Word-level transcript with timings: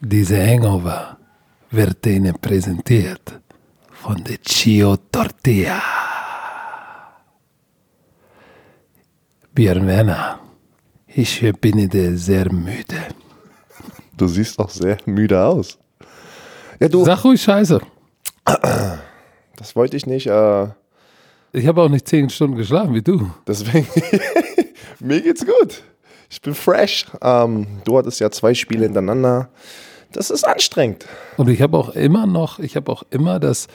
Diese 0.00 0.36
Hangover 0.46 1.16
wird 1.72 2.06
Ihnen 2.06 2.34
präsentiert 2.40 3.40
von 3.90 4.22
der 4.22 4.38
Chio 4.38 4.96
Tortilla. 5.10 5.80
Björn 9.52 9.84
Werner, 9.88 10.38
ich 11.08 11.40
bin 11.60 11.90
sehr 12.16 12.52
müde. 12.52 13.02
Du 14.16 14.28
siehst 14.28 14.56
auch 14.60 14.70
sehr 14.70 14.98
müde 15.06 15.44
aus. 15.44 15.76
Ja, 16.78 16.88
du, 16.88 17.04
Sag 17.04 17.24
ruhig 17.24 17.42
Scheiße. 17.42 17.80
das 19.56 19.74
wollte 19.74 19.96
ich 19.96 20.06
nicht. 20.06 20.28
Äh, 20.28 20.68
Ich 21.52 21.66
habe 21.66 21.82
auch 21.82 21.88
nicht 21.88 22.06
zehn 22.06 22.30
Stunden 22.30 22.56
geschlafen 22.56 22.94
wie 22.94 23.02
du. 23.02 23.28
deswegen, 23.44 23.88
mir 25.00 25.20
geht's 25.20 25.44
gut. 25.44 25.82
Ich 26.30 26.40
bin 26.40 26.54
fresh. 26.54 27.06
Ähm, 27.20 27.66
du 27.84 27.98
hattest 27.98 28.20
ja 28.20 28.30
zwei 28.30 28.54
Spiele 28.54 28.84
hintereinander. 28.84 29.48
Das 30.12 30.30
ist 30.30 30.44
anstrengend. 30.46 31.06
Und 31.36 31.48
ich 31.48 31.60
habe 31.60 31.76
auch 31.76 31.90
immer 31.90 32.26
noch, 32.26 32.58
ich 32.60 32.76
habe 32.76 32.90
auch 32.90 33.02
immer 33.10 33.38
das, 33.40 33.66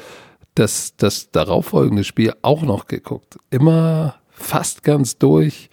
das, 0.55 0.93
das 0.97 1.31
darauffolgende 1.31 2.03
Spiel 2.03 2.33
auch 2.41 2.61
noch 2.63 2.87
geguckt. 2.87 3.37
Immer 3.51 4.15
fast 4.31 4.83
ganz 4.83 5.17
durch. 5.17 5.69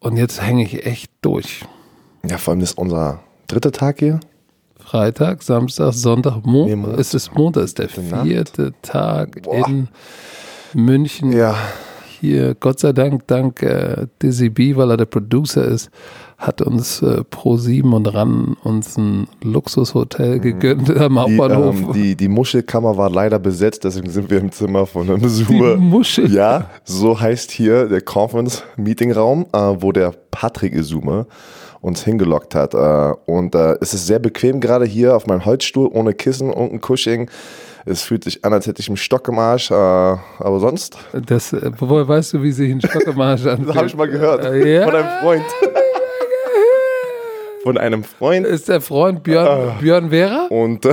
Und 0.00 0.16
jetzt 0.16 0.42
hänge 0.42 0.64
ich 0.64 0.86
echt 0.86 1.10
durch. 1.22 1.64
Ja, 2.26 2.38
vor 2.38 2.52
allem 2.52 2.62
ist 2.62 2.76
unser 2.78 3.20
dritter 3.46 3.72
Tag 3.72 3.98
hier. 3.98 4.20
Freitag, 4.78 5.42
Samstag, 5.42 5.92
Sonntag, 5.92 6.36
Nee, 6.44 6.50
Montag. 6.52 6.76
Montag. 6.76 7.00
Es 7.00 7.12
ist 7.14 7.34
Montag, 7.34 7.64
ist 7.64 7.78
der 7.78 7.88
vierte 7.88 8.72
Tag 8.82 9.42
Boah. 9.42 9.66
in 9.66 9.88
München. 10.74 11.32
Ja, 11.32 11.56
Hier, 12.26 12.54
Gott 12.58 12.80
sei 12.80 12.92
Dank, 12.92 13.26
dank 13.28 13.62
äh, 13.62 14.06
Dizzy 14.20 14.48
B, 14.48 14.74
weil 14.76 14.90
er 14.90 14.96
der 14.96 15.04
Producer 15.04 15.64
ist, 15.64 15.90
hat 16.38 16.60
uns 16.60 17.00
äh, 17.02 17.22
Pro7 17.30 17.94
und 17.94 18.12
RAN 18.12 18.56
uns 18.64 18.96
ein 18.98 19.28
Luxushotel 19.42 20.40
gegönnt 20.40 20.90
am 20.96 21.12
Mhm. 21.12 21.14
die, 21.14 21.20
Hauptbahnhof. 21.38 21.76
ähm, 21.76 21.92
die, 21.94 22.16
die 22.16 22.28
Muschelkammer 22.28 22.96
war 22.96 23.10
leider 23.10 23.38
besetzt, 23.38 23.84
deswegen 23.84 24.10
sind 24.10 24.28
wir 24.28 24.38
im 24.38 24.50
Zimmer 24.50 24.86
von 24.86 25.08
einem 25.08 25.20
Die 25.22 25.28
Zoomer. 25.44 25.76
Muschel. 25.76 26.30
Ja, 26.32 26.68
so 26.84 27.18
heißt 27.20 27.52
hier 27.52 27.86
der 27.88 28.00
Conference-Meeting-Raum, 28.00 29.46
äh, 29.52 29.58
wo 29.80 29.92
der 29.92 30.12
Patrick 30.30 30.74
Isume 30.74 31.26
uns 31.80 32.02
hingelockt 32.04 32.54
hat. 32.54 32.74
Äh, 32.74 33.14
und 33.30 33.54
äh, 33.54 33.76
es 33.80 33.94
ist 33.94 34.06
sehr 34.06 34.18
bequem 34.18 34.60
gerade 34.60 34.84
hier 34.84 35.14
auf 35.14 35.26
meinem 35.26 35.44
Holzstuhl, 35.44 35.88
ohne 35.92 36.12
Kissen 36.14 36.50
und 36.50 36.72
ein 36.72 36.80
Cushing. 36.80 37.30
Es 37.88 38.02
fühlt 38.02 38.24
sich 38.24 38.44
an, 38.44 38.52
als 38.52 38.66
hätte 38.66 38.80
ich 38.82 38.88
einen 38.88 38.96
Stock 38.96 39.28
im 39.28 39.38
Arsch. 39.38 39.70
Äh, 39.70 39.74
aber 39.74 40.58
sonst, 40.60 40.96
Das, 41.26 41.52
äh, 41.52 41.70
woher 41.78 42.08
weißt 42.08 42.32
du, 42.34 42.42
wie 42.42 42.50
sich 42.50 42.70
ein 42.72 42.80
Stock 42.80 43.06
im 43.06 43.20
Arsch 43.20 43.46
anfühlt? 43.46 43.68
das 43.68 43.76
habe 43.76 43.86
ich 43.86 43.96
mal 43.96 44.08
gehört. 44.08 44.44
Äh, 44.44 44.74
ja. 44.78 44.84
Von 44.84 44.94
einem 44.96 45.08
Freund. 45.20 45.44
Von 47.62 47.78
einem 47.78 48.04
Freund. 48.04 48.46
Ist 48.46 48.68
der 48.68 48.80
Freund 48.80 49.22
Björn, 49.24 49.70
Ah. 49.70 49.76
Björn 49.80 50.10
Vera? 50.10 50.46
Und 50.50 50.84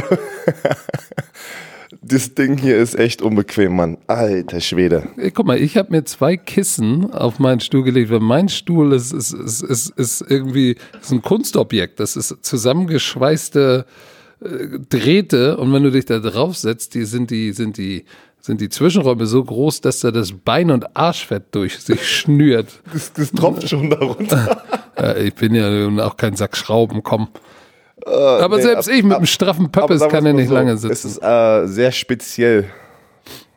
das 2.01 2.33
Ding 2.35 2.57
hier 2.57 2.77
ist 2.77 2.95
echt 2.97 3.21
unbequem, 3.21 3.75
Mann. 3.75 3.97
Alter 4.07 4.59
Schwede. 4.59 5.03
Guck 5.33 5.45
mal, 5.45 5.57
ich 5.59 5.77
habe 5.77 5.91
mir 5.91 6.03
zwei 6.03 6.35
Kissen 6.37 7.13
auf 7.13 7.37
meinen 7.39 7.59
Stuhl 7.59 7.83
gelegt, 7.83 8.11
weil 8.11 8.19
mein 8.21 8.49
Stuhl 8.49 8.93
ist, 8.93 9.13
ist, 9.13 9.33
ist, 9.33 9.61
ist, 9.61 9.89
ist 9.97 10.21
irgendwie 10.27 10.77
ist 11.01 11.11
ein 11.11 11.21
Kunstobjekt. 11.21 11.99
Das 11.99 12.15
ist 12.15 12.35
zusammengeschweißte 12.41 13.85
äh, 14.43 14.79
Drähte 14.89 15.57
und 15.57 15.71
wenn 15.73 15.83
du 15.83 15.91
dich 15.91 16.05
da 16.05 16.19
drauf 16.19 16.57
setzt, 16.57 16.93
die 16.95 17.05
sind 17.05 17.31
die, 17.31 17.51
sind 17.53 17.77
die, 17.77 18.05
sind 18.39 18.59
die 18.61 18.69
Zwischenräume 18.69 19.25
so 19.25 19.43
groß, 19.43 19.81
dass 19.81 20.01
da 20.01 20.11
das 20.11 20.31
Bein- 20.33 20.71
und 20.71 20.95
Arschfett 20.97 21.43
durch 21.55 21.79
sich 21.79 22.07
schnürt. 22.07 22.67
Das, 22.91 23.13
das 23.13 23.31
tropft 23.31 23.69
schon 23.69 23.89
darunter. 23.89 24.61
Äh, 24.97 25.23
ich 25.27 25.33
bin 25.35 25.55
ja 25.55 25.87
auch 26.05 26.17
kein 26.17 26.35
Sack 26.35 26.57
Schrauben, 26.57 27.03
komm. 27.03 27.29
Aber 28.05 28.57
nee, 28.57 28.63
selbst 28.63 28.89
ab- 28.89 28.95
ich 28.95 29.03
mit 29.03 29.13
ab- 29.13 29.17
einem 29.19 29.27
straffen 29.27 29.71
Pöppes 29.71 30.05
kann 30.09 30.25
ja 30.25 30.33
nicht 30.33 30.49
so, 30.49 30.53
lange 30.55 30.73
Es 30.73 30.81
sitzen. 30.81 31.07
ist 31.07 31.23
äh, 31.23 31.67
sehr 31.67 31.91
speziell. 31.93 32.65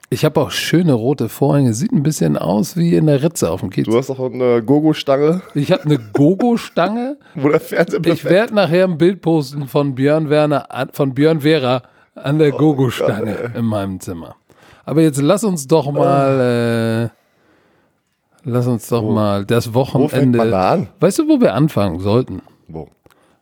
Ich 0.08 0.24
habe 0.24 0.40
auch 0.40 0.50
schöne 0.52 0.92
rote 0.92 1.28
Vorhänge. 1.28 1.74
Sieht 1.74 1.92
ein 1.92 2.02
bisschen 2.04 2.36
aus 2.38 2.76
wie 2.76 2.94
in 2.94 3.06
der 3.06 3.22
Ritze 3.22 3.50
auf 3.50 3.60
dem 3.60 3.70
Kiez. 3.70 3.86
Du 3.86 3.96
hast 3.96 4.08
auch 4.10 4.20
eine 4.32 4.62
Gogo-Stange, 4.62 5.42
Ich 5.54 5.72
habe 5.72 5.82
eine 5.84 5.98
Gogo-Stange. 5.98 7.16
wo 7.34 7.48
der 7.48 7.58
Fernseher 7.60 8.06
Ich 8.06 8.24
werde 8.24 8.54
nachher 8.54 8.84
ein 8.84 8.98
Bild 8.98 9.20
posten 9.20 9.66
von 9.66 9.94
Björn 9.96 10.30
Werner, 10.30 10.70
an- 10.72 10.90
von 10.92 11.12
Björn 11.12 11.40
Vera 11.40 11.82
an 12.14 12.36
Oh 12.36 12.38
der 12.38 12.52
Gogo-Stange 12.52 13.52
in 13.56 13.64
meinem 13.64 13.98
Zimmer. 14.00 14.36
Aber 14.84 15.02
jetzt 15.02 15.20
lass 15.20 15.42
uns 15.42 15.66
doch 15.66 15.90
mal, 15.90 17.10
äh, 17.10 18.48
lass 18.48 18.68
uns 18.68 18.88
doch 18.88 19.02
mal 19.02 19.44
das 19.44 19.74
Wo 19.74 19.84
fängt 19.84 20.04
Wochenende. 20.04 20.38
man 20.38 20.54
an? 20.54 20.88
Weißt 21.00 21.18
du, 21.18 21.28
wo 21.28 21.40
wir 21.40 21.52
anfangen 21.54 21.98
sollten? 21.98 22.42
Wo? 22.68 22.88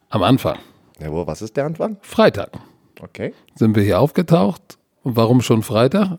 Am 0.08 0.22
Anfang. 0.22 0.58
Ja, 0.98 1.12
wo, 1.12 1.26
was 1.26 1.42
ist 1.42 1.56
der 1.58 1.66
Anfang? 1.66 1.98
Freitag 2.00 2.50
Okay. 3.02 3.34
sind 3.54 3.76
wir 3.76 3.82
hier 3.82 4.00
aufgetaucht. 4.00 4.78
Und 5.02 5.16
warum 5.16 5.42
schon 5.42 5.62
Freitag? 5.62 6.18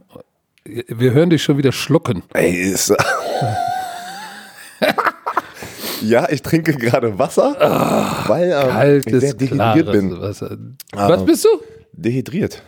Wir 0.67 1.13
hören 1.13 1.29
dich 1.29 1.43
schon 1.43 1.59
wieder 1.59 1.71
schlucken. 1.71 2.23
Ey, 2.33 2.71
ist. 2.71 2.91
ja, 6.01 6.27
ich 6.29 6.41
trinke 6.41 6.73
gerade 6.73 7.19
Wasser, 7.19 7.55
weil 8.27 8.49
ähm, 8.51 8.57
ich 8.57 8.73
Kaltes, 8.73 9.21
sehr 9.21 9.33
dehydriert 9.35 9.91
bin. 9.91 10.19
Wasser. 10.19 10.57
Was 10.91 11.23
bist 11.23 11.45
du? 11.45 11.49
Dehydriert. 11.93 12.63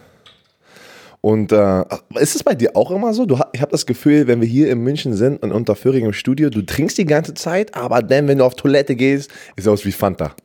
Und 1.22 1.52
äh, 1.52 1.84
ist 2.20 2.36
es 2.36 2.44
bei 2.44 2.54
dir 2.54 2.76
auch 2.76 2.92
immer 2.92 3.16
so? 3.16 3.26
Du, 3.26 3.40
ich 3.52 3.62
habe 3.62 3.72
das 3.72 3.88
Gefühl, 3.88 4.28
wenn 4.28 4.42
wir 4.42 4.48
hier 4.48 4.70
in 4.70 4.80
München 4.80 5.14
sind 5.16 5.42
und 5.42 5.52
unter 5.52 5.76
Föhring 5.76 6.06
im 6.06 6.14
Studio, 6.14 6.52
du 6.52 6.62
trinkst 6.62 7.00
die 7.00 7.06
ganze 7.06 7.34
Zeit, 7.34 7.76
aber 7.76 8.04
dann, 8.04 8.28
wenn 8.28 8.38
du 8.38 8.46
auf 8.46 8.54
Toilette 8.54 8.96
gehst, 8.96 9.32
ist 9.56 9.66
es 9.66 9.68
aus 9.68 9.86
wie 9.86 9.92
Fanta. 9.92 10.36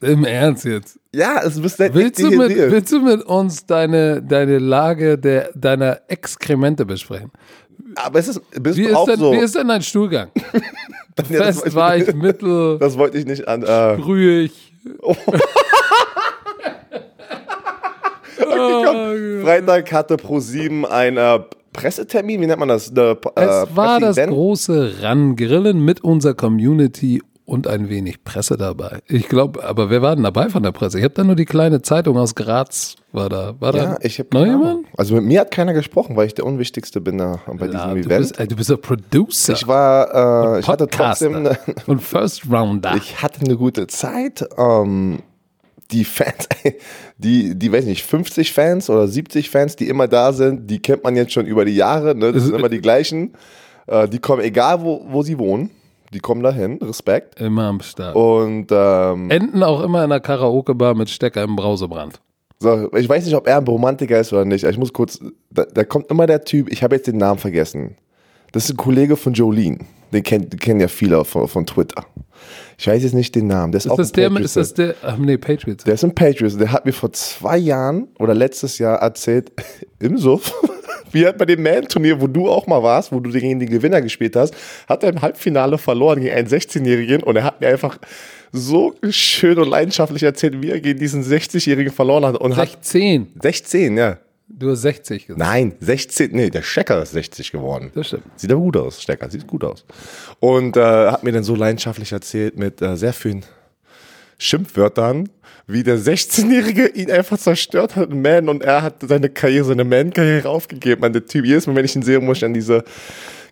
Im 0.00 0.24
Ernst 0.24 0.64
jetzt. 0.64 0.98
Ja, 1.14 1.42
es 1.44 1.60
bist 1.60 1.78
echt 1.80 1.94
Willst 1.94 2.18
du, 2.20 2.30
mit, 2.30 2.56
willst 2.56 2.92
du 2.92 3.00
mit 3.00 3.22
uns 3.22 3.66
deine, 3.66 4.22
deine 4.22 4.58
Lage 4.58 5.18
der, 5.18 5.50
deiner 5.54 6.00
Exkremente 6.08 6.86
besprechen? 6.86 7.30
Aber 7.96 8.18
es 8.18 8.28
ist, 8.28 8.40
bist 8.62 8.78
Wie 8.78 8.84
du 8.84 8.88
ist, 8.90 8.94
auch 8.94 9.06
denn, 9.06 9.18
so. 9.18 9.32
wie 9.32 9.38
ist 9.38 9.54
denn 9.54 9.68
dein 9.68 9.82
Stuhlgang? 9.82 10.28
Ja, 11.28 11.40
das 11.40 11.60
Fest, 11.60 11.74
weich, 11.74 12.14
mittel, 12.14 12.78
Das 12.78 12.96
wollte 12.96 13.18
ich 13.18 13.26
nicht 13.26 13.46
an. 13.46 13.62
Äh, 13.62 13.96
brühig. 14.00 14.72
Freitag 19.42 19.92
hatte 19.92 20.14
Pro7 20.14 20.86
ein 20.86 21.18
äh, 21.18 21.40
Pressetermin, 21.72 22.40
wie 22.40 22.46
nennt 22.46 22.58
man 22.58 22.68
das? 22.68 22.90
Eine, 22.90 23.18
äh, 23.36 23.44
Es 23.44 23.76
war 23.76 24.00
das 24.00 24.16
große 24.16 25.02
Rangrillen 25.02 25.84
mit 25.84 26.02
unserer 26.02 26.34
Community 26.34 27.20
und 27.50 27.66
ein 27.66 27.88
wenig 27.88 28.22
Presse 28.22 28.56
dabei. 28.56 29.00
Ich 29.08 29.28
glaube, 29.28 29.64
aber 29.64 29.90
wer 29.90 30.02
war 30.02 30.14
denn 30.14 30.22
dabei 30.22 30.48
von 30.48 30.62
der 30.62 30.70
Presse? 30.70 30.98
Ich 30.98 31.04
habe 31.04 31.14
da 31.14 31.24
nur 31.24 31.34
die 31.34 31.44
kleine 31.44 31.82
Zeitung 31.82 32.16
aus 32.16 32.34
Graz. 32.36 32.94
War 33.12 33.28
da, 33.28 33.54
war 33.58 33.74
Ja, 33.74 33.84
da 33.86 33.98
ich 34.02 34.20
habe 34.20 34.28
noch 34.32 34.46
jemand? 34.46 34.86
Also 34.96 35.16
mit 35.16 35.24
mir 35.24 35.40
hat 35.40 35.50
keiner 35.50 35.72
gesprochen, 35.72 36.14
weil 36.14 36.28
ich 36.28 36.34
der 36.34 36.46
Unwichtigste 36.46 37.00
bin 37.00 37.18
da 37.18 37.40
bei 37.48 37.66
Ja, 37.66 37.72
diesem 37.72 38.02
du, 38.02 38.08
Event. 38.08 38.18
bist, 38.20 38.38
ey, 38.38 38.46
du 38.46 38.54
bist 38.54 38.70
ein 38.70 38.80
Producer 38.80 39.52
ich 39.54 39.66
war, 39.66 40.56
äh, 40.56 40.60
ich 40.60 40.68
hatte 40.68 40.86
trotzdem, 40.86 41.34
eine, 41.34 41.58
und 41.86 42.00
First 42.00 42.42
Rounder. 42.48 42.94
ich 42.96 43.20
hatte 43.20 43.40
eine 43.44 43.56
gute 43.56 43.88
Zeit. 43.88 44.48
Ähm, 44.56 45.18
die 45.90 46.04
Fans, 46.04 46.48
die, 47.18 47.58
die 47.58 47.72
weiß 47.72 47.84
nicht, 47.84 48.04
50 48.04 48.52
Fans 48.52 48.88
oder 48.88 49.08
70 49.08 49.50
Fans, 49.50 49.74
die 49.74 49.88
immer 49.88 50.06
da 50.06 50.32
sind, 50.32 50.70
die 50.70 50.78
kennt 50.80 51.02
man 51.02 51.16
jetzt 51.16 51.32
schon 51.32 51.46
über 51.46 51.64
die 51.64 51.74
Jahre. 51.74 52.14
Ne? 52.14 52.30
Das 52.30 52.44
sind 52.44 52.54
immer 52.54 52.68
die 52.68 52.80
gleichen. 52.80 53.32
Äh, 53.88 54.08
die 54.08 54.20
kommen, 54.20 54.40
egal 54.42 54.82
wo, 54.82 55.04
wo 55.08 55.24
sie 55.24 55.36
wohnen, 55.36 55.70
die 56.10 56.18
kommen 56.20 56.42
dahin. 56.42 56.78
Respekt. 56.82 57.40
Immer 57.40 57.64
am 57.64 57.80
Start. 57.80 58.14
Und 58.16 58.66
ähm, 58.70 59.30
Enden 59.30 59.62
auch 59.62 59.80
immer 59.82 59.98
in 60.04 60.12
einer 60.12 60.20
Karaoke-Bar 60.20 60.94
mit 60.94 61.08
Stecker 61.10 61.42
im 61.42 61.56
Brausebrand. 61.56 62.20
So, 62.58 62.92
ich 62.94 63.08
weiß 63.08 63.24
nicht, 63.24 63.34
ob 63.34 63.46
er 63.46 63.56
ein 63.58 63.66
Romantiker 63.66 64.20
ist 64.20 64.32
oder 64.32 64.44
nicht. 64.44 64.64
Ich 64.64 64.76
muss 64.76 64.92
kurz. 64.92 65.18
Da, 65.50 65.64
da 65.64 65.84
kommt 65.84 66.10
immer 66.10 66.26
der 66.26 66.44
Typ, 66.44 66.70
ich 66.70 66.82
habe 66.82 66.96
jetzt 66.96 67.06
den 67.06 67.16
Namen 67.16 67.38
vergessen. 67.38 67.96
Das 68.52 68.64
ist 68.64 68.72
ein 68.72 68.76
Kollege 68.76 69.16
von 69.16 69.32
Jolene. 69.32 69.78
Den 70.12 70.24
kennen 70.24 70.80
ja 70.80 70.88
viele 70.88 71.24
von, 71.24 71.46
von 71.46 71.64
Twitter. 71.66 72.04
Ich 72.76 72.86
weiß 72.88 73.02
jetzt 73.04 73.14
nicht 73.14 73.34
den 73.36 73.46
Namen. 73.46 73.70
Der 73.70 73.78
ist, 73.78 73.84
Ist 73.86 73.92
auch 73.92 73.96
das 73.96 74.10
der, 74.10 74.28
Patriots- 74.28 74.44
ist 74.44 74.56
das 74.56 74.74
der, 74.74 74.94
ach 75.02 75.16
nee, 75.18 75.38
Patriots. 75.38 75.84
der 75.84 75.94
ist 75.94 76.02
ein 76.04 76.14
Patriots. 76.14 76.56
Der 76.56 76.72
hat 76.72 76.84
mir 76.84 76.92
vor 76.92 77.12
zwei 77.12 77.56
Jahren 77.58 78.08
oder 78.18 78.34
letztes 78.34 78.78
Jahr 78.78 78.98
erzählt, 78.98 79.52
im 80.00 80.18
Suff, 80.18 80.52
wie 81.12 81.26
hat 81.26 81.38
bei 81.38 81.44
dem 81.44 81.62
Man-Turnier, 81.62 82.20
wo 82.20 82.26
du 82.26 82.48
auch 82.48 82.66
mal 82.66 82.82
warst, 82.82 83.12
wo 83.12 83.20
du 83.20 83.30
gegen 83.30 83.58
den 83.58 83.68
Gewinner 83.68 84.00
gespielt 84.00 84.36
hast, 84.36 84.54
hat 84.88 85.02
er 85.02 85.10
im 85.10 85.22
Halbfinale 85.22 85.78
verloren 85.78 86.20
gegen 86.20 86.34
einen 86.34 86.48
16-Jährigen 86.48 87.22
und 87.22 87.36
er 87.36 87.44
hat 87.44 87.60
mir 87.60 87.68
einfach 87.68 87.98
so 88.52 88.94
schön 89.10 89.58
und 89.58 89.68
leidenschaftlich 89.68 90.22
erzählt, 90.22 90.60
wie 90.60 90.70
er 90.70 90.80
gegen 90.80 90.98
diesen 90.98 91.22
60-Jährigen 91.22 91.92
verloren 91.92 92.26
hat. 92.26 92.36
Und 92.36 92.56
hat 92.56 92.84
16. 92.84 93.28
16, 93.40 93.96
ja. 93.96 94.18
Du 94.52 94.70
hast 94.70 94.82
60 94.82 95.28
gesagt. 95.28 95.38
Nein, 95.38 95.74
16, 95.78 96.32
nee, 96.32 96.50
der 96.50 96.62
Stecker 96.62 97.02
ist 97.02 97.12
60 97.12 97.52
geworden. 97.52 97.92
Das 97.94 98.08
stimmt. 98.08 98.24
Sieht 98.34 98.50
aber 98.50 98.60
gut 98.60 98.76
aus, 98.76 99.00
Stecker, 99.00 99.30
sieht 99.30 99.46
gut 99.46 99.62
aus. 99.62 99.84
Und 100.40 100.76
äh, 100.76 100.80
hat 100.80 101.22
mir 101.22 101.30
dann 101.30 101.44
so 101.44 101.54
leidenschaftlich 101.54 102.10
erzählt 102.10 102.58
mit 102.58 102.82
äh, 102.82 102.96
sehr 102.96 103.12
vielen 103.12 103.44
Schimpfwörtern, 104.38 105.28
wie 105.72 105.82
der 105.82 105.98
16-Jährige 105.98 106.88
ihn 106.88 107.10
einfach 107.10 107.38
zerstört 107.38 107.96
hat, 107.96 108.10
Man, 108.10 108.48
und 108.48 108.62
er 108.62 108.82
hat 108.82 108.96
seine 109.06 109.28
Karriere, 109.28 109.64
seine 109.64 109.84
Man-Karriere 109.84 110.48
aufgegeben. 110.48 111.00
Man, 111.00 111.12
der 111.12 111.26
Typ, 111.26 111.44
jedes 111.44 111.66
Mal, 111.66 111.76
wenn 111.76 111.84
ich 111.84 111.96
ihn 111.96 112.02
sehe, 112.02 112.20
muss 112.20 112.38
ich 112.38 112.44
an 112.44 112.54
diese 112.54 112.84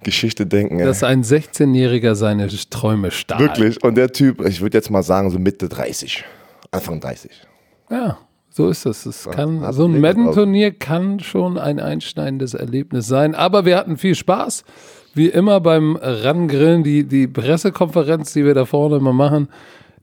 Geschichte 0.02 0.46
denken. 0.46 0.78
ey. 0.78 0.86
dass 0.86 1.02
ein 1.02 1.22
16-Jähriger 1.22 2.14
seine 2.14 2.48
Träume 2.70 3.10
stahl. 3.10 3.40
Wirklich. 3.40 3.82
Und 3.82 3.96
der 3.96 4.12
Typ, 4.12 4.44
ich 4.46 4.60
würde 4.60 4.78
jetzt 4.78 4.90
mal 4.90 5.02
sagen, 5.02 5.30
so 5.30 5.38
Mitte 5.38 5.68
30. 5.68 6.24
Anfang 6.70 7.00
30. 7.00 7.30
Ja, 7.90 8.18
so 8.50 8.68
ist 8.68 8.86
es. 8.86 9.06
Es 9.06 9.28
kann, 9.30 9.60
hat 9.60 9.74
so 9.74 9.86
ein 9.86 10.00
Madden-Turnier 10.00 10.72
kann 10.72 11.20
schon 11.20 11.58
ein 11.58 11.80
einschneidendes 11.80 12.54
Erlebnis 12.54 13.06
sein. 13.06 13.34
Aber 13.34 13.64
wir 13.64 13.76
hatten 13.76 13.96
viel 13.96 14.14
Spaß. 14.14 14.64
Wie 15.14 15.28
immer 15.28 15.60
beim 15.60 15.96
Rangrillen, 16.00 16.84
die, 16.84 17.04
die 17.04 17.26
Pressekonferenz, 17.26 18.34
die 18.34 18.44
wir 18.44 18.54
da 18.54 18.66
vorne 18.66 18.96
immer 18.96 19.12
machen, 19.12 19.48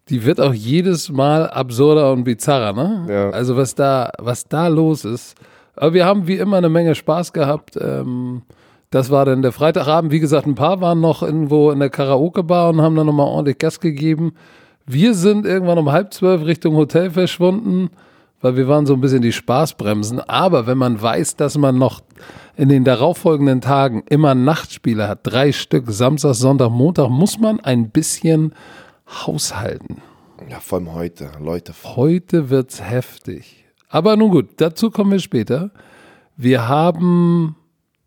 die 0.09 0.23
wird 0.23 0.39
auch 0.39 0.53
jedes 0.53 1.11
Mal 1.11 1.49
absurder 1.49 2.11
und 2.11 2.23
bizarrer, 2.23 2.73
ne? 2.73 3.05
Ja. 3.09 3.29
Also 3.31 3.57
was 3.57 3.73
da, 3.73 4.11
was 4.19 4.47
da 4.47 4.67
los 4.67 5.03
ist. 5.03 5.35
Aber 5.75 5.93
wir 5.93 6.05
haben 6.05 6.27
wie 6.27 6.35
immer 6.35 6.57
eine 6.57 6.69
Menge 6.69 6.95
Spaß 6.95 7.33
gehabt. 7.33 7.77
Ähm, 7.79 8.43
das 8.91 9.09
war 9.09 9.25
dann 9.25 9.41
der 9.41 9.51
Freitagabend. 9.51 10.11
Wie 10.11 10.19
gesagt, 10.19 10.45
ein 10.45 10.55
paar 10.55 10.79
waren 10.79 11.01
noch 11.01 11.23
irgendwo 11.23 11.71
in 11.71 11.79
der 11.79 11.89
Karaoke-Bar 11.89 12.69
und 12.69 12.81
haben 12.81 12.95
dann 12.95 13.07
nochmal 13.07 13.27
ordentlich 13.27 13.57
Gas 13.57 13.79
gegeben. 13.79 14.33
Wir 14.85 15.15
sind 15.15 15.45
irgendwann 15.45 15.79
um 15.79 15.91
halb 15.91 16.13
zwölf 16.13 16.45
Richtung 16.45 16.75
Hotel 16.75 17.09
verschwunden, 17.09 17.89
weil 18.41 18.55
wir 18.55 18.67
waren 18.67 18.85
so 18.85 18.93
ein 18.93 19.01
bisschen 19.01 19.23
die 19.23 19.31
Spaßbremsen. 19.31 20.19
Aber 20.21 20.67
wenn 20.67 20.77
man 20.77 21.01
weiß, 21.01 21.35
dass 21.35 21.57
man 21.57 21.77
noch 21.77 22.01
in 22.55 22.69
den 22.69 22.83
darauffolgenden 22.83 23.59
Tagen 23.59 24.03
immer 24.07 24.35
Nachtspiele 24.35 25.07
hat, 25.07 25.19
drei 25.23 25.51
Stück, 25.51 25.85
Samstag, 25.87 26.35
Sonntag, 26.35 26.69
Montag, 26.69 27.09
muss 27.09 27.39
man 27.39 27.59
ein 27.59 27.89
bisschen 27.89 28.53
haushalten. 29.07 30.01
Ja, 30.49 30.59
vor 30.59 30.79
allem 30.79 30.93
heute. 30.93 31.31
Leute, 31.39 31.73
Heute 31.83 32.49
wird's 32.49 32.81
heftig. 32.81 33.65
Aber 33.89 34.17
nun 34.17 34.31
gut, 34.31 34.49
dazu 34.57 34.91
kommen 34.91 35.11
wir 35.11 35.19
später. 35.19 35.71
Wir 36.35 36.67
haben 36.67 37.55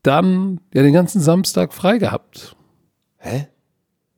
dann 0.03 0.61
ja 0.75 0.83
den 0.83 0.93
ganzen 0.93 1.21
Samstag 1.21 1.73
frei 1.73 1.99
gehabt. 1.99 2.57
Hä? 3.17 3.49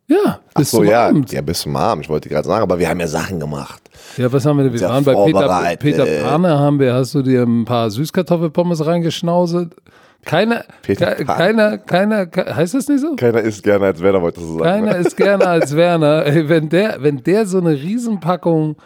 Ja, 0.09 0.41
Ach 0.49 0.55
bis 0.55 0.73
so, 0.73 0.79
zum 0.79 0.87
ja. 0.87 1.07
Abend. 1.07 1.31
Ja, 1.31 1.41
bis 1.41 1.61
zum 1.61 1.77
Abend. 1.77 2.05
Ich 2.05 2.11
wollte 2.11 2.29
gerade 2.29 2.47
sagen, 2.47 2.63
aber 2.63 2.81
wir 2.81 2.89
haben 2.89 2.99
ja 2.99 3.07
Sachen 3.07 3.39
gemacht. 3.39 3.81
Ja, 4.17 4.33
was 4.33 4.45
haben 4.45 4.57
wir 4.57 4.65
denn? 4.65 4.73
Wir 4.73 4.89
waren 4.89 5.05
bei 5.05 5.77
Peter. 5.77 6.05
Peter 6.05 6.29
Pane, 6.29 6.59
haben 6.59 6.81
wir, 6.81 6.95
hast 6.95 7.15
du 7.15 7.23
dir 7.23 7.45
ein 7.45 7.65
paar 7.65 7.91
Süßkartoffelpommes 7.91 8.85
reingeschnauset? 8.85 9.77
Keiner, 10.25 10.65
Peter 10.83 11.15
ke- 11.15 11.25
keiner, 11.25 11.79
keiner, 11.79 12.27
ke- 12.27 12.55
heißt 12.55 12.75
das 12.75 12.89
nicht 12.89 13.01
so? 13.01 13.17
Keiner 13.17 13.41
isst 13.41 13.63
gerne 13.63 13.87
als 13.87 14.01
Werner, 14.03 14.21
wollte 14.23 14.41
so 14.41 14.59
sagen. 14.59 14.63
Keiner 14.85 14.97
ist 14.97 15.17
gerne 15.17 15.47
als 15.47 15.75
Werner. 15.75 16.25
Wenn 16.49 16.69
der, 16.69 17.03
wenn 17.03 17.23
der 17.23 17.47
so 17.47 17.59
eine 17.59 17.71
Riesenpackung, 17.73 18.77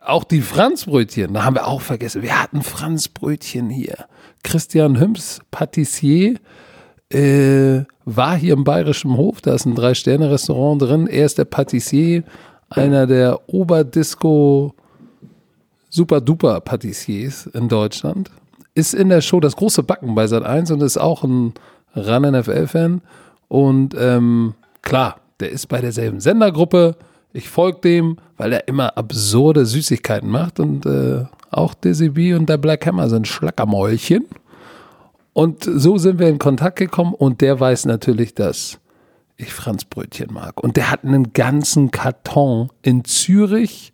auch 0.00 0.24
die 0.24 0.42
Franzbrötchen, 0.42 1.32
da 1.32 1.44
haben 1.44 1.56
wir 1.56 1.66
auch 1.66 1.80
vergessen. 1.80 2.20
Wir 2.22 2.40
hatten 2.42 2.60
Franzbrötchen 2.62 3.70
hier. 3.70 4.04
Christian 4.42 5.00
Hüms, 5.00 5.40
Patissier, 5.50 6.34
äh, 7.10 7.80
war 8.04 8.36
hier 8.36 8.52
im 8.52 8.64
Bayerischen 8.64 9.16
Hof. 9.16 9.40
Da 9.40 9.54
ist 9.54 9.64
ein 9.64 9.74
Drei-Sterne-Restaurant 9.74 10.82
drin. 10.82 11.06
Er 11.06 11.24
ist 11.24 11.38
der 11.38 11.46
Patissier, 11.46 12.22
einer 12.68 13.06
der 13.06 13.40
Oberdisco 13.48 14.74
super-duper 15.88 16.60
Patissiers 16.60 17.46
in 17.46 17.68
Deutschland. 17.68 18.30
Ist 18.74 18.94
in 18.94 19.08
der 19.08 19.20
Show 19.20 19.40
das 19.40 19.56
große 19.56 19.82
Backen 19.82 20.14
bei 20.14 20.26
Sat 20.26 20.42
1 20.42 20.70
und 20.72 20.82
ist 20.82 20.98
auch 20.98 21.22
ein 21.22 21.54
Ran-NFL-Fan. 21.94 23.02
Und 23.48 23.94
ähm, 23.98 24.54
klar, 24.82 25.16
der 25.40 25.50
ist 25.50 25.68
bei 25.68 25.80
derselben 25.80 26.20
Sendergruppe. 26.20 26.96
Ich 27.32 27.48
folge 27.48 27.80
dem, 27.80 28.16
weil 28.36 28.52
er 28.52 28.68
immer 28.68 28.96
absurde 28.96 29.64
Süßigkeiten 29.66 30.28
macht. 30.28 30.58
Und 30.60 30.86
äh, 30.86 31.24
auch 31.50 31.74
Dizzy 31.74 32.10
B 32.10 32.34
und 32.34 32.48
der 32.48 32.58
Black 32.58 32.86
Hammer 32.86 33.08
sind 33.08 33.28
Schlackermäulchen. 33.28 34.26
Und 35.32 35.64
so 35.64 35.98
sind 35.98 36.18
wir 36.18 36.28
in 36.28 36.38
Kontakt 36.38 36.78
gekommen 36.78 37.12
und 37.12 37.40
der 37.40 37.58
weiß 37.58 37.86
natürlich, 37.86 38.34
dass 38.34 38.78
ich 39.36 39.52
Franzbrötchen 39.52 40.32
mag. 40.32 40.62
Und 40.62 40.76
der 40.76 40.90
hat 40.90 41.04
einen 41.04 41.32
ganzen 41.32 41.90
Karton 41.90 42.70
in 42.82 43.04
Zürich, 43.04 43.92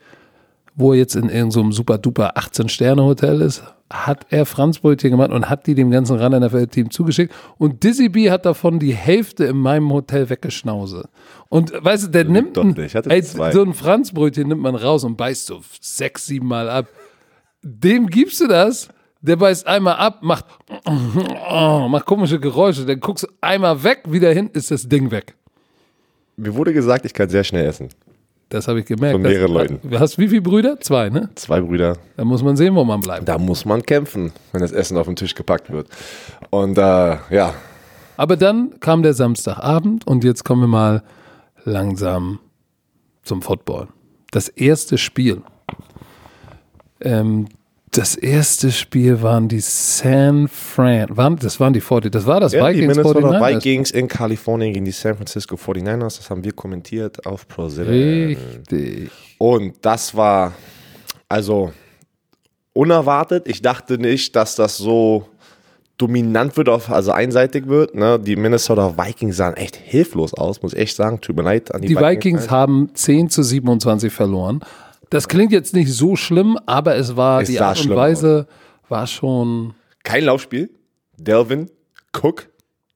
wo 0.75 0.93
er 0.93 0.99
jetzt 0.99 1.17
in 1.17 1.31
irgendeinem 1.31 1.73
super 1.73 1.97
duper 1.97 2.37
18-Sterne-Hotel 2.37 3.41
ist, 3.41 3.63
hat 3.93 4.27
er 4.31 4.47
Franzbrötchen 4.47 5.11
gemacht 5.11 5.33
und 5.33 5.51
hat 5.51 5.67
die 5.67 5.75
dem 5.75 5.91
ganzen 5.91 6.19
Run 6.21 6.41
NFL-Team 6.41 6.91
zugeschickt. 6.91 7.35
Und 7.59 7.83
Dizzy 7.83 8.09
B 8.09 8.31
hat 8.31 8.47
davon 8.47 8.79
die 8.79 8.95
Hälfte 8.95 9.47
in 9.47 9.57
meinem 9.57 9.93
Hotel 9.93 10.31
weggeschnauze. 10.31 11.09
Und 11.49 11.73
weißt 11.77 12.05
du, 12.05 12.09
der 12.09 12.25
nimmt 12.25 12.57
doch 12.57 12.63
ein, 12.63 12.69
nicht. 12.69 12.79
Ich 12.79 12.95
hatte 12.95 13.11
ey, 13.11 13.23
so 13.23 13.63
ein 13.63 13.75
Franzbrötchen 13.75 14.47
nimmt 14.47 14.63
man 14.63 14.77
raus 14.77 15.03
und 15.03 15.17
beißt 15.17 15.47
so 15.47 15.61
sechs, 15.81 16.27
sieben 16.27 16.47
Mal 16.47 16.71
ab. 16.71 16.87
Dem 17.63 18.07
gibst 18.07 18.41
du 18.41 18.47
das, 18.47 18.89
der 19.21 19.37
beißt 19.37 19.67
einmal 19.67 19.97
ab, 19.97 20.21
macht, 20.23 20.47
macht 20.87 22.07
komische 22.07 22.39
Geräusche, 22.39 22.87
dann 22.87 23.01
guckst 23.01 23.25
du 23.25 23.29
einmal 23.41 23.83
weg, 23.83 24.03
wieder 24.07 24.33
hin, 24.33 24.51
ist 24.53 24.71
das 24.71 24.89
Ding 24.89 25.11
weg. 25.11 25.35
Mir 26.37 26.55
wurde 26.55 26.73
gesagt, 26.73 27.05
ich 27.05 27.13
kann 27.13 27.29
sehr 27.29 27.45
schnell 27.45 27.67
essen. 27.67 27.89
Das 28.51 28.67
habe 28.67 28.81
ich 28.81 28.87
gemerkt. 28.87 29.13
Von 29.13 29.23
mehreren 29.23 29.53
Leuten. 29.53 29.81
Du 29.89 29.99
hast 29.99 30.19
wie 30.19 30.29
viele 30.29 30.43
Brüder? 30.43 30.79
Zwei, 30.81 31.09
ne? 31.09 31.31
Zwei 31.37 31.61
Brüder. 31.61 31.97
Da 32.17 32.25
muss 32.25 32.43
man 32.43 32.57
sehen, 32.57 32.75
wo 32.75 32.85
man 32.85 33.01
bleibt. 33.01 33.29
Da 33.29 33.39
muss 33.39 33.65
man 33.65 33.81
kämpfen, 33.81 34.33
wenn 34.53 34.61
das 34.61 34.73
Essen 34.73 34.99
auf 34.99 35.07
den 35.07 35.15
Tisch 35.15 35.37
gepackt 35.37 35.71
wird. 35.71 35.89
Und 36.51 36.77
äh, 36.77 37.17
ja, 37.31 37.55
Aber 38.17 38.37
dann 38.37 38.79
kam 38.81 39.03
der 39.05 39.15
Samstagabend 39.15 40.05
und 40.07 40.25
jetzt 40.25 40.45
kommen 40.45 40.63
wir 40.63 40.67
mal 40.69 41.03
langsam 41.65 42.41
zum 43.23 43.41
Football. 43.41 43.87
Das 44.33 44.49
erste 44.49 44.99
Spiel. 44.99 45.43
Ähm, 47.01 47.47
das 47.91 48.15
erste 48.15 48.71
Spiel 48.71 49.21
waren 49.21 49.49
die 49.49 49.61
San 49.61 50.47
Fran. 50.47 51.07
Waren, 51.17 51.37
das 51.37 51.59
waren 51.59 51.73
die 51.73 51.81
40. 51.81 52.13
Das 52.13 52.25
war 52.25 52.39
das 52.39 52.53
ja 52.53 52.69
die 52.71 52.79
Vikings 52.79 52.97
Minnesota 52.97 53.21
49ers. 53.21 53.57
Vikings 53.57 53.91
in 53.91 54.09
Kalifornien 54.09 54.73
gegen 54.73 54.85
die 54.85 54.93
San 54.93 55.17
Francisco 55.17 55.57
49ers. 55.57 56.19
Das 56.19 56.31
haben 56.31 56.45
wir 56.45 56.53
kommentiert 56.53 57.27
auf 57.27 57.49
Pro 57.49 57.69
7. 57.69 57.89
Richtig. 57.89 59.11
Und 59.39 59.75
das 59.83 60.15
war 60.15 60.53
also 61.29 61.73
unerwartet. 62.73 63.49
Ich 63.49 63.61
dachte 63.61 63.99
nicht, 63.99 64.37
dass 64.37 64.55
das 64.55 64.77
so 64.77 65.27
dominant 65.97 66.57
wird, 66.57 66.69
auf, 66.69 66.91
also 66.91 67.11
einseitig 67.11 67.67
wird. 67.67 67.95
Ne? 67.95 68.19
Die 68.19 68.37
Minnesota 68.37 68.97
Vikings 68.97 69.37
sahen 69.37 69.57
echt 69.57 69.77
hilflos 69.77 70.33
aus, 70.33 70.63
muss 70.63 70.73
ich 70.73 70.79
echt 70.79 70.97
sagen. 70.97 71.21
Tut 71.21 71.37
mir 71.37 71.43
leid 71.43 71.75
an 71.75 71.83
die, 71.83 71.89
Die 71.89 71.97
Vikings 71.97 72.51
haben 72.51 72.91
10 72.95 73.31
zu 73.31 73.43
27 73.43 74.13
verloren. 74.13 74.61
Das 75.11 75.27
klingt 75.27 75.53
jetzt 75.53 75.75
nicht 75.75 75.93
so 75.93 76.15
schlimm, 76.15 76.57
aber 76.67 76.97
es 76.97 77.17
war 77.17 77.43
Es 77.43 77.49
die 77.49 77.61
Art 77.61 77.85
und 77.85 77.95
Weise 77.95 78.47
war 78.89 79.07
schon. 79.07 79.75
Kein 80.05 80.25
Laufspiel. 80.25 80.71
Delvin 81.17 81.69
Cook. 82.17 82.49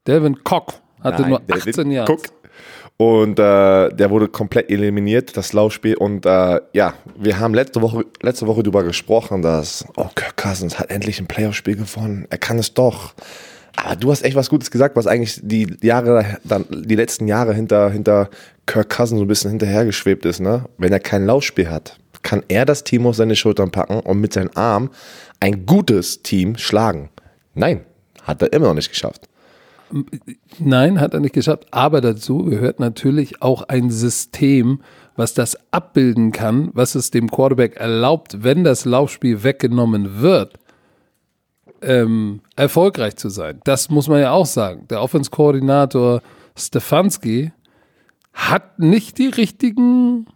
Delvin 0.07 0.43
Cock 0.45 0.75
hatte 1.01 1.23
Nein, 1.23 1.31
nur 1.31 1.41
David 1.41 1.69
18 1.69 1.91
Jahre. 1.91 2.13
Cook. 2.13 2.23
Und 2.97 3.41
äh, 3.41 3.89
der 3.89 4.11
wurde 4.11 4.29
komplett 4.29 4.71
eliminiert, 4.71 5.37
das 5.37 5.53
Laufspiel. 5.53 5.97
Und 5.97 6.25
äh, 6.27 6.61
ja, 6.73 6.95
wir 7.19 7.41
haben 7.41 7.53
letzte 7.53 7.83
Woche, 7.83 8.05
letzte 8.23 8.47
Woche 8.47 8.63
darüber 8.63 8.85
gesprochen, 8.85 9.43
dass 9.43 9.85
oh, 9.97 10.09
Kirk 10.15 10.37
Cousins 10.37 10.79
hat 10.79 10.91
endlich 10.91 11.19
ein 11.19 11.27
Playoff-Spiel 11.27 11.77
gewonnen. 11.77 12.27
Er 12.31 12.39
kann 12.39 12.59
es 12.59 12.73
doch. 12.75 13.15
Aber 13.77 13.97
du 13.97 14.13
hast 14.13 14.23
echt 14.23 14.37
was 14.37 14.49
Gutes 14.49 14.71
gesagt, 14.71 14.95
was 14.95 15.09
eigentlich 15.09 15.41
die 15.43 15.77
Jahre, 15.83 16.39
dann 16.45 16.65
die 16.71 16.95
letzten 16.95 17.27
Jahre 17.27 17.53
hinter, 17.53 17.91
hinter 17.91 18.31
Kirk 18.67 18.91
Cousins 18.91 19.19
so 19.19 19.25
ein 19.25 19.29
bisschen 19.29 19.51
hinterhergeschwebt 19.51 20.25
ist. 20.25 20.41
Ne? 20.41 20.65
Wenn 20.79 20.93
er 20.93 21.01
kein 21.01 21.27
Laufspiel 21.27 21.71
hat, 21.71 21.99
kann 22.23 22.43
er 22.49 22.65
das 22.65 22.85
Team 22.85 23.07
auf 23.07 23.17
seine 23.17 23.37
Schultern 23.37 23.71
packen 23.71 24.01
und 24.01 24.21
mit 24.21 24.33
seinem 24.33 24.51
Arm 24.55 24.91
ein 25.41 25.67
gutes 25.67 26.23
Team 26.23 26.57
schlagen. 26.57 27.11
Nein, 27.55 27.85
hat 28.23 28.43
er 28.43 28.53
immer 28.53 28.69
noch 28.69 28.75
nicht 28.75 28.91
geschafft. 28.91 29.29
Nein, 30.59 31.01
hat 31.01 31.15
er 31.15 31.21
nicht 31.21 31.35
geschafft. 31.35 31.67
Aber 31.71 32.01
dazu 32.01 32.39
gehört 32.39 32.81
natürlich 32.81 33.43
auch 33.43 33.63
ein 33.63 33.91
System, 33.91 34.81
was 35.17 35.35
das 35.35 35.57
abbilden 35.71 36.33
kann, 36.33 36.71
was 36.73 36.95
es 36.95 37.11
dem 37.11 37.31
Quarterback 37.31 37.77
erlaubt, 37.77 38.43
wenn 38.43 38.65
das 38.65 38.85
Laufspiel 38.85 39.45
weggenommen 39.45 40.21
wird, 40.21 40.55
ähm, 41.83 42.41
erfolgreich 42.57 43.17
zu 43.17 43.29
sein. 43.29 43.61
Das 43.65 43.91
muss 43.91 44.09
man 44.09 44.21
ja 44.21 44.33
auch 44.33 44.47
sagen. 44.47 44.87
Der 44.89 45.03
Offense-Koordinator 45.03 46.23
Stefanski 46.57 47.53
hat 48.35 48.79
nicht 48.79 49.19
die 49.19 49.29
richtigen 49.29 50.27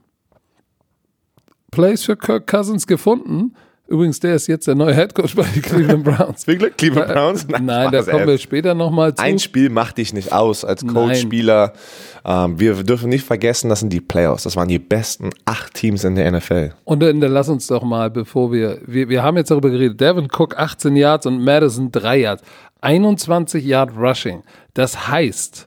Plays 1.70 2.04
für 2.04 2.16
Kirk 2.16 2.46
Cousins 2.46 2.86
gefunden. 2.86 3.54
Übrigens, 3.88 4.20
der 4.20 4.34
ist 4.34 4.46
jetzt 4.48 4.66
der 4.66 4.74
neue 4.74 4.94
Headcoach 4.94 5.34
bei 5.36 5.44
den 5.44 5.62
Cleveland 5.62 6.04
Browns. 6.04 6.44
Glück, 6.44 6.76
Cleveland 6.76 7.08
Browns. 7.10 7.48
Nein, 7.48 7.90
da 7.90 8.02
Spaß, 8.02 8.08
kommen 8.08 8.26
wir 8.26 8.36
später 8.36 8.74
nochmal 8.74 9.14
zu. 9.14 9.22
Ein 9.22 9.38
Spiel 9.38 9.70
macht 9.70 9.96
dich 9.96 10.12
nicht 10.12 10.30
aus 10.30 10.62
als 10.62 10.82
Nein. 10.82 10.94
Coach-Spieler. 10.94 11.72
Ähm, 12.24 12.60
wir 12.60 12.74
dürfen 12.82 13.08
nicht 13.08 13.24
vergessen, 13.24 13.70
das 13.70 13.80
sind 13.80 13.90
die 13.90 14.02
Playoffs. 14.02 14.42
Das 14.42 14.56
waren 14.56 14.68
die 14.68 14.78
besten 14.78 15.30
acht 15.46 15.72
Teams 15.72 16.04
in 16.04 16.16
der 16.16 16.30
NFL. 16.30 16.74
Und 16.84 17.00
dann, 17.00 17.18
dann 17.20 17.32
lass 17.32 17.48
uns 17.48 17.66
doch 17.66 17.82
mal, 17.82 18.10
bevor 18.10 18.52
wir, 18.52 18.78
wir, 18.86 19.08
wir 19.08 19.22
haben 19.22 19.38
jetzt 19.38 19.50
darüber 19.50 19.70
geredet, 19.70 19.98
Devin 19.98 20.28
Cook 20.30 20.58
18 20.58 20.94
Yards 20.94 21.24
und 21.24 21.42
Madison 21.42 21.90
3 21.90 22.18
Yards. 22.18 22.42
21 22.82 23.64
Yard 23.64 23.96
Rushing. 23.96 24.42
Das 24.74 25.08
heißt, 25.08 25.66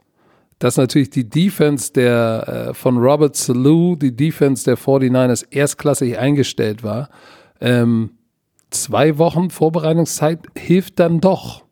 dass 0.63 0.77
natürlich 0.77 1.09
die 1.09 1.29
Defense 1.29 1.91
der, 1.93 2.69
äh, 2.69 2.73
von 2.73 2.97
Robert 2.97 3.35
Salou, 3.35 3.95
die 3.95 4.15
Defense 4.15 4.63
der 4.63 4.77
49ers 4.77 5.45
erstklassig 5.49 6.17
eingestellt 6.17 6.83
war. 6.83 7.09
Ähm, 7.59 8.11
zwei 8.69 9.17
Wochen 9.17 9.49
Vorbereitungszeit 9.49 10.39
hilft 10.57 10.99
dann 10.99 11.19
doch. 11.19 11.63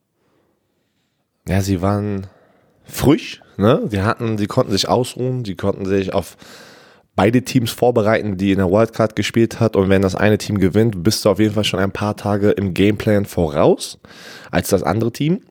Ja, 1.48 1.62
sie 1.62 1.82
waren 1.82 2.28
frisch, 2.84 3.42
Ne? 3.60 3.82
Die 3.92 4.02
hatten, 4.02 4.38
die 4.38 4.48
konnten 4.48 4.72
sich 4.72 4.88
ausruhen, 4.88 5.44
die 5.44 5.56
konnten 5.56 5.86
sich 5.86 6.14
auf 6.14 6.38
beide 7.16 7.42
Teams 7.42 7.72
vorbereiten, 7.72 8.38
die 8.38 8.52
in 8.54 8.60
der 8.60 8.72
Wildcard 8.72 9.18
gespielt 9.18 9.60
hat. 9.60 9.76
Und 9.76 9.90
wenn 9.90 10.02
das 10.02 10.16
eine 10.16 10.38
Team 10.38 10.60
gewinnt, 10.60 11.04
bist 11.04 11.26
du 11.26 11.30
auf 11.30 11.40
jeden 11.40 11.54
Fall 11.54 11.66
schon 11.66 11.82
ein 11.82 11.92
paar 11.92 12.16
Tage 12.16 12.52
im 12.52 12.74
Gameplan 12.74 13.26
voraus 13.26 14.00
als 14.50 14.70
das 14.70 14.82
andere 14.82 15.12
Team. 15.12 15.42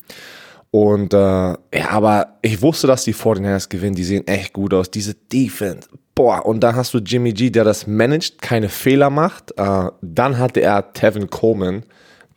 Und 0.71 1.15
äh, 1.15 1.17
ja, 1.17 1.57
aber 1.91 2.39
ich 2.43 2.61
wusste, 2.61 2.87
dass 2.87 3.05
die 3.05 3.15
49ers 3.15 3.69
gewinnen. 3.69 3.95
Die 3.95 4.05
sehen 4.05 4.27
echt 4.27 4.53
gut 4.53 4.75
aus. 4.75 4.91
Diese 4.91 5.15
Defense. 5.15 5.89
Boah, 6.15 6.45
und 6.45 6.61
dann 6.61 6.77
hast 6.77 6.93
du 6.95 6.99
Jimmy 6.99 7.33
G, 7.33 7.51
der 7.51 7.65
das 7.65 7.87
managt, 7.87 8.43
keine 8.43 8.69
Fehler 8.69 9.09
macht. 9.09 9.53
Äh, 9.57 9.91
dann 10.03 10.39
hatte 10.39 10.61
er 10.61 10.93
Tevin 10.93 11.31
Coleman, 11.31 11.85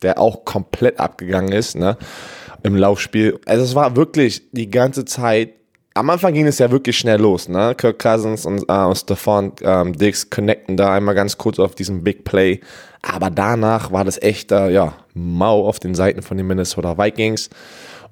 der 0.01 0.19
auch 0.19 0.45
komplett 0.45 0.99
abgegangen 0.99 1.51
ist, 1.51 1.75
ne? 1.75 1.97
Im 2.63 2.75
Laufspiel. 2.75 3.39
Also 3.45 3.63
es 3.63 3.73
war 3.73 3.95
wirklich 3.95 4.51
die 4.51 4.69
ganze 4.69 5.03
Zeit 5.05 5.49
am 5.93 6.09
Anfang 6.09 6.33
ging 6.33 6.47
es 6.47 6.59
ja 6.59 6.71
wirklich 6.71 6.97
schnell 6.97 7.19
los, 7.19 7.49
ne? 7.49 7.75
Kirk 7.75 7.99
Cousins 7.99 8.45
und, 8.45 8.63
äh, 8.69 8.85
und 8.85 8.95
Stefan 8.95 9.51
ähm, 9.61 9.93
Diggs 9.93 10.29
connecten 10.29 10.77
da 10.77 10.93
einmal 10.93 11.15
ganz 11.15 11.37
kurz 11.37 11.59
auf 11.59 11.75
diesen 11.75 12.03
Big 12.03 12.23
Play. 12.23 12.61
Aber 13.01 13.29
danach 13.29 13.91
war 13.91 14.05
das 14.05 14.21
echt, 14.21 14.51
äh, 14.51 14.69
ja, 14.69 14.93
mau 15.13 15.67
auf 15.67 15.79
den 15.79 15.95
Seiten 15.95 16.21
von 16.21 16.37
den 16.37 16.47
Minnesota 16.47 16.97
Vikings. 16.97 17.49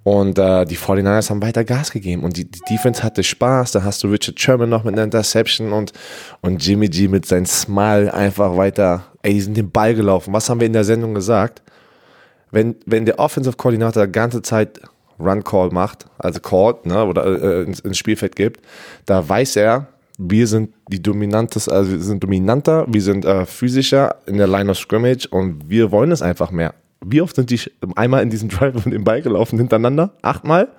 Und 0.03 0.39
äh, 0.39 0.65
die 0.65 0.77
49ers 0.77 1.29
haben 1.29 1.41
weiter 1.41 1.63
Gas 1.63 1.91
gegeben. 1.91 2.23
Und 2.23 2.37
die, 2.37 2.45
die 2.45 2.61
Defense 2.69 3.03
hatte 3.03 3.23
Spaß. 3.23 3.71
Da 3.73 3.83
hast 3.83 4.01
du 4.03 4.07
Richard 4.07 4.39
Sherman 4.39 4.69
noch 4.69 4.83
mit 4.83 4.93
einer 4.93 5.03
Interception 5.03 5.73
und, 5.73 5.91
und 6.41 6.65
Jimmy 6.65 6.87
G 6.87 7.07
mit 7.07 7.25
seinem 7.25 7.45
Smile 7.45 8.13
einfach 8.13 8.55
weiter. 8.55 9.03
Ey, 9.21 9.33
die 9.33 9.41
sind 9.41 9.57
den 9.57 9.71
Ball 9.71 9.93
gelaufen. 9.93 10.33
Was 10.33 10.49
haben 10.49 10.59
wir 10.61 10.67
in 10.67 10.73
der 10.73 10.85
Sendung 10.85 11.13
gesagt? 11.13 11.61
Wenn, 12.51 12.75
wenn 12.85 13.05
der 13.05 13.19
Offensive 13.19 13.57
Coordinator 13.57 14.05
die 14.05 14.11
ganze 14.11 14.41
Zeit 14.41 14.79
Run 15.19 15.43
Call 15.43 15.69
macht, 15.69 16.05
also 16.17 16.39
called, 16.39 16.85
ne, 16.85 17.03
oder 17.05 17.25
äh, 17.25 17.63
ins, 17.63 17.81
ins 17.81 17.97
Spielfeld 17.97 18.35
gibt, 18.35 18.61
da 19.05 19.27
weiß 19.27 19.57
er, 19.57 19.87
wir 20.17 20.47
sind 20.47 20.73
die 20.87 21.01
dominantes, 21.01 21.69
also 21.69 21.91
wir 21.91 21.99
sind 21.99 22.23
dominanter, 22.23 22.85
wir 22.87 23.01
sind 23.01 23.25
äh, 23.25 23.45
physischer 23.45 24.15
in 24.25 24.37
der 24.37 24.47
Line 24.47 24.71
of 24.71 24.77
Scrimmage 24.77 25.27
und 25.29 25.69
wir 25.69 25.91
wollen 25.91 26.11
es 26.11 26.21
einfach 26.21 26.51
mehr. 26.51 26.73
Wie 27.03 27.21
oft 27.21 27.35
sind 27.35 27.49
die 27.49 27.59
einmal 27.95 28.23
in 28.23 28.29
diesem 28.29 28.49
Drive 28.49 28.85
und 28.85 28.91
den 28.91 29.03
Ball 29.03 29.21
gelaufen 29.21 29.57
hintereinander? 29.57 30.13
Achtmal? 30.21 30.69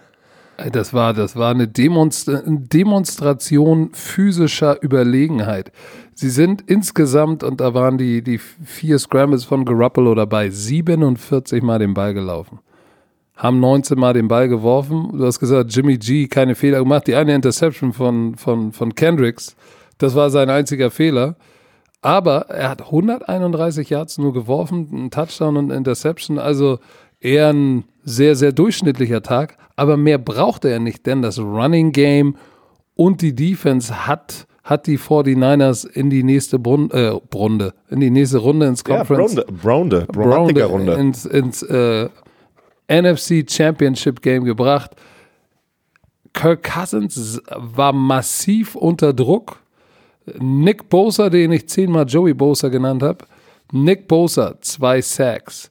Das 0.72 0.92
war, 0.92 1.14
das 1.14 1.36
war 1.36 1.52
eine 1.52 1.68
Demonstra 1.68 2.42
Demonstration 2.44 3.90
physischer 3.94 4.82
Überlegenheit. 4.82 5.72
Sie 6.14 6.28
sind 6.28 6.62
insgesamt, 6.66 7.42
und 7.42 7.62
da 7.62 7.72
waren 7.72 7.96
die, 7.96 8.22
die 8.22 8.36
vier 8.38 8.98
Scrambles 8.98 9.44
von 9.44 9.64
Garoppolo 9.64 10.14
dabei, 10.14 10.50
47 10.50 11.62
Mal 11.62 11.78
den 11.78 11.94
Ball 11.94 12.12
gelaufen 12.12 12.60
haben 13.40 13.58
19 13.58 13.98
Mal 13.98 14.12
den 14.12 14.28
Ball 14.28 14.48
geworfen. 14.48 15.16
Du 15.16 15.24
hast 15.24 15.40
gesagt, 15.40 15.74
Jimmy 15.74 15.96
G 15.96 16.28
keine 16.28 16.54
Fehler 16.54 16.80
gemacht. 16.80 17.06
Die 17.06 17.14
eine 17.14 17.34
Interception 17.34 17.92
von, 17.94 18.36
von, 18.36 18.72
von 18.72 18.94
Kendricks, 18.94 19.56
das 19.96 20.14
war 20.14 20.28
sein 20.28 20.50
einziger 20.50 20.90
Fehler. 20.90 21.36
Aber 22.02 22.48
er 22.48 22.70
hat 22.70 22.82
131 22.82 23.90
Yards 23.90 24.18
nur 24.18 24.32
geworfen, 24.32 24.88
ein 24.92 25.10
Touchdown 25.10 25.56
und 25.56 25.70
Interception. 25.70 26.38
Also 26.38 26.78
eher 27.20 27.52
ein 27.52 27.84
sehr, 28.02 28.36
sehr 28.36 28.52
durchschnittlicher 28.52 29.22
Tag. 29.22 29.58
Aber 29.76 29.96
mehr 29.96 30.18
brauchte 30.18 30.68
er 30.68 30.78
nicht, 30.78 31.06
denn 31.06 31.22
das 31.22 31.38
Running 31.38 31.92
Game 31.92 32.36
und 32.94 33.22
die 33.22 33.34
Defense 33.34 34.06
hat 34.06 34.46
hat 34.62 34.86
die 34.86 34.98
49ers 34.98 35.84
in 35.84 36.10
die 36.10 36.22
nächste 36.22 36.58
Brun 36.58 36.90
äh, 36.92 37.12
Brunde, 37.30 37.74
in 37.88 37.98
die 37.98 38.10
nächste 38.10 38.38
Runde 38.38 38.66
ins 38.66 38.84
Conference. 38.84 39.34
Ja, 39.34 39.42
Brunde, 39.50 40.06
Brunde, 40.12 40.64
Runde. 40.64 40.92
Ins, 40.94 41.26
ins 41.26 41.62
äh, 41.62 42.08
NFC 42.88 43.44
Championship 43.50 44.22
Game 44.22 44.44
gebracht. 44.44 44.92
Kirk 46.32 46.62
Cousins 46.62 47.40
war 47.48 47.92
massiv 47.92 48.76
unter 48.76 49.12
Druck. 49.12 49.58
Nick 50.38 50.88
Bosa, 50.88 51.30
den 51.30 51.52
ich 51.52 51.68
zehnmal 51.68 52.06
Joey 52.06 52.34
Bosa 52.34 52.68
genannt 52.68 53.02
habe. 53.02 53.24
Nick 53.72 54.08
Bosa, 54.08 54.54
zwei 54.60 55.00
Sacks. 55.00 55.70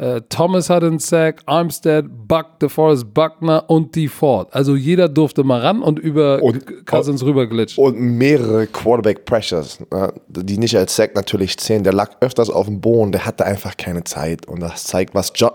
Uh, 0.00 0.20
Thomas 0.28 0.70
hat 0.70 0.84
einen 0.84 1.00
Sack, 1.00 1.40
Armstead, 1.46 2.04
Buck, 2.28 2.60
DeForest 2.60 3.12
Buckner 3.12 3.68
und 3.68 3.96
die 3.96 4.06
Ford. 4.06 4.48
Also 4.52 4.76
jeder 4.76 5.08
durfte 5.08 5.42
mal 5.42 5.60
ran 5.60 5.82
und 5.82 5.98
über 5.98 6.40
und, 6.40 6.86
Cousins 6.86 7.24
rüberglitschen. 7.24 7.82
Und 7.82 7.98
mehrere 7.98 8.68
Quarterback 8.68 9.24
Pressures, 9.24 9.80
ne, 9.90 10.12
die 10.28 10.56
nicht 10.56 10.76
als 10.76 10.94
Sack 10.94 11.16
natürlich 11.16 11.58
zählen. 11.58 11.82
Der 11.82 11.92
lag 11.92 12.12
öfters 12.20 12.48
auf 12.48 12.66
dem 12.66 12.80
Boden, 12.80 13.10
der 13.10 13.26
hatte 13.26 13.44
einfach 13.44 13.76
keine 13.76 14.04
Zeit. 14.04 14.46
Und 14.46 14.60
das 14.60 14.84
zeigt, 14.84 15.16
was, 15.16 15.32
jo 15.34 15.50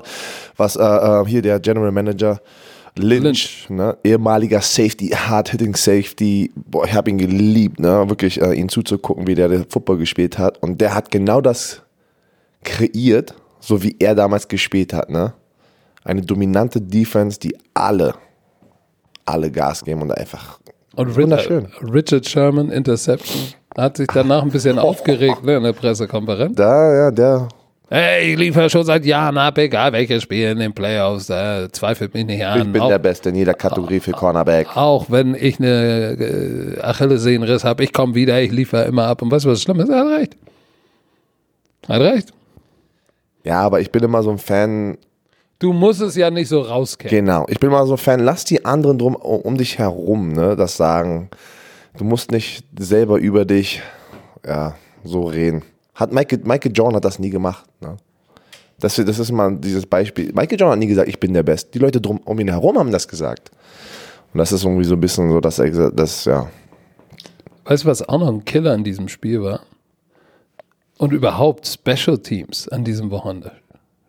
was 0.57 0.75
äh, 0.75 0.83
äh 0.83 1.25
hier 1.25 1.41
der 1.41 1.61
General 1.61 1.93
Manager 1.93 2.41
Lynch, 2.95 3.23
Lynch. 3.23 3.69
Ne, 3.69 3.97
ehemaliger 4.03 4.61
Safety, 4.61 5.09
Hard-Hitting 5.09 5.75
Safety, 5.75 6.51
boah, 6.55 6.85
ich 6.85 6.93
habe 6.93 7.09
ihn 7.09 7.17
geliebt, 7.17 7.79
ne, 7.79 8.09
wirklich 8.09 8.41
äh, 8.41 8.53
ihn 8.53 8.69
zuzugucken, 8.69 9.27
wie 9.27 9.35
der, 9.35 9.47
der 9.47 9.65
Football 9.67 9.97
gespielt 9.97 10.37
hat. 10.37 10.61
Und 10.61 10.79
der 10.79 10.93
hat 10.93 11.09
genau 11.09 11.41
das 11.41 11.81
kreiert 12.63 13.35
so 13.63 13.81
wie 13.81 13.95
er 13.99 14.13
damals 14.13 14.47
gespielt 14.47 14.93
hat, 14.93 15.09
ne? 15.09 15.33
Eine 16.03 16.21
dominante 16.21 16.81
Defense, 16.81 17.39
die 17.39 17.55
alle, 17.73 18.13
alle 19.25 19.49
Gas 19.49 19.85
geben 19.85 20.01
und 20.01 20.11
einfach 20.11 20.59
und 20.95 21.15
wunderschön. 21.15 21.67
Richard 21.81 22.27
Sherman, 22.27 22.69
Interception, 22.69 23.41
hat 23.75 23.97
sich 23.97 24.07
danach 24.13 24.43
ein 24.43 24.51
bisschen 24.51 24.77
aufgeregt 24.89 25.43
ne, 25.43 25.55
in 25.55 25.63
der 25.63 25.73
Pressekonferenz. 25.73 26.55
Da, 26.55 26.93
ja, 26.93 27.11
der. 27.11 27.47
Hey, 27.95 28.31
ich 28.31 28.39
liefere 28.39 28.71
schon 28.71 28.83
seit 28.83 29.05
Jahren 29.05 29.37
ab, 29.37 29.55
egal 29.59 29.93
welches 29.93 30.23
Spiel 30.23 30.47
in 30.47 30.57
den 30.57 30.73
Playoffs, 30.73 31.27
da 31.27 31.71
zweifelt 31.71 32.11
mich 32.15 32.25
nicht 32.25 32.43
an. 32.43 32.59
Ich 32.59 32.73
bin 32.73 32.81
auch, 32.81 32.87
der 32.87 32.97
Beste 32.97 33.29
in 33.29 33.35
jeder 33.35 33.53
Kategorie 33.53 33.99
für 33.99 34.13
Cornerback. 34.13 34.75
Auch 34.75 35.11
wenn 35.11 35.35
ich 35.35 35.59
eine 35.59 36.17
äh, 36.19 36.81
Achillessehnenriss 36.81 37.63
habe, 37.63 37.83
ich 37.83 37.93
komme 37.93 38.15
wieder, 38.15 38.41
ich 38.41 38.51
liefere 38.51 38.85
immer 38.85 39.05
ab. 39.05 39.21
Und 39.21 39.29
weißt 39.29 39.45
du, 39.45 39.49
was 39.49 39.61
schlimm 39.61 39.79
ist? 39.79 39.89
Er 39.89 39.99
hat 39.99 40.07
recht. 40.07 40.37
Er 41.87 41.95
hat 41.95 42.01
recht. 42.01 42.33
Ja, 43.43 43.61
aber 43.61 43.79
ich 43.79 43.91
bin 43.91 44.01
immer 44.01 44.23
so 44.23 44.31
ein 44.31 44.39
Fan. 44.39 44.97
Du 45.59 45.71
musst 45.71 46.01
es 46.01 46.15
ja 46.15 46.31
nicht 46.31 46.47
so 46.47 46.61
rauskennen. 46.61 47.23
Genau. 47.23 47.45
Ich 47.47 47.59
bin 47.59 47.69
immer 47.69 47.85
so 47.85 47.93
ein 47.93 47.99
Fan, 47.99 48.21
lass 48.21 48.43
die 48.43 48.65
anderen 48.65 48.97
drum 48.97 49.13
um 49.13 49.55
dich 49.55 49.77
herum, 49.77 50.33
ne, 50.33 50.55
das 50.55 50.77
sagen. 50.77 51.29
Du 51.95 52.05
musst 52.05 52.31
nicht 52.31 52.65
selber 52.75 53.19
über 53.19 53.45
dich, 53.45 53.83
ja, 54.43 54.73
so 55.03 55.25
reden. 55.25 55.61
Hat 55.93 56.11
Michael, 56.11 56.39
Michael 56.43 56.71
Jordan 56.73 56.95
hat 56.95 57.05
das 57.05 57.19
nie 57.19 57.29
gemacht? 57.29 57.65
Das, 58.83 58.95
das 58.95 59.19
ist 59.19 59.31
mal 59.31 59.55
dieses 59.57 59.85
Beispiel. 59.85 60.31
Michael 60.33 60.59
Jordan 60.59 60.71
hat 60.71 60.79
nie 60.79 60.87
gesagt, 60.87 61.07
ich 61.07 61.19
bin 61.19 61.33
der 61.33 61.43
Beste. 61.43 61.71
Die 61.71 61.79
Leute 61.79 62.01
drum 62.01 62.19
um 62.25 62.39
ihn 62.39 62.49
herum 62.49 62.77
haben 62.77 62.91
das 62.91 63.07
gesagt. 63.07 63.51
Und 64.33 64.39
das 64.39 64.51
ist 64.51 64.63
irgendwie 64.63 64.83
so 64.83 64.95
ein 64.95 65.01
bisschen 65.01 65.29
so, 65.31 65.39
dass 65.39 65.59
er 65.59 65.91
das, 65.91 66.25
ja. 66.25 66.49
Weißt 67.65 67.85
du, 67.85 67.87
was 67.87 68.07
auch 68.07 68.19
noch 68.19 68.27
ein 68.27 68.43
Killer 68.43 68.73
in 68.73 68.83
diesem 68.83 69.07
Spiel 69.07 69.41
war? 69.41 69.61
und 70.97 71.11
überhaupt 71.11 71.67
Special 71.67 72.17
Teams 72.17 72.67
an 72.69 72.83
diesem 72.83 73.11
Wochenende. 73.11 73.51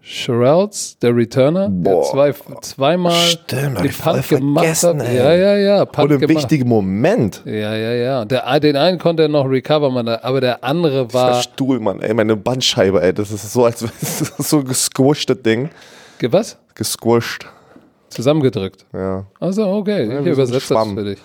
Sherrills, 0.07 0.99
der 0.99 1.17
Returner, 1.17 1.71
Boah. 1.71 2.03
der 2.03 2.35
zwei, 2.35 2.59
zweimal 2.61 3.15
Stimmt, 3.15 3.83
den 3.83 3.91
Punt 3.91 4.29
gemacht 4.29 4.83
hat. 4.83 5.01
Ey. 5.01 5.17
Ja, 5.17 5.35
ja, 5.35 5.57
ja. 5.57 5.85
Punt 5.87 6.13
und 6.13 6.23
im 6.23 6.29
wichtigen 6.29 6.69
Moment. 6.69 7.41
Ja, 7.47 7.75
ja, 7.75 7.93
ja. 7.95 8.25
Der, 8.27 8.61
den 8.61 8.77
einen 8.77 8.99
konnte 8.99 9.23
er 9.23 9.29
noch 9.31 9.47
recovern, 9.47 10.07
aber 10.07 10.43
der 10.43 10.63
andere 10.63 11.11
war. 11.15 11.33
Der 11.33 11.41
Stuhl, 11.41 11.81
Mann, 11.81 12.03
ey, 12.03 12.13
meine 12.13 12.37
Bandscheibe, 12.37 13.01
ey. 13.03 13.15
Das 13.15 13.31
ist 13.31 13.51
so, 13.51 13.65
als 13.65 13.81
so 14.39 14.59
ein 14.59 14.67
gesquished 14.67 15.35
Ding. 15.47 15.71
Ge 16.19 16.31
was? 16.31 16.59
Gesquished. 16.75 17.47
Zusammengedrückt. 18.11 18.85
Ja. 18.93 19.25
Also, 19.41 19.67
okay. 19.67 20.07
Ja, 20.07 20.21
ich 20.21 20.27
übersetze 20.27 20.75
das 20.75 20.89
für 20.89 21.05
dich. 21.05 21.19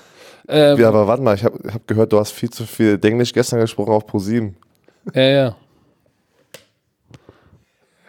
Ähm, 0.47 0.79
ja, 0.79 0.87
aber 0.87 1.05
warte 1.05 1.21
mal, 1.21 1.35
ich 1.35 1.43
habe 1.43 1.59
hab 1.73 1.85
gehört, 1.85 2.13
du 2.13 2.19
hast 2.19 2.31
viel 2.31 2.49
zu 2.49 2.63
viel 2.63 2.97
Englisch 3.03 3.33
gestern 3.33 3.59
gesprochen 3.59 3.91
auf 3.91 4.07
ProSieben. 4.07 4.55
Ja, 5.13 5.21
ja. 5.21 5.55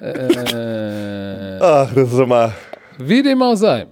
Äh, 0.00 1.58
Ach, 1.60 1.92
das 1.94 2.12
ist 2.12 2.18
immer. 2.18 2.52
Wie 2.98 3.22
dem 3.22 3.42
auch 3.42 3.56
sei. 3.56 3.86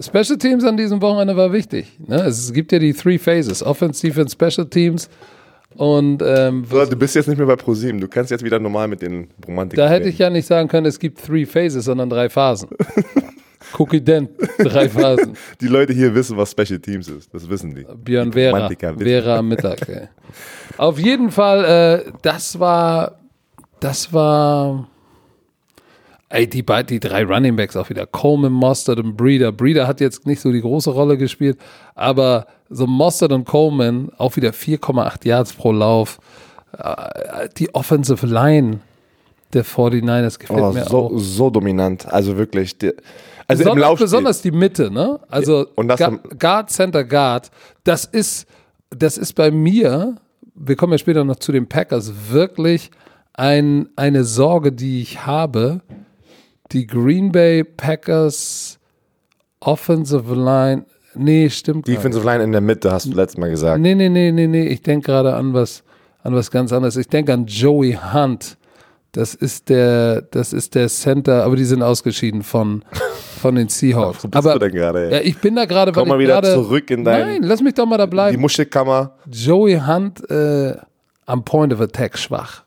Special 0.00 0.38
Teams 0.38 0.64
an 0.64 0.76
diesem 0.76 1.02
Wochenende 1.02 1.36
war 1.36 1.52
wichtig. 1.52 1.98
Ne? 2.06 2.16
Es 2.22 2.52
gibt 2.52 2.70
ja 2.70 2.78
die 2.78 2.92
Three 2.92 3.18
Phases: 3.18 3.62
Offense, 3.62 4.06
Defense, 4.06 4.32
Special 4.32 4.68
Teams. 4.68 5.08
Und 5.74 6.22
ähm, 6.24 6.64
so, 6.68 6.84
du 6.84 6.96
bist 6.96 7.14
jetzt 7.14 7.28
nicht 7.28 7.38
mehr 7.38 7.46
bei 7.46 7.56
ProSieben. 7.56 8.00
Du 8.00 8.08
kannst 8.08 8.30
jetzt 8.30 8.44
wieder 8.44 8.58
normal 8.58 8.88
mit 8.88 9.02
den 9.02 9.28
Romantikern. 9.46 9.86
Da 9.86 9.92
hätte 9.92 10.08
ich 10.08 10.18
ja 10.18 10.30
nicht 10.30 10.46
sagen 10.46 10.68
können, 10.68 10.86
es 10.86 10.98
gibt 10.98 11.24
Three 11.24 11.46
Phases, 11.46 11.84
sondern 11.84 12.10
drei 12.10 12.28
Phasen. 12.28 12.68
Cookie 13.78 14.00
Dent, 14.00 14.30
drei 14.58 14.88
Phasen. 14.88 15.36
Die 15.60 15.66
Leute 15.66 15.92
hier 15.92 16.14
wissen, 16.14 16.36
was 16.36 16.52
Special 16.52 16.78
Teams 16.78 17.08
ist. 17.08 17.32
Das 17.34 17.48
wissen 17.48 17.74
die. 17.74 17.84
Björn 18.04 18.30
die 18.30 18.40
Vera. 18.40 18.70
Vera 18.96 19.36
am 19.36 19.48
Mittag. 19.48 19.88
Ey. 19.88 20.08
Auf 20.78 20.98
jeden 20.98 21.30
Fall, 21.30 22.04
äh, 22.06 22.12
das 22.22 22.58
war, 22.58 23.18
das 23.80 24.12
war, 24.12 24.86
ey, 26.28 26.48
die, 26.48 26.64
die 26.88 27.00
drei 27.00 27.24
Running 27.24 27.56
Backs 27.56 27.76
auch 27.76 27.88
wieder. 27.90 28.06
Coleman, 28.06 28.52
Mostert 28.52 28.98
und 28.98 29.16
Breeder. 29.16 29.52
Breeder 29.52 29.86
hat 29.86 30.00
jetzt 30.00 30.26
nicht 30.26 30.40
so 30.40 30.52
die 30.52 30.60
große 30.60 30.90
Rolle 30.90 31.16
gespielt, 31.18 31.58
aber 31.94 32.46
so 32.70 32.86
Mostert 32.86 33.32
und 33.32 33.44
Coleman 33.44 34.10
auch 34.18 34.36
wieder 34.36 34.50
4,8 34.50 35.26
Yards 35.26 35.52
pro 35.54 35.72
Lauf. 35.72 36.18
Äh, 36.76 37.48
die 37.56 37.74
Offensive 37.74 38.26
Line 38.26 38.80
der 39.54 39.64
49ers 39.64 40.38
gefällt 40.38 40.60
Oh, 40.60 40.72
mir 40.72 40.84
so, 40.84 40.98
auch. 41.06 41.12
so 41.16 41.48
dominant. 41.48 42.06
Also 42.06 42.36
wirklich. 42.36 42.76
Die, 42.76 42.92
also 43.46 43.62
im 43.62 43.64
Besonders, 43.64 43.80
Laufspiel. 43.88 44.04
besonders 44.04 44.42
die 44.42 44.50
Mitte, 44.50 44.90
ne? 44.90 45.18
Also 45.30 45.66
und 45.76 45.88
das 45.88 45.98
Ga- 45.98 46.18
Guard, 46.38 46.68
Center, 46.70 47.02
Guard, 47.04 47.50
das 47.84 48.04
ist, 48.04 48.46
das 48.90 49.16
ist 49.16 49.32
bei 49.32 49.50
mir, 49.50 50.16
wir 50.54 50.76
kommen 50.76 50.92
ja 50.92 50.98
später 50.98 51.24
noch 51.24 51.36
zu 51.36 51.50
den 51.52 51.66
Packers, 51.66 52.12
wirklich 52.30 52.90
ein, 53.38 53.88
eine 53.96 54.24
Sorge, 54.24 54.72
die 54.72 55.00
ich 55.00 55.24
habe. 55.26 55.80
Die 56.72 56.86
Green 56.86 57.32
Bay 57.32 57.64
Packers 57.64 58.78
Offensive 59.60 60.34
Line, 60.34 60.84
nee, 61.14 61.48
stimmt. 61.48 61.86
Defensive 61.88 62.24
Line 62.24 62.44
in 62.44 62.52
der 62.52 62.60
Mitte, 62.60 62.92
hast 62.92 63.06
du 63.06 63.12
letztes 63.12 63.38
Mal 63.38 63.50
gesagt. 63.50 63.80
Nee, 63.80 63.94
nee, 63.94 64.08
nee, 64.08 64.30
nee, 64.32 64.46
nee. 64.46 64.66
Ich 64.66 64.82
denke 64.82 65.06
gerade 65.06 65.34
an 65.34 65.54
was, 65.54 65.82
an 66.22 66.34
was 66.34 66.50
ganz 66.50 66.72
anderes. 66.72 66.96
Ich 66.96 67.08
denke 67.08 67.32
an 67.32 67.46
Joey 67.46 67.98
Hunt. 68.12 68.56
Das 69.12 69.34
ist 69.34 69.70
der, 69.70 70.20
das 70.20 70.52
ist 70.52 70.74
der 70.74 70.88
Center, 70.88 71.44
aber 71.44 71.56
die 71.56 71.64
sind 71.64 71.82
ausgeschieden 71.82 72.42
von, 72.42 72.84
von 73.40 73.54
den 73.54 73.68
Seahawks. 73.68 74.18
Wo 74.24 74.28
bist 74.28 74.36
aber 74.46 74.52
du 74.58 74.58
denn 74.66 74.72
gerade, 74.72 75.10
ja, 75.10 75.20
ich 75.20 75.38
bin 75.38 75.56
da 75.56 75.64
gerade, 75.64 75.92
Komm 75.92 76.08
mal 76.08 76.18
wieder 76.18 76.34
gerade, 76.42 76.52
zurück 76.52 76.90
in 76.90 77.04
dein- 77.04 77.20
Nein, 77.26 77.42
lass 77.44 77.62
mich 77.62 77.72
doch 77.72 77.86
mal 77.86 77.96
da 77.96 78.04
Die 78.06 78.10
bleiben. 78.10 78.40
Muschelkammer. 78.40 79.14
Joey 79.32 79.80
Hunt 79.86 80.28
äh, 80.30 80.74
am 81.24 81.42
Point 81.44 81.72
of 81.72 81.80
Attack 81.80 82.18
schwach. 82.18 82.64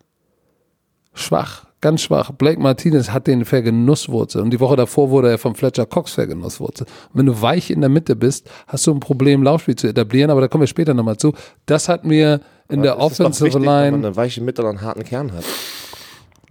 Schwach, 1.14 1.66
ganz 1.82 2.02
schwach. 2.02 2.32
Blake 2.32 2.60
Martinez 2.60 3.12
hat 3.12 3.28
den 3.28 3.46
vergenusswurzelt 3.46 4.44
und 4.44 4.52
die 4.52 4.60
Woche 4.60 4.76
davor 4.76 5.10
wurde 5.10 5.30
er 5.30 5.38
von 5.38 5.56
Fletcher 5.56 5.86
Cox 5.86 6.14
vergenusswurzelt. 6.14 6.90
Und 6.90 7.20
wenn 7.20 7.26
du 7.26 7.42
weich 7.42 7.70
in 7.72 7.82
der 7.82 7.90
Mitte 7.90 8.16
bist, 8.16 8.50
hast 8.68 8.88
du 8.88 8.92
ein 8.94 9.00
Problem, 9.00 9.44
Laufspiel 9.44 9.76
zu 9.76 9.88
etablieren, 9.88 10.30
aber 10.32 10.42
da 10.42 10.48
kommen 10.48 10.62
wir 10.62 10.68
später 10.68 10.94
nochmal 10.94 11.18
zu. 11.18 11.34
Das 11.66 11.90
hat 11.90 12.06
mir 12.06 12.42
in 12.70 12.82
der 12.82 12.94
ist 12.94 13.00
doch 13.00 13.06
Offensive 13.06 13.46
wichtig, 13.48 13.62
wenn 13.62 13.66
man 13.66 13.84
Line. 13.84 13.98
eine 14.08 14.16
weiche 14.16 14.42
Mitte 14.42 14.62
und 14.62 14.70
einen 14.70 14.82
harten 14.82 15.04
Kern 15.04 15.34
hat. 15.34 15.44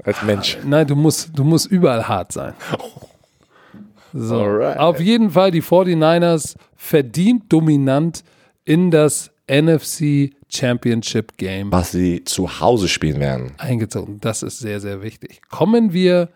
Als 0.04 0.22
Mensch. 0.22 0.58
Nein, 0.64 0.86
du 0.86 0.96
musst, 0.96 1.30
du 1.34 1.44
musst 1.44 1.66
überall 1.66 2.08
hart 2.08 2.32
sein. 2.32 2.54
So. 4.12 4.40
Alright. 4.40 4.76
Auf 4.78 5.00
jeden 5.00 5.30
Fall 5.30 5.52
die 5.52 5.62
49ers 5.62 6.56
verdient 6.74 7.44
dominant 7.52 8.24
in 8.64 8.90
das 8.90 9.30
NFC 9.50 10.30
Championship 10.48 11.36
Game 11.36 11.72
Was 11.72 11.92
sie 11.92 12.24
zu 12.24 12.60
Hause 12.60 12.88
spielen 12.88 13.20
werden. 13.20 13.52
eingezogen. 13.58 14.18
Das 14.20 14.42
ist 14.42 14.58
sehr, 14.58 14.80
sehr 14.80 15.02
wichtig. 15.02 15.40
Kommen 15.50 15.92
wir 15.92 16.28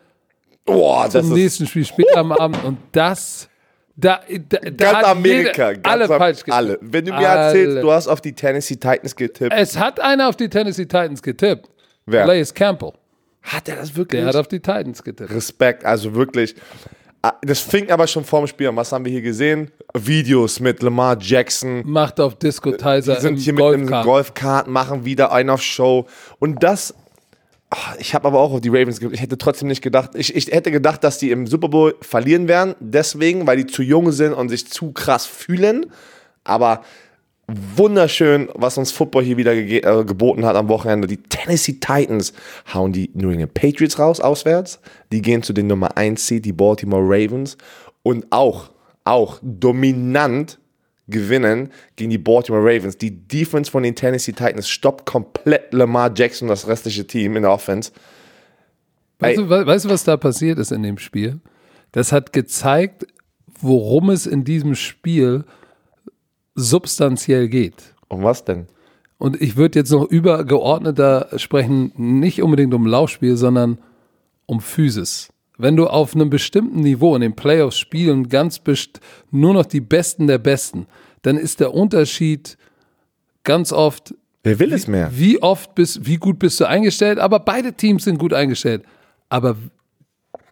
Boah, 0.64 1.08
zum 1.10 1.32
nächsten 1.32 1.66
Spiel 1.66 1.84
später 1.84 2.16
am 2.18 2.32
Abend 2.32 2.64
und 2.64 2.78
das, 2.92 3.48
da, 3.96 4.20
da, 4.48 4.58
da 4.58 4.92
ganz 4.92 5.06
Amerika. 5.08 5.68
jeder, 5.70 5.80
ganz 5.80 5.86
alle 5.86 6.04
am- 6.04 6.18
falsch 6.18 6.38
getippt. 6.38 6.56
Alle. 6.56 6.78
Wenn 6.80 7.04
du 7.04 7.12
mir 7.12 7.26
erzählst, 7.26 7.70
Alle. 7.72 7.80
du 7.82 7.92
hast 7.92 8.08
auf 8.08 8.20
die 8.20 8.32
Tennessee 8.32 8.76
Titans 8.76 9.14
getippt. 9.14 9.52
Es 9.54 9.78
hat 9.78 10.00
einer 10.00 10.28
auf 10.28 10.36
die 10.36 10.48
Tennessee 10.48 10.84
Titans 10.86 11.22
getippt. 11.22 11.68
Wer? 12.06 12.22
Calais 12.22 12.46
Campbell. 12.54 12.92
Hat 13.42 13.68
er 13.68 13.76
das 13.76 13.94
wirklich? 13.94 14.20
Der 14.22 14.28
hat 14.28 14.36
auf 14.36 14.48
die 14.48 14.58
Titans 14.60 15.02
getippt. 15.02 15.30
Respekt, 15.30 15.84
also 15.84 16.14
wirklich. 16.14 16.54
Ah, 17.26 17.32
Das 17.42 17.60
fing 17.60 17.90
aber 17.90 18.06
schon 18.06 18.22
vorm 18.22 18.46
Spiel 18.46 18.68
an. 18.68 18.76
Was 18.76 18.92
haben 18.92 19.04
wir 19.06 19.12
hier 19.12 19.22
gesehen? 19.22 19.70
Videos 19.94 20.60
mit 20.60 20.82
Lamar 20.82 21.16
Jackson. 21.18 21.82
Macht 21.86 22.20
auf 22.20 22.34
Disco 22.38 22.72
Tizer 22.72 23.14
Die 23.14 23.20
sind 23.22 23.36
hier 23.38 23.54
mit 23.54 23.62
einem 23.64 23.80
Golfkart. 23.86 24.04
Golfkart, 24.04 24.68
machen 24.68 25.04
wieder 25.06 25.32
einen 25.32 25.48
auf 25.48 25.62
Show. 25.62 26.06
Und 26.38 26.62
das, 26.62 26.92
ach, 27.70 27.96
ich 27.98 28.14
habe 28.14 28.28
aber 28.28 28.40
auch 28.40 28.52
auf 28.52 28.60
die 28.60 28.68
Ravens 28.68 29.00
ge- 29.00 29.08
Ich 29.10 29.22
hätte 29.22 29.38
trotzdem 29.38 29.68
nicht 29.68 29.80
gedacht, 29.80 30.10
ich, 30.14 30.36
ich 30.36 30.48
hätte 30.48 30.70
gedacht, 30.70 31.02
dass 31.02 31.16
die 31.16 31.30
im 31.30 31.46
Super 31.46 31.68
Bowl 31.70 31.94
verlieren 32.02 32.46
werden. 32.46 32.74
Deswegen, 32.80 33.46
weil 33.46 33.56
die 33.56 33.66
zu 33.66 33.82
jung 33.82 34.12
sind 34.12 34.34
und 34.34 34.50
sich 34.50 34.66
zu 34.70 34.92
krass 34.92 35.24
fühlen. 35.24 35.86
Aber 36.46 36.82
wunderschön, 37.48 38.48
was 38.54 38.78
uns 38.78 38.92
Football 38.92 39.24
hier 39.24 39.36
wieder 39.36 39.52
äh, 39.54 39.80
geboten 40.04 40.44
hat 40.44 40.56
am 40.56 40.68
Wochenende. 40.68 41.06
Die 41.06 41.18
Tennessee 41.18 41.74
Titans 41.74 42.32
hauen 42.72 42.92
die 42.92 43.10
New 43.14 43.30
England 43.30 43.54
Patriots 43.54 43.98
raus 43.98 44.20
auswärts. 44.20 44.80
Die 45.12 45.22
gehen 45.22 45.42
zu 45.42 45.52
den 45.52 45.66
Nummer 45.66 45.96
1 45.96 46.26
Seed, 46.26 46.44
die 46.44 46.52
Baltimore 46.52 47.02
Ravens. 47.02 47.56
Und 48.02 48.26
auch, 48.30 48.70
auch 49.04 49.38
dominant 49.42 50.58
gewinnen 51.06 51.70
gegen 51.96 52.10
die 52.10 52.18
Baltimore 52.18 52.62
Ravens. 52.64 52.96
Die 52.96 53.10
Defense 53.10 53.70
von 53.70 53.82
den 53.82 53.94
Tennessee 53.94 54.32
Titans 54.32 54.68
stoppt 54.68 55.04
komplett 55.06 55.72
Lamar 55.74 56.10
Jackson 56.14 56.46
und 56.46 56.50
das 56.50 56.66
restliche 56.66 57.06
Team 57.06 57.36
in 57.36 57.42
der 57.42 57.52
Offense. 57.52 57.92
Weißt 59.18 59.38
du, 59.38 59.48
we- 59.50 59.66
weißt 59.66 59.84
du, 59.84 59.90
was 59.90 60.04
da 60.04 60.16
passiert 60.16 60.58
ist 60.58 60.72
in 60.72 60.82
dem 60.82 60.98
Spiel? 60.98 61.40
Das 61.92 62.10
hat 62.10 62.32
gezeigt, 62.32 63.06
worum 63.60 64.10
es 64.10 64.26
in 64.26 64.44
diesem 64.44 64.74
Spiel 64.74 65.44
substanziell 66.54 67.48
geht. 67.48 67.94
Und 68.08 68.22
was 68.22 68.44
denn? 68.44 68.66
Und 69.18 69.40
ich 69.40 69.56
würde 69.56 69.78
jetzt 69.78 69.90
noch 69.90 70.04
übergeordneter 70.04 71.28
sprechen, 71.36 71.92
nicht 71.96 72.42
unbedingt 72.42 72.74
um 72.74 72.86
Laufspiel, 72.86 73.36
sondern 73.36 73.78
um 74.46 74.60
Physis. 74.60 75.28
Wenn 75.56 75.76
du 75.76 75.86
auf 75.86 76.14
einem 76.14 76.30
bestimmten 76.30 76.80
Niveau 76.80 77.14
in 77.14 77.20
den 77.22 77.36
Playoffs 77.36 77.78
spielen 77.78 78.28
ganz 78.28 78.58
best 78.58 79.00
nur 79.30 79.54
noch 79.54 79.66
die 79.66 79.80
Besten 79.80 80.26
der 80.26 80.38
Besten, 80.38 80.86
dann 81.22 81.36
ist 81.36 81.60
der 81.60 81.72
Unterschied 81.72 82.58
ganz 83.44 83.72
oft, 83.72 84.14
Wer 84.42 84.58
will 84.58 84.72
es 84.72 84.88
mehr? 84.88 85.10
wie 85.14 85.40
oft 85.40 85.74
bist, 85.74 86.06
wie 86.06 86.16
gut 86.16 86.38
bist 86.38 86.60
du 86.60 86.68
eingestellt, 86.68 87.18
aber 87.18 87.38
beide 87.38 87.72
Teams 87.72 88.04
sind 88.04 88.18
gut 88.18 88.32
eingestellt. 88.32 88.82
Aber 89.28 89.56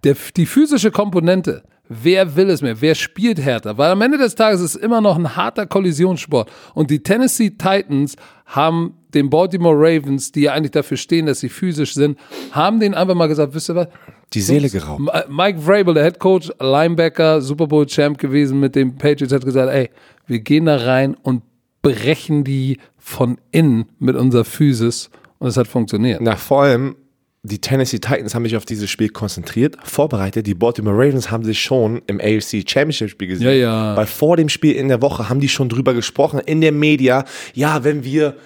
der, 0.04 0.16
die 0.36 0.46
physische 0.46 0.90
Komponente, 0.90 1.62
wer 2.02 2.36
will 2.36 2.50
es 2.50 2.62
mehr, 2.62 2.80
wer 2.80 2.94
spielt 2.94 3.40
härter? 3.40 3.78
Weil 3.78 3.90
am 3.90 4.00
Ende 4.02 4.18
des 4.18 4.34
Tages 4.34 4.60
ist 4.60 4.76
es 4.76 4.80
immer 4.80 5.00
noch 5.00 5.16
ein 5.16 5.36
harter 5.36 5.66
Kollisionssport. 5.66 6.50
Und 6.74 6.90
die 6.90 7.02
Tennessee 7.02 7.50
Titans 7.50 8.16
haben 8.46 8.94
den 9.14 9.30
Baltimore 9.30 9.76
Ravens, 9.76 10.32
die 10.32 10.42
ja 10.42 10.52
eigentlich 10.52 10.70
dafür 10.70 10.96
stehen, 10.96 11.26
dass 11.26 11.40
sie 11.40 11.48
physisch 11.48 11.94
sind, 11.94 12.18
haben 12.52 12.80
denen 12.80 12.94
einfach 12.94 13.14
mal 13.14 13.26
gesagt, 13.26 13.54
wisst 13.54 13.70
ihr 13.70 13.76
was? 13.76 13.88
Die 14.32 14.40
Seele 14.40 14.70
geraubt. 14.70 15.02
Mike 15.28 15.58
Vrabel, 15.60 15.94
der 15.94 16.04
Head 16.04 16.18
Coach, 16.18 16.50
Linebacker, 16.58 17.42
Super 17.42 17.66
Bowl 17.66 17.86
Champ 17.86 18.18
gewesen 18.18 18.60
mit 18.60 18.74
den 18.74 18.96
Patriots, 18.96 19.32
hat 19.32 19.44
gesagt, 19.44 19.70
ey, 19.70 19.90
wir 20.26 20.40
gehen 20.40 20.66
da 20.66 20.76
rein 20.76 21.14
und 21.22 21.42
brechen 21.82 22.44
die 22.44 22.78
von 22.96 23.38
innen 23.50 23.86
mit 23.98 24.16
unserer 24.16 24.44
Physis 24.44 25.10
und 25.38 25.48
es 25.48 25.56
hat 25.56 25.66
funktioniert. 25.66 26.20
Na, 26.22 26.36
vor 26.36 26.62
allem, 26.62 26.96
die 27.44 27.60
Tennessee 27.60 27.98
Titans 27.98 28.34
haben 28.34 28.44
sich 28.44 28.56
auf 28.56 28.64
dieses 28.64 28.88
Spiel 28.88 29.08
konzentriert, 29.08 29.76
vorbereitet. 29.82 30.46
Die 30.46 30.54
Baltimore 30.54 30.96
Ravens 30.96 31.30
haben 31.30 31.44
sich 31.44 31.60
schon 31.60 32.00
im 32.06 32.20
AFC 32.20 32.62
Championship 32.68 33.10
Spiel 33.10 33.28
gesehen. 33.28 33.46
Ja, 33.46 33.52
ja. 33.52 33.96
Weil 33.96 34.06
vor 34.06 34.36
dem 34.36 34.48
Spiel 34.48 34.76
in 34.76 34.88
der 34.88 35.02
Woche 35.02 35.28
haben 35.28 35.40
die 35.40 35.48
schon 35.48 35.68
drüber 35.68 35.92
gesprochen 35.92 36.38
in 36.38 36.60
der 36.60 36.70
Media. 36.70 37.24
Ja, 37.52 37.82
wenn 37.82 38.04
wir 38.04 38.36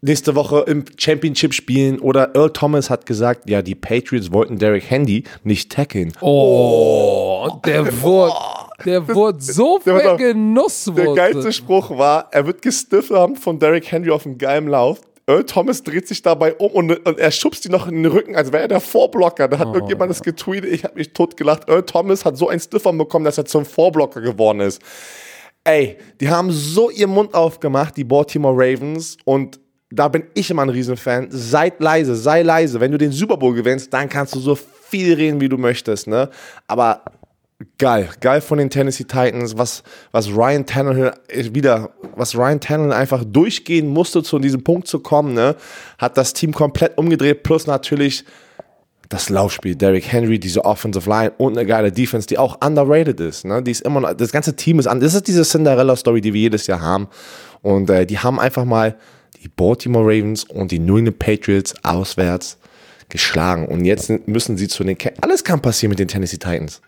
nächste 0.00 0.34
Woche 0.34 0.64
im 0.66 0.84
Championship 0.96 1.52
spielen 1.52 1.98
oder 1.98 2.34
Earl 2.34 2.52
Thomas 2.52 2.88
hat 2.88 3.04
gesagt, 3.04 3.50
ja, 3.50 3.60
die 3.60 3.74
Patriots 3.74 4.32
wollten 4.32 4.58
Derek 4.58 4.90
Handy 4.90 5.24
nicht 5.44 5.70
tackeln. 5.70 6.12
Oh, 6.22 7.60
der 7.66 8.00
wurde, 8.02 8.34
der 8.86 9.08
wurde 9.08 9.42
so 9.42 9.80
vergenusswurzelt. 9.80 11.16
Der 11.16 11.32
geilste 11.32 11.52
Spruch 11.52 11.90
war, 11.98 12.28
er 12.30 12.46
wird 12.46 12.62
gestiffelt 12.62 13.38
von 13.38 13.58
Derrick 13.58 13.90
Henry 13.90 14.10
auf 14.10 14.24
einem 14.24 14.38
geilen 14.38 14.68
Lauf. 14.68 15.00
Earl 15.28 15.44
Thomas 15.44 15.82
dreht 15.82 16.08
sich 16.08 16.22
dabei 16.22 16.54
um 16.54 16.70
und, 16.72 17.06
und 17.06 17.18
er 17.18 17.30
schubst 17.30 17.66
ihn 17.66 17.72
noch 17.72 17.86
in 17.86 18.02
den 18.02 18.10
Rücken, 18.10 18.34
als 18.34 18.50
wäre 18.50 18.62
er 18.62 18.68
der 18.68 18.80
Vorblocker. 18.80 19.46
Da 19.46 19.58
hat 19.58 19.74
irgendjemand 19.74 20.10
das 20.10 20.22
getweetet, 20.22 20.72
ich 20.72 20.84
habe 20.84 20.94
mich 20.94 21.12
tot 21.12 21.36
gelacht. 21.36 21.68
Earl 21.68 21.82
Thomas 21.82 22.24
hat 22.24 22.38
so 22.38 22.48
einen 22.48 22.60
Stiffern 22.60 22.96
bekommen, 22.96 23.26
dass 23.26 23.36
er 23.36 23.44
zum 23.44 23.66
Vorblocker 23.66 24.22
geworden 24.22 24.60
ist. 24.60 24.80
Ey, 25.64 25.98
die 26.18 26.30
haben 26.30 26.50
so 26.50 26.88
ihren 26.88 27.10
Mund 27.10 27.34
aufgemacht, 27.34 27.98
die 27.98 28.04
Baltimore 28.04 28.54
Ravens. 28.56 29.18
Und 29.26 29.60
da 29.90 30.08
bin 30.08 30.24
ich 30.32 30.50
immer 30.50 30.62
ein 30.62 30.70
Riesenfan. 30.70 31.28
Seid 31.30 31.78
leise, 31.80 32.16
sei 32.16 32.42
leise. 32.42 32.80
Wenn 32.80 32.92
du 32.92 32.96
den 32.96 33.12
Super 33.12 33.36
Bowl 33.36 33.52
gewinnst, 33.52 33.92
dann 33.92 34.08
kannst 34.08 34.34
du 34.34 34.40
so 34.40 34.54
viel 34.54 35.12
reden, 35.12 35.42
wie 35.42 35.48
du 35.50 35.58
möchtest. 35.58 36.06
Ne? 36.06 36.30
Aber 36.66 37.02
geil, 37.78 38.08
geil 38.20 38.40
von 38.40 38.58
den 38.58 38.70
Tennessee 38.70 39.04
Titans, 39.04 39.58
was, 39.58 39.82
was 40.12 40.28
Ryan 40.28 40.64
Tannehill 40.64 41.12
äh, 41.28 41.54
wieder, 41.54 41.90
was 42.14 42.36
Ryan 42.36 42.60
Tannehill 42.60 42.92
einfach 42.92 43.24
durchgehen 43.24 43.88
musste, 43.88 44.22
zu 44.22 44.38
diesem 44.38 44.62
Punkt 44.62 44.86
zu 44.86 45.00
kommen, 45.00 45.34
ne? 45.34 45.56
hat 45.98 46.16
das 46.16 46.32
Team 46.32 46.52
komplett 46.52 46.96
umgedreht, 46.98 47.42
plus 47.42 47.66
natürlich 47.66 48.24
das 49.08 49.30
Laufspiel, 49.30 49.74
Derrick 49.74 50.12
Henry, 50.12 50.38
diese 50.38 50.64
Offensive 50.64 51.08
Line 51.08 51.32
und 51.38 51.56
eine 51.56 51.66
geile 51.66 51.90
Defense, 51.90 52.26
die 52.26 52.36
auch 52.36 52.58
underrated 52.64 53.18
ist. 53.20 53.44
Ne? 53.44 53.62
Die 53.62 53.70
ist 53.70 53.80
immer 53.80 54.00
noch, 54.00 54.12
das 54.12 54.32
ganze 54.32 54.54
Team 54.54 54.78
ist 54.78 54.86
an. 54.86 55.00
Das 55.00 55.14
ist 55.14 55.26
diese 55.26 55.44
Cinderella-Story, 55.44 56.20
die 56.20 56.34
wir 56.34 56.42
jedes 56.42 56.66
Jahr 56.66 56.82
haben. 56.82 57.08
Und 57.62 57.88
äh, 57.88 58.04
die 58.04 58.18
haben 58.18 58.38
einfach 58.38 58.66
mal 58.66 58.96
die 59.42 59.48
Baltimore 59.48 60.04
Ravens 60.04 60.44
und 60.44 60.70
die 60.72 60.78
New 60.78 60.98
England 60.98 61.18
Patriots 61.18 61.74
auswärts 61.82 62.58
geschlagen. 63.08 63.66
Und 63.66 63.86
jetzt 63.86 64.10
müssen 64.26 64.58
sie 64.58 64.68
zu 64.68 64.84
den. 64.84 64.98
Ca 64.98 65.10
alles 65.22 65.42
kann 65.42 65.60
passieren 65.62 65.90
mit 65.90 65.98
den 65.98 66.08
Tennessee 66.08 66.36
Titans. 66.36 66.82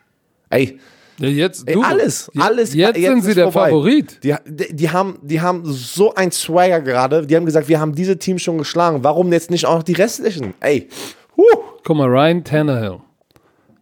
Ey, 0.50 0.78
Ja, 1.18 1.28
jetzt, 1.28 1.68
Ey, 1.68 1.76
alles, 1.82 2.30
alles. 2.38 2.74
Jetzt, 2.74 3.00
sind 3.00 3.18
ist 3.18 3.24
sie 3.24 3.34
der 3.34 3.50
vorbei. 3.52 3.68
Favorit. 3.70 4.22
Die, 4.24 4.34
die, 4.46 4.74
die, 4.74 4.90
haben, 4.90 5.18
die 5.22 5.40
haben 5.40 5.62
so 5.66 6.14
ein 6.14 6.32
Swagger 6.32 6.80
gerade. 6.80 7.26
Die 7.26 7.36
haben 7.36 7.44
gesagt, 7.46 7.68
wir 7.68 7.78
haben 7.80 7.94
diese 7.94 8.18
Teams 8.18 8.42
schon 8.42 8.58
geschlagen. 8.58 9.04
Warum 9.04 9.32
jetzt 9.32 9.50
nicht 9.50 9.66
auch 9.66 9.76
noch 9.76 9.82
die 9.82 9.92
restlichen? 9.92 10.54
Ey, 10.60 10.88
huh. 11.36 11.42
Guck 11.84 11.96
mal, 11.96 12.08
Ryan 12.08 12.42
Tannehill 12.44 13.00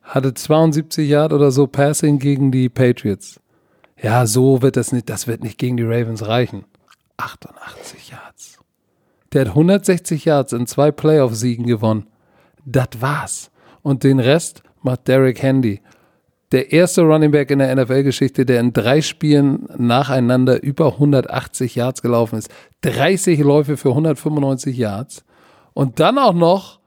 hatte 0.03 0.35
72 0.35 1.09
Yard 1.09 1.33
oder 1.33 1.51
so 1.51 1.67
Passing 1.67 2.19
gegen 2.19 2.51
die 2.51 2.69
Patriots. 2.69 3.41
Ja, 4.01 4.27
so 4.27 4.63
wird 4.63 4.77
das 4.77 4.93
nicht, 4.93 5.09
das 5.11 5.27
wird 5.27 5.43
nicht 5.43 5.59
gegen 5.59 5.77
die 5.77 5.83
Ravens 5.85 6.27
reichen. 6.27 6.65
88 7.19 8.11
Yards. 8.11 8.59
Der 9.33 9.43
hat 9.43 9.49
160 9.49 10.25
Yards 10.25 10.53
in 10.53 10.67
zwei 10.67 10.91
Playoff-Siegen 10.91 11.67
gewonnen. 11.67 12.07
Das 12.65 12.89
war's. 13.01 13.51
und 13.83 14.03
den 14.05 14.21
Rest 14.21 14.63
macht 14.83 15.09
Derek 15.09 15.43
Handy. 15.43 15.81
Der 16.53 16.73
erste 16.73 17.03
Running 17.03 17.31
Back 17.31 17.51
in 17.51 17.59
der 17.59 17.75
NFL-Geschichte, 17.75 18.47
der 18.47 18.61
in 18.61 18.73
drei 18.73 19.03
Spielen 19.03 19.69
nacheinander 19.77 20.63
über 20.63 20.95
180 20.95 21.75
Yards 21.75 22.01
gelaufen 22.01 22.39
ist. 22.39 22.51
30 22.83 23.41
Läufe 23.41 23.77
für 23.77 23.91
195 23.91 24.77
Yards. 24.77 25.25
Und 25.75 26.01
dann 26.01 26.19
auch 26.19 26.33
noch 26.33 26.79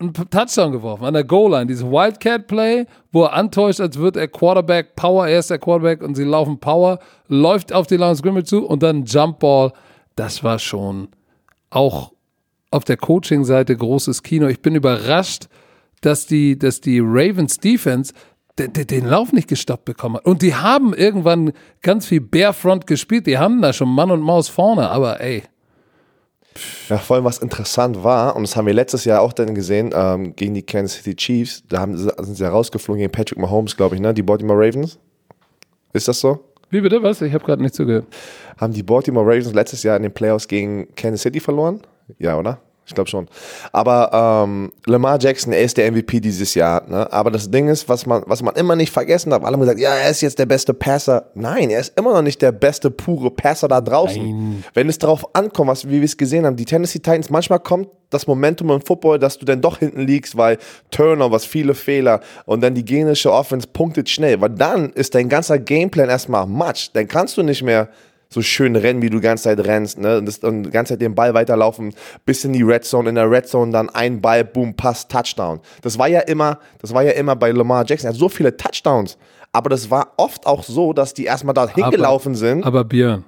einen 0.00 0.14
Touchdown 0.14 0.72
geworfen 0.72 1.04
an 1.04 1.14
der 1.14 1.24
Goal-Line. 1.24 1.66
Dieses 1.66 1.84
Wildcat-Play, 1.84 2.86
wo 3.12 3.24
er 3.24 3.34
antäuscht, 3.34 3.80
als 3.80 3.98
wird 3.98 4.16
er 4.16 4.28
Quarterback, 4.28 4.96
Power, 4.96 5.26
er 5.28 5.40
ist 5.40 5.50
der 5.50 5.58
Quarterback 5.58 6.02
und 6.02 6.14
sie 6.14 6.24
laufen 6.24 6.58
Power, 6.58 6.98
läuft 7.28 7.72
auf 7.72 7.86
die 7.86 7.96
Line 7.96 8.16
Scrimmage 8.16 8.46
zu 8.46 8.66
und 8.66 8.82
dann 8.82 9.04
Jump 9.04 9.40
Ball. 9.40 9.72
Das 10.16 10.42
war 10.42 10.58
schon 10.58 11.08
auch 11.70 12.12
auf 12.70 12.84
der 12.84 12.96
Coaching-Seite 12.96 13.76
großes 13.76 14.22
Kino. 14.22 14.46
Ich 14.46 14.62
bin 14.62 14.74
überrascht, 14.74 15.48
dass 16.00 16.26
die, 16.26 16.58
dass 16.58 16.80
die 16.80 17.00
Ravens 17.00 17.58
Defense 17.58 18.14
den, 18.68 19.06
Lauf 19.06 19.32
nicht 19.32 19.48
gestoppt 19.48 19.84
bekommen 19.84 20.16
hat. 20.16 20.26
Und 20.26 20.42
die 20.42 20.54
haben 20.54 20.94
irgendwann 20.94 21.52
ganz 21.82 22.06
viel 22.06 22.20
Barefront 22.20 22.86
gespielt. 22.86 23.26
Die 23.26 23.38
haben 23.38 23.62
da 23.62 23.72
schon 23.72 23.88
Mann 23.88 24.10
und 24.10 24.20
Maus 24.20 24.48
vorne, 24.48 24.88
aber 24.88 25.20
ey. 25.20 25.42
Ja, 26.88 26.98
vor 26.98 27.16
allem 27.16 27.24
was 27.24 27.38
interessant 27.38 28.02
war, 28.02 28.34
und 28.34 28.42
das 28.42 28.56
haben 28.56 28.66
wir 28.66 28.74
letztes 28.74 29.04
Jahr 29.04 29.22
auch 29.22 29.32
dann 29.32 29.54
gesehen, 29.54 29.90
ähm, 29.94 30.34
gegen 30.34 30.54
die 30.54 30.62
Kansas 30.62 30.98
City 30.98 31.14
Chiefs, 31.14 31.62
da 31.68 31.78
haben, 31.78 31.96
sind 31.96 32.36
sie 32.36 32.42
ja 32.42 32.50
rausgeflogen 32.50 32.98
gegen 32.98 33.12
Patrick 33.12 33.38
Mahomes, 33.38 33.76
glaube 33.76 33.94
ich, 33.94 34.00
ne? 34.00 34.12
Die 34.12 34.22
Baltimore 34.22 34.58
Ravens. 34.58 34.98
Ist 35.92 36.08
das 36.08 36.20
so? 36.20 36.40
Wie 36.70 36.80
bitte? 36.80 37.02
Was? 37.02 37.20
Ich 37.22 37.32
habe 37.34 37.44
gerade 37.44 37.62
nicht 37.62 37.74
zugehört. 37.74 38.06
Haben 38.60 38.72
die 38.72 38.82
Baltimore 38.82 39.26
Ravens 39.26 39.52
letztes 39.52 39.82
Jahr 39.82 39.96
in 39.96 40.02
den 40.02 40.12
Playoffs 40.12 40.46
gegen 40.46 40.88
Kansas 40.94 41.22
City 41.22 41.40
verloren? 41.40 41.80
Ja, 42.18 42.38
oder? 42.38 42.60
Ich 42.86 42.94
glaube 42.94 43.08
schon. 43.08 43.28
Aber 43.72 44.44
ähm, 44.44 44.72
Lamar 44.84 45.18
Jackson, 45.20 45.52
er 45.52 45.62
ist 45.62 45.76
der 45.76 45.92
MVP 45.92 46.18
dieses 46.18 46.54
Jahr. 46.54 46.82
Ne? 46.88 47.12
Aber 47.12 47.30
das 47.30 47.48
Ding 47.48 47.68
ist, 47.68 47.88
was 47.88 48.04
man, 48.04 48.24
was 48.26 48.42
man 48.42 48.56
immer 48.56 48.74
nicht 48.74 48.92
vergessen 48.92 49.32
hat, 49.32 49.44
alle 49.44 49.52
haben 49.52 49.60
gesagt, 49.60 49.78
ja, 49.78 49.94
er 49.94 50.10
ist 50.10 50.22
jetzt 50.22 50.40
der 50.40 50.46
beste 50.46 50.74
Passer. 50.74 51.30
Nein, 51.34 51.70
er 51.70 51.80
ist 51.80 51.96
immer 51.96 52.12
noch 52.12 52.22
nicht 52.22 52.42
der 52.42 52.50
beste 52.50 52.90
pure 52.90 53.30
Passer 53.30 53.68
da 53.68 53.80
draußen. 53.80 54.22
Nein. 54.22 54.64
Wenn 54.74 54.88
es 54.88 54.98
darauf 54.98 55.36
ankommt, 55.36 55.70
was, 55.70 55.88
wie 55.88 56.00
wir 56.00 56.04
es 56.04 56.16
gesehen 56.16 56.44
haben, 56.44 56.56
die 56.56 56.64
Tennessee 56.64 56.98
Titans, 56.98 57.30
manchmal 57.30 57.60
kommt 57.60 57.88
das 58.10 58.26
Momentum 58.26 58.70
im 58.70 58.80
Football, 58.80 59.20
dass 59.20 59.38
du 59.38 59.44
dann 59.44 59.60
doch 59.60 59.78
hinten 59.78 60.00
liegst, 60.00 60.36
weil 60.36 60.58
Turnovers, 60.90 61.44
viele 61.44 61.74
Fehler 61.74 62.20
und 62.44 62.60
dann 62.60 62.74
die 62.74 62.84
genische 62.84 63.32
Offense 63.32 63.68
punktet 63.68 64.10
schnell. 64.10 64.40
Weil 64.40 64.50
dann 64.50 64.90
ist 64.90 65.14
dein 65.14 65.28
ganzer 65.28 65.60
Gameplan 65.60 66.08
erstmal 66.08 66.46
Matsch. 66.46 66.90
Dann 66.92 67.06
kannst 67.06 67.36
du 67.36 67.44
nicht 67.44 67.62
mehr 67.62 67.88
so 68.32 68.42
schön 68.42 68.76
rennen, 68.76 69.02
wie 69.02 69.10
du 69.10 69.16
die 69.16 69.22
ganze 69.22 69.44
Zeit 69.44 69.58
rennst, 69.66 69.98
ne? 69.98 70.18
Und, 70.18 70.26
das, 70.26 70.38
und 70.38 70.62
die 70.62 70.70
ganze 70.70 70.94
Zeit 70.94 71.02
den 71.02 71.14
Ball 71.14 71.34
weiterlaufen, 71.34 71.92
bis 72.24 72.44
in 72.44 72.52
die 72.52 72.62
Red 72.62 72.84
Zone, 72.84 73.08
in 73.08 73.16
der 73.16 73.30
Red 73.30 73.48
Zone 73.48 73.72
dann 73.72 73.90
ein 73.90 74.20
Ball, 74.20 74.44
Boom, 74.44 74.74
Pass, 74.74 75.08
Touchdown. 75.08 75.60
Das 75.82 75.98
war 75.98 76.08
ja 76.08 76.20
immer, 76.20 76.60
das 76.80 76.94
war 76.94 77.02
ja 77.02 77.10
immer 77.12 77.34
bei 77.34 77.50
Lamar 77.50 77.84
Jackson. 77.84 78.08
Er 78.08 78.12
hat 78.12 78.18
so 78.18 78.28
viele 78.28 78.56
Touchdowns. 78.56 79.18
Aber 79.52 79.68
das 79.68 79.90
war 79.90 80.12
oft 80.16 80.46
auch 80.46 80.62
so, 80.62 80.92
dass 80.92 81.12
die 81.12 81.24
erstmal 81.24 81.54
da 81.54 81.68
hingelaufen 81.68 82.36
sind. 82.36 82.64
Aber 82.64 82.84
Björn, 82.84 83.24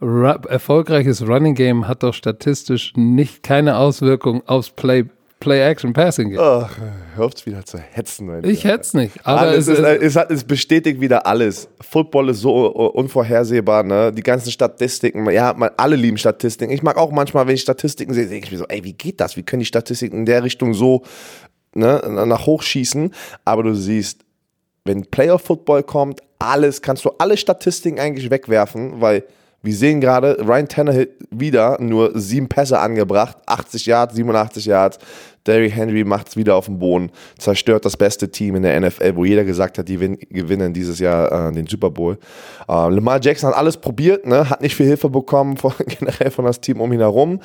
erfolgreiches 0.00 1.26
Running 1.26 1.54
Game 1.54 1.86
hat 1.86 2.02
doch 2.02 2.14
statistisch 2.14 2.92
nicht 2.96 3.44
keine 3.44 3.76
Auswirkung 3.76 4.42
aufs 4.46 4.70
Play 4.70 5.04
Play-Action-Passing 5.40 6.30
geht. 6.30 6.38
Ach, 6.38 6.76
hört 7.14 7.46
wieder 7.46 7.64
zu 7.64 7.78
hetzen. 7.78 8.28
Alter. 8.28 8.48
Ich 8.48 8.64
hetz 8.64 8.92
nicht. 8.94 9.14
Aber 9.24 9.54
es, 9.54 9.68
ist, 9.68 9.78
es, 9.78 10.16
hat, 10.16 10.30
es 10.30 10.44
bestätigt 10.44 11.00
wieder 11.00 11.26
alles. 11.26 11.68
Football 11.80 12.30
ist 12.30 12.40
so 12.40 12.66
unvorhersehbar, 12.66 13.84
ne? 13.84 14.12
Die 14.12 14.22
ganzen 14.22 14.50
Statistiken, 14.50 15.30
ja, 15.30 15.54
alle 15.76 15.96
lieben 15.96 16.18
Statistiken. 16.18 16.72
Ich 16.72 16.82
mag 16.82 16.96
auch 16.96 17.12
manchmal, 17.12 17.46
wenn 17.46 17.54
ich 17.54 17.62
Statistiken 17.62 18.12
sehe, 18.14 18.26
denke 18.26 18.46
ich 18.46 18.52
mir 18.52 18.58
so, 18.58 18.66
ey, 18.66 18.82
wie 18.82 18.94
geht 18.94 19.20
das? 19.20 19.36
Wie 19.36 19.42
können 19.42 19.60
die 19.60 19.66
Statistiken 19.66 20.18
in 20.18 20.26
der 20.26 20.42
Richtung 20.42 20.74
so 20.74 21.04
ne, 21.74 22.02
nach 22.26 22.46
hoch 22.46 22.62
schießen? 22.62 23.12
Aber 23.44 23.62
du 23.62 23.74
siehst, 23.74 24.24
wenn 24.84 25.06
Playoff-Football 25.06 25.84
kommt, 25.84 26.20
alles, 26.40 26.82
kannst 26.82 27.04
du 27.04 27.10
alle 27.18 27.36
Statistiken 27.36 28.00
eigentlich 28.00 28.30
wegwerfen, 28.30 29.00
weil 29.00 29.24
wir 29.62 29.74
sehen 29.74 30.00
gerade, 30.00 30.38
Ryan 30.40 30.68
Tannehill 30.68 31.10
wieder 31.30 31.78
nur 31.80 32.12
sieben 32.18 32.48
Pässe 32.48 32.78
angebracht, 32.78 33.36
80 33.46 33.86
Yards, 33.86 34.14
87 34.14 34.66
Yards. 34.66 34.98
Derrick 35.46 35.74
Henry 35.74 36.04
macht 36.04 36.28
es 36.28 36.36
wieder 36.36 36.56
auf 36.56 36.66
dem 36.66 36.78
Boden, 36.78 37.10
zerstört 37.38 37.84
das 37.84 37.96
beste 37.96 38.30
Team 38.30 38.56
in 38.56 38.62
der 38.62 38.78
NFL, 38.78 39.16
wo 39.16 39.24
jeder 39.24 39.44
gesagt 39.44 39.78
hat, 39.78 39.88
die 39.88 39.96
gewinnen 39.96 40.74
dieses 40.74 40.98
Jahr 40.98 41.48
äh, 41.48 41.52
den 41.52 41.66
Super 41.66 41.90
Bowl. 41.90 42.18
Äh, 42.68 42.72
Lamar 42.72 43.18
Jackson 43.20 43.50
hat 43.50 43.56
alles 43.56 43.78
probiert, 43.78 44.26
ne? 44.26 44.48
hat 44.48 44.60
nicht 44.60 44.76
viel 44.76 44.86
Hilfe 44.86 45.08
bekommen 45.08 45.56
von, 45.56 45.72
generell 45.86 46.30
von 46.30 46.44
das 46.44 46.60
Team 46.60 46.80
um 46.80 46.92
ihn 46.92 47.00
herum. 47.00 47.40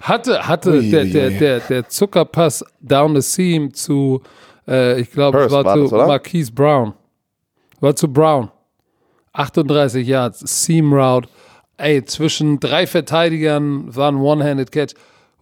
Hatte, 0.00 0.46
hatte 0.46 0.70
ui, 0.70 0.90
der, 0.90 1.04
der, 1.04 1.30
der, 1.30 1.60
der 1.60 1.88
Zuckerpass 1.88 2.64
down 2.80 3.14
the 3.14 3.22
seam 3.22 3.74
zu, 3.74 4.22
äh, 4.66 5.00
ich 5.00 5.10
glaube, 5.10 5.40
es 5.40 5.52
war, 5.52 5.64
war 5.64 5.74
zu 5.74 5.88
das, 5.88 6.06
Marquise 6.06 6.52
Brown. 6.52 6.94
War 7.80 7.94
zu 7.96 8.12
Brown. 8.12 8.50
38 9.32 10.06
Yards, 10.06 10.40
Seam 10.40 10.92
Route 10.92 11.28
ey, 11.82 12.04
zwischen 12.04 12.60
drei 12.60 12.86
Verteidigern 12.86 13.94
war 13.94 14.10
ein 14.10 14.16
One-Handed-Catch. 14.16 14.94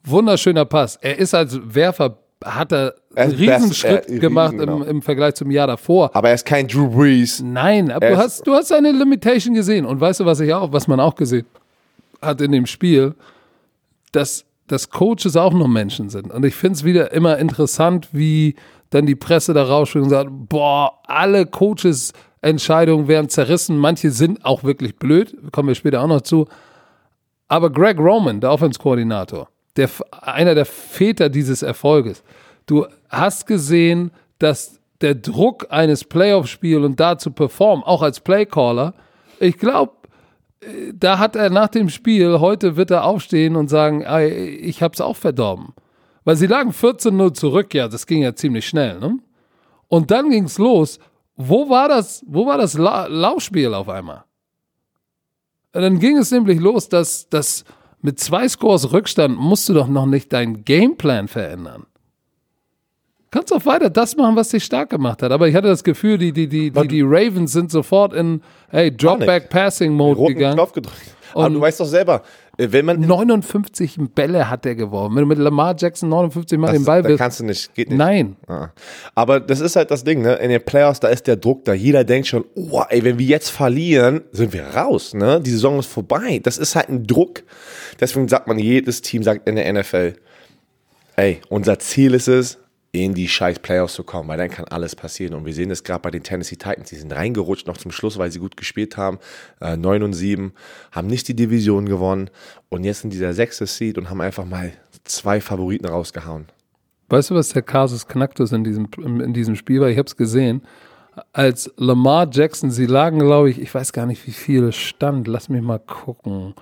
Wunderschöner 0.04 0.64
Pass. 0.64 0.96
Er 0.96 1.18
ist 1.18 1.34
als 1.34 1.58
Werfer, 1.62 2.18
hat 2.42 2.72
er 2.72 2.94
einen 3.14 3.32
Riesenschritt 3.32 4.06
best, 4.06 4.10
äh, 4.10 4.18
gemacht 4.18 4.54
riesen, 4.54 4.66
genau. 4.66 4.82
im, 4.82 4.88
im, 4.88 5.02
Vergleich 5.02 5.34
zum 5.34 5.50
Jahr 5.50 5.66
davor. 5.66 6.10
Aber 6.14 6.28
er 6.28 6.34
ist 6.34 6.46
kein 6.46 6.66
Drew 6.66 6.88
Brees. 6.88 7.42
Nein, 7.42 7.90
aber 7.90 8.10
du 8.10 8.16
hast, 8.16 8.46
du 8.46 8.54
hast 8.54 8.68
seine 8.68 8.92
Limitation 8.92 9.54
gesehen. 9.54 9.84
Und 9.84 10.00
weißt 10.00 10.20
du, 10.20 10.24
was 10.24 10.40
ich 10.40 10.52
auch, 10.54 10.72
was 10.72 10.88
man 10.88 11.00
auch 11.00 11.14
gesehen 11.14 11.46
hat 12.22 12.40
in 12.40 12.52
dem 12.52 12.66
Spiel, 12.66 13.14
dass, 14.12 14.44
dass 14.66 14.90
Coaches 14.90 15.36
auch 15.36 15.52
nur 15.52 15.68
Menschen 15.68 16.08
sind. 16.08 16.30
Und 16.30 16.44
ich 16.44 16.54
finde 16.54 16.76
es 16.76 16.84
wieder 16.84 17.12
immer 17.12 17.38
interessant, 17.38 18.08
wie 18.12 18.56
dann 18.90 19.06
die 19.06 19.14
Presse 19.14 19.52
da 19.54 19.64
rausschwingt 19.64 20.04
und 20.04 20.10
sagt, 20.10 20.30
boah, 20.30 20.98
alle 21.04 21.46
Coaches 21.46 22.12
Entscheidungen 22.42 23.08
werden 23.08 23.28
zerrissen. 23.28 23.76
Manche 23.76 24.10
sind 24.10 24.44
auch 24.44 24.64
wirklich 24.64 24.96
blöd, 24.96 25.36
kommen 25.52 25.68
wir 25.68 25.74
später 25.74 26.02
auch 26.02 26.06
noch 26.06 26.22
zu. 26.22 26.46
Aber 27.48 27.70
Greg 27.70 27.98
Roman, 27.98 28.40
der 28.40 28.52
Offense-Koordinator, 28.52 29.48
der, 29.76 29.90
einer 30.22 30.54
der 30.54 30.66
Väter 30.66 31.28
dieses 31.28 31.62
Erfolges, 31.62 32.22
du 32.66 32.86
hast 33.08 33.46
gesehen, 33.46 34.12
dass 34.38 34.80
der 35.00 35.14
Druck 35.14 35.66
eines 35.70 36.04
Playoff-Spiels 36.04 36.84
und 36.84 37.00
da 37.00 37.18
zu 37.18 37.30
performen, 37.30 37.84
auch 37.84 38.02
als 38.02 38.20
Playcaller, 38.20 38.94
ich 39.38 39.58
glaube, 39.58 39.92
da 40.94 41.18
hat 41.18 41.36
er 41.36 41.50
nach 41.50 41.68
dem 41.68 41.88
Spiel, 41.88 42.38
heute 42.38 42.76
wird 42.76 42.90
er 42.90 43.04
aufstehen 43.04 43.56
und 43.56 43.68
sagen, 43.68 44.04
ich 44.20 44.82
habe 44.82 44.92
es 44.92 45.00
auch 45.00 45.16
verdorben. 45.16 45.72
Weil 46.24 46.36
sie 46.36 46.46
lagen 46.46 46.70
14-0 46.70 47.32
zurück, 47.32 47.74
ja, 47.74 47.88
das 47.88 48.06
ging 48.06 48.22
ja 48.22 48.34
ziemlich 48.34 48.66
schnell, 48.66 49.00
ne? 49.00 49.18
Und 49.88 50.10
dann 50.12 50.30
ging 50.30 50.44
es 50.44 50.58
los 50.58 51.00
wo 51.48 51.68
war 51.68 51.88
das, 51.88 52.24
wo 52.26 52.46
war 52.46 52.58
das 52.58 52.74
La 52.74 53.06
Laufspiel 53.06 53.72
auf 53.74 53.88
einmal? 53.88 54.24
Und 55.72 55.82
dann 55.82 55.98
ging 55.98 56.16
es 56.16 56.30
nämlich 56.30 56.58
los, 56.60 56.88
dass, 56.88 57.28
dass 57.28 57.64
mit 58.02 58.18
zwei 58.18 58.48
Scores 58.48 58.92
Rückstand 58.92 59.38
musst 59.38 59.68
du 59.68 59.74
doch 59.74 59.86
noch 59.86 60.06
nicht 60.06 60.32
deinen 60.32 60.64
Gameplan 60.64 61.28
verändern. 61.28 61.86
Kannst 63.30 63.52
auch 63.52 63.64
weiter 63.64 63.90
das 63.90 64.16
machen, 64.16 64.34
was 64.34 64.48
dich 64.48 64.64
stark 64.64 64.90
gemacht 64.90 65.22
hat. 65.22 65.30
Aber 65.30 65.46
ich 65.46 65.54
hatte 65.54 65.68
das 65.68 65.84
Gefühl, 65.84 66.18
die, 66.18 66.32
die, 66.32 66.48
die, 66.48 66.72
die, 66.72 66.88
die 66.88 67.02
Ravens 67.02 67.52
sind 67.52 67.70
sofort 67.70 68.12
in 68.12 68.42
hey, 68.70 68.94
Dropback-Passing-Mode 68.94 70.34
gegangen. 70.34 70.54
Knopf 70.54 70.72
gedrückt. 70.72 71.14
Aber 71.32 71.48
du 71.48 71.60
weißt 71.60 71.78
doch 71.78 71.86
selber, 71.86 72.22
wenn 72.60 72.84
man 72.84 73.00
59 73.00 73.98
Bälle 74.14 74.50
hat 74.50 74.64
der 74.64 74.74
geworfen. 74.74 75.16
Wenn 75.16 75.22
du 75.22 75.28
mit 75.28 75.38
Lamar 75.38 75.74
Jackson 75.78 76.08
59 76.08 76.58
Mal 76.58 76.68
das, 76.68 76.76
den 76.76 76.84
Ball 76.84 77.04
willst. 77.04 77.18
kannst 77.18 77.40
du 77.40 77.44
nicht, 77.44 77.74
geht 77.74 77.88
nicht. 77.88 77.98
Nein. 77.98 78.36
Ja. 78.48 78.72
Aber 79.14 79.40
das 79.40 79.60
ist 79.60 79.76
halt 79.76 79.90
das 79.90 80.04
Ding, 80.04 80.22
ne? 80.22 80.34
In 80.34 80.50
den 80.50 80.62
Playoffs, 80.62 81.00
da 81.00 81.08
ist 81.08 81.26
der 81.26 81.36
Druck 81.36 81.64
da. 81.64 81.72
Jeder 81.72 82.04
denkt 82.04 82.28
schon, 82.28 82.44
oh, 82.54 82.82
ey, 82.88 83.02
wenn 83.02 83.18
wir 83.18 83.26
jetzt 83.26 83.50
verlieren, 83.50 84.22
sind 84.32 84.52
wir 84.52 84.64
raus, 84.64 85.14
ne? 85.14 85.40
Die 85.40 85.50
Saison 85.50 85.78
ist 85.78 85.86
vorbei. 85.86 86.40
Das 86.42 86.58
ist 86.58 86.76
halt 86.76 86.88
ein 86.88 87.06
Druck. 87.06 87.42
Deswegen 87.98 88.28
sagt 88.28 88.46
man, 88.46 88.58
jedes 88.58 89.02
Team 89.02 89.22
sagt 89.22 89.48
in 89.48 89.56
der 89.56 89.72
NFL, 89.72 90.14
ey, 91.16 91.40
unser 91.48 91.78
Ziel 91.78 92.14
ist 92.14 92.28
es, 92.28 92.58
in 92.92 93.14
die 93.14 93.28
scheiß 93.28 93.60
Playoffs 93.60 93.94
zu 93.94 94.02
kommen, 94.02 94.28
weil 94.28 94.38
dann 94.38 94.50
kann 94.50 94.64
alles 94.66 94.96
passieren. 94.96 95.34
Und 95.34 95.44
wir 95.44 95.54
sehen 95.54 95.68
das 95.68 95.84
gerade 95.84 96.02
bei 96.02 96.10
den 96.10 96.24
Tennessee 96.24 96.56
Titans. 96.56 96.88
Die 96.88 96.96
sind 96.96 97.12
reingerutscht 97.12 97.66
noch 97.66 97.76
zum 97.76 97.92
Schluss, 97.92 98.18
weil 98.18 98.32
sie 98.32 98.40
gut 98.40 98.56
gespielt 98.56 98.96
haben. 98.96 99.18
Äh, 99.60 99.76
9 99.76 100.02
und 100.02 100.12
7, 100.12 100.52
haben 100.90 101.06
nicht 101.06 101.28
die 101.28 101.36
Division 101.36 101.86
gewonnen. 101.86 102.30
Und 102.68 102.82
jetzt 102.84 103.02
sind 103.02 103.12
dieser 103.12 103.32
sechste 103.32 103.66
Seed 103.66 103.96
und 103.96 104.10
haben 104.10 104.20
einfach 104.20 104.44
mal 104.44 104.72
zwei 105.04 105.40
Favoriten 105.40 105.86
rausgehauen. 105.86 106.46
Weißt 107.08 107.30
du, 107.30 107.34
was 107.34 107.50
der 107.50 107.62
Kasus 107.62 108.08
Knacktus 108.08 108.52
in 108.52 108.64
diesem, 108.64 108.88
in 108.98 109.32
diesem 109.32 109.54
Spiel 109.54 109.80
war? 109.80 109.88
Ich 109.88 109.98
habe 109.98 110.06
es 110.06 110.16
gesehen. 110.16 110.62
Als 111.32 111.72
Lamar 111.76 112.28
Jackson, 112.30 112.70
sie 112.70 112.86
lagen, 112.86 113.18
glaube 113.18 113.50
ich, 113.50 113.60
ich 113.60 113.72
weiß 113.72 113.92
gar 113.92 114.06
nicht, 114.06 114.26
wie 114.26 114.32
viel 114.32 114.72
stand. 114.72 115.28
Lass 115.28 115.48
mich 115.48 115.62
mal 115.62 115.78
gucken. 115.78 116.54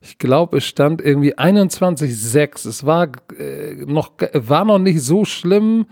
Ich 0.00 0.16
glaube, 0.16 0.58
es 0.58 0.64
stand 0.64 1.02
irgendwie 1.02 1.36
21,6. 1.36 2.66
Es 2.66 2.86
war, 2.86 3.08
äh, 3.38 3.74
noch, 3.86 4.12
war 4.32 4.64
noch 4.64 4.78
nicht 4.78 5.02
so 5.02 5.24
schlimm. 5.24 5.86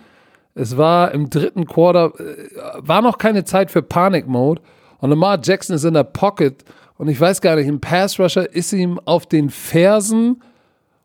Es 0.55 0.77
war 0.77 1.13
im 1.13 1.29
dritten 1.29 1.67
Quarter, 1.67 2.13
äh, 2.19 2.49
war 2.79 3.03
noch 3.03 3.19
keine 3.19 3.45
Zeit 3.45 3.71
für 3.71 3.83
Panik-Mode. 3.83 4.63
Und 4.99 5.11
Lamar 5.11 5.39
Jackson 5.43 5.77
ist 5.77 5.85
in 5.85 5.95
der 5.95 6.05
Pocket. 6.05 6.65
Und 6.97 7.09
ich 7.09 7.21
weiß 7.21 7.41
gar 7.43 7.57
nicht, 7.57 7.69
ein 7.69 7.81
Pass-Rusher 7.81 8.53
ist 8.53 8.73
ihm 8.73 8.99
auf 9.05 9.27
den 9.27 9.51
Fersen 9.51 10.43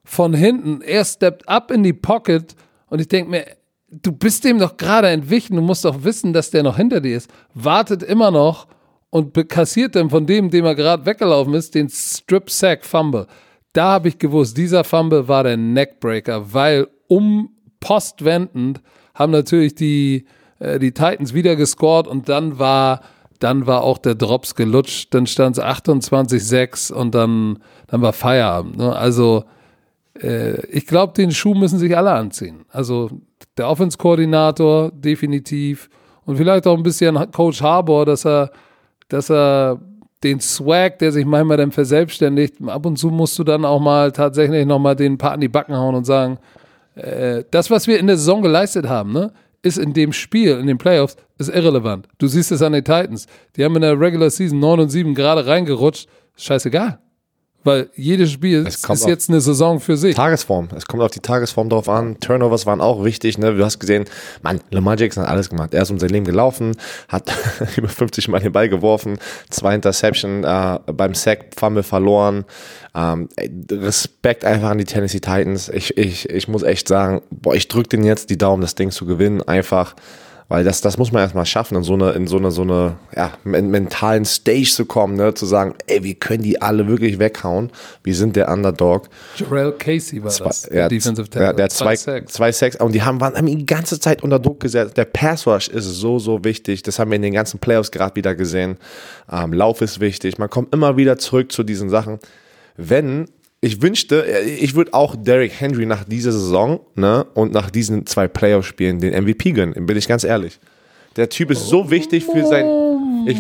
von 0.06 0.34
hinten. 0.34 0.82
Er 0.82 1.04
steppt 1.04 1.48
up 1.48 1.72
in 1.72 1.84
die 1.84 1.94
Pocket 1.94 2.56
Und 2.88 3.00
ich 3.00 3.10
denke 3.10 3.30
mir, 3.30 3.46
du 3.90 4.12
bist 4.12 4.44
dem 4.44 4.60
doch 4.60 4.78
gerade 4.78 5.10
entwichen, 5.10 5.56
du 5.56 5.62
musst 5.62 5.86
doch 5.86 6.04
wissen, 6.04 6.34
dass 6.34 6.52
der 6.52 6.64
noch 6.64 6.78
hinter 6.78 7.02
dir 7.02 7.18
ist. 7.18 7.30
Wartet 7.54 8.02
immer 8.02 8.32
noch 8.32 8.68
und 9.14 9.48
kassiert 9.48 9.96
dann 9.96 10.10
von 10.10 10.26
dem, 10.26 10.50
dem 10.50 10.66
er 10.66 10.74
gerade 10.74 11.06
weggelaufen 11.06 11.54
ist, 11.54 11.76
den 11.76 11.88
Strip-Sack-Fumble. 11.88 13.28
Da 13.72 13.92
habe 13.92 14.08
ich 14.08 14.18
gewusst, 14.18 14.58
dieser 14.58 14.84
Fumble 14.84 15.28
war 15.28 15.44
der 15.44 15.56
Neckbreaker, 15.56 16.52
weil 16.52 16.88
um 17.08 17.52
postwendend 17.80 18.82
haben 19.14 19.32
natürlich 19.32 19.76
die, 19.76 20.26
äh, 20.58 20.80
die 20.80 20.94
Titans 20.94 21.36
wieder 21.36 21.56
gescored 21.56 22.08
und 22.08 22.28
dann 22.28 22.58
war, 22.58 23.02
dann 23.38 23.68
war 23.68 23.84
auch 23.84 24.00
der 24.00 24.16
Drops 24.16 24.56
gelutscht. 24.56 25.14
Dann 25.14 25.28
stand 25.28 25.60
es 25.60 25.64
28-6 25.64 26.92
und 26.92 27.14
dann, 27.14 27.60
dann 27.86 28.02
war 28.02 28.14
Feierabend. 28.14 28.78
Ne? 28.78 28.96
Also 28.96 29.44
äh, 30.20 30.66
ich 30.72 30.88
glaube, 30.88 31.14
den 31.14 31.30
Schuh 31.30 31.54
müssen 31.54 31.78
sich 31.78 31.96
alle 31.96 32.14
anziehen. 32.14 32.66
Also 32.70 33.12
der 33.60 33.70
Offense-Koordinator 33.70 34.92
definitiv 34.92 35.88
und 36.26 36.38
vielleicht 36.38 36.66
auch 36.66 36.76
ein 36.76 36.82
bisschen 36.82 37.16
Coach 37.32 37.62
Harbour, 37.62 38.08
dass 38.08 38.26
er, 38.26 38.50
dass 39.14 39.30
er 39.30 39.80
den 40.24 40.40
Swag, 40.40 40.98
der 40.98 41.12
sich 41.12 41.26
manchmal 41.26 41.58
dann 41.58 41.72
verselbstständigt, 41.72 42.56
ab 42.66 42.86
und 42.86 42.98
zu 42.98 43.10
musst 43.10 43.38
du 43.38 43.44
dann 43.44 43.64
auch 43.64 43.80
mal 43.80 44.12
tatsächlich 44.12 44.66
nochmal 44.66 44.96
den 44.96 45.20
Part 45.20 45.36
in 45.36 45.42
die 45.42 45.50
Backen 45.50 45.76
hauen 45.76 45.94
und 45.94 46.06
sagen, 46.06 46.40
äh, 46.96 47.44
das, 47.52 47.70
was 47.70 47.86
wir 47.86 48.00
in 48.00 48.08
der 48.08 48.18
Saison 48.18 48.42
geleistet 48.42 48.90
haben, 48.90 49.14
ne, 49.14 49.32
ist 49.62 49.78
in 49.78 49.94
dem 49.94 50.14
Spiel, 50.14 50.58
in 50.58 50.66
den 50.66 50.80
Playoffs, 50.80 51.16
ist 51.38 51.50
irrelevant. 51.50 52.08
Du 52.18 52.26
siehst 52.28 52.52
es 52.52 52.64
an 52.64 52.74
den 52.74 52.84
Titans. 52.84 53.28
Die 53.56 53.64
haben 53.64 53.76
in 53.76 53.84
der 53.84 54.00
Regular 54.00 54.32
Season 54.32 54.60
9 54.60 54.80
und 54.80 54.90
7 54.90 55.14
gerade 55.14 55.46
reingerutscht. 55.46 56.10
Scheißegal. 56.36 57.00
Weil 57.64 57.90
jedes 57.96 58.32
Spiel 58.32 58.66
ist 58.66 59.08
jetzt 59.08 59.30
eine 59.30 59.40
Saison 59.40 59.80
für 59.80 59.96
sich. 59.96 60.16
Tagesform. 60.16 60.70
Es 60.76 60.86
kommt 60.86 61.02
auf 61.02 61.12
die 61.12 61.22
Tagesform 61.22 61.70
drauf 61.70 61.88
an. 61.88 62.20
Turnovers 62.20 62.66
waren 62.66 62.82
auch 62.82 63.04
wichtig. 63.04 63.38
Ne? 63.38 63.56
Du 63.56 63.64
hast 63.64 63.80
gesehen, 63.80 64.06
man, 64.42 64.60
Lamar 64.70 64.98
Jackson 64.98 65.24
hat 65.24 65.30
alles 65.30 65.50
gemacht. 65.50 65.74
Er 65.74 65.84
ist 65.84 65.92
um 65.92 66.00
sein 66.00 66.10
Leben 66.10 66.26
gelaufen, 66.26 66.76
hat 67.08 67.32
über 67.78 67.88
50 67.88 68.28
Mal 68.28 68.42
den 68.42 68.52
Ball 68.52 68.68
geworfen, 68.68 69.18
zwei 69.50 69.76
Interception 69.76 70.44
äh, 70.44 70.80
beim 70.92 71.14
Sack, 71.14 71.48
Fumble 71.56 71.84
verloren. 71.84 72.46
Ähm, 72.96 73.30
Respekt 73.72 74.46
einfach 74.46 74.70
an 74.70 74.78
die 74.78 74.86
Tennessee 74.86 75.20
Titans. 75.20 75.70
Ich, 75.70 75.98
ich, 75.98 76.30
ich 76.30 76.48
muss 76.48 76.64
echt 76.64 76.88
sagen, 76.88 77.22
boah, 77.32 77.56
ich 77.56 77.68
drücke 77.68 77.90
denen 77.90 78.04
jetzt 78.04 78.30
die 78.30 78.38
Daumen, 78.38 78.62
das 78.62 78.76
Ding 78.76 78.92
zu 78.92 79.06
gewinnen. 79.06 79.42
Einfach 79.42 79.96
weil 80.50 80.64
das, 80.64 80.82
das 80.82 80.98
muss 80.98 81.12
man 81.12 81.22
erstmal 81.22 81.46
schaffen, 81.46 81.78
in 81.78 81.84
so 81.84 81.94
eine, 81.94 82.12
in 82.12 82.28
so 82.28 82.38
eine, 82.38 82.52
so 82.52 82.62
eine, 82.64 82.96
ja, 83.16 83.32
mentalen 83.44 84.26
Stage 84.26 84.72
zu 84.72 84.86
kommen, 84.86 85.16
ne? 85.16 85.34
zu 85.34 85.46
sagen, 85.46 85.76
ey, 85.88 86.04
wir 86.04 86.16
können 86.16 86.44
die 86.44 86.62
alle 86.62 86.88
wirklich 86.88 87.20
weghauen. 87.20 87.72
Wir 88.04 88.16
sind 88.16 88.36
der 88.36 88.50
Underdog. 88.50 89.10
Jarrell 89.38 89.72
Casey 89.74 90.24
war 90.24 90.32
zwei, 90.32 90.46
das, 90.46 90.70
ja, 90.72 90.88
Defensive 90.88 91.30
Tackle. 91.30 91.48
Ja, 91.48 91.54
der 91.54 91.70
zwei, 91.70 91.96
Sacks. 91.96 92.34
zwei 92.34 92.52
Sacks. 92.52 92.76
Und 92.76 92.94
die 92.94 93.02
haben, 93.02 93.22
waren, 93.22 93.36
haben 93.36 93.48
ihn 93.48 93.60
die 93.60 93.66
ganze 93.66 94.00
Zeit 94.00 94.24
unter 94.24 94.40
Druck 94.40 94.60
gesetzt. 94.60 94.98
Der 94.98 95.06
Pass 95.06 95.48
Rush 95.48 95.68
ist 95.70 95.86
so, 95.86 96.20
so 96.20 96.44
wichtig. 96.44 96.84
Das 96.84 97.00
haben 97.00 97.12
wir 97.12 97.16
in 97.16 97.22
den 97.22 97.34
ganzen 97.34 97.60
Playoffs 97.60 97.92
gerade 97.92 98.16
wieder 98.16 98.36
gesehen. 98.36 98.78
Ähm, 99.32 99.54
Lauf 99.54 99.82
ist 99.82 100.00
wichtig. 100.00 100.38
Man 100.38 100.50
kommt 100.50 100.74
immer 100.74 100.98
wieder 100.98 101.18
zurück 101.18 101.52
zu 101.52 101.64
diesen 101.64 101.90
Sachen. 101.90 102.20
Wenn 102.76 103.28
ich 103.64 103.82
wünschte, 103.82 104.26
ich 104.60 104.76
würde 104.76 104.94
auch 104.94 105.16
Derrick 105.16 105.54
Henry 105.58 105.86
nach 105.86 106.04
dieser 106.04 106.34
Saison 106.34 106.82
ne, 106.96 107.26
und 107.34 107.54
nach 107.54 107.70
diesen 107.70 108.06
zwei 108.06 108.28
Playoff-Spielen 108.28 109.00
den 109.00 109.14
MVP 109.24 109.52
gönnen, 109.52 109.86
bin 109.86 109.96
ich 109.96 110.06
ganz 110.06 110.26
ehrlich. 110.26 110.60
Der 111.16 111.30
Typ 111.30 111.50
ist 111.50 111.68
so 111.68 111.90
wichtig 111.90 112.26
für 112.26 112.46
sein. 112.46 112.66
Ich 113.26 113.40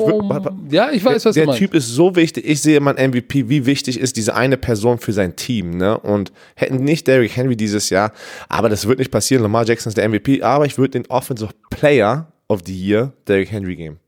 ja, 0.69 0.91
ich 0.91 1.03
weiß, 1.03 1.25
was 1.25 1.33
der, 1.33 1.45
du 1.45 1.51
Der 1.51 1.59
Typ 1.59 1.73
ist 1.73 1.89
so 1.89 2.15
wichtig. 2.15 2.45
Ich 2.47 2.62
sehe 2.62 2.79
mein 2.79 2.95
MVP, 2.95 3.49
wie 3.49 3.65
wichtig 3.65 3.99
ist 3.99 4.15
diese 4.15 4.33
eine 4.33 4.55
Person 4.55 4.97
für 4.97 5.12
sein 5.12 5.36
Team. 5.36 5.77
Ne? 5.77 5.97
Und 5.97 6.31
hätten 6.55 6.86
nicht 6.86 7.07
Derrick 7.07 7.36
Henry 7.36 7.57
dieses 7.57 7.89
Jahr, 7.89 8.13
aber 8.47 8.69
das 8.69 8.88
wird 8.88 8.99
nicht 8.99 9.12
passieren. 9.12 9.43
Lamar 9.43 9.65
Jackson 9.65 9.89
ist 9.89 9.97
der 9.97 10.07
MVP, 10.07 10.41
aber 10.41 10.65
ich 10.65 10.77
würde 10.77 10.91
den 10.91 11.05
Offensive 11.07 11.51
Player 11.69 12.31
of 12.47 12.62
the 12.65 12.73
Year 12.73 13.12
Derrick 13.27 13.51
Henry 13.51 13.75
geben. 13.75 13.99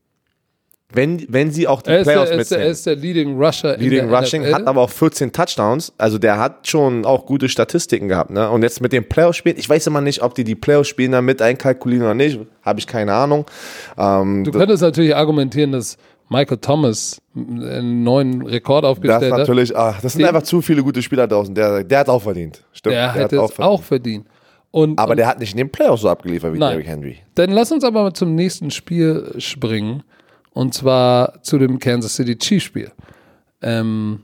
Wenn, 0.92 1.26
wenn 1.28 1.50
sie 1.50 1.66
auch 1.66 1.82
die 1.82 1.90
er 1.90 2.02
Playoffs 2.02 2.28
der, 2.28 2.38
mitnehmen. 2.38 2.62
Er 2.62 2.70
ist 2.70 2.86
der 2.86 2.96
Leading 2.96 3.36
Rusher. 3.36 3.76
Leading 3.76 4.08
Rushing, 4.08 4.42
NFL. 4.42 4.54
hat 4.54 4.66
aber 4.68 4.82
auch 4.82 4.90
14 4.90 5.32
Touchdowns. 5.32 5.92
Also 5.98 6.18
der 6.18 6.38
hat 6.38 6.68
schon 6.68 7.04
auch 7.04 7.26
gute 7.26 7.48
Statistiken 7.48 8.06
gehabt. 8.08 8.30
Ne? 8.30 8.48
Und 8.48 8.62
jetzt 8.62 8.80
mit 8.80 8.92
dem 8.92 9.08
Playoffs 9.08 9.36
spielen, 9.36 9.56
ich 9.58 9.68
weiß 9.68 9.88
immer 9.88 10.00
nicht, 10.00 10.22
ob 10.22 10.34
die 10.34 10.44
die 10.44 10.54
Playoffs 10.54 10.88
spielen 10.88 11.12
da 11.12 11.22
mit 11.22 11.42
einkalkulieren 11.42 12.04
oder 12.04 12.14
nicht. 12.14 12.38
Habe 12.62 12.78
ich 12.78 12.86
keine 12.86 13.14
Ahnung. 13.14 13.46
Ähm, 13.98 14.44
du 14.44 14.52
könntest 14.52 14.82
natürlich 14.82 15.14
argumentieren, 15.14 15.72
dass 15.72 15.96
Michael 16.28 16.58
Thomas 16.58 17.20
einen 17.34 18.02
neuen 18.02 18.42
Rekord 18.42 18.84
aufgestellt 18.84 19.22
hat. 19.24 19.30
Das 19.32 19.38
natürlich, 19.38 19.76
ach, 19.76 20.00
das 20.00 20.12
sind 20.12 20.20
Den, 20.20 20.28
einfach 20.28 20.42
zu 20.42 20.60
viele 20.60 20.82
gute 20.82 21.02
Spieler 21.02 21.26
draußen. 21.26 21.54
Der, 21.54 21.84
der 21.84 21.98
hat 21.98 22.08
auch 22.08 22.22
verdient. 22.22 22.64
Stimmt. 22.72 22.94
Der, 22.94 23.12
der 23.12 23.22
hätte 23.24 23.42
auch 23.42 23.52
verdient. 23.52 23.68
auch 23.68 23.82
verdient. 23.82 24.26
Und, 24.70 24.98
aber 24.98 25.12
und, 25.12 25.16
der 25.16 25.26
hat 25.26 25.38
nicht 25.38 25.52
in 25.52 25.58
den 25.58 25.70
Playoffs 25.70 26.02
so 26.02 26.08
abgeliefert 26.08 26.52
wie 26.52 26.58
Derrick 26.58 26.86
Henry. 26.86 27.18
Dann 27.34 27.50
lass 27.50 27.72
uns 27.72 27.84
aber 27.84 28.12
zum 28.12 28.34
nächsten 28.34 28.70
Spiel 28.70 29.34
springen. 29.38 30.02
Und 30.56 30.72
zwar 30.72 31.42
zu 31.42 31.58
dem 31.58 31.78
Kansas 31.78 32.16
City 32.16 32.34
Chiefs 32.34 32.64
Spiel. 32.64 32.90
Ähm, 33.60 34.22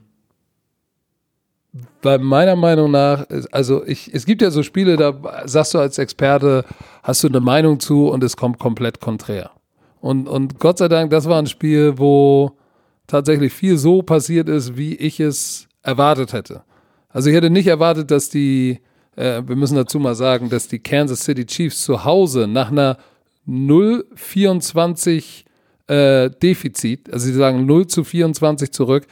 weil 2.01 2.17
meiner 2.17 2.55
Meinung 2.55 2.89
nach, 2.89 3.27
also 3.51 3.85
ich, 3.85 4.11
es 4.11 4.25
gibt 4.25 4.41
ja 4.41 4.49
so 4.49 4.63
Spiele, 4.63 4.97
da 4.97 5.13
sagst 5.45 5.75
du 5.75 5.77
als 5.77 5.99
Experte, 5.99 6.65
hast 7.03 7.23
du 7.23 7.27
eine 7.27 7.39
Meinung 7.39 7.79
zu 7.79 8.09
und 8.09 8.23
es 8.23 8.35
kommt 8.35 8.57
komplett 8.57 8.99
konträr. 8.99 9.51
Und, 10.01 10.27
und 10.27 10.57
Gott 10.59 10.79
sei 10.79 10.87
Dank, 10.87 11.11
das 11.11 11.29
war 11.29 11.37
ein 11.37 11.45
Spiel, 11.45 11.99
wo 11.99 12.57
tatsächlich 13.05 13.53
viel 13.53 13.77
so 13.77 14.01
passiert 14.01 14.49
ist, 14.49 14.75
wie 14.75 14.95
ich 14.95 15.19
es 15.19 15.67
erwartet 15.83 16.33
hätte. 16.33 16.63
Also 17.09 17.29
ich 17.29 17.35
hätte 17.35 17.51
nicht 17.51 17.67
erwartet, 17.67 18.09
dass 18.09 18.31
die, 18.31 18.79
äh, 19.15 19.43
wir 19.45 19.55
müssen 19.55 19.75
dazu 19.75 19.99
mal 19.99 20.15
sagen, 20.15 20.49
dass 20.49 20.67
die 20.67 20.79
Kansas 20.79 21.25
City 21.25 21.45
Chiefs 21.45 21.83
zu 21.83 22.03
Hause 22.03 22.47
nach 22.47 22.71
einer 22.71 22.97
0-24 23.47 25.45
äh, 25.87 26.29
Defizit, 26.29 27.11
also 27.11 27.25
sie 27.25 27.33
sagen 27.33 27.65
0 27.65 27.87
zu 27.87 28.03
24 28.03 28.71
zurück, 28.71 29.07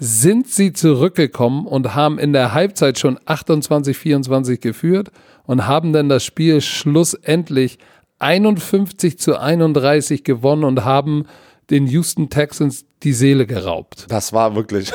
sind 0.00 0.48
sie 0.48 0.72
zurückgekommen 0.72 1.66
und 1.66 1.94
haben 1.94 2.18
in 2.18 2.32
der 2.32 2.54
Halbzeit 2.54 2.98
schon 2.98 3.18
28, 3.24 3.96
24 3.96 4.60
geführt 4.60 5.10
und 5.44 5.66
haben 5.66 5.92
dann 5.92 6.08
das 6.08 6.24
Spiel 6.24 6.60
schlussendlich 6.60 7.78
51 8.20 9.18
zu 9.18 9.38
31 9.38 10.24
gewonnen 10.24 10.64
und 10.64 10.84
haben 10.84 11.26
den 11.70 11.86
Houston 11.86 12.30
Texans 12.30 12.84
die 13.02 13.12
Seele 13.12 13.46
geraubt. 13.46 14.06
Das 14.08 14.32
war 14.32 14.54
wirklich 14.54 14.92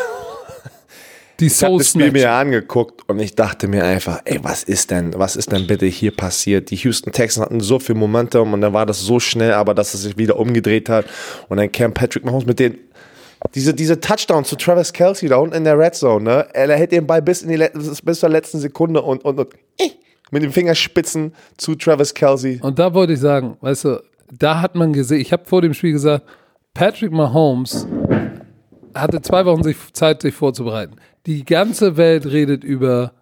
die 1.39 1.48
ich 1.48 1.63
habe 1.63 1.78
das 1.78 1.89
Spiel 1.89 2.12
mir 2.12 2.32
angeguckt 2.32 3.08
und 3.10 3.19
ich 3.19 3.36
dachte 3.36 3.67
mir 3.67 3.84
einfach, 3.84 4.22
ey, 4.26 4.39
was 4.43 4.63
ist 4.63 4.91
denn, 4.91 5.13
was 5.15 5.36
ist 5.36 5.52
denn 5.52 5.67
bitte 5.67 5.86
hier 5.86 6.15
passiert? 6.15 6.69
Die 6.69 6.76
Houston 6.76 7.12
Texans 7.12 7.46
hatten 7.46 7.60
so 7.60 7.80
viel 7.80 7.96
Momentum 7.96 8.54
und 8.54 8.62
dann 8.62 8.74
war 8.74 8.86
das 8.86 9.02
so 9.02 9.19
schnell, 9.19 9.54
aber 9.54 9.74
dass 9.74 9.93
es 9.93 10.04
sich 10.04 10.17
wieder 10.17 10.38
umgedreht 10.38 10.89
hat 10.89 11.06
und 11.50 11.58
dann 11.58 11.72
kam 11.72 11.93
Patrick 11.93 12.24
Mahomes 12.24 12.46
mit 12.46 12.60
den 12.60 12.78
diese, 13.56 13.74
diese 13.74 14.00
Touchdown 14.00 14.46
zu 14.46 14.56
Travis 14.56 14.93
Kelsey 14.93 15.28
da 15.28 15.38
unten 15.38 15.56
in 15.56 15.63
der 15.65 15.78
Red 15.78 15.96
Zone, 15.96 16.24
ne? 16.24 16.48
Er 16.54 16.76
hält 16.76 16.91
den 16.91 17.06
Ball 17.06 17.22
bis, 17.22 17.41
in 17.41 17.50
die, 17.50 17.67
bis 18.04 18.19
zur 18.19 18.30
letzten 18.30 18.60
Sekunde 18.60 19.02
und, 19.02 19.26
und, 19.26 19.38
und 19.38 19.54
äh, 19.80 19.89
mit 20.32 20.43
den 20.43 20.52
Fingerspitzen 20.52 21.34
zu 21.58 21.76
Travis 21.76 22.13
Kelsey. 22.13 22.60
Und 22.62 22.80
da 22.80 22.93
wollte 22.93 23.13
ich 23.13 23.19
sagen, 23.19 23.58
weißt 23.62 23.86
du, 23.86 24.04
da 24.32 24.62
hat 24.62 24.76
man 24.76 24.93
gesehen, 24.93 25.19
ich 25.19 25.32
habe 25.34 25.43
vor 25.46 25.62
dem 25.62 25.74
Spiel 25.74 25.91
gesagt, 25.91 26.26
Patrick 26.74 27.12
Mahomes 27.12 27.86
hatte 28.95 29.21
zwei 29.21 29.45
Wochen 29.45 29.63
sich 29.63 29.77
Zeit, 29.93 30.21
sich 30.21 30.34
vorzubereiten. 30.34 30.95
Die 31.25 31.45
ganze 31.45 31.97
Welt 31.97 32.25
redet 32.25 32.63
über 32.63 33.13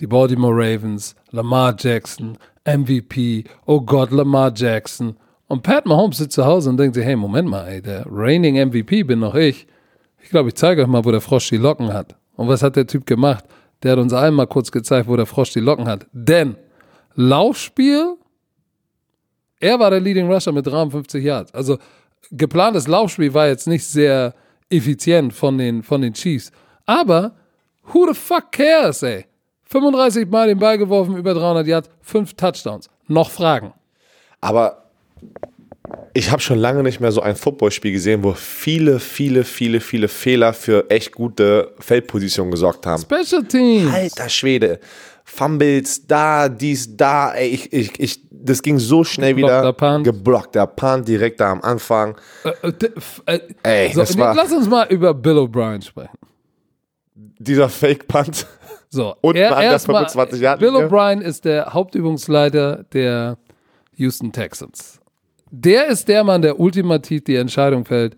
die 0.00 0.06
Baltimore 0.06 0.54
Ravens, 0.54 1.16
Lamar 1.30 1.74
Jackson, 1.78 2.38
MVP, 2.64 3.44
oh 3.66 3.80
Gott, 3.80 4.10
Lamar 4.10 4.52
Jackson. 4.54 5.16
Und 5.48 5.62
Pat 5.62 5.86
Mahomes 5.86 6.18
sitzt 6.18 6.34
zu 6.34 6.44
Hause 6.44 6.70
und 6.70 6.76
denkt 6.76 6.94
sich, 6.94 7.04
hey, 7.04 7.16
Moment 7.16 7.48
mal, 7.48 7.66
ey, 7.66 7.82
der 7.82 8.04
reigning 8.08 8.56
MVP 8.68 9.02
bin 9.02 9.20
noch 9.20 9.34
ich. 9.34 9.66
Ich 10.22 10.30
glaube, 10.30 10.48
ich 10.48 10.54
zeige 10.54 10.82
euch 10.82 10.88
mal, 10.88 11.04
wo 11.04 11.10
der 11.10 11.20
Frosch 11.20 11.48
die 11.48 11.56
Locken 11.56 11.92
hat. 11.92 12.16
Und 12.36 12.48
was 12.48 12.62
hat 12.62 12.76
der 12.76 12.86
Typ 12.86 13.06
gemacht? 13.06 13.44
Der 13.82 13.92
hat 13.92 13.98
uns 13.98 14.12
allen 14.12 14.34
mal 14.34 14.46
kurz 14.46 14.70
gezeigt, 14.70 15.08
wo 15.08 15.16
der 15.16 15.26
Frosch 15.26 15.52
die 15.52 15.60
Locken 15.60 15.88
hat. 15.88 16.06
Denn 16.12 16.56
Laufspiel, 17.14 18.16
er 19.58 19.78
war 19.80 19.90
der 19.90 20.00
Leading 20.00 20.30
Rusher 20.30 20.52
mit 20.52 20.66
53 20.66 21.24
Yards. 21.24 21.54
Also 21.54 21.78
geplantes 22.30 22.86
Laufspiel 22.86 23.34
war 23.34 23.48
jetzt 23.48 23.66
nicht 23.66 23.84
sehr 23.84 24.34
effizient 24.70 25.32
von 25.32 25.58
den, 25.58 25.82
von 25.82 26.02
den 26.02 26.12
Chiefs. 26.12 26.50
Aber 26.86 27.32
who 27.92 28.06
the 28.06 28.18
fuck 28.18 28.52
cares, 28.52 29.02
ey? 29.02 29.26
35 29.64 30.28
Mal 30.28 30.48
den 30.48 30.58
Ball 30.58 30.78
geworfen, 30.78 31.16
über 31.16 31.34
300 31.34 31.66
Yards, 31.66 31.90
5 32.02 32.34
Touchdowns. 32.34 32.88
Noch 33.06 33.30
Fragen. 33.30 33.72
Aber 34.40 34.84
ich 36.14 36.30
habe 36.30 36.40
schon 36.40 36.58
lange 36.58 36.82
nicht 36.82 37.00
mehr 37.00 37.12
so 37.12 37.20
ein 37.20 37.36
Footballspiel 37.36 37.92
gesehen, 37.92 38.22
wo 38.22 38.32
viele, 38.32 38.98
viele, 38.98 39.44
viele, 39.44 39.80
viele 39.80 40.08
Fehler 40.08 40.52
für 40.52 40.90
echt 40.90 41.12
gute 41.12 41.72
Feldpositionen 41.78 42.50
gesorgt 42.50 42.86
haben. 42.86 43.02
Special 43.02 43.44
Teams. 43.44 43.92
Alter 43.92 44.28
Schwede. 44.28 44.80
Fumbles, 45.30 46.06
da, 46.06 46.48
dies, 46.48 46.96
da, 46.96 47.32
ey, 47.34 47.48
ich, 47.48 47.72
ich, 47.72 48.00
ich, 48.00 48.20
das 48.30 48.62
ging 48.62 48.78
so 48.78 49.04
schnell 49.04 49.36
wieder. 49.36 49.72
Punt. 49.74 50.04
Geblockter 50.04 50.66
Punt 50.66 51.06
direkt 51.06 51.38
da 51.40 51.52
am 51.52 51.60
Anfang. 51.60 52.16
Äh, 52.44 52.68
äh, 53.26 53.36
äh, 53.36 53.40
ey, 53.62 53.92
so, 53.92 54.00
das 54.00 54.16
war, 54.16 54.34
lass 54.34 54.50
uns 54.52 54.68
mal 54.68 54.86
über 54.88 55.12
Bill 55.12 55.36
O'Brien 55.36 55.84
sprechen. 55.84 56.16
Dieser 57.14 57.68
Fake-Punt. 57.68 58.46
So, 58.88 59.14
Und 59.20 59.36
er, 59.36 59.54
an 59.54 59.62
der 59.62 59.72
erst 59.72 59.86
mal, 59.86 59.98
25 60.08 60.40
Yard 60.40 60.60
Bill. 60.60 60.74
O'Brien 60.74 61.20
ist 61.20 61.44
der 61.44 61.74
Hauptübungsleiter 61.74 62.84
der 62.92 63.36
Houston 63.96 64.32
Texans. 64.32 64.98
Der 65.50 65.88
ist 65.88 66.08
der 66.08 66.24
Mann, 66.24 66.40
der 66.40 66.58
ultimativ 66.58 67.24
die 67.24 67.36
Entscheidung 67.36 67.84
fällt, 67.84 68.16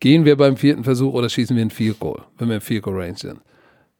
gehen 0.00 0.24
wir 0.24 0.36
beim 0.36 0.56
vierten 0.56 0.84
Versuch 0.84 1.12
oder 1.12 1.28
schießen 1.28 1.54
wir 1.54 1.60
einen 1.60 1.70
Field 1.70 2.00
Goal, 2.00 2.22
wenn 2.38 2.48
wir 2.48 2.56
im 2.56 2.62
Field 2.62 2.82
Goal 2.82 2.98
Range 2.98 3.18
sind. 3.18 3.40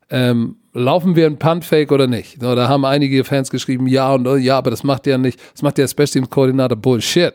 Ähm, 0.08 0.56
laufen 0.72 1.16
wir 1.16 1.26
einen 1.26 1.38
Punt 1.38 1.64
Fake 1.64 1.90
oder 1.90 2.06
nicht? 2.06 2.40
So, 2.40 2.54
da 2.54 2.68
haben 2.68 2.84
einige 2.84 3.24
Fans 3.24 3.50
geschrieben, 3.50 3.86
ja 3.86 4.14
und 4.14 4.26
äh, 4.26 4.36
ja, 4.36 4.58
aber 4.58 4.70
das 4.70 4.84
macht 4.84 5.06
ja 5.06 5.18
nicht, 5.18 5.40
das 5.52 5.62
macht 5.62 5.78
der 5.78 5.88
Special 5.88 6.06
Teams 6.08 6.30
Koordinator 6.30 6.76
Bullshit. 6.76 7.34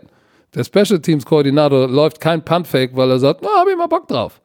Der 0.53 0.63
Special 0.63 0.99
Teams 0.99 1.25
Koordinator 1.25 1.87
läuft 1.87 2.19
kein 2.19 2.43
Punt 2.43 2.67
Fake, 2.67 2.95
weil 2.95 3.09
er 3.09 3.19
sagt, 3.19 3.41
na, 3.43 3.49
hab 3.59 3.67
ich 3.67 3.77
mal 3.77 3.87
Bock 3.87 4.07
drauf. 4.07 4.41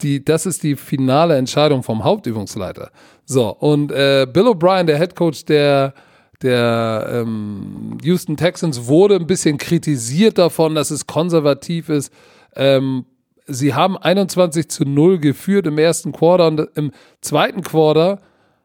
Die, 0.00 0.24
das 0.24 0.46
ist 0.46 0.62
die 0.62 0.76
finale 0.76 1.36
Entscheidung 1.36 1.82
vom 1.82 2.02
Hauptübungsleiter. 2.02 2.90
So, 3.24 3.54
und 3.54 3.92
äh, 3.92 4.26
Bill 4.30 4.48
O'Brien, 4.48 4.84
der 4.84 4.98
Head 4.98 5.14
Coach 5.14 5.44
der, 5.44 5.94
der 6.42 7.22
ähm, 7.22 7.98
Houston 8.02 8.36
Texans, 8.36 8.86
wurde 8.86 9.16
ein 9.16 9.26
bisschen 9.26 9.58
kritisiert 9.58 10.38
davon, 10.38 10.74
dass 10.74 10.90
es 10.90 11.06
konservativ 11.06 11.88
ist. 11.88 12.12
Ähm, 12.56 13.04
sie 13.46 13.74
haben 13.74 13.96
21 13.96 14.68
zu 14.68 14.84
0 14.84 15.18
geführt 15.18 15.66
im 15.66 15.78
ersten 15.78 16.12
Quarter 16.12 16.46
und 16.48 16.68
im 16.74 16.92
zweiten 17.20 17.62
Quarter 17.62 18.20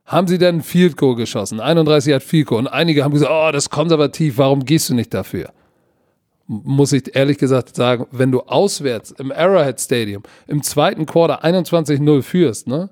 haben 0.06 0.28
sie 0.28 0.38
dann 0.38 0.62
Field 0.62 0.98
Goal 0.98 1.16
geschossen. 1.16 1.60
31 1.60 2.14
hat 2.14 2.24
Field 2.24 2.48
Goal. 2.48 2.60
Und 2.60 2.68
einige 2.68 3.04
haben 3.04 3.12
gesagt, 3.12 3.32
oh, 3.32 3.52
das 3.52 3.66
ist 3.66 3.70
konservativ, 3.70 4.38
warum 4.38 4.64
gehst 4.64 4.90
du 4.90 4.94
nicht 4.94 5.14
dafür? 5.14 5.52
muss 6.48 6.94
ich 6.94 7.14
ehrlich 7.16 7.38
gesagt 7.38 7.76
sagen, 7.76 8.08
wenn 8.12 8.32
du 8.32 8.42
auswärts 8.42 9.12
im 9.12 9.32
Arrowhead 9.32 9.80
Stadium 9.80 10.24
im 10.48 10.64
zweiten 10.64 11.06
Quarter 11.06 11.44
21-0 11.44 12.22
führst, 12.22 12.68
ne, 12.68 12.90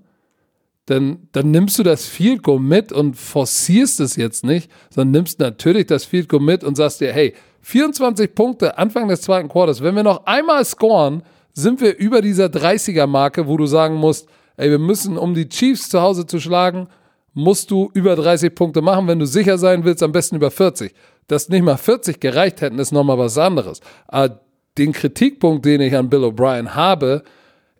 dann, 0.87 1.29
dann 1.31 1.51
nimmst 1.51 1.79
du 1.79 1.83
das 1.83 2.05
Field 2.05 2.43
Goal 2.43 2.59
mit 2.59 2.91
und 2.91 3.15
forcierst 3.15 4.01
es 4.01 4.17
jetzt 4.17 4.43
nicht, 4.43 4.69
sondern 4.89 5.11
nimmst 5.11 5.39
natürlich 5.39 5.87
das 5.87 6.05
Field 6.05 6.29
Goal 6.29 6.43
mit 6.43 6.63
und 6.63 6.75
sagst 6.75 7.01
dir, 7.01 7.11
hey, 7.11 7.33
24 7.61 8.35
Punkte 8.35 8.77
Anfang 8.77 9.07
des 9.07 9.21
zweiten 9.21 9.47
Quarters, 9.47 9.81
wenn 9.81 9.95
wir 9.95 10.03
noch 10.03 10.25
einmal 10.25 10.63
scoren, 10.65 11.23
sind 11.55 11.81
wir 11.81 11.97
über 11.97 12.21
dieser 12.21 12.45
30er-Marke, 12.45 13.47
wo 13.47 13.57
du 13.57 13.65
sagen 13.65 13.95
musst, 13.95 14.27
ey, 14.57 14.69
wir 14.69 14.79
müssen, 14.79 15.17
um 15.17 15.33
die 15.33 15.49
Chiefs 15.49 15.89
zu 15.89 16.01
Hause 16.01 16.27
zu 16.27 16.39
schlagen, 16.39 16.87
musst 17.33 17.71
du 17.71 17.89
über 17.93 18.15
30 18.15 18.53
Punkte 18.53 18.81
machen. 18.81 19.07
Wenn 19.07 19.19
du 19.19 19.25
sicher 19.25 19.57
sein 19.57 19.83
willst, 19.85 20.03
am 20.03 20.11
besten 20.11 20.35
über 20.35 20.51
40. 20.51 20.93
Dass 21.27 21.49
nicht 21.49 21.63
mal 21.63 21.77
40 21.77 22.19
gereicht 22.19 22.61
hätten, 22.61 22.77
ist 22.77 22.91
nochmal 22.91 23.17
was 23.17 23.37
anderes. 23.37 23.79
Aber 24.07 24.41
den 24.77 24.91
Kritikpunkt, 24.91 25.65
den 25.65 25.81
ich 25.81 25.95
an 25.95 26.09
Bill 26.09 26.25
O'Brien 26.25 26.75
habe, 26.75 27.23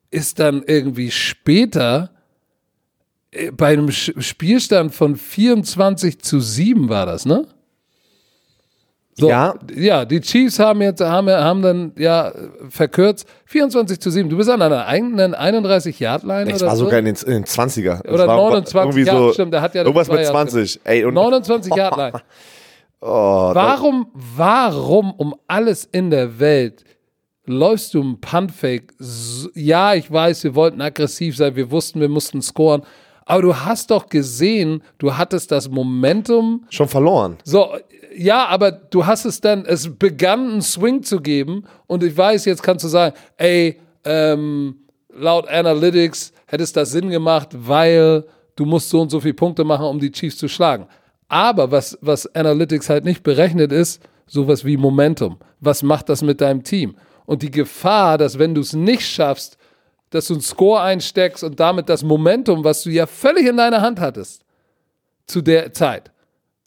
ist 0.09 0.39
dann 0.39 0.63
irgendwie 0.65 1.11
später 1.11 2.11
äh, 3.31 3.51
bei 3.51 3.73
einem 3.73 3.91
Spielstand 3.91 4.93
von 4.93 5.17
24 5.17 6.21
zu 6.21 6.39
7 6.39 6.87
war 6.87 7.05
das, 7.05 7.25
ne? 7.25 7.45
So, 9.17 9.29
Ja. 9.29 9.55
ja, 9.73 10.03
die 10.03 10.19
Chiefs 10.19 10.59
haben 10.59 10.81
jetzt 10.81 10.99
haben, 11.01 11.29
haben 11.29 11.61
dann 11.61 11.91
ja 11.97 12.33
verkürzt 12.69 13.25
24 13.45 13.99
zu 14.01 14.09
7. 14.11 14.29
Du 14.29 14.35
bist 14.35 14.49
an 14.49 14.61
einer 14.61 14.85
eigenen 14.87 15.33
31 15.33 15.97
Yard 16.01 16.23
Line 16.23 16.51
Es 16.51 16.61
oder 16.61 16.67
war 16.71 16.75
so. 16.75 16.83
sogar 16.85 16.99
in 16.99 17.05
den, 17.05 17.15
in 17.15 17.31
den 17.31 17.45
20er. 17.45 18.01
Es 18.03 18.11
Oder 18.11 18.27
war 18.27 18.35
29, 18.35 18.75
irgendwie 18.83 19.03
ja, 19.07 19.17
so, 19.17 19.31
stimmt, 19.31 19.53
der 19.53 19.61
hat 19.61 19.73
ja 19.73 19.83
Irgendwas 19.83 20.09
mit 20.09 20.19
Jahre 20.19 20.31
20. 20.33 20.81
Ey, 20.83 21.05
und 21.05 21.13
29 21.13 21.73
Yard 21.73 21.95
Line. 21.97 22.21
oh, 22.99 23.51
da- 23.53 23.55
Warum, 23.55 24.07
warum 24.13 25.11
um 25.11 25.33
alles 25.47 25.87
in 25.91 26.09
der 26.09 26.37
Welt 26.39 26.83
läufst 27.45 27.93
du 27.93 28.03
ein 28.03 28.19
Puntfake? 28.19 28.93
Ja, 29.53 29.93
ich 29.93 30.11
weiß, 30.11 30.43
wir 30.43 30.55
wollten 30.55 30.81
aggressiv 30.81 31.37
sein, 31.37 31.55
wir 31.55 31.71
wussten, 31.71 32.01
wir 32.01 32.09
mussten 32.09 32.41
scoren. 32.41 32.81
Aber 33.27 33.41
du 33.41 33.55
hast 33.55 33.89
doch 33.91 34.07
gesehen, 34.09 34.83
du 34.97 35.15
hattest 35.15 35.51
das 35.51 35.69
Momentum. 35.69 36.65
schon 36.69 36.87
verloren. 36.89 37.37
So, 37.43 37.69
ja, 38.17 38.45
aber 38.47 38.71
du 38.71 39.05
hast 39.05 39.25
es 39.25 39.41
dann, 39.41 39.65
es 39.65 39.97
begann 39.97 40.51
einen 40.51 40.61
Swing 40.61 41.03
zu 41.03 41.19
geben. 41.21 41.65
Und 41.87 42.03
ich 42.03 42.15
weiß, 42.15 42.45
jetzt 42.45 42.63
kannst 42.63 42.83
du 42.85 42.89
sagen, 42.89 43.15
ey, 43.37 43.79
ähm, 44.03 44.77
laut 45.13 45.47
Analytics 45.47 46.33
hätte 46.47 46.63
es 46.63 46.73
das 46.73 46.91
Sinn 46.91 47.09
gemacht, 47.09 47.49
weil 47.51 48.25
du 48.55 48.65
musst 48.65 48.89
so 48.89 49.01
und 49.01 49.09
so 49.09 49.19
viele 49.19 49.33
Punkte 49.33 49.63
machen, 49.63 49.85
um 49.85 49.99
die 49.99 50.11
Chiefs 50.11 50.37
zu 50.37 50.47
schlagen. 50.47 50.87
Aber 51.27 51.71
was, 51.71 51.97
was 52.01 52.33
Analytics 52.35 52.89
halt 52.89 53.03
nicht 53.03 53.23
berechnet 53.23 53.71
ist, 53.71 54.01
sowas 54.27 54.65
wie 54.65 54.77
Momentum. 54.77 55.37
Was 55.59 55.83
macht 55.83 56.09
das 56.09 56.21
mit 56.21 56.41
deinem 56.41 56.63
Team? 56.63 56.95
Und 57.25 57.41
die 57.41 57.51
Gefahr, 57.51 58.17
dass 58.17 58.37
wenn 58.37 58.53
du 58.53 58.61
es 58.61 58.73
nicht 58.73 59.07
schaffst, 59.07 59.57
dass 60.11 60.27
du 60.27 60.35
einen 60.35 60.41
Score 60.41 60.81
einsteckst 60.81 61.43
und 61.43 61.59
damit 61.59 61.89
das 61.89 62.03
Momentum, 62.03 62.63
was 62.63 62.83
du 62.83 62.89
ja 62.91 63.07
völlig 63.07 63.47
in 63.47 63.57
deiner 63.57 63.81
Hand 63.81 63.99
hattest, 63.99 64.43
zu 65.25 65.41
der 65.41 65.73
Zeit. 65.73 66.11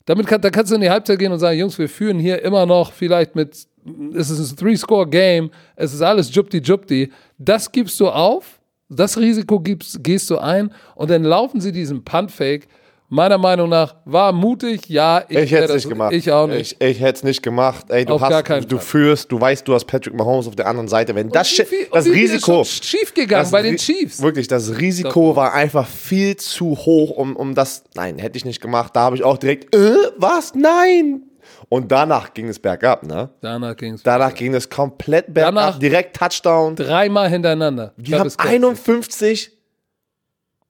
Damit 0.09 0.27
kann, 0.27 0.40
da 0.40 0.49
kannst 0.49 0.71
du 0.73 0.77
in 0.77 0.81
die 0.81 0.88
Halbzeit 0.88 1.18
gehen 1.18 1.33
und 1.33 1.38
sagen, 1.38 1.59
Jungs, 1.59 1.79
wir 1.79 1.87
führen 1.87 2.18
hier 2.18 2.42
immer 2.42 2.64
noch 2.64 2.92
vielleicht 2.92 3.37
mit, 3.37 3.66
es 4.14 4.31
ist 4.31 4.53
ein 4.53 4.57
Three-Score-Game, 4.57 5.51
es 5.77 5.92
ist 5.92 6.01
alles 6.01 6.35
Jupti-Jupti. 6.35 7.12
Das 7.37 7.71
gibst 7.71 8.01
du 8.01 8.09
auf, 8.09 8.59
das 8.88 9.18
Risiko 9.18 9.61
gibst, 9.61 10.03
gehst 10.03 10.31
du 10.31 10.38
ein 10.38 10.73
und 10.94 11.11
dann 11.11 11.25
laufen 11.25 11.61
sie 11.61 11.73
diesen 11.73 12.05
Punt-Fake. 12.05 12.68
Meiner 13.11 13.38
Meinung 13.38 13.71
nach 13.71 13.94
war 14.05 14.33
mutig, 14.33 14.87
ja. 14.90 15.25
Ich 15.31 15.37
hätte 15.38 15.51
wär 15.53 15.61
es 15.62 15.66
das- 15.68 15.75
nicht 15.77 15.88
gemacht. 15.88 16.12
Ich 16.12 16.31
auch 16.31 16.47
nicht. 16.47 16.77
Ich, 16.79 16.88
ich 16.90 17.01
hätte 17.01 17.16
es 17.16 17.23
nicht 17.25 17.42
gemacht. 17.42 17.87
Ey, 17.88 18.05
du 18.05 18.12
Auf 18.14 18.21
hast, 18.21 18.47
du 18.71 18.77
Fall. 18.77 18.79
führst, 18.85 19.33
du 19.33 19.40
weißt, 19.40 19.66
du 19.66 19.73
hast 19.73 19.87
Patrick 19.87 20.12
Mahomes 20.14 20.47
auf 20.47 20.55
der 20.57 20.66
anderen 20.66 20.88
Seite. 20.88 21.14
Wenn 21.14 21.31
das, 21.31 21.51
wie 21.51 21.87
das 21.90 22.05
wie 22.05 22.11
viel 22.12 22.21
Risiko, 22.33 22.64
schief 22.64 23.14
gegangen 23.14 23.44
das 23.44 23.51
bei 23.51 23.62
den 23.62 23.77
Chiefs. 23.79 24.21
Wirklich, 24.21 24.47
das 24.47 24.79
Risiko 24.79 25.35
war 25.37 25.55
einfach 25.55 25.87
viel 25.88 26.37
zu 26.37 26.77
hoch, 26.77 27.11
um, 27.16 27.35
um 27.35 27.55
das. 27.55 27.85
Nein, 27.94 28.18
hätte 28.18 28.37
ich 28.37 28.44
nicht 28.44 28.61
gemacht. 28.61 28.94
Da 28.94 29.01
habe 29.01 29.16
ich 29.16 29.25
auch 29.25 29.38
direkt, 29.38 29.75
äh, 29.75 29.94
was? 30.18 30.55
Nein. 30.55 31.23
Und 31.71 31.90
danach 31.90 32.35
ging 32.35 32.49
es 32.49 32.59
bergab, 32.59 33.05
ne? 33.05 33.31
Danach 33.40 33.75
ging 33.77 33.94
es 33.94 34.03
Danach 34.03 34.35
ging 34.35 34.55
es 34.55 34.68
komplett 34.68 35.33
bergab, 35.33 35.55
Danach- 35.55 35.79
direkt 35.79 36.14
Touchdown. 36.14 36.77
dreimal 36.77 37.31
hintereinander. 37.31 37.94
Die 37.97 38.12
haben 38.12 38.18
Travis 38.29 38.37
Kelce. 38.37 38.53
51. 38.55 39.51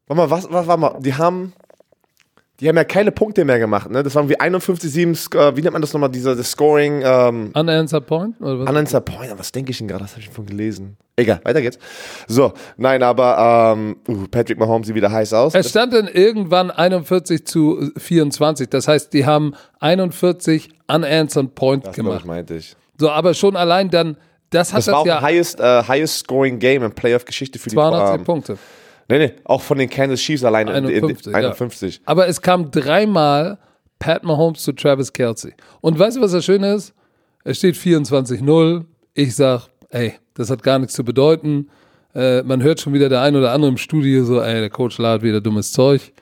Warte 0.07 0.17
mal, 0.23 0.31
was, 0.31 0.45
was, 0.53 0.67
warte 0.69 0.81
mal, 0.81 0.97
die 1.01 1.15
haben. 1.15 1.53
Die 2.61 2.69
haben 2.69 2.77
ja 2.77 2.83
keine 2.83 3.13
Punkte 3.13 3.45
mehr 3.45 3.61
gemacht, 3.61 3.89
ne? 3.89 4.03
Das 4.03 4.17
waren 4.17 4.29
wie 4.29 4.39
51, 4.39 4.91
7, 4.91 5.13
äh, 5.13 5.57
wie 5.57 5.63
nennt 5.63 5.75
man 5.75 5.83
das 5.83 5.93
nochmal, 5.93 6.11
dieser 6.11 6.35
das 6.35 6.51
Scoring, 6.51 7.03
ähm, 7.05 7.53
Unanswered 7.55 8.07
Point? 8.07 8.41
Oder 8.41 8.59
was? 8.59 8.69
Unanswered 8.69 9.05
Point, 9.05 9.39
was 9.39 9.53
denke 9.53 9.71
ich 9.71 9.79
denn 9.79 9.87
gerade? 9.87 10.03
Das 10.03 10.13
habe 10.13 10.23
ich 10.23 10.29
von 10.29 10.45
gelesen. 10.45 10.97
Egal, 11.15 11.41
weiter 11.45 11.61
geht's. 11.61 11.79
So, 12.27 12.53
nein, 12.77 13.03
aber 13.03 13.75
ähm, 13.77 13.97
uh, 14.09 14.27
Patrick 14.29 14.59
Mahomes 14.59 14.89
sieht 14.89 14.97
wieder 14.97 15.11
heiß 15.11 15.33
aus. 15.35 15.55
Es 15.55 15.71
stand 15.71 15.93
dann 15.93 16.09
irgendwann 16.09 16.73
41 16.73 17.45
zu 17.45 17.91
24. 17.97 18.69
Das 18.69 18.89
heißt, 18.89 19.13
die 19.13 19.25
haben 19.25 19.55
41 19.79 20.71
unanswered 20.89 21.55
Point 21.55 21.87
das 21.87 21.95
gemacht. 21.95 22.25
meinte 22.25 22.55
ich. 22.55 22.75
So, 22.99 23.11
aber 23.11 23.35
schon 23.35 23.55
allein 23.57 23.91
dann, 23.91 24.17
das 24.51 24.73
hat 24.73 24.79
Das 24.79 24.87
das, 24.87 24.95
war 24.95 25.01
auch 25.03 25.07
ja 25.07 25.21
highest, 25.21 25.61
äh, 25.61 25.83
highest 25.85 26.19
scoring 26.19 26.59
Game 26.59 26.83
in 26.83 26.91
Playoff-Geschichte 26.91 27.61
für 27.61 27.69
die 27.69 27.77
210 27.77 28.19
ähm, 28.19 28.25
Punkte. 28.25 28.59
Nee, 29.11 29.19
nee, 29.19 29.33
auch 29.45 29.63
von 29.63 29.79
den 29.79 29.89
Kansas 29.89 30.21
Chiefs 30.21 30.45
alleine. 30.45 30.71
in- 30.73 30.85
in- 30.85 30.95
51, 31.05 31.33
ja. 31.33 31.39
51. 31.39 32.01
Aber 32.05 32.29
es 32.29 32.41
kam 32.43 32.71
dreimal 32.71 33.59
Pat 33.99 34.23
Mahomes 34.23 34.63
zu 34.63 34.73
Travis 34.73 35.13
Kelsey. 35.13 35.55
Und 35.81 35.99
weißt 35.99 36.17
du, 36.19 36.21
was 36.21 36.33
das 36.33 36.45
Schöne 36.45 36.75
ist? 36.75 36.95
Es 37.45 37.57
steht 37.59 37.77
24-0. 37.77 38.85
Ich 39.15 39.35
sag, 39.35 39.69
ey, 39.91 40.15
das 40.35 40.51
hat 40.51 40.63
gar 40.63 40.79
nichts 40.79 40.95
zu 40.95 41.05
bedeuten. 41.05 41.69
Äh, 42.15 42.43
man 42.43 42.63
hört 42.63 42.81
schon 42.81 42.93
wieder 42.93 43.09
der 43.09 43.23
ein 43.23 43.35
oder 43.37 43.53
andere 43.53 43.71
im 43.71 43.77
Studio 43.79 44.25
so, 44.25 44.41
ey, 44.41 44.61
der 44.61 44.71
Coach 44.71 44.99
ladet 44.99 45.23
wieder 45.23 45.41
dummes 45.41 45.73
Zeug. 45.73 46.13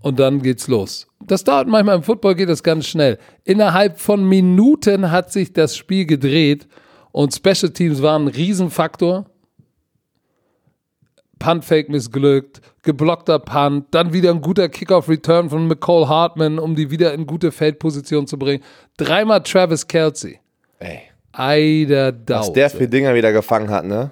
Und 0.00 0.18
dann 0.20 0.40
geht's 0.42 0.68
los. 0.68 1.06
Das 1.26 1.42
dauert 1.42 1.66
manchmal 1.66 1.96
im 1.96 2.02
Football, 2.04 2.36
geht 2.36 2.48
das 2.48 2.62
ganz 2.62 2.86
schnell. 2.86 3.18
Innerhalb 3.44 3.98
von 3.98 4.26
Minuten 4.28 5.10
hat 5.10 5.32
sich 5.32 5.52
das 5.52 5.76
Spiel 5.76 6.06
gedreht 6.06 6.68
und 7.10 7.34
Special 7.34 7.72
Teams 7.72 8.00
waren 8.00 8.26
ein 8.26 8.28
Riesenfaktor. 8.28 9.26
Punt-Fake 11.38 11.88
missglückt, 11.88 12.60
geblockter 12.82 13.38
Punt, 13.38 13.86
dann 13.92 14.12
wieder 14.12 14.30
ein 14.30 14.40
guter 14.40 14.68
Kickoff-Return 14.68 15.50
von 15.50 15.66
McCall 15.66 16.08
Hartman, 16.08 16.58
um 16.58 16.74
die 16.74 16.90
wieder 16.90 17.12
in 17.14 17.26
gute 17.26 17.52
Feldposition 17.52 18.26
zu 18.26 18.38
bringen. 18.38 18.62
Dreimal 18.96 19.42
Travis 19.42 19.86
Kelsey. 19.86 20.40
Ey. 20.78 21.00
Eider. 21.32 22.12
Was 22.26 22.52
der 22.52 22.70
für 22.70 22.88
Dinger 22.88 23.14
wieder 23.14 23.32
gefangen 23.32 23.70
hat, 23.70 23.84
ne? 23.84 24.10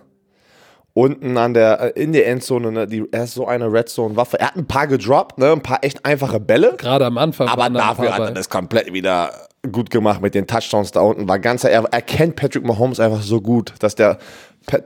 Unten 0.95 1.37
an 1.37 1.53
der, 1.53 1.97
äh, 1.97 2.03
in 2.03 2.13
der 2.13 2.27
Endzone, 2.27 2.73
ne? 2.73 2.87
Die, 2.87 3.05
er 3.11 3.25
ist 3.25 3.35
so 3.35 3.47
eine 3.47 3.71
Red 3.71 3.89
Zone-Waffe. 3.89 4.41
Er 4.41 4.49
hat 4.49 4.57
ein 4.57 4.67
paar 4.67 4.87
gedroppt, 4.87 5.39
ne? 5.39 5.53
Ein 5.53 5.63
paar 5.63 5.83
echt 5.83 6.07
einfache 6.07 6.41
Bälle. 6.41 6.75
Gerade 6.79 7.05
am 7.05 7.19
Anfang. 7.19 7.49
Aber 7.49 7.69
dafür 7.69 8.15
hat 8.15 8.21
er 8.21 8.31
das 8.31 8.49
komplett 8.49 8.93
wieder 8.93 9.46
gut 9.67 9.91
gemacht 9.91 10.21
mit 10.21 10.35
den 10.35 10.47
Touchdowns 10.47 10.93
da 10.93 11.01
unten. 11.01 11.29
War 11.29 11.39
ganz, 11.39 11.65
er, 11.65 11.85
er 11.85 12.03
kennt 12.03 12.37
Patrick 12.37 12.65
Mahomes 12.65 13.01
einfach 13.01 13.23
so 13.23 13.41
gut, 13.41 13.75
dass 13.81 13.95
der 13.95 14.19
Pat, 14.67 14.85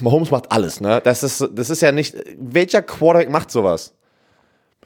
Mahomes 0.00 0.30
macht 0.30 0.50
alles, 0.50 0.80
ne? 0.80 1.00
Das 1.04 1.22
ist, 1.22 1.48
das 1.54 1.70
ist 1.70 1.82
ja 1.82 1.92
nicht, 1.92 2.16
welcher 2.38 2.82
Quarterback 2.82 3.30
macht 3.30 3.50
sowas? 3.50 3.94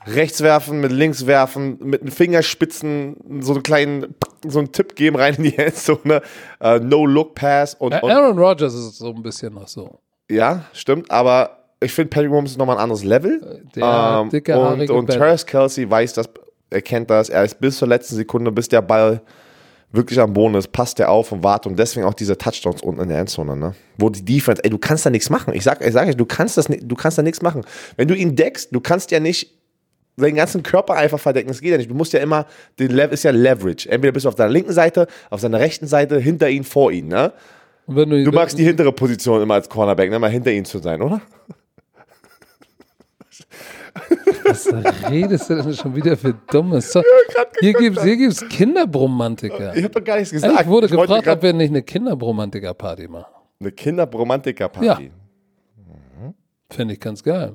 Rechts 0.07 0.43
werfen, 0.43 0.81
mit 0.81 0.93
links 0.93 1.27
werfen, 1.27 1.79
mit 1.81 2.03
den 2.03 2.11
Fingerspitzen 2.11 3.17
so 3.41 3.55
einen 3.55 3.63
kleinen, 3.63 4.15
so 4.47 4.59
einen 4.59 4.71
Tipp 4.71 4.97
geben 4.97 5.17
rein 5.17 5.35
in 5.37 5.45
die 5.45 5.57
Endzone, 5.57 6.21
äh, 6.61 6.79
No-Look-Pass 6.79 7.75
und, 7.75 7.95
und 8.03 8.11
Aaron 8.11 8.39
Rodgers 8.39 8.75
ist 8.75 8.99
so 8.99 9.15
ein 9.15 9.23
bisschen 9.23 9.55
noch 9.55 9.67
so. 9.69 9.99
ja, 10.31 10.65
stimmt, 10.75 11.11
aber 11.11 11.65
ich 11.81 11.93
finde 11.93 12.11
Patrick 12.11 12.31
Mahomes 12.31 12.51
ist 12.53 12.59
nochmal 12.59 12.77
ein 12.77 12.83
anderes 12.83 13.03
Level. 13.03 13.63
Der 13.75 14.21
Ähm, 14.23 14.29
dicke, 14.31 14.59
und 14.59 14.91
und. 14.91 15.11
Travis 15.11 15.47
Kelsey 15.47 15.91
weiß 15.91 16.13
das, 16.15 16.29
er 16.75 16.83
kennt 16.83 17.11
das, 17.11 17.29
er 17.29 17.45
ist 17.45 17.61
bis 17.61 17.79
zur 17.79 17.89
letzten 17.89 18.17
Sekunde, 18.17 18.53
bis 18.53 18.69
der 18.69 18.83
Ball 18.83 19.23
wirklich 19.93 20.19
am 20.21 20.33
Boden 20.33 20.57
ist, 20.57 20.73
passt 20.73 20.99
er 20.99 21.11
auf 21.11 21.31
und 21.31 21.43
wartet 21.43 21.71
und 21.71 21.79
deswegen 21.79 22.05
auch 22.05 22.15
diese 22.15 22.37
Touchdowns 22.37 22.83
unten 22.83 23.03
in 23.03 23.09
der 23.09 23.21
Endzone, 23.21 23.57
ne? 23.57 23.75
Wo 23.97 24.11
die 24.11 24.25
Defense, 24.25 24.63
ey, 24.65 24.71
du 24.71 24.79
kannst 24.79 25.07
da 25.07 25.11
nichts 25.11 25.31
machen. 25.31 25.55
Ich 25.55 25.63
sag, 25.63 25.81
ich 25.85 25.93
sag, 25.93 26.09
euch, 26.09 26.17
du 26.17 26.27
kannst 26.27 26.57
das, 26.59 26.67
du 26.67 26.95
kannst 26.97 27.17
da 27.17 27.23
nichts 27.23 27.43
machen. 27.43 27.63
Wenn 27.97 28.09
du 28.09 28.15
ihn 28.15 28.35
deckst, 28.35 28.71
du 28.73 28.81
kannst 28.81 29.13
ja 29.13 29.21
nicht 29.21 29.55
seinen 30.17 30.35
ganzen 30.35 30.63
Körper 30.63 30.95
einfach 30.95 31.19
verdecken. 31.21 31.49
Das 31.49 31.61
geht 31.61 31.71
ja 31.71 31.77
nicht. 31.77 31.91
Du 31.91 31.95
musst 31.95 32.13
ja 32.13 32.21
immer, 32.21 32.47
den 32.79 32.91
Lev 32.91 33.13
ist 33.13 33.23
ja 33.25 33.31
Leverage. 33.31 33.89
Entweder 33.89 34.13
bist 34.13 34.25
du 34.25 34.29
auf 34.29 34.35
deiner 34.35 34.51
linken 34.51 34.73
Seite, 34.73 35.07
auf 35.31 35.41
seiner 35.41 35.61
rechten 35.61 35.87
Seite, 35.87 36.19
hinter 36.19 36.49
ihm, 36.49 36.65
vor 36.65 36.91
ihm, 36.93 37.09
ne? 37.09 37.33
Du, 37.87 38.05
Du 38.05 38.33
magst 38.33 38.59
die 38.59 38.65
hintere 38.65 38.93
Position 38.93 39.43
immer 39.43 39.55
als 39.55 39.69
Cornerback, 39.69 40.11
ne? 40.11 40.19
Mal 40.19 40.31
hinter 40.31 40.51
ihm 40.51 40.65
zu 40.65 40.79
sein, 40.79 41.03
oder? 41.03 41.21
Was 44.73 45.11
redest 45.11 45.51
du 45.51 45.55
denn 45.57 45.75
schon 45.75 45.95
wieder 45.97 46.17
für 46.17 46.35
Dummes? 46.51 46.93
So, 46.93 47.03
hier 47.61 47.73
gibt 47.75 47.97
es 47.99 48.03
hier 48.03 48.17
gibt's 48.17 48.49
Kinderbromantiker. 48.49 49.75
Ich 49.77 49.85
habe 49.85 49.95
doch 49.95 50.05
gar 50.05 50.17
nichts 50.17 50.33
gesagt. 50.33 50.61
Ich 50.61 50.67
wurde 50.67 50.87
Ich 50.87 50.93
gefragt, 50.93 51.29
ob 51.29 51.43
wir 51.43 51.53
nicht 51.53 51.71
eine 51.71 51.83
Kinderbromantiker-Party 51.83 53.09
machen. 53.09 53.33
eine 53.61 53.73
Kinderbromantiker-Party. 53.73 54.87
Ja. 54.87 55.01
Ja. 55.01 56.35
Finde 56.71 56.95
ich 56.95 57.01
ganz 57.01 57.23
geil. 57.23 57.55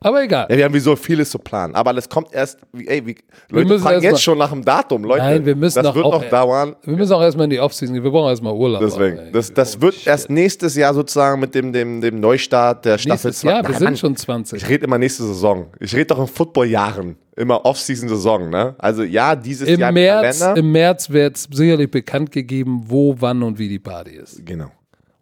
Aber 0.00 0.22
egal. 0.22 0.46
wir 0.48 0.64
haben 0.64 0.74
wie 0.74 0.78
so 0.78 0.94
vieles 0.96 1.30
zu 1.30 1.38
planen. 1.38 1.74
Aber 1.74 1.92
das 1.92 2.08
kommt 2.08 2.32
erst, 2.32 2.58
ey, 2.86 3.04
wie, 3.06 3.16
Leute 3.50 3.66
müssen 3.68 3.82
fragen 3.82 4.02
jetzt 4.02 4.12
mal- 4.12 4.18
schon 4.18 4.38
nach 4.38 4.50
dem 4.50 4.64
Datum, 4.64 5.04
Leute. 5.04 5.22
Nein, 5.24 5.44
wir 5.44 5.56
müssen 5.56 5.76
das 5.76 5.84
doch 5.86 5.94
wird 5.94 6.04
auch- 6.04 6.22
noch 6.22 6.28
dauern. 6.30 6.76
Wir 6.84 6.96
müssen 6.96 7.12
auch 7.12 7.20
erstmal 7.22 7.44
in 7.44 7.50
die 7.50 7.60
Offseason 7.60 7.94
gehen. 7.94 8.04
Wir 8.04 8.10
brauchen 8.10 8.28
erstmal 8.30 8.52
Urlaub. 8.54 8.80
Deswegen, 8.80 9.18
Ey. 9.18 9.32
das, 9.32 9.52
das 9.52 9.80
wird 9.80 10.06
erst 10.06 10.30
nächstes 10.30 10.76
Jahr 10.76 10.94
sozusagen 10.94 11.40
mit 11.40 11.54
dem, 11.54 11.72
dem, 11.72 12.00
dem 12.00 12.20
Neustart 12.20 12.84
der 12.84 12.98
Staffel 12.98 13.12
Nächstes 13.12 13.38
zwei- 13.40 13.50
Jahr, 13.50 13.66
wir 13.66 13.74
sind 13.74 13.84
Mann, 13.84 13.96
schon 13.96 14.16
20. 14.16 14.62
Ich 14.62 14.68
rede 14.68 14.84
immer 14.84 14.98
nächste 14.98 15.24
Saison. 15.24 15.66
Ich 15.80 15.94
rede 15.94 16.06
doch 16.06 16.20
in 16.20 16.26
Football-Jahren. 16.26 17.16
Immer 17.36 17.64
Off-Season-Saison, 17.64 18.50
ne? 18.50 18.74
Also 18.78 19.02
ja, 19.04 19.36
dieses 19.36 19.68
Im 19.68 19.78
Jahr 19.80 19.92
März, 19.92 20.40
Kalender. 20.40 20.60
im 20.60 20.72
März 20.72 21.10
wird 21.10 21.36
es 21.36 21.48
sicherlich 21.52 21.88
bekannt 21.90 22.32
gegeben, 22.32 22.82
wo, 22.86 23.14
wann 23.20 23.42
und 23.44 23.58
wie 23.58 23.68
die 23.68 23.78
Party 23.78 24.12
ist. 24.16 24.44
Genau. 24.44 24.70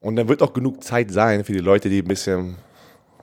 Und 0.01 0.17
dann 0.17 0.29
wird 0.29 0.41
auch 0.43 0.53
genug 0.53 0.83
Zeit 0.85 1.11
sein 1.11 1.45
für 1.45 1.53
die 1.53 1.59
Leute, 1.59 1.89
die 1.91 1.99
ein 1.99 2.07
bisschen 2.09 2.55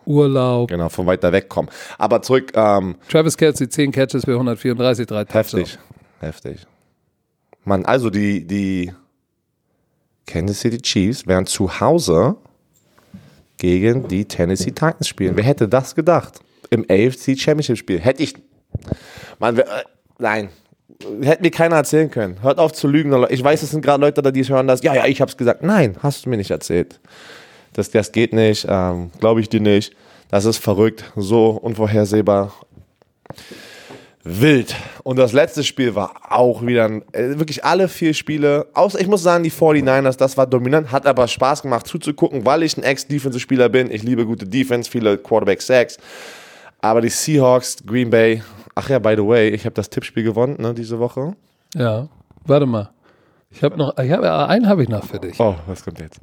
Urlaub. 0.06 0.70
genau 0.70 0.90
von 0.90 1.06
weiter 1.06 1.32
weg 1.32 1.50
kommen. 1.50 1.70
Aber 1.98 2.22
zurück, 2.22 2.52
ähm, 2.56 2.96
Travis 3.10 3.38
Kelsey, 3.38 3.70
10 3.70 3.92
Catches 3.92 4.26
für 4.26 4.34
134, 4.34 5.06
drei 5.08 5.24
Touchdowns. 5.26 5.54
heftig. 5.54 5.80
Heftig. 6.20 6.68
Mann, 7.66 7.86
also 7.86 8.10
die, 8.10 8.46
die 8.46 8.92
Kansas 10.26 10.60
City 10.60 10.78
Chiefs 10.82 11.28
werden 11.28 11.46
zu 11.46 11.80
Hause 11.80 12.36
gegen 13.58 14.08
die 14.08 14.26
Tennessee 14.26 14.72
Titans 14.72 15.08
spielen. 15.08 15.36
Wer 15.36 15.44
hätte 15.44 15.68
das 15.68 15.96
gedacht? 15.96 16.40
Im 16.70 16.86
AFC 16.90 17.38
Championship 17.38 17.78
Spiel. 17.78 18.00
Hätte 18.00 18.24
ich. 18.24 18.34
Mann, 19.40 19.58
äh, 19.58 19.66
nein. 20.20 20.50
Hätte 21.22 21.42
mir 21.44 21.52
keiner 21.52 21.78
erzählen 21.78 22.10
können. 22.10 22.42
Hört 22.42 22.60
auf 22.60 22.74
zu 22.74 22.88
lügen. 22.88 23.26
Ich 23.30 23.44
weiß, 23.44 23.64
es 23.64 23.72
sind 23.72 23.82
gerade 23.82 24.02
Leute 24.02 24.22
da, 24.22 24.32
die 24.32 24.44
hören 24.44 24.68
das. 24.68 24.82
Ja, 24.84 24.94
ja, 24.96 25.06
ich 25.06 25.22
hab's 25.22 25.38
gesagt. 25.38 25.64
Nein, 25.64 25.96
hast 26.02 26.26
du 26.26 26.30
mir 26.30 26.38
nicht 26.38 26.52
erzählt. 26.52 27.00
Das, 27.74 27.92
das 27.92 28.12
geht 28.12 28.34
nicht. 28.34 28.66
Ähm, 28.70 29.12
Glaube 29.20 29.42
ich 29.42 29.50
dir 29.50 29.60
nicht. 29.62 29.96
Das 30.30 30.46
ist 30.46 30.58
verrückt. 30.58 31.12
So 31.16 31.50
unvorhersehbar. 31.50 32.54
Wild. 34.24 34.74
Und 35.04 35.18
das 35.18 35.34
letzte 35.34 35.64
Spiel 35.64 35.96
war 35.96 36.14
auch 36.30 36.66
wieder 36.66 36.86
ein, 36.86 37.02
äh, 37.12 37.38
wirklich 37.38 37.66
alle 37.66 37.90
vier 37.90 38.14
Spiele. 38.14 38.68
Außer 38.74 39.00
ich 39.02 39.08
muss 39.08 39.22
sagen, 39.22 39.44
die 39.44 39.52
49ers, 39.52 40.18
das 40.18 40.38
war 40.38 40.48
dominant, 40.48 40.92
hat 40.92 41.06
aber 41.06 41.28
Spaß 41.28 41.64
gemacht 41.64 41.88
zuzugucken, 41.88 42.46
weil 42.46 42.64
ich 42.64 42.78
ein 42.78 42.84
Ex-Defensive-Spieler 42.84 43.68
bin. 43.68 43.92
Ich 43.92 44.04
liebe 44.04 44.26
gute 44.26 44.46
Defense, 44.46 44.90
viele 44.90 45.18
Quarterback-Sacks. 45.18 45.98
Aber 46.80 47.02
die 47.02 47.10
Seahawks, 47.10 47.78
Green 47.86 48.10
Bay, 48.10 48.42
ach 48.76 48.90
ja, 48.90 49.00
by 49.00 49.16
the 49.18 49.28
way, 49.28 49.50
ich 49.50 49.66
habe 49.66 49.74
das 49.74 49.90
Tippspiel 49.90 50.24
gewonnen, 50.24 50.56
ne, 50.60 50.74
diese 50.74 51.00
Woche. 51.00 51.36
Ja, 51.76 52.08
warte 52.46 52.66
mal. 52.66 52.92
Ich 53.52 53.62
habe 53.62 53.78
noch, 53.78 53.98
ich 53.98 54.12
hab, 54.12 54.24
einen 54.24 54.68
habe 54.68 54.84
ich 54.84 54.90
noch 54.90 55.04
für 55.06 55.20
dich. 55.20 55.40
Oh, 55.40 55.56
was 55.68 55.84
kommt 55.84 56.00
jetzt? 56.00 56.20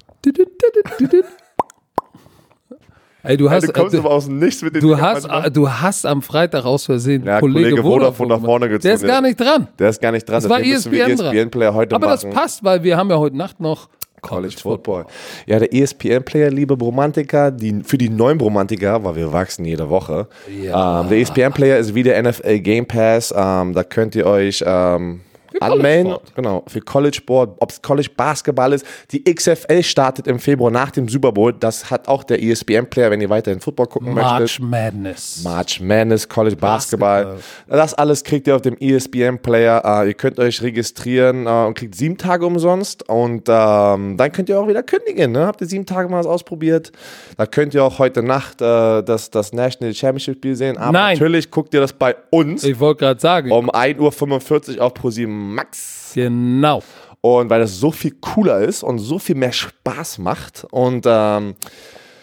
Ey, 3.22 3.36
du 3.36 3.50
hast, 3.50 3.68
du 3.68 3.72
kommst 3.72 3.94
äh, 3.94 3.98
aber 3.98 4.10
aus 4.10 4.28
Nichts 4.28 4.62
mit 4.62 4.74
den 4.74 4.80
du 4.80 4.98
hast, 4.98 5.28
manchmal. 5.28 5.46
äh, 5.48 5.50
du 5.50 5.70
hast 5.70 6.06
am 6.06 6.22
Freitag 6.22 6.64
aus 6.64 6.86
Versehen 6.86 7.24
Ja, 7.26 7.38
Kollege, 7.38 7.70
Kollege 7.70 7.82
Vodafone 7.82 8.30
nach 8.30 8.40
vorne 8.40 8.66
gezogen. 8.68 8.82
Der 8.82 8.94
ist 8.94 9.04
gar 9.06 9.20
nicht 9.20 9.38
dran. 9.38 9.68
Der 9.78 9.90
ist 9.90 10.00
gar 10.00 10.12
nicht 10.12 10.26
dran. 10.26 10.36
Das 10.36 10.48
war 10.48 10.56
deswegen 10.58 10.74
müssen 10.74 10.92
wir 10.92 11.04
ESPN 11.06 11.16
dran. 11.18 11.36
ESPN-Player 11.36 11.74
heute 11.74 11.94
Aber 11.96 12.06
das 12.06 12.24
machen. 12.24 12.34
passt, 12.34 12.64
weil 12.64 12.82
wir 12.82 12.96
haben 12.96 13.10
ja 13.10 13.18
heute 13.18 13.36
Nacht 13.36 13.60
noch 13.60 13.90
College 14.22 14.56
Football. 14.58 15.04
Ja, 15.46 15.58
der 15.58 15.70
E 15.70 15.82
ESPN-Player, 15.82 16.50
liebe 16.50 16.76
Bromantiker, 16.78 17.50
die, 17.50 17.82
für 17.84 17.98
die 17.98 18.08
neuen 18.08 18.38
Bromantiker, 18.38 19.04
weil 19.04 19.16
wir 19.16 19.30
wachsen 19.32 19.66
jede 19.66 19.90
Woche. 19.90 20.26
Ja. 20.62 21.02
Ähm, 21.02 21.08
der 21.10 21.18
ESPN-Player 21.18 21.76
ist 21.78 21.94
wie 21.94 22.02
der 22.02 22.22
NFL 22.22 22.58
Game 22.60 22.86
Pass. 22.86 23.34
Ähm, 23.36 23.74
da 23.74 23.82
könnt 23.82 24.14
ihr 24.14 24.24
euch 24.26 24.64
ähm, 24.66 25.20
anmelden. 25.60 26.12
Sport. 26.12 26.34
Genau, 26.34 26.64
für 26.66 26.80
College 26.80 27.16
Sport, 27.16 27.56
ob 27.60 27.70
es 27.70 27.80
College 27.80 28.08
Basketball 28.16 28.72
ist. 28.72 28.84
Die 29.12 29.24
XFL 29.24 29.82
startet 29.82 30.26
im 30.26 30.38
Februar 30.38 30.70
nach 30.70 30.90
dem 30.90 31.08
Super 31.08 31.32
Bowl. 31.32 31.52
Das 31.52 31.90
hat 31.90 32.08
auch 32.08 32.24
der 32.24 32.42
ESPN-Player, 32.42 33.10
wenn 33.10 33.20
ihr 33.20 33.30
weiterhin 33.30 33.60
Football 33.60 33.86
gucken 33.86 34.14
möchtet. 34.14 34.30
March 34.30 34.60
Madness. 34.60 35.40
March 35.44 35.80
Madness, 35.80 36.28
College 36.28 36.56
Basketball. 36.56 37.24
Basketball. 37.24 37.78
Das 37.78 37.94
alles 37.94 38.24
kriegt 38.24 38.46
ihr 38.46 38.56
auf 38.56 38.62
dem 38.62 38.76
ESPN-Player. 38.78 39.82
Äh, 39.84 40.08
ihr 40.08 40.14
könnt 40.14 40.38
euch 40.38 40.62
registrieren 40.62 41.46
äh, 41.46 41.66
und 41.66 41.74
kriegt 41.74 41.94
sieben 41.94 42.18
Tage 42.18 42.44
umsonst. 42.44 43.08
Und 43.08 43.48
ähm, 43.48 44.16
dann 44.16 44.32
könnt 44.32 44.48
ihr 44.48 44.58
auch 44.58 44.68
wieder 44.68 44.82
kündigen. 44.82 45.32
Ne? 45.32 45.46
Habt 45.46 45.60
ihr 45.60 45.66
sieben 45.66 45.86
Tage 45.86 46.08
mal 46.08 46.18
was 46.18 46.26
ausprobiert? 46.26 46.92
Da 47.36 47.46
könnt 47.46 47.74
ihr 47.74 47.84
auch 47.84 47.98
heute 47.98 48.22
Nacht 48.22 48.60
äh, 48.60 49.02
das, 49.02 49.30
das 49.30 49.52
National 49.52 49.94
Championship 49.94 50.40
Spiel 50.40 50.56
sehen. 50.56 50.78
Aber 50.78 50.92
Nein. 50.92 51.14
natürlich 51.14 51.50
guckt 51.50 51.74
ihr 51.74 51.80
das 51.80 51.92
bei 51.92 52.16
uns 52.30 52.64
Ich 52.64 52.80
wollte 52.80 53.00
gerade 53.00 53.20
sagen, 53.20 53.52
um 53.52 53.70
1.45 53.70 54.78
Uhr 54.78 54.84
auf 54.84 54.94
ProSieben 54.94 55.39
Max. 55.40 56.12
genau. 56.14 56.82
Und 57.22 57.50
weil 57.50 57.60
das 57.60 57.78
so 57.78 57.90
viel 57.90 58.12
cooler 58.20 58.60
ist 58.60 58.82
und 58.82 58.98
so 58.98 59.18
viel 59.18 59.34
mehr 59.34 59.52
Spaß 59.52 60.18
macht. 60.18 60.66
Und 60.70 61.04
ähm, 61.06 61.54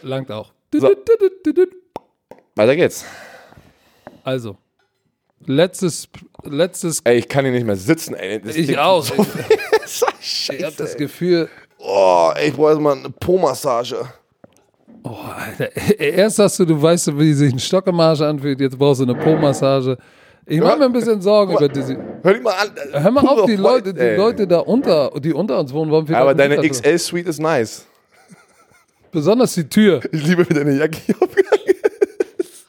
Langt 0.02 0.32
auch. 0.32 0.52
So. 0.74 0.90
weiter 2.56 2.76
geht's. 2.76 3.06
Also, 4.24 4.58
letztes, 5.46 6.10
letztes, 6.44 7.02
Ey, 7.04 7.18
ich 7.20 7.28
kann 7.30 7.46
hier 7.46 7.54
nicht 7.54 7.66
mehr 7.66 7.76
sitzen. 7.76 8.16
Ey. 8.16 8.42
Das 8.42 8.56
ich 8.56 8.78
auch. 8.78 9.04
So 9.04 9.14
Ich 10.20 10.28
Scheiße. 10.46 10.66
habe 10.66 10.76
das 10.78 10.98
Gefühl, 10.98 11.48
Oh, 11.80 12.32
ey, 12.36 12.50
ich 12.50 12.56
brauche 12.56 12.70
erstmal 12.72 12.98
eine 12.98 13.10
Po-Massage. 13.12 13.98
oh, 15.04 15.10
Alter, 15.36 15.76
erst 16.00 16.38
sagst 16.38 16.60
du, 16.60 16.66
du 16.66 16.82
weißt, 16.82 17.18
wie 17.18 17.34
sich 17.34 17.54
ein 17.54 17.60
Stock 17.60 17.86
im 17.88 18.00
Arsch 18.00 18.20
anfühlt, 18.22 18.60
jetzt 18.60 18.78
brauchst 18.78 19.00
du 19.00 19.06
eine 19.06 19.16
Po-Massage. 19.16 19.98
Ich 20.50 20.62
mache 20.62 20.78
mir 20.78 20.86
ein 20.86 20.94
bisschen 20.94 21.22
Sorgen 21.22 21.54
über 21.56 21.68
diese. 21.68 21.98
Hör 22.24 22.34
dich 22.34 22.42
mal 22.42 22.52
an. 22.54 23.04
Hör 23.04 23.12
mal 23.12 23.28
auf, 23.28 23.46
die 23.46 23.56
Leute, 23.58 23.94
die 23.94 24.00
ey. 24.00 24.16
Leute 24.16 24.48
da 24.48 24.60
unter, 24.60 25.12
die 25.20 25.34
unter 25.34 25.60
uns 25.60 25.74
wohnen, 25.74 25.92
warum 25.92 26.08
fehlt 26.08 26.18
Aber 26.18 26.34
deine? 26.34 26.58
XL-Suite 26.68 27.28
ist 27.28 27.40
nice. 27.40 27.86
Besonders 29.12 29.54
die 29.56 29.68
Tür. 29.68 30.00
Ich 30.12 30.26
liebe, 30.26 30.48
wie 30.50 30.54
deine 30.54 30.72
Jacke 30.78 30.98
hier 31.06 31.16
aufgegangen 31.20 31.64
ist. 31.66 32.66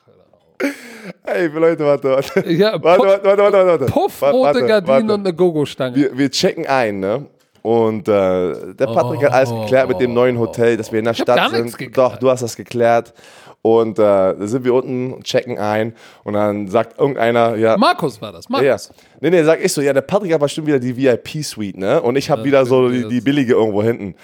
Ey, 1.25 1.47
Leute, 1.49 1.85
warte, 1.85 2.09
warte. 2.11 2.51
Ja, 2.51 2.83
Warte, 2.83 3.01
Puff- 3.03 3.07
warte, 3.09 3.27
warte, 3.27 3.43
warte, 3.43 3.67
warte. 3.67 3.85
Puffrote 3.87 4.39
Warte, 4.41 4.67
Gardinen 4.67 5.09
warte. 5.09 5.15
und 5.15 5.21
eine 5.27 5.35
Gogo-Stange. 5.35 5.95
Wir, 5.95 6.17
wir 6.17 6.31
checken 6.31 6.67
ein, 6.67 7.01
ne? 7.01 7.27
Und 7.63 8.09
äh, 8.09 8.73
der 8.75 8.87
Patrick 8.87 9.23
hat 9.25 9.33
alles 9.33 9.51
geklärt 9.51 9.89
mit 9.89 10.01
dem 10.01 10.15
neuen 10.15 10.39
Hotel, 10.39 10.77
dass 10.79 10.91
wir 10.91 11.01
in 11.01 11.05
der 11.05 11.13
Stadt 11.15 11.51
sind. 11.51 11.77
geklärt. 11.77 11.99
Doch, 11.99 12.17
du 12.17 12.31
hast 12.31 12.43
das 12.43 12.57
geklärt. 12.57 13.13
Und 13.63 13.99
äh, 13.99 14.03
da 14.03 14.35
sind 14.47 14.65
wir 14.65 14.73
unten, 14.73 15.23
checken 15.25 15.59
ein. 15.59 15.95
Und 16.25 16.35
dann 16.35 16.69
sagt 16.69 16.99
irgendeiner, 16.99 17.57
ja, 17.57 17.77
Markus 17.77 18.21
war 18.23 18.33
das. 18.33 18.49
Markus. 18.49 18.67
Ja. 18.67 18.95
Nee, 19.21 19.31
nee, 19.31 19.43
sag 19.43 19.63
ich 19.63 19.73
so, 19.73 19.81
ja, 19.81 19.93
der 19.93 20.03
Patrick 20.03 20.33
hat 20.33 20.41
bestimmt 20.41 20.69
wieder 20.69 20.79
die 20.79 20.97
VIP-Suite, 20.97 21.77
ne? 21.77 22.01
Und 22.01 22.17
ich 22.17 22.31
habe 22.31 22.45
wieder 22.45 22.65
so 22.65 22.89
die, 22.89 23.07
die 23.09 23.21
billige 23.21 23.55
irgendwo 23.55 23.83
hinten. 23.83 24.15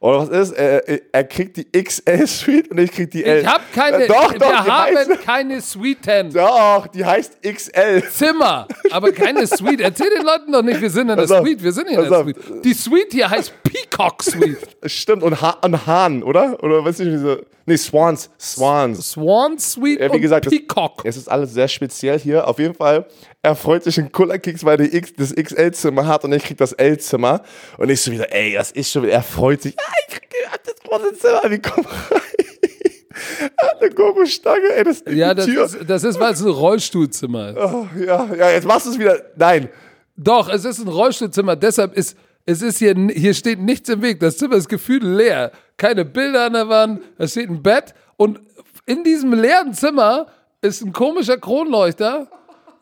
Und 0.00 0.12
was 0.18 0.28
ist? 0.28 0.52
Er, 0.52 0.86
er- 1.12 1.24
kriegt 1.24 1.56
die 1.56 1.64
XL-Suite 1.82 2.70
und 2.70 2.78
ich 2.78 2.92
krieg 2.92 3.10
die 3.10 3.24
L. 3.24 3.40
Ich 3.40 3.46
habe 3.46 3.64
keine. 3.74 4.06
Doch, 4.06 4.32
doch, 4.34 4.38
wir 4.38 4.38
die 4.38 4.70
haben 4.70 4.96
heißt, 4.96 5.24
keine 5.24 5.60
Suiten. 5.62 6.30
doch, 6.32 6.86
die 6.88 7.04
heißt 7.04 7.38
XL. 7.42 8.02
Zimmer, 8.10 8.68
aber 8.90 9.12
keine 9.12 9.46
Suite. 9.46 9.80
Erzähl 9.80 10.10
den 10.10 10.24
Leuten 10.26 10.52
doch 10.52 10.62
nicht, 10.62 10.78
wir 10.80 10.90
sind 10.90 11.08
in 11.08 11.16
der 11.16 11.24
auf, 11.24 11.44
Suite. 11.46 11.62
Wir 11.62 11.72
sind 11.72 11.88
in 11.88 11.96
der 12.02 12.12
auf. 12.12 12.24
Suite. 12.24 12.36
Die 12.64 12.74
Suite 12.74 13.12
hier 13.12 13.30
heißt 13.30 13.54
Peacock 13.62 14.22
Suite. 14.22 14.58
Stimmt, 14.84 15.22
und, 15.22 15.40
ha 15.40 15.56
und 15.64 15.86
Hahn, 15.86 16.22
oder? 16.22 16.62
Oder 16.62 16.84
weiß 16.84 17.00
ich 17.00 17.06
nicht, 17.06 17.14
wie 17.14 17.22
so. 17.22 17.36
Nee, 17.66 17.76
Swans. 17.78 18.28
Swans. 18.38 19.12
Swan 19.12 19.58
Suite 19.58 20.00
Ja, 20.00 20.10
wie 20.10 20.16
und 20.16 20.20
gesagt, 20.22 20.46
das- 20.46 20.52
Peacock. 20.52 21.02
Es 21.04 21.16
ist 21.16 21.28
alles 21.30 21.52
sehr 21.54 21.66
speziell 21.68 22.18
hier. 22.18 22.46
Auf 22.46 22.58
jeden 22.58 22.74
Fall, 22.74 23.06
er 23.42 23.54
freut 23.56 23.84
sich 23.84 23.96
in 23.98 24.12
Kullerkicks, 24.12 24.64
weil 24.64 24.80
er 24.80 25.00
das 25.16 25.34
XL-Zimmer 25.34 26.06
hat 26.06 26.24
und 26.24 26.32
ich 26.32 26.42
krieg 26.44 26.58
das 26.58 26.72
L-Zimmer. 26.72 27.42
Und 27.78 27.88
ich 27.90 28.02
so 28.02 28.10
wieder, 28.12 28.32
ey, 28.34 28.52
das 28.54 28.70
ist 28.70 28.90
schon 28.90 29.02
wieder, 29.04 29.14
er 29.14 29.22
freut 29.22 29.62
sich. 29.62 29.74
Ah, 29.78 29.92
ich 30.08 30.14
krieg 30.14 30.28
das 30.64 30.74
große 30.86 31.14
Zimmer, 31.18 31.42
wie 31.50 31.58
komm 31.58 31.84
rein. 31.86 32.20
Hat 33.58 33.80
eine 33.80 33.90
Gogo-Stange, 33.90 34.68
ey, 34.76 34.84
das 34.84 35.00
ist 35.00 35.08
Ja, 35.16 35.32
die 35.34 35.36
das 35.36 35.46
Tür. 35.46 35.64
ist, 35.64 35.78
das 35.88 36.04
ist, 36.04 36.20
weil 36.20 36.32
es 36.32 36.40
ein 36.42 36.48
Rollstuhlzimmer 36.48 37.50
ist. 37.50 37.56
Oh, 37.58 37.86
ja, 38.04 38.28
ja, 38.34 38.50
jetzt 38.50 38.66
machst 38.66 38.86
du 38.86 38.90
es 38.90 38.98
wieder. 38.98 39.18
Nein. 39.36 39.68
Doch, 40.16 40.48
es 40.48 40.64
ist 40.64 40.80
ein 40.80 40.88
Rollstuhlzimmer, 40.88 41.56
deshalb 41.56 41.94
ist, 41.96 42.16
es 42.46 42.62
ist 42.62 42.78
hier, 42.78 42.94
hier 43.14 43.34
steht 43.34 43.60
nichts 43.60 43.88
im 43.88 44.02
Weg. 44.02 44.20
Das 44.20 44.36
Zimmer 44.38 44.56
ist 44.56 44.68
gefühlt 44.68 45.02
leer. 45.02 45.50
Keine 45.76 46.04
Bilder 46.04 46.46
an 46.46 46.52
der 46.52 46.68
Wand, 46.68 47.00
es 47.18 47.32
steht 47.32 47.48
ein 47.50 47.62
Bett 47.62 47.94
Und 48.16 48.40
in 48.86 49.02
diesem 49.02 49.32
leeren 49.32 49.72
Zimmer 49.74 50.26
ist 50.60 50.82
ein 50.84 50.92
komischer 50.92 51.36
Kronleuchter, 51.38 52.28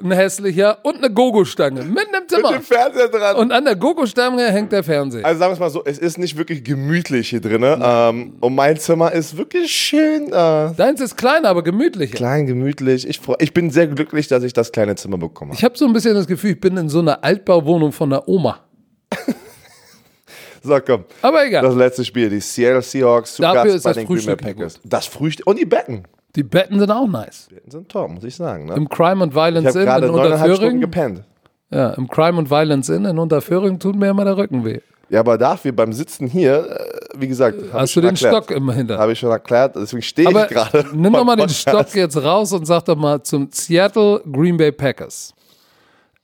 ein 0.02 0.10
hässlicher 0.10 0.78
und 0.82 0.96
eine 0.96 1.10
Gogo-Stange 1.12 1.84
mitten 1.84 2.12
im 2.14 2.20
Mit 2.22 2.30
Zimmer. 2.30 2.52
dem 2.52 2.62
Fernseher 2.62 3.08
dran. 3.08 3.36
Und 3.36 3.52
an 3.52 3.64
der 3.64 3.76
Gogo-Stange 3.76 4.50
hängt 4.50 4.72
der 4.72 4.82
Fernseher. 4.82 5.24
also 5.24 5.38
sagen 5.38 5.50
wir 5.50 5.54
es 5.54 5.60
mal 5.60 5.70
so, 5.70 5.82
es 5.84 5.98
ist 5.98 6.18
nicht 6.18 6.36
wirklich 6.36 6.64
gemütlich 6.64 7.30
hier 7.30 7.40
drin. 7.40 7.62
Ähm, 7.64 8.34
und 8.40 8.54
mein 8.54 8.76
Zimmer 8.78 9.12
ist 9.12 9.36
wirklich 9.36 9.70
schön 9.70 10.26
äh, 10.28 10.74
Deins 10.74 11.00
ist 11.00 11.16
kleiner, 11.16 11.48
aber 11.50 11.62
gemütlicher. 11.62 12.16
klein, 12.16 12.46
gemütlich. 12.46 13.06
Ich, 13.08 13.20
freu, 13.20 13.36
ich 13.38 13.54
bin 13.54 13.70
sehr 13.70 13.86
glücklich, 13.86 14.26
dass 14.26 14.42
ich 14.42 14.52
das 14.52 14.72
kleine 14.72 14.96
Zimmer 14.96 15.18
bekommen 15.18 15.52
habe. 15.52 15.58
Ich 15.58 15.64
habe 15.64 15.78
so 15.78 15.86
ein 15.86 15.92
bisschen 15.92 16.14
das 16.14 16.26
Gefühl, 16.26 16.50
ich 16.52 16.60
bin 16.60 16.76
in 16.76 16.88
so 16.88 16.98
einer 16.98 17.22
Altbauwohnung 17.22 17.92
von 17.92 18.10
der 18.10 18.28
Oma. 18.28 18.58
So, 20.62 20.78
komm. 20.84 21.04
Aber 21.22 21.44
egal. 21.46 21.62
Das 21.62 21.74
letzte 21.74 22.04
Spiel, 22.04 22.30
die 22.30 22.40
Seattle 22.40 22.82
Seahawks 22.82 23.34
zu 23.34 23.42
Dafür 23.42 23.72
Gast 23.72 23.84
bei 23.84 23.92
den 23.92 24.06
Green 24.06 24.26
Bay 24.26 24.36
Packers. 24.36 24.80
Das 24.84 25.06
Frühstück 25.06 25.46
und 25.46 25.58
die 25.58 25.64
Betten. 25.64 26.04
Die 26.36 26.42
Betten 26.42 26.78
sind 26.78 26.90
auch 26.90 27.06
nice. 27.06 27.48
Die 27.50 27.54
Betten 27.54 27.70
sind 27.70 27.88
top, 27.88 28.10
muss 28.10 28.24
ich 28.24 28.34
sagen. 28.34 28.66
Ne? 28.66 28.74
Im 28.74 28.88
Crime 28.88 29.22
and 29.24 29.34
Violence 29.34 29.74
Inn 29.74 29.88
in 29.88 30.10
Unterföhring. 30.10 30.80
gepennt. 30.80 31.24
Ja, 31.70 31.90
im 31.90 32.08
Crime 32.08 32.38
and 32.38 32.50
Violence 32.50 32.88
Inn 32.88 33.04
in 33.04 33.18
Unterföhring 33.18 33.78
tut 33.78 33.96
mir 33.96 34.10
immer 34.10 34.24
der 34.24 34.36
Rücken 34.36 34.64
weh. 34.64 34.80
Ja, 35.08 35.20
aber 35.20 35.36
dafür 35.36 35.72
beim 35.72 35.92
Sitzen 35.92 36.26
hier, 36.26 36.70
äh, 36.70 37.18
wie 37.18 37.28
gesagt, 37.28 37.58
Hast 37.70 37.94
du 37.96 38.00
den 38.00 38.10
erklärt. 38.10 38.34
Stock 38.44 38.50
immer 38.50 38.72
hinter? 38.72 38.96
Habe 38.96 39.12
ich 39.12 39.18
schon 39.18 39.30
erklärt, 39.30 39.76
deswegen 39.76 40.00
stehe 40.02 40.30
ich 40.30 40.48
gerade. 40.48 40.86
nimm 40.94 41.12
doch 41.12 41.24
mal 41.24 41.36
den. 41.36 41.50
Stock 41.50 41.94
jetzt 41.94 42.16
raus 42.16 42.52
und 42.54 42.64
sag 42.64 42.86
doch 42.86 42.96
mal 42.96 43.22
zum 43.22 43.48
Seattle 43.52 44.22
Green 44.32 44.56
Bay 44.56 44.72
Packers. 44.72 45.34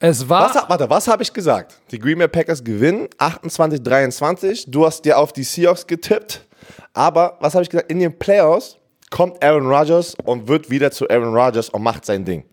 Es 0.01 0.29
war 0.29 0.55
Was, 0.55 0.69
warte, 0.69 0.89
was 0.89 1.09
habe 1.09 1.23
ich 1.25 1.33
gesagt? 1.33 1.81
Die 1.91 1.99
Green 1.99 2.19
Bay 2.19 2.29
Packers 2.29 2.63
gewinnen 2.63 3.09
28-23. 3.19 4.71
Du 4.71 4.87
hast 4.87 5.05
dir 5.05 5.19
auf 5.19 5.33
die 5.33 5.43
Seahawks 5.43 5.87
getippt. 5.87 6.47
Aber 6.93 7.37
was 7.41 7.55
habe 7.55 7.65
ich 7.65 7.71
gesagt? 7.71 7.91
In 7.91 7.99
den 7.99 8.17
Playoffs 8.17 8.77
kommt 9.11 9.43
Aaron 9.43 9.67
Rodgers 9.67 10.15
und 10.25 10.47
wird 10.47 10.71
wieder 10.71 10.91
zu 10.93 11.09
Aaron 11.11 11.35
Rodgers 11.35 11.69
und 11.71 11.83
macht 11.83 12.05
sein 12.05 12.25
Ding. 12.25 12.45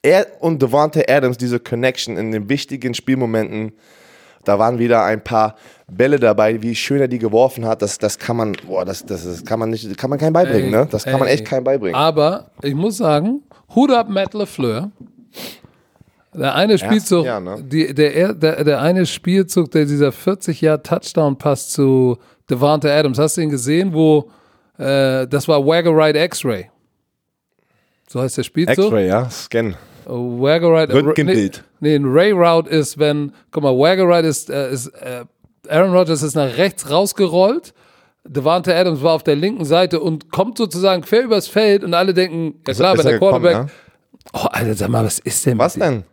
Er 0.00 0.26
und 0.40 0.60
Devontae 0.60 1.04
Adams, 1.06 1.36
diese 1.36 1.60
Connection 1.60 2.16
in 2.16 2.32
den 2.32 2.48
wichtigen 2.48 2.94
Spielmomenten, 2.94 3.72
da 4.44 4.58
waren 4.58 4.78
wieder 4.78 5.04
ein 5.04 5.22
paar 5.22 5.54
Bälle 5.86 6.18
dabei, 6.18 6.60
wie 6.62 6.74
schön 6.74 7.00
er 7.00 7.08
die 7.08 7.18
geworfen 7.18 7.64
hat. 7.66 7.82
Das, 7.82 7.98
das 7.98 8.18
kann 8.18 8.36
man, 8.36 8.56
boah, 8.66 8.84
das, 8.84 9.04
das, 9.04 9.24
das 9.24 9.44
kann 9.44 9.58
man 9.60 9.70
nicht, 9.70 9.96
kann 9.96 10.10
man 10.10 10.18
keinem 10.18 10.32
beibringen, 10.32 10.70
ne? 10.70 10.88
Das 10.90 11.04
kann 11.04 11.20
man 11.20 11.28
Ey. 11.28 11.34
echt 11.34 11.44
keinem 11.44 11.64
beibringen. 11.64 11.94
Aber 11.94 12.50
ich 12.62 12.74
muss 12.74 12.96
sagen, 12.96 13.42
Hut 13.74 13.92
ab 13.92 14.08
Matt 14.08 14.34
LeFleur. 14.34 14.90
Der 16.34 16.54
eine 16.54 16.78
Spielzug, 16.78 17.26
Jahr, 17.26 17.40
ne? 17.40 17.62
die, 17.62 17.94
der, 17.94 18.32
der, 18.32 18.64
der 18.64 18.80
eine 18.80 19.04
Spielzug, 19.04 19.70
der 19.70 19.84
dieser 19.84 20.12
40 20.12 20.62
Jahr 20.62 20.82
Touchdown-Pass 20.82 21.68
zu 21.68 22.16
Devonta 22.48 22.88
Adams, 22.88 23.18
hast 23.18 23.36
du 23.36 23.42
ihn 23.42 23.50
gesehen, 23.50 23.92
wo 23.92 24.30
äh, 24.78 25.26
das 25.26 25.46
war 25.46 25.64
Wagger 25.66 25.94
Right 25.94 26.16
X-Ray. 26.16 26.70
So 28.08 28.20
heißt 28.20 28.38
der 28.38 28.44
Spielzug. 28.44 28.86
X-Ray, 28.86 29.08
ja, 29.08 29.28
Scan. 29.28 29.76
Wagger 30.06 30.72
Right 30.72 30.90
Röntgenbild. 30.90 31.64
Nee, 31.80 31.90
nee, 31.90 31.94
ein 31.96 32.04
Ray 32.06 32.32
Route 32.32 32.68
ist, 32.68 32.98
wenn, 32.98 33.32
guck 33.50 33.62
mal, 33.62 33.76
Wagger 33.76 34.08
Right 34.08 34.24
ist, 34.24 34.48
äh, 34.48 34.72
ist 34.72 34.88
äh, 34.88 35.24
Aaron 35.68 35.94
Rodgers 35.94 36.22
ist 36.22 36.34
nach 36.34 36.56
rechts 36.56 36.90
rausgerollt. 36.90 37.74
Devante 38.24 38.74
Adams 38.74 39.02
war 39.02 39.14
auf 39.14 39.22
der 39.22 39.36
linken 39.36 39.64
Seite 39.64 40.00
und 40.00 40.30
kommt 40.30 40.56
sozusagen 40.58 41.02
quer 41.02 41.24
übers 41.24 41.48
Feld 41.48 41.84
und 41.84 41.94
alle 41.94 42.14
denken, 42.14 42.60
ja 42.66 42.74
klar, 42.74 42.94
ist 42.94 42.98
wenn 43.00 43.06
er 43.06 43.10
der 43.10 43.20
gekommen, 43.20 43.42
Quarterback. 43.42 43.72
Oh, 44.32 44.46
Alter, 44.50 44.74
sag 44.74 44.88
mal, 44.88 45.04
was 45.04 45.18
ist 45.18 45.44
denn? 45.44 45.58
Was 45.58 45.74
denn? 45.74 46.04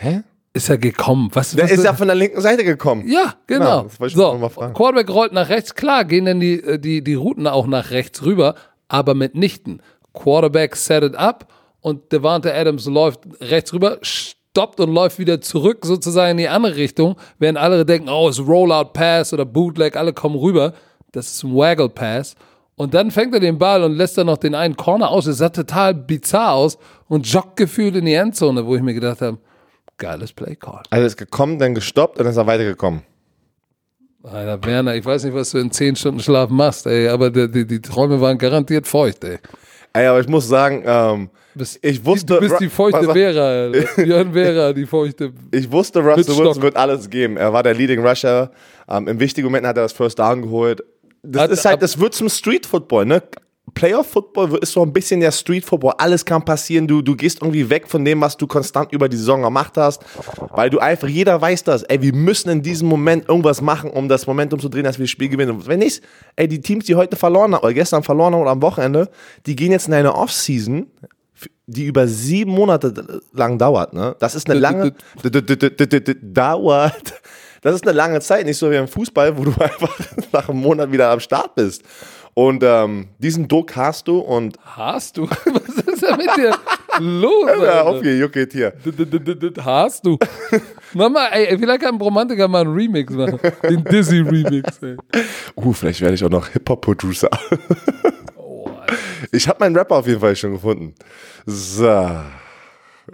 Hä? 0.00 0.22
Ist 0.52 0.68
er 0.68 0.78
gekommen? 0.78 1.30
Was, 1.32 1.52
Der 1.52 1.64
was 1.64 1.70
ist 1.72 1.84
ja 1.84 1.94
von 1.94 2.08
der 2.08 2.16
linken 2.16 2.40
Seite 2.40 2.64
gekommen. 2.64 3.06
ja, 3.06 3.34
genau. 3.46 3.64
Ja, 3.64 3.82
das 3.84 4.00
wollte 4.00 4.12
ich 4.12 4.16
so, 4.16 4.32
noch 4.32 4.40
mal 4.40 4.48
fragen. 4.48 4.74
Quarterback 4.74 5.10
rollt 5.10 5.32
nach 5.32 5.48
rechts, 5.48 5.74
klar, 5.74 6.04
gehen 6.04 6.24
dann 6.24 6.40
die, 6.40 6.54
äh, 6.54 6.78
die, 6.78 7.04
die 7.04 7.14
Routen 7.14 7.46
auch 7.46 7.66
nach 7.66 7.90
rechts 7.90 8.24
rüber, 8.24 8.54
aber 8.88 9.14
mitnichten. 9.14 9.80
Quarterback 10.12 10.74
set 10.74 11.04
it 11.04 11.14
up 11.14 11.52
und 11.80 12.10
Devante 12.12 12.52
Adams 12.52 12.86
läuft 12.86 13.20
rechts 13.40 13.72
rüber, 13.72 13.98
stoppt 14.02 14.80
und 14.80 14.92
läuft 14.92 15.18
wieder 15.20 15.40
zurück 15.40 15.84
sozusagen 15.86 16.32
in 16.32 16.36
die 16.38 16.48
andere 16.48 16.76
Richtung, 16.76 17.16
während 17.38 17.58
alle 17.58 17.84
denken, 17.84 18.08
oh, 18.08 18.28
es 18.28 18.38
ist 18.40 18.48
Rollout 18.48 18.92
Pass 18.92 19.32
oder 19.32 19.44
Bootleg, 19.44 19.96
alle 19.96 20.12
kommen 20.12 20.36
rüber. 20.36 20.72
Das 21.12 21.28
ist 21.28 21.44
ein 21.44 21.54
Waggle 21.54 21.90
Pass. 21.90 22.34
Und 22.74 22.94
dann 22.94 23.10
fängt 23.10 23.34
er 23.34 23.40
den 23.40 23.58
Ball 23.58 23.84
und 23.84 23.92
lässt 23.92 24.16
dann 24.18 24.26
noch 24.26 24.38
den 24.38 24.54
einen 24.54 24.76
Corner 24.76 25.10
aus. 25.10 25.26
Es 25.26 25.38
sah 25.38 25.50
total 25.50 25.94
bizarr 25.94 26.54
aus 26.54 26.78
und 27.08 27.26
joggt 27.30 27.56
gefühlt 27.56 27.94
in 27.94 28.06
die 28.06 28.14
Endzone, 28.14 28.64
wo 28.66 28.74
ich 28.74 28.82
mir 28.82 28.94
gedacht 28.94 29.20
habe, 29.20 29.38
geiles 30.00 30.32
Play 30.32 30.56
Call. 30.56 30.82
Also 30.90 31.06
ist 31.06 31.16
gekommen, 31.16 31.60
dann 31.60 31.74
gestoppt 31.76 32.18
und 32.18 32.24
dann 32.24 32.32
ist 32.32 32.36
er 32.36 32.46
weitergekommen. 32.48 33.02
Alter, 34.22 34.62
Werner, 34.66 34.94
ich 34.96 35.04
weiß 35.04 35.24
nicht, 35.24 35.34
was 35.34 35.50
du 35.50 35.58
in 35.58 35.70
10 35.70 35.96
Stunden 35.96 36.20
Schlaf 36.20 36.50
machst, 36.50 36.86
ey, 36.86 37.08
aber 37.08 37.30
die, 37.30 37.50
die, 37.50 37.66
die 37.66 37.80
Träume 37.80 38.20
waren 38.20 38.36
garantiert 38.36 38.86
feucht, 38.86 39.24
ey. 39.24 39.38
Ey, 39.92 40.06
aber 40.06 40.20
ich 40.20 40.28
muss 40.28 40.46
sagen, 40.46 40.82
ähm, 40.84 41.30
Bist, 41.54 41.78
ich 41.82 42.04
wusste, 42.04 42.34
du 42.34 42.40
bist 42.40 42.60
die 42.60 42.68
feuchte 42.68 43.06
was- 43.06 43.14
Vera. 43.14 43.70
Björn 43.96 44.32
Vera, 44.32 44.72
die 44.72 44.86
feuchte. 44.86 45.32
Ich 45.52 45.70
wusste, 45.72 46.00
Russell 46.00 46.36
Wilson 46.36 46.62
wird 46.62 46.76
alles 46.76 47.08
geben. 47.08 47.36
Er 47.38 47.52
war 47.52 47.62
der 47.62 47.74
Leading 47.74 48.06
Rusher. 48.06 48.50
Ähm, 48.88 49.08
Im 49.08 49.18
wichtigen 49.18 49.46
Moment 49.46 49.66
hat 49.66 49.76
er 49.78 49.82
das 49.84 49.92
First 49.92 50.18
Down 50.18 50.42
geholt. 50.42 50.84
Das 51.22 51.42
Hat- 51.42 51.50
ist 51.50 51.64
halt, 51.64 51.82
das 51.82 51.98
wird 51.98 52.14
zum 52.14 52.28
Street 52.28 52.66
Football, 52.66 53.06
ne? 53.06 53.22
Playoff 53.74 54.08
Football 54.08 54.58
ist 54.58 54.72
so 54.72 54.82
ein 54.82 54.92
bisschen 54.92 55.20
der 55.20 55.32
Street 55.32 55.64
Football. 55.64 55.94
Alles 55.98 56.24
kann 56.24 56.44
passieren. 56.44 56.86
Du, 56.86 57.02
du 57.02 57.16
gehst 57.16 57.40
irgendwie 57.40 57.68
weg 57.68 57.88
von 57.88 58.04
dem, 58.04 58.20
was 58.20 58.36
du 58.36 58.46
konstant 58.46 58.92
über 58.92 59.08
die 59.08 59.16
Saison 59.16 59.42
gemacht 59.42 59.76
hast, 59.76 60.02
weil 60.50 60.70
du 60.70 60.78
einfach, 60.78 61.08
jeder 61.08 61.40
weiß 61.40 61.64
das. 61.64 61.82
Ey, 61.84 62.00
wir 62.02 62.14
müssen 62.14 62.50
in 62.50 62.62
diesem 62.62 62.88
Moment 62.88 63.28
irgendwas 63.28 63.60
machen, 63.60 63.90
um 63.90 64.08
das 64.08 64.26
Momentum 64.26 64.60
zu 64.60 64.68
drehen, 64.68 64.84
dass 64.84 64.98
wir 64.98 65.04
das 65.04 65.10
Spiel 65.10 65.28
gewinnen. 65.28 65.52
Und 65.52 65.66
wenn 65.66 65.80
nicht, 65.80 66.02
ey, 66.36 66.48
die 66.48 66.60
Teams, 66.60 66.84
die 66.84 66.94
heute 66.94 67.16
verloren 67.16 67.54
haben, 67.54 67.62
oder 67.62 67.74
gestern 67.74 68.02
verloren 68.02 68.34
haben 68.34 68.42
oder 68.42 68.50
am 68.50 68.62
Wochenende, 68.62 69.10
die 69.46 69.56
gehen 69.56 69.72
jetzt 69.72 69.88
in 69.88 69.94
eine 69.94 70.14
Offseason, 70.14 70.86
die 71.66 71.86
über 71.86 72.08
sieben 72.08 72.52
Monate 72.52 73.22
lang 73.32 73.58
dauert. 73.58 73.92
Ne? 73.92 74.16
Das 74.18 74.34
ist 74.34 74.50
eine 74.50 74.58
lange 74.58 74.94
dauert. 76.22 77.14
Das 77.62 77.74
ist 77.74 77.86
eine 77.86 77.92
lange 77.92 78.20
Zeit, 78.20 78.46
nicht 78.46 78.56
so 78.56 78.70
wie 78.70 78.76
im 78.76 78.88
Fußball, 78.88 79.36
wo 79.36 79.44
du 79.44 79.50
einfach 79.60 79.98
nach 80.32 80.48
einem 80.48 80.60
Monat 80.60 80.90
wieder 80.92 81.10
am 81.10 81.20
Start 81.20 81.54
bist. 81.54 81.82
Und 82.34 82.62
ähm, 82.62 83.08
diesen 83.18 83.48
Druck 83.48 83.74
hast 83.76 84.08
du 84.08 84.18
und 84.18 84.56
Hast 84.62 85.16
du? 85.16 85.28
Was 85.44 85.84
ist 85.86 86.02
denn 86.02 86.16
mit 86.16 86.36
dir 86.36 86.54
los, 87.00 87.50
ja, 87.62 87.82
aufgejuckelt 87.82 88.52
hier. 88.52 88.72
Hast 89.64 90.06
du? 90.06 90.18
Mama, 90.94 91.26
ey, 91.28 91.58
vielleicht 91.58 91.82
kann 91.82 91.94
ein 91.94 92.00
Romantiker 92.00 92.48
mal 92.48 92.62
einen 92.62 92.74
Remix 92.74 93.12
machen. 93.12 93.38
Den 93.62 93.84
Dizzy-Remix, 93.84 94.82
ey. 94.82 94.96
Uh, 95.56 95.72
vielleicht 95.72 96.00
werde 96.00 96.14
ich 96.14 96.24
auch 96.24 96.30
noch 96.30 96.48
Hip-Hop-Producer. 96.48 97.28
Oh. 98.36 98.70
Ich 99.32 99.46
habe 99.48 99.58
meinen 99.60 99.76
Rapper 99.76 99.96
auf 99.96 100.06
jeden 100.06 100.20
Fall 100.20 100.34
schon 100.36 100.52
gefunden. 100.52 100.94
So. 101.44 101.86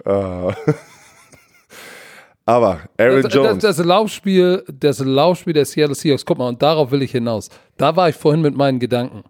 Äh. 0.05 0.53
Aber 2.47 2.79
Aaron 2.97 3.21
Das, 3.23 3.33
Jones. 3.33 3.57
das, 3.59 3.75
das 3.75 3.85
Laufspiel, 3.85 4.63
das 4.79 4.99
Laufspiel 4.99 5.53
der 5.53 5.65
Seattle 5.65 5.93
Seahawks, 5.95 6.25
guck 6.25 6.37
mal, 6.37 6.47
und 6.47 6.61
darauf 6.61 6.91
will 6.91 7.01
ich 7.01 7.11
hinaus. 7.11 7.49
Da 7.75 7.93
war 7.95 8.07
ich 8.07 8.15
vorhin 8.15 8.41
mit 8.41 8.55
meinen 8.55 8.79
Gedanken. 8.79 9.23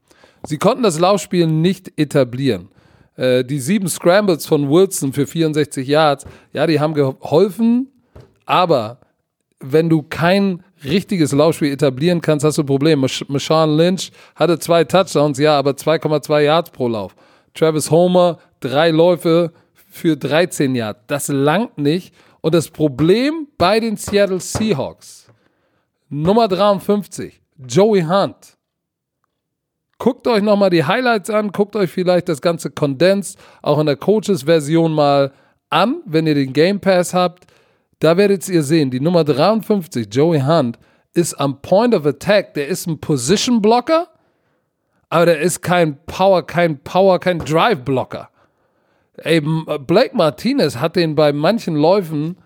Sie 0.46 0.58
konnten 0.60 0.84
das 0.84 1.00
Laufspiel 1.00 1.48
nicht 1.48 1.92
etablieren. 2.00 2.70
Äh, 3.16 3.44
die 3.44 3.60
sieben 3.60 3.88
Scrambles 3.90 4.46
von 4.46 4.70
Wilson 4.70 5.14
für 5.14 5.26
64 5.26 5.88
Yards, 5.88 6.26
ja, 6.54 6.68
die 6.68 6.80
haben 6.80 6.94
geholfen, 6.94 7.88
aber 8.46 9.00
wenn 9.60 9.90
du 9.90 10.04
kein 10.04 10.64
richtiges 10.84 11.32
Laufspiel 11.32 11.74
etablieren 11.74 12.22
kannst, 12.22 12.46
hast 12.46 12.60
du 12.60 12.62
ein 12.62 12.68
Problem. 12.68 13.00
Marshawn 13.00 13.76
Lynch 13.78 14.12
hatte 14.36 14.60
zwei 14.60 14.84
Touchdowns, 14.84 15.40
ja, 15.40 15.58
aber 15.58 15.72
2,2 15.72 16.42
Yards 16.42 16.70
pro 16.70 16.88
Lauf. 16.88 17.16
Travis 17.56 17.90
Homer, 17.90 18.38
drei 18.60 18.92
Läufe 18.92 19.52
für 19.90 20.16
13 20.16 20.76
Yards. 20.76 21.00
Das 21.08 21.30
langt 21.30 21.80
nicht. 21.80 22.14
Und 22.42 22.54
das 22.54 22.70
Problem 22.70 23.48
bei 23.58 23.80
den 23.80 23.98
Seattle 23.98 24.40
Seahawks, 24.40 25.28
Nummer 26.10 26.48
53, 26.48 27.42
Joey 27.68 28.02
Hunt. 28.02 28.58
Guckt 30.00 30.28
euch 30.28 30.44
nochmal 30.44 30.70
die 30.70 30.86
Highlights 30.86 31.30
an, 31.30 31.52
guckt 31.52 31.76
euch 31.76 31.90
vielleicht 31.90 32.30
das 32.30 32.42
ganze 32.42 32.70
Condensed, 32.70 33.40
auch 33.64 33.80
in 33.80 33.88
der 33.88 33.96
Coaches-Version 33.96 34.94
mal 34.94 35.34
an, 35.70 36.02
wenn 36.06 36.28
ihr 36.28 36.36
den 36.36 36.54
Game 36.54 36.80
Pass 36.80 37.14
habt. 37.14 37.48
Da 38.00 38.16
werdet 38.16 38.48
ihr 38.48 38.62
sehen, 38.62 38.92
die 38.92 39.00
Nummer 39.00 39.24
53, 39.24 40.08
Joey 40.12 40.42
Hunt, 40.42 40.78
ist 41.14 41.34
am 41.34 41.62
Point 41.62 41.96
of 41.96 42.06
Attack, 42.06 42.54
der 42.54 42.68
ist 42.68 42.86
ein 42.86 43.00
Position 43.00 43.60
Blocker, 43.60 44.08
aber 45.10 45.26
der 45.26 45.40
ist 45.40 45.62
kein 45.62 45.98
Power, 46.06 46.46
kein 46.46 46.84
Power, 46.84 47.20
kein 47.20 47.40
Drive 47.40 47.84
Blocker. 47.84 48.30
Ey, 49.18 49.42
Blake 49.42 50.16
Martinez 50.16 50.78
hat 50.78 50.96
den 50.96 51.16
bei 51.16 51.34
manchen 51.34 51.76
Läufen, 51.76 52.38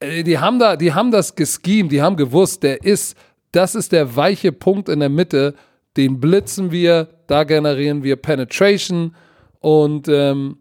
äh, 0.00 0.22
die 0.22 0.38
haben 0.38 0.58
da, 0.58 0.76
die 0.76 0.92
haben 0.92 1.10
das 1.10 1.34
geschemt, 1.34 1.92
die 1.92 2.02
haben 2.02 2.16
gewusst, 2.16 2.62
der 2.62 2.84
ist, 2.84 3.16
das 3.52 3.74
ist 3.74 3.92
der 3.92 4.14
weiche 4.14 4.52
Punkt 4.52 4.88
in 4.88 5.00
der 5.00 5.08
Mitte, 5.08 5.54
den 5.96 6.20
blitzen 6.20 6.70
wir, 6.70 7.08
da 7.26 7.44
generieren 7.44 8.02
wir 8.02 8.16
Penetration 8.16 9.14
und 9.60 10.08
ähm, 10.08 10.58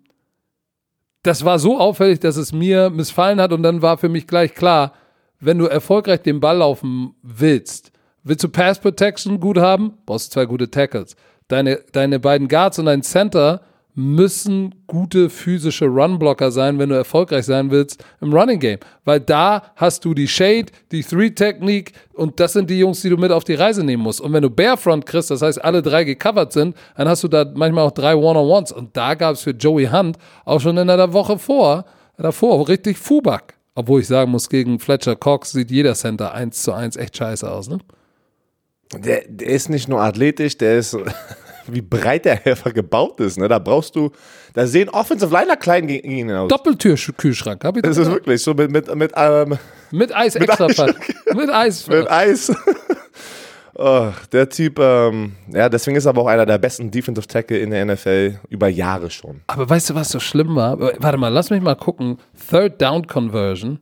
das 1.23 1.43
war 1.43 1.59
so 1.59 1.77
auffällig, 1.77 2.19
dass 2.19 2.37
es 2.37 2.53
mir 2.53 2.89
missfallen 2.89 3.41
hat 3.41 3.51
und 3.51 3.63
dann 3.63 3.81
war 3.81 3.97
für 3.97 4.09
mich 4.09 4.27
gleich 4.27 4.53
klar, 4.53 4.93
wenn 5.39 5.57
du 5.59 5.65
erfolgreich 5.65 6.21
den 6.21 6.39
Ball 6.39 6.57
laufen 6.57 7.13
willst, 7.21 7.91
willst 8.23 8.43
du 8.43 8.49
Pass 8.49 8.79
Protection 8.79 9.39
gut 9.39 9.57
haben, 9.57 9.97
brauchst 10.05 10.31
zwei 10.31 10.45
gute 10.45 10.71
Tackles. 10.71 11.15
Deine, 11.47 11.81
deine 11.91 12.19
beiden 12.19 12.47
Guards 12.47 12.79
und 12.79 12.85
dein 12.85 13.03
Center 13.03 13.61
müssen 13.99 14.75
gute 14.85 15.27
physische 15.27 15.87
Runblocker 15.87 16.51
sein, 16.51 16.77
wenn 16.77 16.89
du 16.89 16.95
erfolgreich 16.95 17.45
sein 17.45 17.71
willst 17.71 18.05
im 18.21 18.31
Running 18.31 18.59
Game. 18.59 18.79
Weil 19.05 19.19
da 19.19 19.71
hast 19.75 20.05
du 20.05 20.13
die 20.13 20.27
Shade, 20.27 20.67
die 20.91 21.01
Three-Technik 21.01 21.93
und 22.13 22.39
das 22.39 22.53
sind 22.53 22.69
die 22.69 22.77
Jungs, 22.77 23.01
die 23.01 23.09
du 23.09 23.17
mit 23.17 23.31
auf 23.31 23.43
die 23.43 23.55
Reise 23.55 23.83
nehmen 23.83 24.03
musst. 24.03 24.21
Und 24.21 24.33
wenn 24.33 24.43
du 24.43 24.51
Barefront 24.51 25.07
kriegst, 25.07 25.31
das 25.31 25.41
heißt 25.41 25.63
alle 25.63 25.81
drei 25.81 26.03
gecovert 26.03 26.53
sind, 26.53 26.77
dann 26.95 27.09
hast 27.09 27.23
du 27.23 27.27
da 27.27 27.43
manchmal 27.55 27.87
auch 27.87 27.91
drei 27.91 28.15
One-on-Ones. 28.15 28.71
Und 28.71 28.95
da 28.95 29.15
gab 29.15 29.33
es 29.33 29.41
für 29.41 29.51
Joey 29.51 29.87
Hunt 29.87 30.19
auch 30.45 30.61
schon 30.61 30.77
in 30.77 30.85
der 30.85 31.11
Woche 31.13 31.39
vor, 31.39 31.85
davor 32.19 32.69
richtig 32.69 32.99
Fubak. 32.99 33.55
Obwohl 33.73 34.01
ich 34.01 34.07
sagen 34.07 34.29
muss, 34.29 34.47
gegen 34.47 34.77
Fletcher 34.77 35.15
Cox 35.15 35.53
sieht 35.53 35.71
jeder 35.71 35.95
Center 35.95 36.35
1 36.35 36.61
zu 36.61 36.71
1 36.71 36.97
echt 36.97 37.17
scheiße 37.17 37.49
aus, 37.49 37.67
ne? 37.67 37.79
Der, 38.93 39.23
der 39.27 39.47
ist 39.47 39.69
nicht 39.69 39.89
nur 39.89 40.01
athletisch, 40.01 40.55
der 40.57 40.77
ist 40.77 40.95
wie 41.71 41.81
breit 41.81 42.25
der 42.25 42.45
einfach 42.45 42.73
gebaut 42.73 43.19
ist. 43.19 43.37
Ne? 43.37 43.47
Da 43.47 43.59
brauchst 43.59 43.95
du, 43.95 44.11
da 44.53 44.67
sehen 44.67 44.89
Offensive 44.89 45.33
Liner 45.33 45.55
klein 45.55 45.87
gegen 45.87 46.09
ihn 46.09 46.31
aus. 46.31 46.49
Doppeltür-Kühlschrank, 46.49 47.63
hab 47.63 47.77
ich 47.77 47.83
Das 47.83 47.97
ist 47.97 48.09
wirklich 48.09 48.41
so 48.41 48.53
mit, 48.53 48.71
mit, 48.71 48.93
mit, 48.95 49.11
ähm, 49.15 49.57
Mit 49.91 50.15
Eis 50.15 50.35
extra 50.35 50.69
Fall. 50.69 50.95
Mit 51.35 51.49
Eis. 51.49 51.87
mit 51.87 52.09
Eis. 52.09 52.51
oh, 53.75 54.09
der 54.31 54.49
Typ, 54.49 54.79
ähm, 54.79 55.33
ja, 55.51 55.69
deswegen 55.69 55.97
ist 55.97 56.05
er 56.05 56.09
aber 56.09 56.23
auch 56.23 56.27
einer 56.27 56.45
der 56.45 56.57
besten 56.57 56.91
Defensive 56.91 57.27
Tackle 57.27 57.59
in 57.59 57.71
der 57.71 57.85
NFL 57.85 58.39
über 58.49 58.67
Jahre 58.67 59.09
schon. 59.09 59.41
Aber 59.47 59.69
weißt 59.69 59.89
du, 59.89 59.95
was 59.95 60.09
so 60.09 60.19
schlimm 60.19 60.55
war? 60.55 60.79
Warte 60.79 61.17
mal, 61.17 61.29
lass 61.29 61.49
mich 61.49 61.61
mal 61.61 61.75
gucken. 61.75 62.17
Third 62.49 62.81
Down 62.81 63.07
Conversion, 63.07 63.79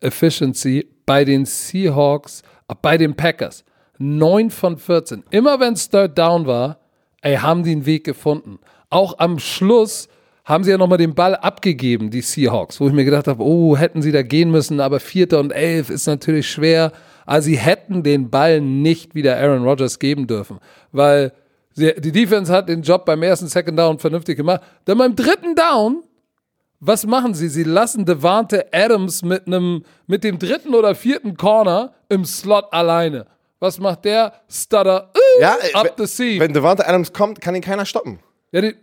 Efficiency 0.00 0.88
bei 1.06 1.24
den 1.24 1.44
Seahawks, 1.44 2.42
äh, 2.68 2.74
bei 2.80 2.96
den 2.96 3.14
Packers. 3.14 3.64
9 3.98 4.50
von 4.50 4.78
14. 4.78 5.22
Immer 5.30 5.60
wenn 5.60 5.74
es 5.74 5.88
Third 5.88 6.18
Down 6.18 6.46
war, 6.46 6.78
ey, 7.22 7.36
haben 7.36 7.64
die 7.64 7.72
einen 7.72 7.86
Weg 7.86 8.04
gefunden. 8.04 8.58
Auch 8.90 9.18
am 9.18 9.38
Schluss 9.38 10.08
haben 10.44 10.64
sie 10.64 10.70
ja 10.70 10.78
nochmal 10.78 10.98
den 10.98 11.14
Ball 11.14 11.34
abgegeben, 11.36 12.10
die 12.10 12.20
Seahawks, 12.20 12.80
wo 12.80 12.88
ich 12.88 12.92
mir 12.92 13.04
gedacht 13.04 13.28
habe, 13.28 13.42
oh, 13.42 13.76
hätten 13.76 14.02
sie 14.02 14.12
da 14.12 14.22
gehen 14.22 14.50
müssen, 14.50 14.80
aber 14.80 15.00
Vierter 15.00 15.40
und 15.40 15.52
Elf 15.52 15.88
ist 15.88 16.06
natürlich 16.06 16.50
schwer. 16.50 16.92
Also 17.24 17.46
sie 17.46 17.58
hätten 17.58 18.02
den 18.02 18.28
Ball 18.28 18.60
nicht 18.60 19.14
wieder 19.14 19.36
Aaron 19.36 19.62
Rodgers 19.62 19.98
geben 19.98 20.26
dürfen, 20.26 20.58
weil 20.90 21.32
die 21.76 22.12
Defense 22.12 22.52
hat 22.52 22.68
den 22.68 22.82
Job 22.82 23.06
beim 23.06 23.22
ersten 23.22 23.46
Second 23.46 23.78
Down 23.78 23.98
vernünftig 23.98 24.36
gemacht. 24.36 24.60
Dann 24.84 24.98
beim 24.98 25.16
dritten 25.16 25.54
Down, 25.54 26.02
was 26.80 27.06
machen 27.06 27.32
sie? 27.32 27.48
Sie 27.48 27.62
lassen 27.62 28.04
Devante 28.04 28.66
Adams 28.72 29.22
mit 29.22 29.46
einem, 29.46 29.84
mit 30.06 30.24
dem 30.24 30.38
dritten 30.38 30.74
oder 30.74 30.94
vierten 30.94 31.36
Corner 31.36 31.94
im 32.08 32.24
Slot 32.24 32.72
alleine. 32.72 33.26
Was 33.62 33.78
macht 33.78 34.04
der? 34.06 34.32
Stutter 34.50 35.12
uh, 35.16 35.40
Ja, 35.40 35.56
up 35.74 35.84
wenn- 35.96 36.06
the 36.06 36.12
seam. 36.12 36.40
Wenn 36.40 36.52
Devante 36.52 36.84
Adams 36.84 37.12
kommt, 37.12 37.40
kann 37.40 37.54
ihn 37.54 37.60
keiner 37.62 37.86
stoppen. 37.86 38.18
ja, 38.50 38.60
die, 38.60 38.74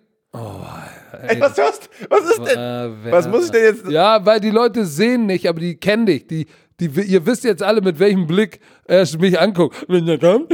Ey, 1.28 1.42
was, 1.42 1.58
was, 1.58 1.80
was 2.08 2.22
ist 2.30 2.38
denn? 2.40 2.58
Äh, 2.58 2.90
wer- 3.04 3.12
was 3.12 3.28
muss 3.28 3.46
ich 3.46 3.52
denn 3.52 3.64
jetzt? 3.64 3.88
Ja, 3.90 4.26
weil 4.26 4.40
die 4.40 4.52
Leute 4.52 4.86
sehen 4.86 5.26
nicht, 5.26 5.50
aber 5.50 5.60
die 5.60 5.76
kennen 5.76 6.06
dich. 6.06 6.28
Die, 6.28 6.46
die, 6.80 6.88
ihr 7.02 7.26
wisst 7.26 7.44
jetzt 7.44 7.62
alle, 7.64 7.82
mit 7.82 8.00
welchem 8.00 8.26
Blick 8.28 8.60
er 8.86 9.06
mich 9.20 9.40
anguckt. 9.40 9.86
Wenn 9.88 10.08
er 10.08 10.18
kommt, 10.18 10.50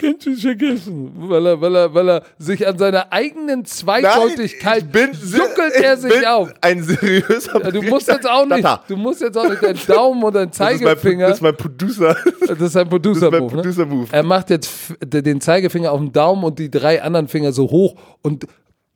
kannst 0.00 0.26
du 0.26 0.30
es 0.32 0.42
vergessen. 0.42 1.12
Weil 1.16 1.46
er, 1.46 1.60
weil, 1.60 1.74
er, 1.76 1.94
weil 1.94 2.08
er 2.10 2.22
sich 2.38 2.66
an 2.66 2.76
seiner 2.78 3.12
eigenen 3.12 3.64
Zweideutigkeit 3.64 4.84
ich 4.84 4.90
bin, 4.90 5.10
juckelt 5.12 5.72
ich 5.76 5.82
er 5.84 5.96
sich 5.96 6.26
auf. 6.26 6.52
Ein 6.60 6.82
seriöser 6.82 7.62
Ja, 7.62 7.70
du 7.70 7.82
musst 7.82 8.08
jetzt 8.08 8.28
auch 8.28 8.46
nicht, 8.46 8.68
du 8.88 8.96
musst 8.96 9.20
jetzt 9.20 9.38
auch 9.38 9.48
nicht 9.48 9.62
deinen 9.62 9.78
Daumen 9.86 10.22
und 10.22 10.34
deinen 10.34 10.50
Das 10.50 10.54
ist 10.54 10.60
mein, 10.60 10.78
Zeigefinger. 10.96 11.28
das 11.28 11.36
ist 11.38 11.42
mein 11.42 11.56
Producer. 11.56 12.16
Das 12.48 12.60
ist 12.60 12.76
ein 12.76 12.88
Producer-Move. 12.88 13.42
ne? 13.56 13.62
Producer-Move. 13.62 14.08
Er 14.12 14.22
macht 14.22 14.50
jetzt 14.50 14.70
den 15.02 15.40
Zeigefinger 15.40 15.92
auf 15.92 16.00
den 16.00 16.12
Daumen 16.12 16.44
und 16.44 16.58
die 16.58 16.70
drei 16.70 17.02
anderen 17.02 17.28
Finger 17.28 17.52
so 17.52 17.70
hoch 17.70 17.94
und 18.22 18.46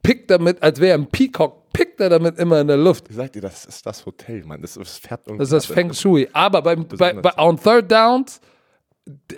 pickt 0.06 0.30
damit, 0.30 0.62
als 0.62 0.80
wäre 0.80 0.92
er 0.92 0.98
ein 0.98 1.06
Peacock, 1.08 1.72
pickt 1.72 2.00
er 2.00 2.08
damit 2.08 2.38
immer 2.38 2.60
in 2.60 2.68
der 2.68 2.76
Luft. 2.76 3.06
Ich 3.10 3.16
sag 3.16 3.32
dir, 3.32 3.42
das 3.42 3.64
ist 3.64 3.84
das 3.84 4.06
Hotel, 4.06 4.44
Mann. 4.44 4.62
Das, 4.62 4.74
das 4.74 5.00
irgendwie. 5.04 5.38
Das 5.38 5.48
ist 5.48 5.52
das 5.52 5.66
Feng 5.66 5.92
Shui. 5.92 6.28
Aber 6.32 6.62
beim, 6.62 6.86
bei, 6.86 7.12
bei, 7.12 7.36
on 7.38 7.58
Third 7.60 7.90
Downs, 7.90 8.40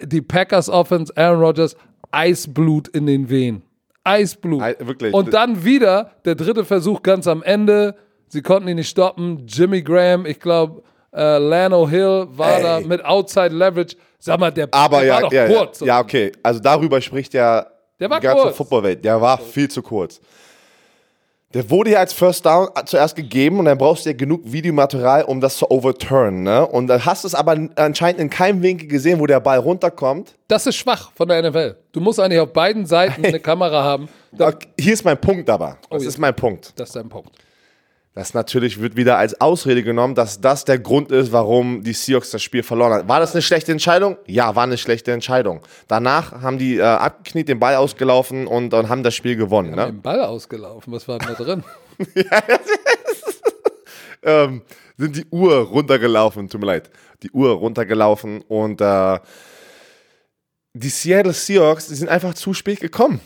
die 0.03 0.21
Packers 0.21 0.69
Offense, 0.69 1.13
Aaron 1.17 1.41
Rodgers, 1.41 1.75
Eisblut 2.11 2.89
in 2.89 3.07
den 3.07 3.29
Venen. 3.31 3.63
Eisblut. 4.05 4.63
Ei- 4.63 4.77
wirklich. 4.81 5.15
Und 5.15 5.33
dann 5.33 5.65
wieder 5.65 6.13
der 6.25 6.35
dritte 6.35 6.65
Versuch 6.65 7.03
ganz 7.03 7.27
am 7.27 7.43
Ende. 7.43 7.95
Sie 8.29 8.43
konnten 8.43 8.69
ihn 8.69 8.77
nicht 8.77 8.91
stoppen. 8.91 9.47
Jimmy 9.47 9.83
Graham, 9.83 10.27
ich 10.27 10.39
glaube, 10.39 10.83
äh, 11.15 11.39
Lano 11.39 11.89
Hill 11.89 12.27
war 12.31 12.57
Ey. 12.59 12.63
da 12.63 12.81
mit 12.81 13.05
Outside 13.05 13.55
Leverage. 13.55 13.97
Sag 14.19 14.39
mal, 14.39 14.51
der, 14.51 14.69
Aber 14.73 14.99
der 14.99 15.07
ja, 15.07 15.15
war 15.15 15.21
doch 15.23 15.33
ja, 15.33 15.47
kurz. 15.47 15.81
ja, 15.81 16.01
okay. 16.01 16.33
Also 16.43 16.61
darüber 16.61 17.01
spricht 17.01 17.33
ja 17.35 17.67
Der 17.99 18.11
war 18.11 18.21
die 18.21 18.27
ganze. 18.27 18.53
Footballwelt. 18.53 19.05
Der 19.05 19.21
war 19.21 19.39
viel 19.39 19.71
zu 19.71 19.81
kurz. 19.81 20.21
Der 21.55 21.71
wurde 21.71 21.93
ja 21.93 22.01
als 22.01 22.13
First 22.13 22.45
Down 22.45 22.69
zuerst 22.85 23.17
gegeben 23.17 23.59
und 23.59 23.65
dann 23.65 23.79
brauchst 23.79 24.05
du 24.05 24.11
ja 24.11 24.17
genug 24.17 24.43
Videomaterial, 24.45 25.25
um 25.25 25.41
das 25.41 25.57
zu 25.57 25.71
overturnen. 25.71 26.43
Ne? 26.43 26.67
Und 26.67 26.89
dann 26.89 27.07
hast 27.07 27.25
du 27.25 27.29
es 27.29 27.35
aber 27.35 27.57
anscheinend 27.77 28.21
in 28.21 28.29
keinem 28.29 28.61
Winkel 28.61 28.87
gesehen, 28.87 29.19
wo 29.19 29.27
der 29.27 29.41
Ball 29.41 29.59
runterkommt. 29.59 30.35
Das 30.49 30.67
ist 30.67 30.77
schwach 30.77 31.11
von 31.15 31.27
der 31.27 31.49
NFL. 31.49 31.77
Du 31.93 32.01
musst 32.01 32.21
eigentlich 32.21 32.41
auf 32.41 32.53
beiden 32.53 32.85
Seiten 32.85 33.25
eine 33.25 33.41
Kamera 33.41 33.83
haben. 33.83 34.11
Okay, 34.39 34.69
Hier 34.79 34.93
ist 34.93 35.05
mein 35.07 35.19
Punkt 35.19 35.49
aber. 35.49 35.79
Das 35.89 36.03
ja. 36.03 36.09
ist 36.11 36.19
mein 36.19 36.37
Punkt. 36.37 36.75
das 36.77 36.91
ist 36.91 36.97
dein 36.97 37.09
Punkt. 37.09 37.31
Das 38.19 38.35
natürlich 38.35 38.81
wird 38.81 38.97
wieder 38.97 39.17
als 39.17 39.41
Ausrede 39.41 39.85
genommen, 39.85 40.17
dass 40.17 40.41
das 40.41 40.65
der 40.65 40.81
Grund 40.81 41.13
ist, 41.13 41.31
warum 41.31 41.85
die 41.85 41.93
Seahawks 41.93 42.33
das 42.33 42.43
Spiel 42.43 42.65
verloren 42.65 42.93
haben. 42.93 43.09
War 43.09 43.21
das 43.21 43.33
eine 43.33 43.43
schlechte 43.43 43.71
Entscheidung? 43.71 44.17
Ja, 44.27 44.57
war 44.57 44.65
eine 44.65 44.77
schlechte 44.77 45.13
Entscheidung. 45.13 45.61
Danach 45.87 46.33
haben 46.43 46.59
die 46.59 46.79
äh, 46.79 46.83
abgekniet, 46.83 47.49
den 47.49 47.61
Ball 47.61 47.77
ausgelaufen 47.77 48.49
und, 48.49 48.75
und 48.75 48.89
haben 48.89 49.05
das 49.05 49.15
Spiel 49.15 49.37
gewonnen. 49.37 49.71
Ne? 49.77 49.87
Den 49.87 50.03
Ball 50.03 50.21
ausgelaufen. 50.25 50.93
Was 50.93 51.07
war 51.07 51.21
denn 51.21 51.29
da 51.39 51.45
drin? 51.45 51.65
ähm, 54.25 54.63
sind 54.97 55.15
die 55.15 55.27
Uhr 55.31 55.55
runtergelaufen, 55.55 56.49
tut 56.49 56.61
mir 56.61 56.67
leid, 56.67 56.91
die 57.23 57.31
Uhr 57.31 57.53
runtergelaufen 57.53 58.41
und 58.41 58.81
äh, 58.81 59.21
die 60.73 60.89
Seattle 60.89 61.33
Seahawks, 61.33 61.87
die 61.87 61.95
sind 61.95 62.09
einfach 62.09 62.35
zu 62.35 62.53
spät 62.53 62.81
gekommen. 62.81 63.21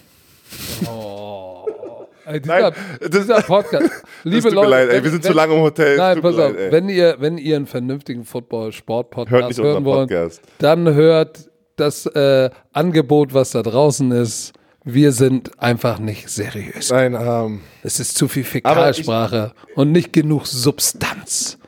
Ey, 2.32 2.40
dieser, 2.40 2.60
Nein, 2.60 2.72
dieser 3.12 3.42
Podcast. 3.42 3.90
Liebe 4.24 4.48
Leute, 4.50 4.68
mir 4.68 4.70
leid, 4.70 4.88
ey, 4.90 5.04
wir 5.04 5.10
sind 5.10 5.24
wenn, 5.24 5.30
zu 5.30 5.36
lange 5.36 5.54
im 5.54 5.60
Hotel. 5.60 5.96
Nein, 5.96 6.20
pass 6.22 6.38
auf. 6.38 6.52
leid, 6.52 6.72
wenn, 6.72 6.88
ihr, 6.88 7.16
wenn 7.18 7.38
ihr 7.38 7.56
einen 7.56 7.66
vernünftigen 7.66 8.24
Football-Sport-Podcast 8.24 9.58
hören 9.60 9.84
wollt, 9.84 10.08
Podcast. 10.08 10.40
dann 10.58 10.92
hört 10.94 11.50
das 11.76 12.06
äh, 12.06 12.50
Angebot, 12.72 13.34
was 13.34 13.50
da 13.50 13.62
draußen 13.62 14.10
ist. 14.12 14.52
Wir 14.84 15.12
sind 15.12 15.50
einfach 15.60 15.98
nicht 15.98 16.28
seriös. 16.28 16.90
Nein, 16.90 17.14
ähm, 17.18 17.60
Es 17.82 18.00
ist 18.00 18.16
zu 18.16 18.26
viel 18.28 18.42
Aber 18.64 18.90
ich- 18.90 18.96
Fäkalsprache 18.96 19.52
und 19.76 19.92
nicht 19.92 20.12
genug 20.12 20.46
Substanz 20.46 21.58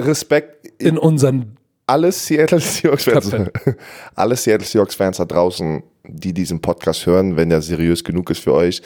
Respekt 0.00 0.66
in 0.80 0.98
unseren. 0.98 1.56
Alle 1.90 2.12
Seattle 2.12 2.60
Seahawks 2.60 3.04
Fans, 3.04 3.30
Köpfe. 3.30 3.52
alle 4.14 4.36
Seattle 4.36 4.66
Seahawks 4.66 4.94
Fans 4.94 5.16
da 5.16 5.24
draußen, 5.24 5.82
die 6.04 6.32
diesen 6.32 6.60
Podcast 6.60 7.04
hören, 7.04 7.36
wenn 7.36 7.50
der 7.50 7.60
seriös 7.62 8.04
genug 8.04 8.30
ist 8.30 8.42
für 8.42 8.54
euch, 8.54 8.80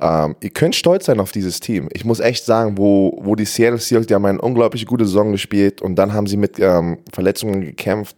ähm, 0.00 0.34
ihr 0.40 0.50
könnt 0.50 0.74
stolz 0.74 1.06
sein 1.06 1.20
auf 1.20 1.32
dieses 1.32 1.60
Team. 1.60 1.88
Ich 1.92 2.04
muss 2.04 2.20
echt 2.20 2.44
sagen, 2.44 2.76
wo, 2.76 3.18
wo 3.22 3.36
die 3.36 3.44
Seattle 3.44 3.78
Seahawks, 3.78 4.08
die 4.08 4.14
haben 4.14 4.24
eine 4.26 4.40
unglaublich 4.40 4.86
gute 4.86 5.04
Saison 5.04 5.32
gespielt 5.32 5.80
und 5.80 5.94
dann 5.96 6.12
haben 6.12 6.26
sie 6.26 6.36
mit 6.36 6.58
ähm, 6.58 6.98
Verletzungen 7.12 7.60
gekämpft. 7.60 8.16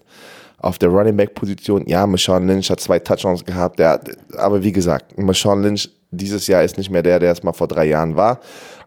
Auf 0.63 0.77
der 0.79 0.91
Running 0.91 1.17
Back 1.17 1.35
Position, 1.35 1.87
ja, 1.87 2.07
Marshawn 2.07 2.47
Lynch 2.47 2.69
hat 2.69 2.81
zwei 2.81 2.99
Touchdowns 2.99 3.47
gehabt, 3.47 3.79
der, 3.79 3.99
aber 4.37 4.63
wie 4.63 4.73
gesagt, 4.73 5.17
Marshawn 5.19 5.63
Lynch 5.63 5.89
dieses 6.11 6.47
Jahr 6.49 6.63
ist 6.63 6.77
nicht 6.77 6.91
mehr 6.91 7.03
der, 7.03 7.19
der 7.19 7.33
es 7.33 7.43
mal 7.43 7.55
vor 7.55 7.67
drei 7.67 7.87
Jahren 7.87 8.15
war. 8.15 8.41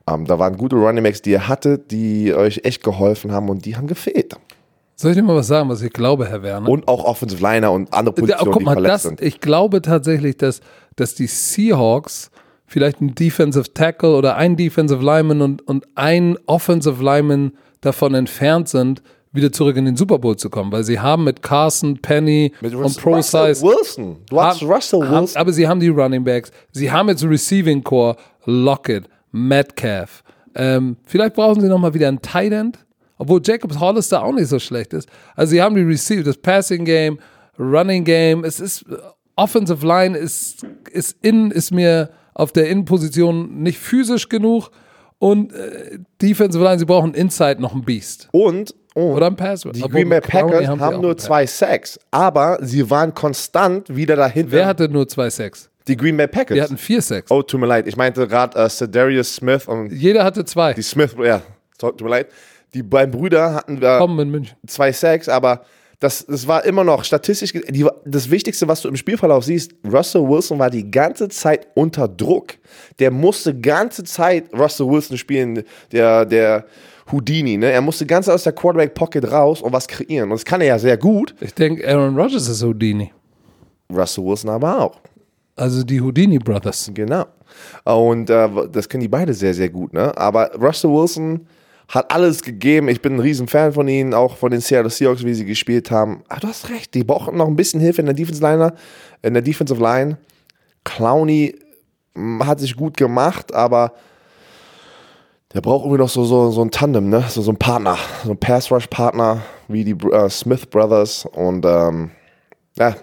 Ähm, 0.08 0.26
da 0.26 0.38
waren 0.38 0.56
gute 0.56 0.76
Running 0.76 1.04
Backs, 1.04 1.24
die 1.24 1.32
ihr 1.32 1.48
hattet, 1.48 1.90
die 1.90 2.32
euch 2.34 2.62
echt 2.64 2.84
geholfen 2.84 3.32
haben 3.32 3.50
und 3.50 3.66
die 3.66 3.76
haben 3.76 3.88
gefehlt. 3.88 4.36
Soll 5.04 5.12
ich 5.12 5.18
dir 5.18 5.24
mal 5.24 5.36
was 5.36 5.48
sagen, 5.48 5.68
was 5.70 5.82
ich 5.82 5.92
glaube, 5.92 6.26
Herr 6.28 6.42
Werner? 6.44 6.70
Und 6.70 6.88
auch 6.88 7.04
Offensive 7.04 7.42
Liner 7.44 7.72
und 7.74 7.94
andere 7.94 8.16
Ja, 8.16 8.22
Positionen, 8.38 8.52
guck 8.54 8.60
die 8.60 8.66
mal, 8.66 8.74
verletzt 8.74 8.94
das, 8.94 9.04
sind. 9.04 9.22
ich 9.22 9.40
glaube 9.42 9.82
tatsächlich, 9.82 10.38
dass, 10.38 10.62
dass 10.96 11.14
die 11.14 11.28
Seahawks 11.28 12.32
vielleicht 12.66 13.02
ein 13.02 13.14
Defensive 13.14 13.74
Tackle 13.74 14.16
oder 14.16 14.38
ein 14.38 14.56
Defensive 14.56 15.04
Lineman 15.04 15.42
und, 15.42 15.68
und 15.68 15.86
ein 15.96 16.38
Offensive 16.46 17.04
Lineman 17.04 17.52
davon 17.82 18.16
entfernt 18.16 18.70
sind, 18.70 19.04
wieder 19.34 19.52
zurück 19.52 19.76
in 19.78 19.86
den 19.86 19.98
Super 19.98 20.20
Bowl 20.20 20.38
zu 20.38 20.50
kommen, 20.50 20.72
weil 20.72 20.84
sie 20.84 21.00
haben 21.00 21.24
mit 21.26 21.42
Carson, 21.42 21.98
Penny 22.02 22.54
Mit 22.62 22.74
und 22.74 22.84
Russell 22.84 23.02
Pro 23.04 23.22
Size 23.22 23.62
Wilson. 23.62 24.18
Du 24.30 24.40
hast 24.42 24.62
haben- 24.62 24.72
Russell 24.72 25.02
haben, 25.04 25.22
Wilson. 25.24 25.42
aber 25.42 25.52
sie 25.54 25.68
haben 25.68 25.80
die 25.80 25.90
Running 25.90 26.24
Backs, 26.24 26.52
sie 26.72 26.90
haben 26.92 27.10
jetzt 27.10 27.24
Receiving 27.26 27.84
Core, 27.84 28.16
Lockett, 28.46 29.06
Metcalf. 29.32 30.24
Ähm, 30.56 30.98
vielleicht 31.06 31.34
brauchen 31.36 31.60
sie 31.62 31.68
nochmal 31.68 31.94
wieder 31.94 32.08
einen 32.08 32.22
Tight 32.22 32.54
End, 32.54 32.78
obwohl 33.18 33.42
Jacobs 33.44 33.80
Hollister 33.80 34.24
auch 34.24 34.34
nicht 34.34 34.48
so 34.48 34.60
schlecht 34.60 34.94
ist. 34.94 35.08
Also 35.36 35.52
sie 35.52 35.62
haben 35.62 35.76
die 35.76 35.82
Receive, 35.82 36.24
das 36.24 36.38
Passing 36.38 36.86
Game, 36.86 37.20
Running 37.60 38.04
Game, 38.04 38.44
es 38.44 38.60
ist 38.60 38.86
Offensive 39.36 39.86
Line 39.86 40.18
ist, 40.18 40.66
ist 40.92 41.18
in, 41.22 41.52
ist 41.52 41.72
mir 41.72 42.10
auf 42.34 42.52
der 42.52 42.70
Innenposition 42.70 43.62
nicht 43.62 43.80
physisch 43.80 44.30
genug 44.30 44.70
und 45.20 45.54
äh, 45.54 46.00
Defensive 46.22 46.64
Line, 46.64 46.80
sie 46.80 46.86
brauchen 46.86 47.14
Inside 47.14 47.62
noch 47.62 47.74
ein 47.74 47.84
Beast. 47.84 48.28
Und, 48.32 48.76
und 48.94 49.04
Oder 49.04 49.28
ein 49.28 49.36
Pass. 49.36 49.62
die 49.62 49.82
Green 49.82 50.10
Bay 50.10 50.22
Packers 50.22 50.68
haben, 50.68 51.02
nur 51.02 51.18
zwei 51.18 51.46
Sacks, 51.46 52.00
aber 52.12 52.60
sie 52.62 52.90
waren 52.90 53.14
konstant 53.14 53.96
wieder 53.96 54.16
dahinter. 54.16 54.52
Wer 54.52 54.66
hatte 54.66 54.90
nur 54.90 55.08
zwei 55.08 55.30
Sacks? 55.30 55.70
Die 55.88 55.98
Green 55.98 56.16
Bay 56.18 56.28
Packers. 56.28 56.56
Die 56.56 56.62
hatten 56.62 56.78
vier 56.78 57.02
Sacks. 57.02 57.30
oh, 57.32 57.42
tut 57.42 57.60
mir 57.60 57.68
leid. 57.68 57.88
Ich 57.88 57.98
meinte 57.98 58.28
gerade 58.28 58.58
äh, 58.60 58.70
Cedarius 58.70 59.36
Smith 59.36 59.68
und 59.68 59.92
Jeder 59.92 60.24
hatte 60.24 60.46
zwei. 60.46 60.74
die 60.74 60.82
Smith, 60.82 61.16
ja, 61.24 61.42
tut 61.78 62.02
mir 62.02 62.10
leid. 62.10 62.28
Die 62.74 62.84
beiden 62.84 63.12
Brüder 63.12 63.54
hatten 63.56 63.80
München. 64.30 64.58
zwei 64.68 64.92
Sacks, 64.92 65.30
aber 65.30 65.64
das, 66.00 66.26
das 66.26 66.48
war 66.48 66.66
immer 66.66 66.84
noch 66.84 67.04
statistisch, 67.06 67.54
die, 67.54 67.88
das 68.04 68.30
Wichtigste, 68.30 68.68
was 68.68 68.82
du 68.82 68.90
im 68.90 68.98
Spielverlauf 68.98 69.46
siehst, 69.46 69.74
Russell 69.90 70.28
Wilson 70.28 70.60
war 70.60 70.70
die 70.70 70.90
ganze 70.90 71.30
Zeit 71.30 71.68
unter 71.76 72.10
Druck. 72.10 72.56
Der 73.00 73.10
musste 73.10 73.58
ganze 73.58 74.04
Zeit 74.04 74.54
Russell 74.54 74.90
Wilson 74.90 75.18
spielen, 75.18 75.64
der, 75.92 76.26
der 76.26 76.66
Houdini, 77.12 77.58
ne? 77.58 77.72
Er 77.72 77.82
musste 77.82 78.06
ganz 78.06 78.28
aus 78.28 78.44
der 78.44 78.54
Quarterback-Pocket 78.54 79.32
raus 79.32 79.62
und 79.62 79.72
was 79.72 79.88
kreieren. 79.88 80.32
Und 80.32 80.38
das 80.40 80.46
kann 80.46 80.62
er 80.62 80.68
ja 80.68 80.80
sehr 80.80 80.98
gut. 80.98 81.36
Ich 81.40 81.54
denke, 81.54 81.88
Aaron 81.88 82.18
Rodgers 82.18 82.48
ist 82.48 82.64
Houdini. 82.64 83.12
Russell 83.90 84.26
Wilson 84.26 84.50
aber 84.50 84.82
auch. 84.82 85.00
Also 85.56 85.84
die 85.84 86.02
Houdini 86.02 86.40
Brothers. 86.40 86.90
Genau. 86.94 87.26
Und 87.86 88.30
äh, 88.30 88.50
das 88.72 88.90
können 88.90 89.02
die 89.02 89.08
beide 89.08 89.34
sehr, 89.34 89.54
sehr 89.54 89.70
gut. 89.70 89.94
Ne? 89.94 90.16
Aber 90.18 90.52
Russell 90.56 90.90
Wilson 90.90 91.48
hat 91.88 92.12
alles 92.12 92.42
gegeben. 92.42 92.88
Ich 92.88 93.02
bin 93.02 93.16
ein 93.16 93.20
Riesenfan 93.20 93.74
von 93.74 93.88
ihnen, 93.88 94.14
auch 94.14 94.38
von 94.38 94.52
den 94.52 94.62
Seattle 94.62 94.90
Seahawks, 94.90 95.24
wie 95.24 95.34
sie 95.34 95.46
gespielt 95.46 95.92
haben. 95.92 96.24
Aber 96.30 96.42
du 96.42 96.48
hast 96.48 96.70
recht, 96.70 96.94
die 96.94 97.04
brauchen 97.04 97.38
noch 97.38 97.48
ein 97.48 97.56
bisschen 97.56 97.80
Hilfe 97.80 98.02
in 98.02 98.08
der 98.08 98.16
Defensive 98.16 98.44
Line. 98.44 98.74
In 99.22 99.34
der 99.34 99.44
Defensive 99.44 99.82
Line. 99.82 100.18
Clowney 100.84 101.56
mm, 102.14 102.44
hat 102.44 102.60
sich 102.60 102.76
gut 102.76 102.98
gemacht, 102.98 103.54
aber 103.54 103.94
der 105.54 105.62
braucht 105.62 105.86
irgendwie 105.86 106.02
noch 106.02 106.10
so, 106.10 106.26
so, 106.26 106.52
so 106.52 106.62
ein 106.62 106.72
Tandem, 106.72 107.10
ne? 107.10 107.24
so, 107.30 107.42
so 107.42 107.52
ein 107.52 107.58
Partner, 107.58 107.98
so 108.24 108.32
ein 108.32 108.38
Pass-Rush-Partner 108.38 109.42
wie 109.68 109.84
die 109.84 109.96
äh, 110.08 110.30
Smith 110.30 110.66
Brothers. 110.66 111.26
Und 111.32 111.66
ähm, 111.66 112.12
ja, 112.78 112.96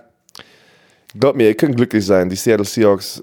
Glaubt 1.18 1.36
mir, 1.36 1.48
ihr 1.48 1.56
könnt 1.56 1.76
glücklich 1.76 2.06
sein. 2.06 2.28
Die 2.28 2.36
Seattle 2.36 2.64
Seahawks, 2.64 3.22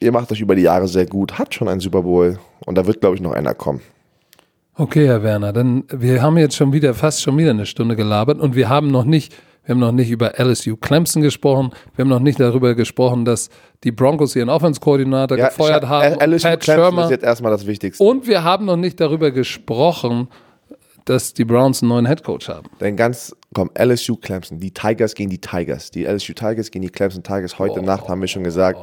ihr 0.00 0.12
macht 0.12 0.30
euch 0.30 0.40
über 0.40 0.54
die 0.54 0.62
Jahre 0.62 0.86
sehr 0.86 1.06
gut, 1.06 1.38
habt 1.38 1.54
schon 1.54 1.68
einen 1.68 1.80
Super 1.80 2.02
Bowl 2.02 2.38
und 2.66 2.76
da 2.76 2.86
wird, 2.86 3.00
glaube 3.00 3.16
ich, 3.16 3.22
noch 3.22 3.32
einer 3.32 3.54
kommen. 3.54 3.80
Okay, 4.80 5.06
Herr 5.08 5.24
Werner, 5.24 5.52
dann 5.52 5.82
wir 5.90 6.22
haben 6.22 6.38
jetzt 6.38 6.54
schon 6.54 6.72
wieder 6.72 6.94
fast 6.94 7.20
schon 7.20 7.36
wieder 7.36 7.50
eine 7.50 7.66
Stunde 7.66 7.96
gelabert 7.96 8.38
und 8.38 8.54
wir 8.54 8.68
haben 8.68 8.88
noch 8.92 9.04
nicht, 9.04 9.34
wir 9.64 9.74
haben 9.74 9.80
noch 9.80 9.90
nicht 9.90 10.08
über 10.08 10.38
LSU 10.38 10.76
Clemson 10.76 11.20
gesprochen, 11.20 11.70
wir 11.96 12.04
haben 12.04 12.08
noch 12.08 12.20
nicht 12.20 12.38
darüber 12.38 12.76
gesprochen, 12.76 13.24
dass 13.24 13.50
die 13.82 13.90
Broncos 13.90 14.36
ihren 14.36 14.48
Offense-Koordinator 14.48 15.36
gefeuert 15.36 15.82
Scha- 15.84 15.88
haben, 15.88 16.20
LSU 16.20 16.46
Pat 16.48 16.60
Clemson 16.60 16.84
Schirmer. 16.84 17.04
ist 17.06 17.10
jetzt 17.10 17.24
erstmal 17.24 17.50
das 17.50 17.66
Wichtigste. 17.66 18.04
Und 18.04 18.28
wir 18.28 18.44
haben 18.44 18.66
noch 18.66 18.76
nicht 18.76 19.00
darüber 19.00 19.32
gesprochen, 19.32 20.28
dass 21.06 21.34
die 21.34 21.44
Browns 21.44 21.82
einen 21.82 21.88
neuen 21.88 22.06
Headcoach 22.06 22.48
haben. 22.48 22.68
Denn 22.80 22.94
ganz, 22.96 23.34
komm, 23.54 23.70
LSU 23.78 24.16
Clemson, 24.16 24.58
die 24.58 24.72
Tigers 24.72 25.14
gegen 25.14 25.30
die 25.30 25.40
Tigers. 25.40 25.90
Die 25.90 26.04
LSU 26.04 26.32
Tigers 26.32 26.70
gegen 26.70 26.82
die 26.82 26.90
Clemson 26.90 27.22
Tigers. 27.22 27.58
Heute 27.58 27.82
Nacht 27.82 28.08
haben 28.08 28.20
wir 28.20 28.28
schon 28.28 28.44
gesagt. 28.44 28.78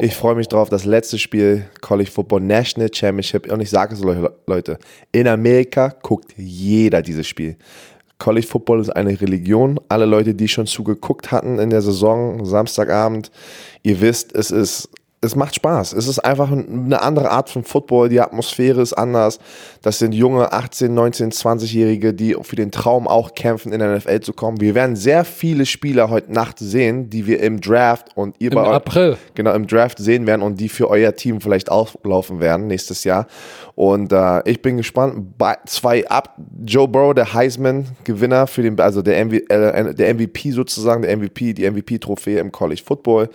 Ich 0.00 0.14
freue 0.14 0.34
mich 0.34 0.48
drauf. 0.48 0.68
Das 0.68 0.84
letzte 0.84 1.18
Spiel, 1.18 1.66
College 1.80 2.10
Football 2.10 2.42
National 2.42 2.88
Championship. 2.92 3.50
Und 3.52 3.60
ich 3.60 3.70
sage 3.70 3.94
es 3.94 4.04
euch, 4.04 4.18
Leute, 4.46 4.78
in 5.12 5.26
Amerika 5.28 5.94
guckt 6.02 6.34
jeder 6.36 7.02
dieses 7.02 7.26
Spiel. 7.26 7.56
College 8.18 8.46
Football 8.46 8.80
ist 8.80 8.90
eine 8.90 9.20
Religion. 9.20 9.80
Alle 9.88 10.06
Leute, 10.06 10.34
die 10.34 10.48
schon 10.48 10.66
zugeguckt 10.66 11.32
hatten 11.32 11.58
in 11.58 11.70
der 11.70 11.82
Saison, 11.82 12.44
Samstagabend, 12.44 13.30
ihr 13.82 14.00
wisst, 14.00 14.34
es 14.34 14.50
ist, 14.50 14.88
es 15.24 15.36
macht 15.36 15.54
Spaß. 15.54 15.92
Es 15.92 16.06
ist 16.06 16.18
einfach 16.18 16.50
eine 16.52 17.00
andere 17.02 17.30
Art 17.30 17.50
von 17.50 17.64
Football. 17.64 18.08
Die 18.08 18.20
Atmosphäre 18.20 18.80
ist 18.80 18.92
anders. 18.92 19.38
Das 19.82 19.98
sind 19.98 20.12
junge 20.12 20.52
18, 20.52 20.92
19, 20.92 21.32
20-Jährige, 21.32 22.14
die 22.14 22.36
für 22.42 22.56
den 22.56 22.70
Traum 22.70 23.08
auch 23.08 23.34
kämpfen, 23.34 23.72
in 23.72 23.80
der 23.80 23.96
NFL 23.96 24.20
zu 24.20 24.32
kommen. 24.32 24.60
Wir 24.60 24.74
werden 24.74 24.96
sehr 24.96 25.24
viele 25.24 25.66
Spieler 25.66 26.10
heute 26.10 26.32
Nacht 26.32 26.58
sehen, 26.58 27.10
die 27.10 27.26
wir 27.26 27.40
im 27.40 27.60
Draft 27.60 28.08
und 28.14 28.36
ihr 28.38 28.52
Im 28.52 28.56
bei 28.56 28.64
April. 28.64 29.16
genau 29.34 29.54
im 29.54 29.66
Draft 29.66 29.98
sehen 29.98 30.26
werden 30.26 30.42
und 30.42 30.60
die 30.60 30.68
für 30.68 30.88
euer 30.88 31.14
Team 31.14 31.40
vielleicht 31.40 31.70
auflaufen 31.70 32.40
werden 32.40 32.66
nächstes 32.66 33.04
Jahr. 33.04 33.26
Und 33.74 34.12
äh, 34.12 34.48
ich 34.48 34.62
bin 34.62 34.76
gespannt. 34.76 35.36
Bei 35.36 35.56
zwei 35.66 36.08
ab 36.08 36.36
Joe 36.64 36.86
Burrow, 36.86 37.14
der 37.14 37.34
Heisman-Gewinner 37.34 38.46
für 38.46 38.62
den, 38.62 38.78
also 38.78 39.02
der, 39.02 39.24
MV, 39.24 39.32
äh, 39.48 39.94
der 39.94 40.14
MVP 40.14 40.52
sozusagen, 40.52 41.02
der 41.02 41.16
MVP, 41.16 41.54
die 41.54 41.68
MVP-Trophäe 41.68 42.38
im 42.38 42.52
College 42.52 42.82
Football. 42.84 43.28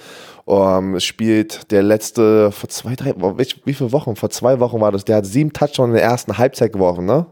Ähm, 0.49 0.99
spielt 0.99 1.71
der 1.71 1.83
letzte 1.83 2.51
vor 2.51 2.69
zwei, 2.69 2.95
drei, 2.95 3.13
wie, 3.15 3.47
wie 3.65 3.73
viele 3.73 3.91
Wochen? 3.91 4.15
Vor 4.15 4.31
zwei 4.31 4.59
Wochen 4.59 4.81
war 4.81 4.91
das. 4.91 5.05
Der 5.05 5.17
hat 5.17 5.25
sieben 5.27 5.53
Touchdowns 5.53 5.89
in 5.89 5.93
der 5.93 6.03
ersten 6.03 6.37
Halbzeit 6.39 6.73
geworfen, 6.73 7.05
ne? 7.05 7.27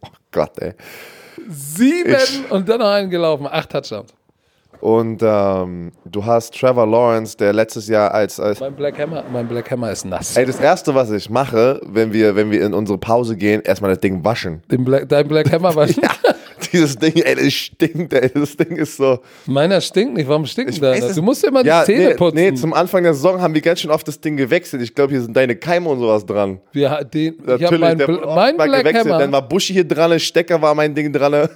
Oh 0.00 0.08
Gott, 0.30 0.58
ey. 0.60 0.72
Sieben 1.48 2.14
Ich- 2.14 2.50
und 2.50 2.68
dann 2.68 2.78
noch 2.78 2.90
einen 2.90 3.10
gelaufen, 3.10 3.46
acht 3.46 3.70
Touchdowns. 3.70 4.14
Und 4.80 5.22
ähm, 5.22 5.92
du 6.06 6.24
hast 6.24 6.58
Trevor 6.58 6.86
Lawrence, 6.86 7.36
der 7.36 7.52
letztes 7.52 7.86
Jahr 7.86 8.12
als, 8.12 8.40
als 8.40 8.58
Mein 8.58 8.74
Black 8.74 8.98
Hammer, 8.98 9.22
mein 9.32 9.46
Black 9.46 9.70
Hammer 9.70 9.92
ist 9.92 10.04
nass. 10.04 10.36
Ey, 10.36 10.44
das 10.44 10.58
erste, 10.58 10.92
was 10.94 11.10
ich 11.12 11.30
mache, 11.30 11.80
wenn 11.86 12.12
wir, 12.12 12.34
wenn 12.34 12.50
wir 12.50 12.66
in 12.66 12.74
unsere 12.74 12.98
Pause 12.98 13.36
gehen, 13.36 13.60
erstmal 13.62 13.92
das 13.92 14.00
Ding 14.00 14.24
waschen. 14.24 14.62
Den 14.72 14.84
Black, 14.84 15.08
dein 15.08 15.28
Black 15.28 15.52
Hammer 15.52 15.74
war 15.76 15.86
Dieses 16.72 16.96
Ding, 16.96 17.14
ey, 17.16 17.34
das 17.34 17.52
stinkt, 17.52 18.12
ey. 18.12 18.30
Das 18.34 18.56
Ding 18.56 18.76
ist 18.76 18.96
so. 18.96 19.18
Meiner 19.46 19.80
stinkt 19.80 20.14
nicht. 20.14 20.28
Warum 20.28 20.46
stinkt 20.46 20.80
es- 20.82 21.14
Du 21.14 21.22
musst 21.22 21.42
ja 21.42 21.50
mal 21.50 21.62
die 21.62 21.68
Ja, 21.68 21.84
Zähne 21.84 22.08
nee, 22.08 22.14
putzen. 22.14 22.36
nee, 22.36 22.54
zum 22.54 22.72
Anfang 22.74 23.02
der 23.02 23.14
Saison 23.14 23.40
haben 23.40 23.54
wir 23.54 23.60
ganz 23.60 23.80
schön 23.80 23.90
oft 23.90 24.06
das 24.06 24.20
Ding 24.20 24.36
gewechselt. 24.36 24.82
Ich 24.82 24.94
glaube, 24.94 25.12
hier 25.12 25.22
sind 25.22 25.36
deine 25.36 25.56
Keime 25.56 25.88
und 25.88 25.98
sowas 26.00 26.24
dran. 26.26 26.60
Wir, 26.72 27.02
den, 27.04 27.34
ich 27.34 27.40
hab 27.40 27.60
Natürlich, 27.60 27.80
mein, 27.80 27.98
der 27.98 28.06
Bl 28.06 28.20
mein 28.26 28.56
Black 28.56 28.80
gewechselt. 28.80 29.06
Dann 29.06 29.22
Hammer. 29.22 29.32
war 29.32 29.48
Buschi 29.48 29.72
hier 29.72 29.84
dran, 29.84 30.18
Stecker 30.20 30.60
war 30.60 30.74
mein 30.74 30.94
Ding 30.94 31.12
dran. 31.12 31.48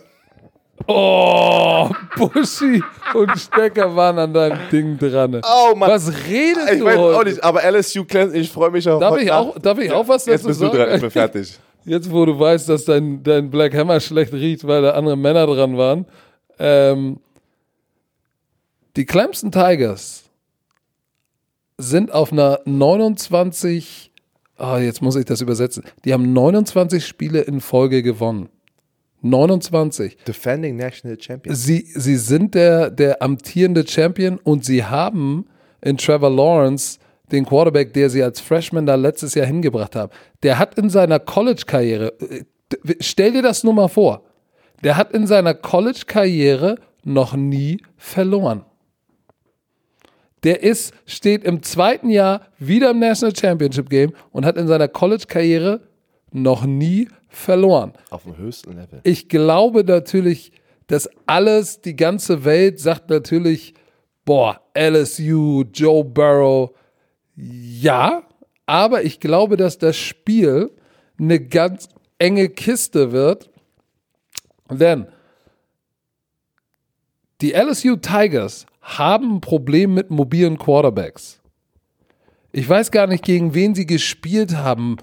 Oh, 0.87 1.89
Buschi 2.17 2.83
und 3.15 3.31
Stecker 3.39 3.97
waren 3.97 4.19
an 4.19 4.33
deinem 4.35 4.59
Ding 4.71 4.99
dran. 4.99 5.41
Oh, 5.43 5.75
Mann. 5.75 5.89
Was 5.91 6.09
redest 6.29 6.71
Ich 6.73 6.79
du 6.81 6.85
weiß 6.85 6.97
heute? 6.99 7.17
auch 7.19 7.25
nicht, 7.25 7.43
aber 7.43 7.63
LSU 7.65 8.05
Clemson, 8.05 8.39
ich 8.41 8.51
freue 8.51 8.71
mich 8.71 8.87
auf 8.89 9.01
Darf 9.01 9.13
heute 9.13 9.25
ich, 9.25 9.33
auch, 9.33 9.59
darf 9.59 9.79
ich 9.79 9.91
auch 9.91 10.07
was 10.07 10.27
Jetzt 10.27 10.41
dazu 10.45 10.49
bist 10.49 10.61
du 10.61 10.67
sagen? 10.67 10.77
dran, 10.79 10.95
ich 10.97 11.01
bin 11.01 11.11
fertig. 11.11 11.59
Jetzt, 11.87 12.11
wo 12.11 12.27
du 12.27 12.39
weißt, 12.39 12.69
dass 12.69 12.85
dein, 12.85 13.23
dein 13.23 13.49
Black 13.49 13.73
Hammer 13.75 14.01
schlecht 14.01 14.33
riecht, 14.33 14.67
weil 14.67 14.83
da 14.83 14.91
andere 14.91 15.17
Männer 15.17 15.47
dran 15.47 15.79
waren. 15.79 16.05
Ähm, 16.59 17.21
die 18.97 19.07
Clemson 19.07 19.53
Tigers 19.53 20.25
sind 21.79 22.11
auf 22.13 22.33
einer 22.33 22.61
29, 22.65 24.11
ah, 24.57 24.79
jetzt 24.79 25.01
muss 25.01 25.15
ich 25.15 25.27
das 25.27 25.41
übersetzen. 25.41 25.85
Die 26.05 26.13
haben 26.13 26.33
29 26.33 27.07
Spiele 27.07 27.43
in 27.43 27.61
Folge 27.61 28.03
gewonnen. 28.03 28.49
29. 29.23 30.17
Defending 30.27 30.77
National 30.77 31.21
Champion. 31.21 31.55
Sie, 31.55 31.87
sie 31.95 32.17
sind 32.17 32.55
der, 32.55 32.91
der 32.91 33.23
amtierende 33.23 33.87
Champion 33.87 34.39
und 34.39 34.65
sie 34.65 34.85
haben 34.85 35.47
in 35.83 35.97
Trevor 35.97 36.31
Lawrence 36.31 36.99
den 37.33 37.45
Quarterback, 37.45 37.93
der 37.93 38.11
sie 38.11 38.23
als 38.23 38.41
Freshman 38.41 38.87
da 38.87 38.95
letztes 38.95 39.35
Jahr 39.35 39.47
hingebracht 39.47 39.97
haben. 39.97 40.13
Der 40.43 40.59
hat 40.59 40.79
in 40.79 40.91
seiner 40.91 41.19
College-Karriere, 41.19 42.13
äh, 42.21 42.45
stell 43.01 43.33
dir 43.33 43.43
das 43.43 43.65
nur 43.65 43.75
mal 43.75 43.89
vor, 43.89 44.23
der 44.85 44.97
hat 44.97 45.13
in 45.13 45.27
seiner 45.27 45.55
College-Karriere 45.55 46.77
noch 47.05 47.35
nie 47.35 47.81
verloren. 47.97 48.65
Der 50.45 50.63
ist, 50.63 50.95
steht 51.07 51.45
im 51.45 51.63
zweiten 51.63 52.11
Jahr 52.11 52.43
wieder 52.59 52.91
im 52.91 52.99
National 52.99 53.35
Championship 53.35 53.91
Game 53.91 54.13
und 54.31 54.45
hat 54.45 54.57
in 54.57 54.69
seiner 54.69 54.89
College-Karriere 54.89 55.81
noch 56.31 56.65
nie 56.65 57.09
verloren. 57.29 57.93
Auf 58.11 58.25
dem 58.25 58.37
höchsten 58.37 58.77
Level. 58.77 59.01
Ich 59.03 59.29
glaube 59.29 59.83
natürlich, 59.85 60.53
dass 60.87 61.09
alles, 61.27 61.81
die 61.81 61.97
ganze 61.97 62.45
Welt 62.45 62.79
sagt 62.79 63.11
natürlich, 63.11 63.75
boah, 64.25 64.61
LSU, 64.75 65.65
Joe 65.73 66.05
Burrow, 66.05 66.71
ja, 67.37 68.23
aber 68.65 69.05
ich 69.05 69.21
glaube, 69.21 69.57
dass 69.57 69.79
das 69.79 69.97
Spiel 69.97 70.71
eine 71.19 71.41
ganz 71.41 71.89
enge 72.19 72.49
Kiste 72.49 73.13
wird, 73.13 73.51
denn 74.71 75.07
die 77.41 77.53
LSU 77.53 77.97
Tigers 77.97 78.67
haben 78.81 79.37
ein 79.37 79.41
Problem 79.41 79.95
mit 79.95 80.11
mobilen 80.11 80.59
Quarterbacks. 80.59 81.41
Ich 82.53 82.69
weiß 82.69 82.91
gar 82.91 83.07
nicht, 83.07 83.25
gegen 83.25 83.53
wen 83.53 83.75
sie 83.75 83.85
gespielt 83.85 84.57
haben, 84.57 84.97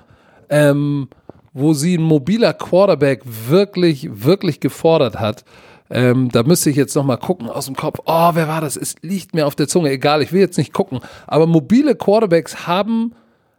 ähm, 0.49 1.09
wo 1.53 1.73
sie 1.73 1.97
ein 1.97 2.01
mobiler 2.01 2.53
Quarterback 2.53 3.21
wirklich, 3.25 4.09
wirklich 4.11 4.59
gefordert 4.59 5.19
hat. 5.19 5.45
Ähm, 5.89 6.29
da 6.31 6.43
müsste 6.43 6.69
ich 6.69 6.75
jetzt 6.75 6.95
nochmal 6.95 7.17
gucken 7.17 7.49
aus 7.49 7.65
dem 7.65 7.75
Kopf. 7.75 7.99
Oh, 8.05 8.31
wer 8.33 8.47
war 8.47 8.61
das? 8.61 8.77
Es 8.77 8.95
liegt 9.01 9.35
mir 9.35 9.45
auf 9.45 9.55
der 9.55 9.67
Zunge. 9.67 9.91
Egal, 9.91 10.21
ich 10.21 10.31
will 10.31 10.41
jetzt 10.41 10.57
nicht 10.57 10.73
gucken. 10.73 10.99
Aber 11.27 11.45
mobile 11.45 11.95
Quarterbacks 11.95 12.67
haben, 12.67 13.13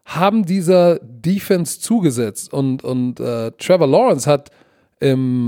haben 0.04 0.44
dieser 0.44 0.98
Defense 1.00 1.80
zugesetzt. 1.80 2.52
Und, 2.52 2.82
und 2.82 3.20
äh, 3.20 3.52
Trevor 3.52 3.86
Lawrence 3.86 4.28
hat 4.28 4.50
im 5.00 5.44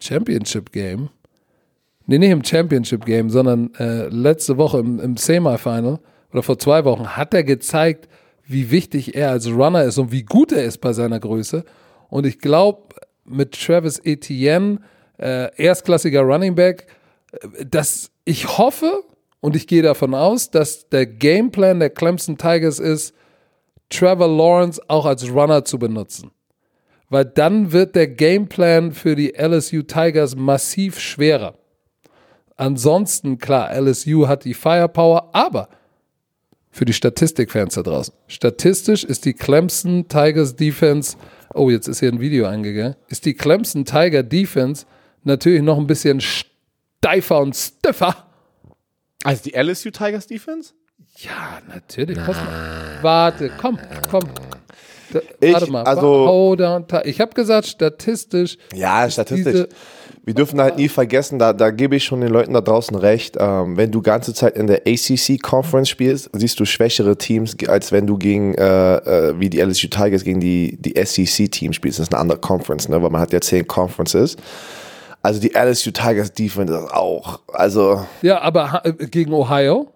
Championship 0.00 0.72
Game, 0.72 1.08
nee, 2.06 2.18
nicht 2.18 2.30
im 2.30 2.44
Championship 2.44 3.04
Game, 3.04 3.30
sondern 3.30 3.74
äh, 3.74 4.08
letzte 4.08 4.56
Woche 4.56 4.78
im, 4.78 5.00
im 5.00 5.16
Semifinal 5.16 5.98
oder 6.32 6.42
vor 6.42 6.58
zwei 6.58 6.84
Wochen 6.84 7.08
hat 7.16 7.34
er 7.34 7.44
gezeigt, 7.44 8.08
wie 8.46 8.70
wichtig 8.70 9.14
er 9.14 9.30
als 9.30 9.48
Runner 9.48 9.82
ist 9.84 9.98
und 9.98 10.12
wie 10.12 10.22
gut 10.22 10.52
er 10.52 10.64
ist 10.64 10.78
bei 10.78 10.92
seiner 10.92 11.20
Größe. 11.20 11.64
Und 12.08 12.26
ich 12.26 12.38
glaube, 12.38 12.94
mit 13.28 13.52
Travis 13.52 14.00
Etienne, 14.02 14.80
äh, 15.18 15.54
erstklassiger 15.56 16.22
Running 16.22 16.54
Back, 16.54 16.86
dass 17.64 18.10
ich 18.24 18.58
hoffe 18.58 19.02
und 19.40 19.56
ich 19.56 19.66
gehe 19.66 19.82
davon 19.82 20.14
aus, 20.14 20.50
dass 20.50 20.88
der 20.88 21.06
Gameplan 21.06 21.80
der 21.80 21.90
Clemson 21.90 22.38
Tigers 22.38 22.78
ist, 22.78 23.14
Trevor 23.90 24.28
Lawrence 24.28 24.80
auch 24.88 25.06
als 25.06 25.28
Runner 25.30 25.64
zu 25.64 25.78
benutzen. 25.78 26.30
Weil 27.10 27.24
dann 27.24 27.72
wird 27.72 27.94
der 27.94 28.08
Gameplan 28.08 28.92
für 28.92 29.16
die 29.16 29.34
LSU 29.34 29.82
Tigers 29.82 30.36
massiv 30.36 30.98
schwerer. 31.00 31.54
Ansonsten, 32.56 33.38
klar, 33.38 33.70
LSU 33.80 34.26
hat 34.26 34.44
die 34.44 34.52
Firepower, 34.52 35.30
aber 35.32 35.68
für 36.70 36.84
die 36.84 36.92
Statistikfans 36.92 37.74
da 37.74 37.82
draußen. 37.82 38.12
Statistisch 38.26 39.04
ist 39.04 39.24
die 39.24 39.32
Clemson 39.32 40.06
Tigers 40.08 40.54
Defense, 40.54 41.16
oh, 41.54 41.70
jetzt 41.70 41.88
ist 41.88 42.00
hier 42.00 42.10
ein 42.10 42.20
Video 42.20 42.46
eingegangen, 42.46 42.96
ist 43.08 43.24
die 43.24 43.34
Clemson 43.34 43.84
Tiger 43.84 44.22
Defense 44.22 44.86
natürlich 45.24 45.62
noch 45.62 45.78
ein 45.78 45.86
bisschen 45.86 46.20
steifer 46.20 47.40
und 47.40 47.54
stiffer. 47.54 48.28
Also 49.24 49.42
die 49.44 49.54
LSU 49.60 49.90
Tigers 49.90 50.26
Defense? 50.26 50.74
Ja, 51.16 51.60
natürlich. 51.68 52.18
Pass 52.18 52.36
mal. 52.36 52.98
Warte, 53.02 53.50
komm, 53.58 53.78
komm. 54.10 54.24
Da, 55.12 55.20
Ich- 55.40 55.52
warte 55.54 55.70
mal. 55.70 55.84
also- 55.84 56.56
ich 57.04 57.20
habe 57.20 57.32
gesagt, 57.34 57.66
statistisch. 57.66 58.58
Ja, 58.74 59.04
ist 59.04 59.14
statistisch. 59.14 59.66
Wir 60.24 60.34
dürfen 60.34 60.60
halt 60.60 60.76
nie 60.76 60.88
vergessen, 60.88 61.38
da, 61.38 61.54
da 61.54 61.70
gebe 61.70 61.96
ich 61.96 62.04
schon 62.04 62.20
den 62.20 62.28
Leuten 62.28 62.52
da 62.52 62.60
draußen 62.60 62.94
recht, 62.96 63.38
ähm, 63.40 63.78
wenn 63.78 63.90
du 63.90 64.02
ganze 64.02 64.34
Zeit 64.34 64.58
in 64.58 64.66
der 64.66 64.82
ACC 64.86 65.38
Conference 65.40 65.88
spielst, 65.88 66.28
siehst 66.34 66.60
du 66.60 66.66
schwächere 66.66 67.16
Teams, 67.16 67.56
als 67.66 67.92
wenn 67.92 68.06
du 68.06 68.18
gegen, 68.18 68.54
äh, 68.54 68.96
äh, 68.96 69.40
wie 69.40 69.48
die 69.48 69.58
LSU 69.60 69.88
Tigers, 69.88 70.24
gegen 70.24 70.40
die, 70.40 70.76
die 70.78 70.96
SEC 71.02 71.50
Teams 71.50 71.76
spielst. 71.76 71.98
Das 71.98 72.08
ist 72.08 72.12
eine 72.12 72.20
andere 72.20 72.38
Conference, 72.40 72.90
ne? 72.90 73.02
weil 73.02 73.08
man 73.08 73.22
hat 73.22 73.32
ja 73.32 73.40
zehn 73.40 73.66
Conferences. 73.66 74.36
Also 75.22 75.40
die 75.40 75.54
LSU 75.54 75.92
Tigers 75.92 76.30
Defense 76.32 76.76
auch, 76.94 77.40
also, 77.50 78.04
Ja, 78.20 78.42
aber 78.42 78.82
äh, 78.84 78.92
gegen 79.06 79.32
Ohio? 79.32 79.88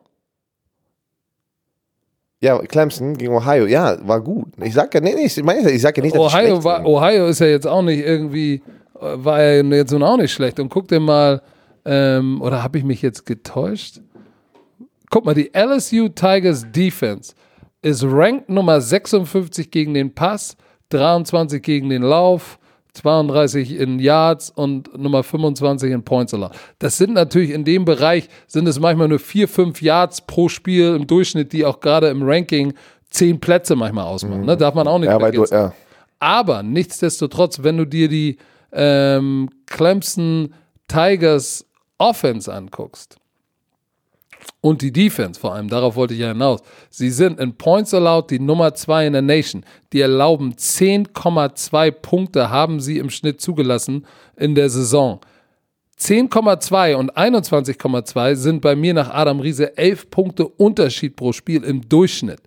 Ja, 2.43 2.59
Clemson 2.59 3.17
gegen 3.17 3.33
Ohio, 3.33 3.67
ja, 3.67 3.97
war 4.07 4.21
gut. 4.21 4.49
Ich 4.61 4.75
sag 4.75 4.93
ja, 4.93 5.01
nee, 5.01 5.15
nee, 5.15 5.27
ich 5.27 5.43
meine, 5.45 5.71
ich 5.71 5.81
sag 5.81 5.97
ja 5.97 6.03
nicht, 6.03 6.17
dass 6.17 6.21
Ohio, 6.21 6.49
schlecht 6.49 6.65
war. 6.65 6.85
Ohio 6.85 7.27
ist 7.29 7.39
ja 7.39 7.47
jetzt 7.47 7.69
auch 7.69 7.83
nicht 7.83 8.05
irgendwie, 8.05 8.61
war 8.95 9.41
ja 9.41 9.63
jetzt 9.63 9.93
nun 9.93 10.03
auch 10.03 10.17
nicht 10.17 10.33
schlecht. 10.33 10.59
Und 10.59 10.69
guck 10.69 10.89
dir 10.89 10.99
mal, 10.99 11.41
ähm, 11.85 12.43
oder 12.43 12.65
habe 12.65 12.79
ich 12.79 12.85
mich 12.85 13.01
jetzt 13.01 13.27
getäuscht? 13.27 14.01
Guck 15.09 15.25
mal, 15.25 15.35
die 15.35 15.53
LSU 15.55 16.09
Tigers 16.09 16.67
Defense 16.73 17.35
ist 17.81 18.03
ranked 18.03 18.49
Nummer 18.49 18.81
56 18.81 19.71
gegen 19.71 19.95
den 19.95 20.13
Pass, 20.13 20.57
23 20.89 21.63
gegen 21.63 21.91
den 21.91 22.03
Lauf, 22.03 22.59
32 22.95 23.79
in 23.79 23.99
Yards 23.99 24.51
und 24.51 24.99
Nummer 24.99 25.23
25 25.23 25.91
in 25.91 26.03
Points 26.05 26.35
allowed. 26.35 26.53
Das 26.79 26.99
sind 26.99 27.15
natürlich 27.15 27.51
in 27.51 27.65
dem 27.65 27.85
Bereich, 27.85 28.29
sind 28.47 28.69
es 28.69 28.79
manchmal 28.79 29.09
nur 29.09 29.19
4, 29.19 29.49
5 29.49 29.81
Yards 29.81 30.21
pro 30.23 30.49
Spiel 30.49 30.95
im 30.95 31.07
Durchschnitt, 31.07 31.53
die 31.53 31.65
auch 31.65 31.81
gerade 31.81 32.09
im 32.09 32.23
Ranking 32.23 32.75
10 33.11 33.41
Plätze 33.41 33.77
manchmal 33.77 34.05
ausmachen. 34.05 34.45
Ne? 34.45 34.57
Darf 34.57 34.75
man 34.75 34.87
auch 34.87 34.99
nicht 34.99 35.09
ja, 35.09 35.21
weil 35.21 35.33
du, 35.33 35.45
vergessen. 35.47 35.73
ja. 35.73 35.75
Aber 36.19 36.63
nichtsdestotrotz, 36.63 37.63
wenn 37.63 37.79
du 37.79 37.87
dir 37.87 38.09
die 38.09 38.37
ähm, 38.73 39.49
Clemson 39.67 40.55
Tigers 40.87 41.67
Offense 41.99 42.53
anguckst 42.53 43.22
und 44.61 44.83
die 44.83 44.93
Defense 44.93 45.39
vor 45.39 45.55
allem, 45.55 45.69
darauf 45.69 45.97
wollte 45.97 46.15
ich 46.15 46.21
ja 46.21 46.29
hinaus, 46.29 46.61
sie 46.91 47.11
sind 47.11 47.41
in 47.41 47.57
Points 47.57 47.95
Allowed 47.95 48.31
die 48.31 48.39
Nummer 48.39 48.75
2 48.75 49.07
in 49.09 49.13
der 49.13 49.23
Nation. 49.23 49.65
Die 49.93 50.01
erlauben 50.01 50.55
10,2 50.55 51.91
Punkte, 51.91 52.51
haben 52.51 52.81
sie 52.81 52.99
im 52.99 53.11
Schnitt 53.11 53.41
zugelassen 53.41 54.07
in 54.37 54.55
der 54.55 54.71
Saison. 54.71 55.21
10,2 55.99 56.95
und 56.95 57.17
21,2 57.17 58.35
sind 58.35 58.61
bei 58.61 58.75
mir 58.75 58.95
nach 58.95 59.11
Adam 59.11 59.41
Riese 59.41 59.77
11 59.77 60.11
Punkte 60.11 60.47
Unterschied 60.47 61.17
pro 61.17 61.33
Spiel 61.33 61.63
im 61.63 61.89
Durchschnitt 61.89 62.41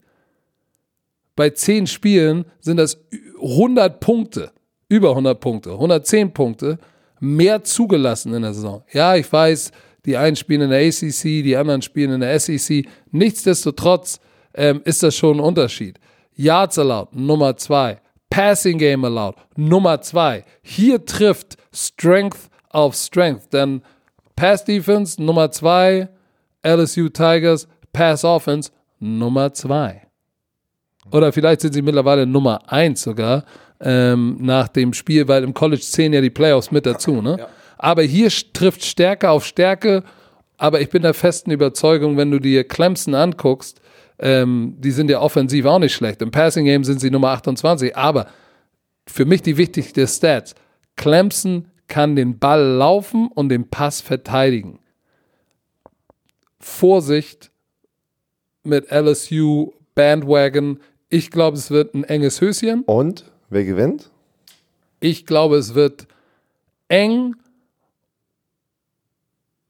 bei 1.36 1.50
10 1.50 1.88
Spielen 1.88 2.46
sind 2.60 2.78
das 2.78 2.98
100 3.42 4.00
Punkte, 4.00 4.52
über 4.88 5.10
100 5.10 5.40
Punkte, 5.40 5.72
110 5.72 6.34
Punkte 6.34 6.80
mehr 7.20 7.64
zugelassen 7.64 8.34
in 8.34 8.42
der 8.42 8.54
Saison. 8.54 8.84
Ja, 8.92 9.16
ich 9.16 9.32
weiß, 9.32 9.72
die 10.06 10.18
einen 10.18 10.36
spielen 10.36 10.62
in 10.62 10.70
der 10.70 10.88
ACC, 10.88 11.44
die 11.44 11.56
anderen 11.56 11.82
spielen 11.82 12.12
in 12.12 12.22
der 12.22 12.40
SEC. 12.40 12.88
Nichtsdestotrotz 13.12 14.20
ähm, 14.54 14.82
ist 14.86 15.04
das 15.04 15.16
schon 15.16 15.38
ein 15.38 15.40
Unterschied. 15.40 16.00
Yards 16.36 16.78
allowed, 16.80 17.16
Nummer 17.16 17.56
2. 17.56 18.00
Passing 18.30 18.78
Game 18.78 19.06
allowed, 19.06 19.36
Nummer 19.56 20.02
2. 20.02 20.44
Hier 20.62 21.06
trifft 21.06 21.58
Strength 21.74 22.50
auf 22.70 22.96
Strength, 22.96 23.54
denn 23.54 23.82
Pass 24.36 24.66
Defense, 24.66 25.22
Nummer 25.22 25.52
2. 25.52 26.10
LSU 26.64 27.10
Tigers, 27.10 27.68
Pass 27.94 28.26
Offense, 28.26 28.72
Nummer 29.00 29.54
2. 29.54 30.02
Oder 31.12 31.32
vielleicht 31.32 31.62
sind 31.62 31.74
sie 31.74 31.82
mittlerweile 31.82 32.26
Nummer 32.26 32.62
eins 32.72 33.04
sogar 33.04 33.46
ähm, 33.80 34.38
nach 34.40 34.68
dem 34.68 34.94
Spiel, 34.94 35.28
weil 35.28 35.44
im 35.44 35.54
College 35.54 35.82
zählen 35.82 36.14
ja 36.14 36.22
die 36.22 36.30
Playoffs 36.30 36.72
mit 36.72 36.86
dazu. 36.86 37.22
Ne? 37.22 37.48
Aber 37.78 38.04
hier 38.04 38.30
trifft 38.54 38.84
Stärke 38.84 39.30
auf 39.30 39.46
Stärke. 39.46 40.04
Aber 40.58 40.82
ich 40.82 40.90
bin 40.90 41.02
der 41.02 41.14
festen 41.14 41.52
Überzeugung, 41.52 42.18
wenn 42.18 42.32
du 42.32 42.40
dir 42.40 42.64
Clemson 42.64 43.14
anguckst, 43.14 43.82
ähm, 44.20 44.76
die 44.80 44.92
sind 44.92 45.10
ja 45.10 45.20
offensiv 45.20 45.66
auch 45.66 45.80
nicht 45.80 45.94
schlecht. 45.94 46.22
Im 46.22 46.32
Passing 46.32 46.66
Game 46.66 46.84
sind 46.84 47.02
sie 47.02 47.12
Nummer 47.12 47.30
28. 47.32 47.96
Aber 47.98 48.28
für 49.08 49.26
mich 49.26 49.42
die 49.42 49.58
wichtigste 49.58 50.08
Stats. 50.08 50.56
Clemson 50.96 51.68
kann 51.88 52.16
den 52.16 52.40
Ball 52.40 52.64
laufen 52.64 53.28
und 53.34 53.50
den 53.50 53.70
Pass 53.70 54.02
verteidigen. 54.02 54.80
Vorsicht 56.60 57.52
mit 58.64 58.90
LSU 58.92 59.74
Bandwagon. 59.94 60.80
Ich 61.10 61.30
glaube, 61.30 61.58
es 61.58 61.70
wird 61.70 61.94
ein 61.94 62.04
enges 62.04 62.42
Höschen. 62.42 62.84
Und, 62.84 63.32
wer 63.50 63.64
gewinnt? 63.64 64.10
Ich 65.00 65.26
glaube, 65.26 65.58
es 65.58 65.76
wird 65.76 66.08
eng. 66.88 67.36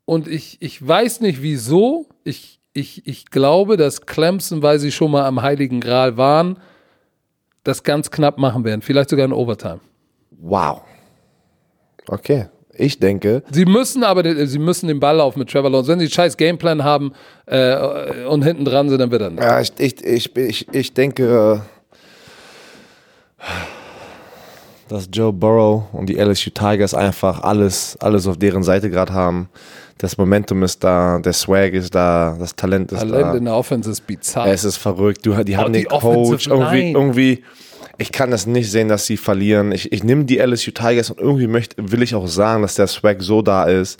Und 0.05 0.27
ich, 0.27 0.57
ich 0.61 0.85
weiß 0.85 1.21
nicht 1.21 1.41
wieso. 1.41 2.07
Ich, 2.23 2.59
ich, 2.73 3.05
ich 3.07 3.25
glaube, 3.25 3.77
dass 3.77 4.05
Clemson, 4.05 4.61
weil 4.61 4.79
sie 4.79 4.91
schon 4.91 5.11
mal 5.11 5.25
am 5.25 5.41
Heiligen 5.41 5.79
Gral 5.79 6.17
waren, 6.17 6.59
das 7.63 7.83
ganz 7.83 8.11
knapp 8.11 8.37
machen 8.37 8.63
werden. 8.63 8.81
Vielleicht 8.81 9.09
sogar 9.09 9.25
in 9.25 9.33
Overtime. 9.33 9.79
Wow. 10.29 10.81
Okay. 12.07 12.47
Ich 12.77 12.99
denke, 12.99 13.41
Sie 13.51 13.65
müssen 13.65 14.03
aber 14.03 14.21
den, 14.21 14.47
sie 14.47 14.59
müssen 14.59 14.87
den 14.87 14.99
Ball 14.99 15.15
laufen 15.15 15.39
mit 15.39 15.49
Trevor 15.49 15.69
Lawrence. 15.69 15.89
Wenn 15.89 15.99
sie 15.99 16.05
einen 16.05 16.11
scheiß 16.11 16.35
Gameplan 16.35 16.83
haben 16.83 17.13
äh, 17.45 18.25
und 18.25 18.43
hinten 18.43 18.65
dran 18.65 18.89
sind, 18.89 18.99
dann 18.99 19.11
wird 19.11 19.21
er 19.21 19.29
nicht. 19.29 19.41
Ja, 19.41 19.61
ich, 19.61 19.71
ich, 19.77 20.03
ich, 20.03 20.35
ich, 20.35 20.67
ich 20.73 20.93
denke, 20.93 21.63
äh, 23.39 23.45
dass 24.89 25.07
Joe 25.11 25.31
Burrow 25.31 25.85
und 25.93 26.07
die 26.07 26.15
LSU 26.15 26.49
Tigers 26.49 26.93
einfach 26.93 27.41
alles, 27.41 27.97
alles 28.01 28.27
auf 28.27 28.37
deren 28.37 28.63
Seite 28.63 28.89
gerade 28.89 29.13
haben. 29.13 29.49
Das 29.97 30.17
Momentum 30.17 30.61
ist 30.63 30.83
da, 30.83 31.19
der 31.19 31.31
Swag 31.33 31.73
ist 31.73 31.95
da, 31.95 32.35
das 32.37 32.55
Talent 32.55 32.91
ist 32.91 32.99
Talent 32.99 33.21
da. 33.23 33.35
in 33.35 33.45
der 33.45 33.55
Offense 33.55 33.89
ist 33.89 34.05
bizarr. 34.05 34.47
Es 34.47 34.63
ist 34.65 34.77
verrückt. 34.77 35.25
Du, 35.25 35.41
die 35.43 35.55
haben 35.55 35.69
Oh, 35.69 35.73
die 35.73 35.79
den 35.83 35.87
Coach 35.87 36.47
Offensive 36.49 36.53
irgendwie, 36.53 36.91
irgendwie. 36.91 37.43
Ich 37.97 38.11
kann 38.11 38.29
das 38.29 38.45
nicht 38.45 38.69
sehen, 38.69 38.89
dass 38.89 39.05
sie 39.05 39.15
verlieren. 39.15 39.71
Ich, 39.71 39.93
ich 39.93 40.03
nehme 40.03 40.25
die 40.25 40.37
LSU 40.39 40.71
Tigers 40.71 41.09
und 41.11 41.19
irgendwie 41.19 41.47
möchte, 41.47 41.75
will 41.91 42.01
ich 42.01 42.13
auch 42.13 42.27
sagen, 42.27 42.61
dass 42.61 42.75
der 42.75 42.87
Swag 42.87 43.21
so 43.21 43.41
da 43.41 43.65
ist, 43.65 43.97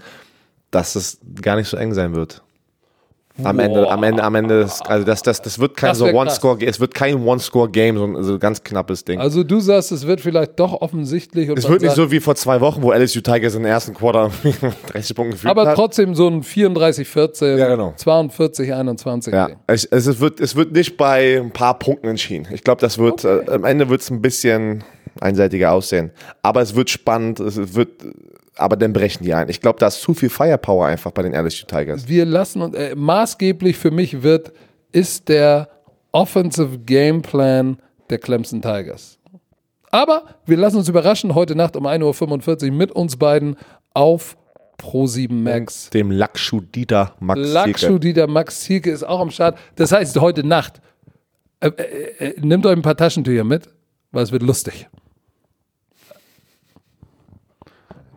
dass 0.70 0.96
es 0.96 1.18
gar 1.42 1.56
nicht 1.56 1.70
so 1.70 1.78
eng 1.78 1.94
sein 1.94 2.14
wird. 2.14 2.44
Am 3.44 3.60
Ende, 3.60 3.90
am 3.90 4.02
Ende, 4.04 4.24
am 4.24 4.36
Ende, 4.36 4.66
also 4.86 5.06
das, 5.06 5.22
das, 5.22 5.42
das 5.42 5.60
wird 5.60 5.76
kein 5.76 5.90
Das 5.90 5.98
so 5.98 6.06
One-Score, 6.06 6.58
es 6.66 6.80
wird 6.80 6.94
kein 6.94 7.22
One-Score-Game, 7.22 7.98
so 7.98 8.06
ein 8.06 8.24
so 8.24 8.40
ganz 8.40 8.64
knappes 8.64 9.04
Ding. 9.04 9.20
Also 9.20 9.44
du 9.44 9.60
sagst, 9.60 9.92
es 9.92 10.08
wird 10.08 10.22
vielleicht 10.22 10.58
doch 10.58 10.82
offensichtlich. 10.82 11.50
Und 11.50 11.60
es 11.60 11.68
wird 11.68 11.82
nicht 11.82 11.96
so 11.96 12.10
wie 12.12 12.22
vor 12.22 12.36
zwei 12.36 12.62
Wochen, 12.62 12.82
wo 12.82 12.94
LSU 12.94 13.20
Tigers 13.20 13.56
im 13.56 13.66
ersten 13.66 13.94
Quarter 13.94 14.32
30 14.88 15.16
Punkte 15.16 15.34
geführt 15.34 15.52
Aber 15.52 15.68
hat. 15.68 15.76
trotzdem 15.76 16.16
so 16.16 16.28
ein 16.30 16.44
34-14, 16.44 17.58
Ja, 17.58 17.68
genau. 17.68 17.94
42-21. 18.02 19.32
Ja, 19.34 19.50
es, 19.68 19.84
es, 19.86 20.20
wird, 20.22 20.40
es 20.40 20.56
wird 20.56 20.72
nicht 20.72 20.96
bei 20.96 21.38
ein 21.38 21.52
paar 21.52 21.78
Punkten 21.78 22.08
entschieden. 22.08 22.48
Ich 22.54 22.64
glaube, 22.64 22.80
das 22.80 22.98
wird, 22.98 23.26
äh, 23.26 23.42
am 23.52 23.66
Ende 23.66 23.90
wird 23.90 24.00
es 24.02 24.10
ein 24.10 24.22
bisschen 24.22 24.84
einseitiger 25.22 25.72
aussehen. 25.72 26.12
Aber 26.42 26.62
es 26.62 26.76
wird 26.76 26.90
spannend, 26.90 27.40
es 27.40 27.76
wird, 27.76 27.90
aber 28.56 28.76
dann 28.76 28.94
brechen 28.94 29.24
die 29.24 29.34
ein. 29.34 29.50
Ich 29.50 29.62
glaube, 29.62 29.80
da 29.80 29.88
ist 29.88 30.02
zu 30.02 30.14
viel 30.14 30.30
Firepower 30.30 30.86
einfach 30.86 31.12
bei 31.12 31.24
den 31.24 31.34
LSU 31.34 31.66
Tigers. 31.66 32.08
Wir 32.08 32.26
lassen 32.26 32.62
uns, 32.62 32.76
äh, 32.76 32.96
maßgeblich 32.96 33.78
für 33.78 33.92
mich 33.92 34.24
wird, 34.24 34.52
ist 34.92 35.30
der 35.30 35.70
Offensive 36.12 36.80
Gameplan 36.80 37.78
der 38.10 38.20
Clemson 38.20 38.62
Tigers. 38.62 39.20
Aber 39.92 40.24
wir 40.46 40.58
lassen 40.58 40.78
uns 40.78 40.90
überraschen, 40.90 41.36
heute 41.36 41.56
Nacht 41.56 41.76
um 41.76 41.86
1.45 41.86 42.66
Uhr 42.66 42.72
mit 42.72 42.92
uns 42.92 43.16
beiden 43.18 43.56
auf 43.94 44.38
Pro7 44.78 45.32
Max. 45.32 45.90
Dem 45.90 46.12
Lackschuh 46.12 46.62
Dieter 46.62 47.14
Max. 47.20 47.40
Dieter 48.00 48.28
Max 48.28 48.62
Zielke 48.62 48.92
ist 48.92 49.04
auch 49.04 49.20
am 49.20 49.32
Start. 49.32 49.58
Das 49.76 49.92
heißt, 49.92 50.20
heute 50.20 50.46
Nacht. 50.46 50.82
Äh, 51.60 51.70
äh, 51.70 52.28
äh, 52.28 52.40
nehmt 52.42 52.66
euch 52.66 52.76
ein 52.76 52.82
paar 52.82 52.98
Taschentücher 52.98 53.44
mit, 53.44 53.70
weil 54.12 54.24
es 54.24 54.32
wird 54.32 54.44
lustig. 54.44 54.88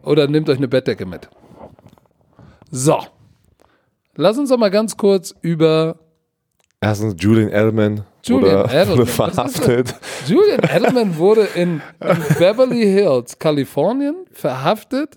Oder 0.02 0.28
nehmt 0.28 0.48
euch 0.48 0.58
eine 0.58 0.68
Bettdecke 0.68 1.06
mit. 1.06 1.28
So. 2.70 2.98
Lass 4.14 4.38
uns 4.38 4.50
doch 4.50 4.58
mal 4.58 4.70
ganz 4.70 4.96
kurz 4.96 5.34
über 5.42 5.96
Erstens 6.80 7.16
Julian 7.18 7.48
Edelman 7.48 8.04
Julian 8.24 8.62
wurde, 8.62 8.74
Edelman. 8.74 8.98
wurde 8.98 9.06
verhaftet. 9.06 9.94
Julian 10.26 10.60
Edelman 10.62 11.16
wurde 11.16 11.48
in, 11.54 11.80
in 12.00 12.22
Beverly 12.38 12.82
Hills, 12.82 13.38
Kalifornien, 13.38 14.14
verhaftet. 14.32 15.16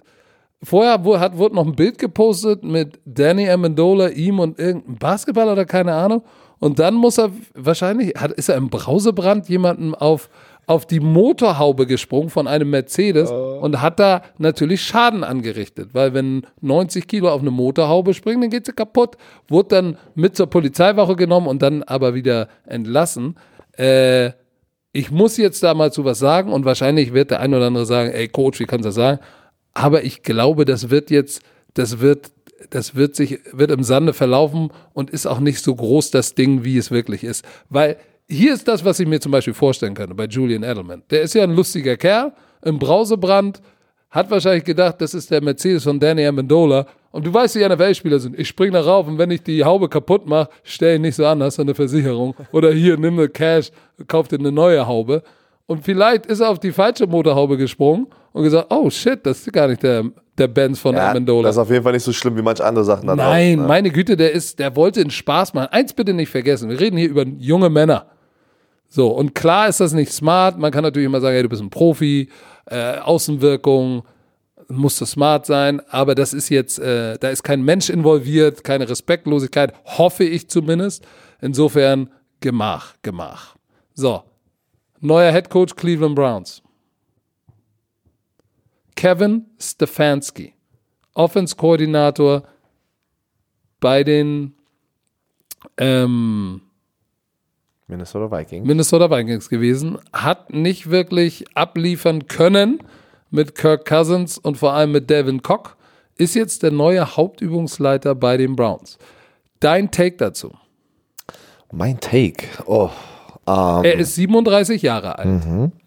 Vorher 0.63 0.93
hat, 1.19 1.37
wurde 1.37 1.55
noch 1.55 1.65
ein 1.65 1.75
Bild 1.75 1.97
gepostet 1.97 2.63
mit 2.63 2.99
Danny 3.05 3.49
Amendola, 3.49 4.09
ihm 4.09 4.39
und 4.39 4.59
irgendeinem 4.59 4.97
Basketballer 4.97 5.53
oder 5.53 5.65
keine 5.65 5.93
Ahnung. 5.93 6.23
Und 6.59 6.77
dann 6.77 6.93
muss 6.93 7.17
er 7.17 7.31
wahrscheinlich, 7.55 8.13
hat, 8.15 8.31
ist 8.31 8.49
er 8.49 8.55
im 8.55 8.69
Brausebrand 8.69 9.49
jemandem 9.49 9.95
auf, 9.95 10.29
auf 10.67 10.85
die 10.85 10.99
Motorhaube 10.99 11.85
gesprungen 11.85 12.29
von 12.29 12.47
einem 12.47 12.69
Mercedes 12.69 13.31
und 13.31 13.81
hat 13.81 13.99
da 13.99 14.21
natürlich 14.37 14.81
Schaden 14.81 15.23
angerichtet. 15.23 15.89
Weil 15.93 16.13
wenn 16.13 16.45
90 16.61 17.07
Kilo 17.07 17.29
auf 17.29 17.41
eine 17.41 17.51
Motorhaube 17.51 18.13
springen, 18.13 18.41
dann 18.41 18.49
geht 18.51 18.65
sie 18.65 18.73
kaputt. 18.73 19.17
Wurde 19.47 19.69
dann 19.69 19.97
mit 20.15 20.37
zur 20.37 20.47
Polizeiwache 20.47 21.15
genommen 21.15 21.47
und 21.47 21.61
dann 21.61 21.83
aber 21.83 22.13
wieder 22.13 22.47
entlassen. 22.65 23.35
Äh, 23.77 24.31
ich 24.93 25.09
muss 25.11 25.37
jetzt 25.37 25.63
da 25.63 25.73
mal 25.73 25.91
zu 25.91 26.05
was 26.05 26.19
sagen 26.19 26.51
und 26.51 26.65
wahrscheinlich 26.65 27.13
wird 27.13 27.31
der 27.31 27.39
ein 27.39 27.53
oder 27.53 27.67
andere 27.67 27.85
sagen, 27.85 28.11
ey 28.11 28.27
Coach, 28.27 28.59
wie 28.59 28.65
kannst 28.65 28.85
du 28.85 28.89
das 28.89 28.95
sagen? 28.95 29.19
Aber 29.73 30.03
ich 30.03 30.23
glaube, 30.23 30.65
das 30.65 30.89
wird 30.89 31.11
jetzt, 31.11 31.41
das 31.73 31.99
wird, 32.01 32.31
das 32.69 32.95
wird 32.95 33.15
sich, 33.15 33.39
wird 33.53 33.71
im 33.71 33.83
Sande 33.83 34.13
verlaufen 34.13 34.69
und 34.93 35.09
ist 35.09 35.25
auch 35.25 35.39
nicht 35.39 35.63
so 35.63 35.73
groß 35.73 36.11
das 36.11 36.35
Ding, 36.35 36.63
wie 36.65 36.77
es 36.77 36.91
wirklich 36.91 37.23
ist. 37.23 37.45
Weil 37.69 37.97
hier 38.31 38.53
ist 38.53 38.67
das, 38.67 38.83
was 38.83 38.99
ich 38.99 39.07
mir 39.07 39.19
zum 39.19 39.31
Beispiel 39.31 39.53
vorstellen 39.53 39.93
könnte 39.93 40.15
bei 40.15 40.25
Julian 40.25 40.63
Edelman. 40.63 41.03
Der 41.09 41.21
ist 41.21 41.33
ja 41.35 41.43
ein 41.43 41.55
lustiger 41.55 41.97
Kerl, 41.97 42.31
im 42.63 42.79
Brausebrand, 42.79 43.61
hat 44.09 44.29
wahrscheinlich 44.29 44.63
gedacht, 44.63 44.99
das 44.99 45.13
ist 45.13 45.31
der 45.31 45.41
Mercedes 45.41 45.83
von 45.83 45.99
Danny 45.99 46.25
Amendola. 46.25 46.85
Und 47.11 47.25
du 47.25 47.33
weißt, 47.33 47.55
wie 47.55 47.67
NFL-Spieler 47.67 48.19
sind. 48.19 48.37
Ich 48.39 48.47
spring 48.47 48.71
da 48.71 48.81
rauf 48.81 49.07
und 49.07 49.17
wenn 49.17 49.31
ich 49.31 49.43
die 49.43 49.63
Haube 49.63 49.89
kaputt 49.89 50.25
mache, 50.27 50.49
stell 50.63 50.95
ihn 50.95 51.01
nicht 51.01 51.15
so 51.15 51.25
an, 51.25 51.41
hast 51.43 51.57
du 51.57 51.61
eine 51.63 51.75
Versicherung. 51.75 52.35
Oder 52.51 52.71
hier, 52.71 52.97
nimm 52.97 53.17
eine 53.19 53.27
Cash, 53.29 53.71
kauf 54.07 54.27
dir 54.29 54.39
eine 54.39 54.51
neue 54.51 54.85
Haube. 54.87 55.23
Und 55.65 55.83
vielleicht 55.83 56.25
ist 56.25 56.39
er 56.41 56.49
auf 56.49 56.59
die 56.59 56.71
falsche 56.71 57.07
Motorhaube 57.07 57.57
gesprungen 57.57 58.07
und 58.33 58.43
gesagt, 58.43 58.67
oh 58.69 58.89
shit, 58.89 59.25
das 59.25 59.39
ist 59.39 59.51
gar 59.53 59.67
nicht 59.67 59.83
der, 59.83 60.05
der 60.37 60.47
Benz 60.47 60.79
von 60.79 60.95
Ja, 60.95 61.11
Amendola. 61.11 61.47
das 61.47 61.55
ist 61.55 61.61
auf 61.61 61.69
jeden 61.69 61.83
Fall 61.83 61.93
nicht 61.93 62.03
so 62.03 62.13
schlimm 62.13 62.35
wie 62.37 62.41
manche 62.41 62.63
andere 62.65 62.83
Sachen 62.85 63.07
dann 63.07 63.17
Nein, 63.17 63.59
auch, 63.59 63.63
ne? 63.63 63.67
meine 63.67 63.89
Güte, 63.91 64.15
der 64.17 64.31
ist, 64.31 64.59
der 64.59 64.75
wollte 64.75 65.01
einen 65.01 65.11
Spaß 65.11 65.53
machen. 65.53 65.67
Eins 65.71 65.93
bitte 65.93 66.13
nicht 66.13 66.29
vergessen, 66.29 66.69
wir 66.69 66.79
reden 66.79 66.97
hier 66.97 67.09
über 67.09 67.25
junge 67.25 67.69
Männer. 67.69 68.05
So, 68.93 69.07
und 69.07 69.33
klar 69.33 69.69
ist 69.69 69.79
das 69.79 69.93
nicht 69.93 70.11
smart. 70.11 70.57
Man 70.59 70.69
kann 70.69 70.83
natürlich 70.83 71.05
immer 71.05 71.21
sagen, 71.21 71.33
hey, 71.33 71.43
du 71.43 71.47
bist 71.47 71.61
ein 71.61 71.69
Profi, 71.69 72.27
äh, 72.65 72.97
Außenwirkung, 72.97 74.03
muss 74.67 74.99
das 74.99 75.11
smart 75.11 75.45
sein, 75.45 75.81
aber 75.89 76.13
das 76.13 76.33
ist 76.33 76.49
jetzt, 76.49 76.77
äh, 76.77 77.17
da 77.17 77.29
ist 77.29 77.43
kein 77.43 77.61
Mensch 77.61 77.89
involviert, 77.89 78.65
keine 78.65 78.89
Respektlosigkeit, 78.89 79.73
hoffe 79.85 80.25
ich 80.25 80.49
zumindest. 80.49 81.07
Insofern 81.39 82.09
Gemach, 82.41 82.95
Gemach. 83.01 83.55
So, 83.93 84.23
neuer 84.99 85.31
Head 85.31 85.49
Coach 85.49 85.73
Cleveland 85.75 86.15
Browns. 86.15 86.61
Kevin 88.97 89.45
Stefanski, 89.57 90.53
Offense-Koordinator 91.13 92.43
bei 93.79 94.03
den 94.03 94.53
ähm, 95.77 96.61
Minnesota 97.91 98.31
Vikings. 98.31 98.65
Minnesota 98.65 99.11
Vikings 99.11 99.49
gewesen, 99.49 99.97
hat 100.13 100.51
nicht 100.53 100.89
wirklich 100.89 101.45
abliefern 101.55 102.27
können 102.27 102.79
mit 103.29 103.53
Kirk 103.55 103.85
Cousins 103.87 104.37
und 104.37 104.57
vor 104.57 104.73
allem 104.73 104.91
mit 104.93 105.09
Devin 105.09 105.41
Cock, 105.41 105.77
ist 106.15 106.33
jetzt 106.35 106.63
der 106.63 106.71
neue 106.71 107.15
Hauptübungsleiter 107.17 108.15
bei 108.15 108.37
den 108.37 108.55
Browns. 108.55 108.97
Dein 109.59 109.91
Take 109.91 110.17
dazu. 110.17 110.51
Mein 111.71 111.99
Take. 111.99 112.45
Oh. 112.65 112.89
Ähm, 113.47 113.83
Er 113.83 113.95
ist 113.99 114.15
37 114.15 114.81
Jahre 114.81 115.17
alt. 115.19 115.41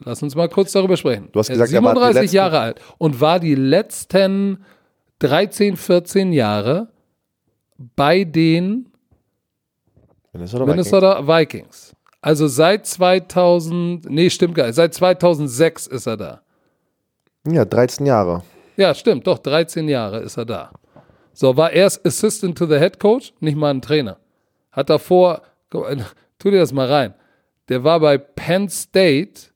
Lass 0.04 0.22
uns 0.22 0.34
mal 0.34 0.48
kurz 0.48 0.72
darüber 0.72 0.96
sprechen. 0.96 1.28
Du 1.32 1.38
hast 1.38 1.48
er 1.50 1.54
gesagt, 1.56 1.72
er 1.72 1.82
war 1.82 1.94
die 1.94 2.00
37 2.00 2.22
letzten- 2.22 2.36
Jahre 2.36 2.58
alt 2.60 2.80
und 2.98 3.20
war 3.20 3.40
die 3.40 3.54
letzten 3.54 4.64
13, 5.20 5.76
14 5.76 6.32
Jahre 6.32 6.88
bei 7.96 8.24
den 8.24 8.90
Minnesota, 10.32 10.64
Vikings. 10.66 10.74
Minnesota 10.74 11.26
Vikings. 11.38 11.93
Also 12.24 12.48
seit 12.48 12.86
2000, 12.86 14.08
nee, 14.08 14.30
stimmt 14.30 14.54
gar 14.54 14.64
nicht, 14.64 14.76
seit 14.76 14.94
2006 14.94 15.86
ist 15.86 16.06
er 16.06 16.16
da. 16.16 16.40
Ja, 17.46 17.66
13 17.66 18.06
Jahre. 18.06 18.42
Ja, 18.78 18.94
stimmt, 18.94 19.26
doch, 19.26 19.36
13 19.36 19.86
Jahre 19.90 20.20
ist 20.20 20.38
er 20.38 20.46
da. 20.46 20.70
So, 21.34 21.54
war 21.58 21.70
erst 21.70 22.06
Assistant 22.06 22.56
to 22.56 22.64
the 22.64 22.78
Head 22.78 22.98
Coach, 22.98 23.34
nicht 23.40 23.58
mal 23.58 23.74
ein 23.74 23.82
Trainer. 23.82 24.16
Hat 24.72 24.88
davor, 24.88 25.42
tu 26.38 26.50
dir 26.50 26.60
das 26.60 26.72
mal 26.72 26.90
rein. 26.90 27.12
Der 27.68 27.84
war 27.84 28.00
bei 28.00 28.16
Penn 28.16 28.70
State, 28.70 29.50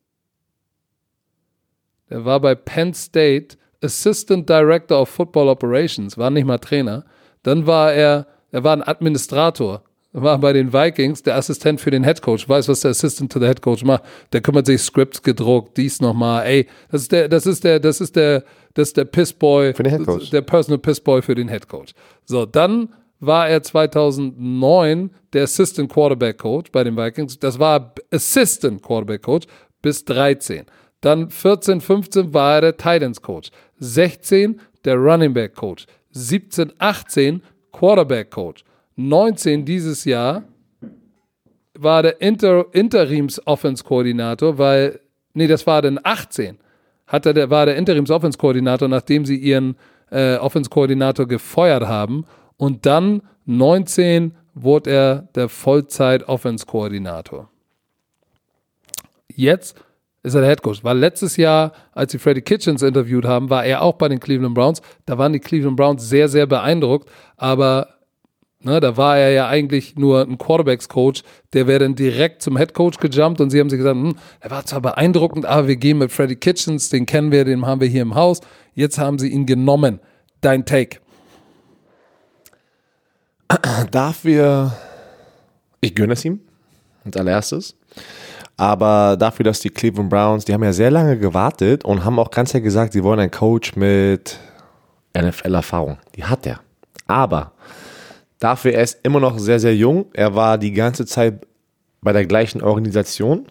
der 2.10 2.26
war 2.26 2.38
bei 2.38 2.54
Penn 2.54 2.92
State 2.92 3.56
Assistant 3.82 4.46
Director 4.46 5.00
of 5.00 5.08
Football 5.08 5.48
Operations, 5.48 6.18
war 6.18 6.28
nicht 6.28 6.44
mal 6.44 6.58
Trainer. 6.58 7.06
Dann 7.44 7.66
war 7.66 7.94
er, 7.94 8.26
er 8.50 8.62
war 8.62 8.74
ein 8.74 8.82
Administrator, 8.82 9.84
war 10.12 10.38
bei 10.38 10.52
den 10.52 10.72
Vikings 10.72 11.22
der 11.22 11.36
Assistent 11.36 11.80
für 11.80 11.90
den 11.90 12.04
Head 12.04 12.22
Coach. 12.22 12.48
Weiß, 12.48 12.68
was 12.68 12.80
der 12.80 12.92
Assistant 12.92 13.32
to 13.32 13.38
the 13.38 13.46
Head 13.46 13.62
Coach 13.62 13.84
macht. 13.84 14.04
Der 14.32 14.40
kümmert 14.40 14.66
sich 14.66 14.80
Scripts 14.80 15.22
gedruckt, 15.22 15.76
dies 15.76 16.00
nochmal. 16.00 16.46
Ey, 16.46 16.66
das 16.90 17.02
ist 17.02 17.12
der, 17.12 17.28
das 17.28 17.46
ist 17.46 17.64
der, 17.64 17.80
das 17.80 18.00
ist 18.00 18.16
der, 18.16 18.44
das 18.74 18.88
ist 18.88 18.96
der 18.96 19.04
Pissboy. 19.04 19.74
Für 19.74 19.82
den 19.82 19.96
Head 19.96 20.06
Coach. 20.06 20.30
Der 20.30 20.40
Personal 20.42 20.78
Pissboy 20.78 21.22
für 21.22 21.34
den 21.34 21.48
Head 21.48 21.68
Coach. 21.68 21.92
So, 22.24 22.46
dann 22.46 22.94
war 23.20 23.48
er 23.48 23.62
2009 23.62 25.10
der 25.32 25.42
Assistant 25.44 25.92
Quarterback 25.92 26.38
Coach 26.38 26.70
bei 26.72 26.84
den 26.84 26.96
Vikings. 26.96 27.38
Das 27.38 27.58
war 27.58 27.94
Assistant 28.10 28.82
Quarterback 28.82 29.22
Coach 29.22 29.46
bis 29.82 30.04
13. 30.04 30.66
Dann 31.00 31.30
14, 31.30 31.80
15 31.80 32.34
war 32.34 32.56
er 32.56 32.60
der 32.60 32.76
Titans 32.76 33.20
Coach. 33.20 33.50
16 33.78 34.60
der 34.84 34.96
Running 34.96 35.34
Back 35.34 35.54
Coach. 35.54 35.86
17, 36.10 36.72
18 36.78 37.42
Quarterback 37.72 38.30
Coach. 38.30 38.64
19 38.98 39.64
dieses 39.64 40.04
Jahr 40.04 40.42
war 41.74 42.02
der 42.02 42.20
Inter 42.20 42.66
Interims 42.72 43.40
Offense 43.46 43.84
Koordinator, 43.84 44.58
weil 44.58 44.98
nee, 45.34 45.46
das 45.46 45.68
war 45.68 45.82
dann 45.82 46.00
18. 46.02 46.58
Hat 47.06 47.24
er 47.24 47.48
war 47.48 47.66
der 47.66 47.76
Interims 47.76 48.10
Offense 48.10 48.36
Koordinator, 48.36 48.88
nachdem 48.88 49.24
sie 49.24 49.36
ihren 49.36 49.76
äh, 50.10 50.36
Offense 50.38 50.68
Koordinator 50.68 51.28
gefeuert 51.28 51.86
haben 51.86 52.24
und 52.56 52.86
dann 52.86 53.22
19 53.46 54.34
wurde 54.54 54.90
er 54.90 55.28
der 55.36 55.48
Vollzeit 55.48 56.28
Offense 56.28 56.66
Koordinator. 56.66 57.48
Jetzt 59.28 59.80
ist 60.24 60.34
er 60.34 60.40
der 60.40 60.50
Head 60.50 60.62
Coach. 60.62 60.82
War 60.82 60.94
letztes 60.94 61.36
Jahr, 61.36 61.70
als 61.92 62.10
sie 62.10 62.18
Freddie 62.18 62.42
Kitchens 62.42 62.82
interviewt 62.82 63.24
haben, 63.24 63.48
war 63.48 63.64
er 63.64 63.82
auch 63.82 63.94
bei 63.94 64.08
den 64.08 64.18
Cleveland 64.18 64.56
Browns. 64.56 64.82
Da 65.06 65.18
waren 65.18 65.32
die 65.32 65.38
Cleveland 65.38 65.76
Browns 65.76 66.08
sehr, 66.08 66.28
sehr 66.28 66.48
beeindruckt, 66.48 67.08
aber 67.36 67.97
Ne, 68.60 68.80
da 68.80 68.96
war 68.96 69.16
er 69.16 69.30
ja 69.30 69.46
eigentlich 69.46 69.94
nur 69.94 70.22
ein 70.22 70.36
Quarterbacks-Coach, 70.36 71.22
der 71.52 71.68
wäre 71.68 71.78
dann 71.78 71.94
direkt 71.94 72.42
zum 72.42 72.56
Head-Coach 72.56 72.98
gejumpt 72.98 73.40
und 73.40 73.50
sie 73.50 73.60
haben 73.60 73.70
sich 73.70 73.78
gesagt, 73.78 73.94
hm, 73.94 74.16
er 74.40 74.50
war 74.50 74.64
zwar 74.66 74.80
beeindruckend, 74.80 75.46
aber 75.46 75.68
wir 75.68 75.76
gehen 75.76 75.98
mit 75.98 76.10
Freddie 76.10 76.34
Kitchens, 76.34 76.88
den 76.88 77.06
kennen 77.06 77.30
wir, 77.30 77.44
den 77.44 77.64
haben 77.64 77.80
wir 77.80 77.86
hier 77.86 78.02
im 78.02 78.16
Haus. 78.16 78.40
Jetzt 78.74 78.98
haben 78.98 79.20
sie 79.20 79.28
ihn 79.28 79.46
genommen. 79.46 80.00
Dein 80.40 80.64
Take. 80.64 80.98
Dafür, 83.92 84.76
ich 85.80 85.94
gönne 85.94 86.14
es 86.14 86.24
ihm, 86.24 86.40
als 87.04 87.16
allererstes. 87.16 87.76
Aber 88.56 89.16
dafür, 89.16 89.44
dass 89.44 89.60
die 89.60 89.70
Cleveland 89.70 90.10
Browns, 90.10 90.44
die 90.44 90.52
haben 90.52 90.64
ja 90.64 90.72
sehr 90.72 90.90
lange 90.90 91.16
gewartet 91.16 91.84
und 91.84 92.04
haben 92.04 92.18
auch 92.18 92.32
ganz 92.32 92.50
klar 92.50 92.60
gesagt, 92.60 92.92
sie 92.92 93.04
wollen 93.04 93.20
einen 93.20 93.30
Coach 93.30 93.76
mit 93.76 94.36
NFL-Erfahrung. 95.16 95.98
Die 96.16 96.24
hat 96.24 96.44
er. 96.44 96.60
Aber 97.06 97.52
dafür, 98.38 98.72
er 98.72 98.82
ist 98.82 98.98
immer 99.02 99.20
noch 99.20 99.38
sehr, 99.38 99.60
sehr 99.60 99.74
jung. 99.74 100.06
Er 100.12 100.34
war 100.34 100.58
die 100.58 100.72
ganze 100.72 101.06
Zeit 101.06 101.46
bei 102.00 102.12
der 102.12 102.26
gleichen 102.26 102.62
Organisation. 102.62 103.46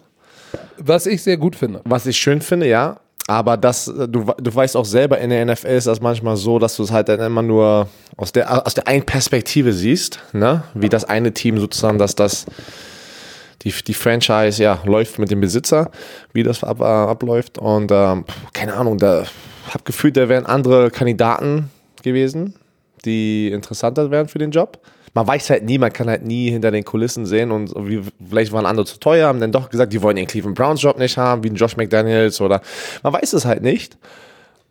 Was 0.78 1.06
ich 1.06 1.22
sehr 1.22 1.36
gut 1.36 1.56
finde. 1.56 1.80
Was 1.84 2.06
ich 2.06 2.16
schön 2.16 2.40
finde, 2.40 2.66
ja. 2.68 3.00
Aber 3.26 3.58
das, 3.58 3.84
du, 3.84 4.06
du 4.06 4.54
weißt 4.54 4.74
auch 4.74 4.86
selber, 4.86 5.18
in 5.18 5.28
der 5.28 5.44
NFL 5.44 5.66
ist 5.66 5.86
das 5.86 6.00
manchmal 6.00 6.36
so, 6.38 6.58
dass 6.58 6.76
du 6.76 6.82
es 6.82 6.90
halt 6.90 7.10
dann 7.10 7.20
immer 7.20 7.42
nur 7.42 7.88
aus 8.16 8.32
der, 8.32 8.66
aus 8.66 8.72
der 8.72 8.88
einen 8.88 9.04
Perspektive 9.04 9.74
siehst, 9.74 10.20
ne? 10.32 10.64
Wie 10.72 10.88
das 10.88 11.04
eine 11.04 11.34
Team 11.34 11.58
sozusagen, 11.58 11.98
dass 11.98 12.14
das 12.14 12.46
die, 13.62 13.72
die 13.86 13.92
Franchise 13.92 14.62
ja 14.62 14.78
läuft 14.84 15.18
mit 15.18 15.30
dem 15.30 15.42
Besitzer, 15.42 15.90
wie 16.32 16.42
das 16.42 16.64
ab, 16.64 16.80
äh, 16.80 16.84
abläuft. 16.84 17.58
Und 17.58 17.90
ähm, 17.92 18.24
keine 18.54 18.74
Ahnung, 18.74 18.96
da 18.96 19.24
hab 19.74 19.84
gefühlt, 19.84 20.16
da 20.16 20.30
wären 20.30 20.46
andere 20.46 20.90
Kandidaten 20.90 21.70
gewesen, 22.02 22.54
die 23.04 23.48
interessanter 23.48 24.10
wären 24.10 24.28
für 24.28 24.38
den 24.38 24.50
Job. 24.50 24.80
Man 25.14 25.26
weiß 25.26 25.50
halt 25.50 25.64
nie, 25.64 25.78
man 25.78 25.92
kann 25.92 26.08
halt 26.08 26.24
nie 26.24 26.50
hinter 26.50 26.70
den 26.70 26.84
Kulissen 26.84 27.26
sehen 27.26 27.50
und 27.50 27.72
wie, 27.76 28.02
vielleicht 28.28 28.52
waren 28.52 28.66
andere 28.66 28.86
zu 28.86 28.98
teuer, 28.98 29.26
haben 29.26 29.40
dann 29.40 29.52
doch 29.52 29.70
gesagt, 29.70 29.92
die 29.92 30.02
wollen 30.02 30.16
den 30.16 30.26
Cleveland 30.26 30.56
Browns 30.56 30.82
Job 30.82 30.98
nicht 30.98 31.16
haben, 31.16 31.42
wie 31.42 31.50
ein 31.50 31.56
Josh 31.56 31.76
McDaniels 31.76 32.40
oder 32.40 32.60
man 33.02 33.12
weiß 33.12 33.32
es 33.32 33.44
halt 33.44 33.62
nicht. 33.62 33.96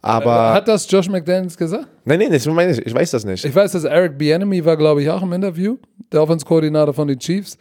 Aber. 0.01 0.53
Hat 0.53 0.67
das 0.67 0.89
Josh 0.89 1.09
McDaniels 1.09 1.57
gesagt? 1.57 1.88
nein, 2.05 2.19
nein, 2.19 2.41
meine 2.53 2.71
ich, 2.71 2.86
ich 2.86 2.93
weiß 2.93 3.11
das 3.11 3.25
nicht. 3.25 3.43
Ich 3.43 3.53
weiß, 3.53 3.71
dass 3.73 3.84
Eric 3.84 4.17
Bieniemy 4.17 4.63
war, 4.63 4.78
glaube 4.78 5.01
ich, 5.01 5.09
auch 5.09 5.21
im 5.21 5.34
Interview, 5.34 5.78
der 6.11 6.21
Offense-Koordinator 6.21 6.93
von 6.93 7.07
den 7.07 7.19
Chiefs. 7.19 7.57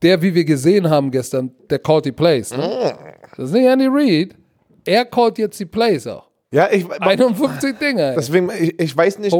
Der, 0.00 0.20
wie 0.20 0.34
wir 0.34 0.44
gesehen 0.44 0.88
haben 0.90 1.10
gestern, 1.10 1.52
der 1.70 1.78
callt 1.78 2.06
die 2.06 2.12
Plays. 2.12 2.50
Ne? 2.56 2.94
Das 3.36 3.46
ist 3.46 3.52
nicht 3.52 3.66
Andy 3.66 3.86
Reid. 3.88 4.34
Er 4.84 5.04
callt 5.04 5.38
jetzt 5.38 5.60
die 5.60 5.66
Plays 5.66 6.06
auch. 6.06 6.31
Ja, 6.52 6.68
ich, 6.70 6.86
51 7.00 7.78
Dinge. 7.78 8.14
deswegen, 8.16 8.50
ich, 8.50 8.78
ich 8.78 8.96
weiß 8.96 9.18
nicht, 9.18 9.32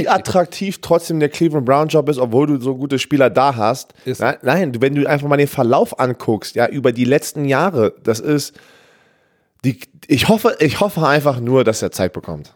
wie 0.00 0.08
attraktiv 0.08 0.78
trotzdem 0.82 1.20
der 1.20 1.28
Cleveland 1.30 1.64
Brown 1.64 1.88
Job 1.88 2.08
ist, 2.08 2.18
obwohl 2.18 2.46
du 2.48 2.60
so 2.60 2.74
gute 2.76 2.98
Spieler 2.98 3.30
da 3.30 3.56
hast. 3.56 3.94
Ist- 4.04 4.20
Nein, 4.20 4.36
nein, 4.42 4.72
wenn 4.80 4.94
du 4.94 5.06
einfach 5.08 5.28
mal 5.28 5.36
den 5.36 5.46
Verlauf 5.48 5.98
anguckst, 5.98 6.54
ja, 6.56 6.66
über 6.68 6.92
die 6.92 7.04
letzten 7.04 7.44
Jahre, 7.44 7.94
das 8.02 8.20
ist, 8.20 8.52
die, 9.64 9.78
ich 10.08 10.28
hoffe, 10.28 10.56
ich 10.60 10.80
hoffe 10.80 11.06
einfach 11.06 11.40
nur, 11.40 11.64
dass 11.64 11.82
er 11.82 11.90
Zeit 11.92 12.12
bekommt. 12.12 12.52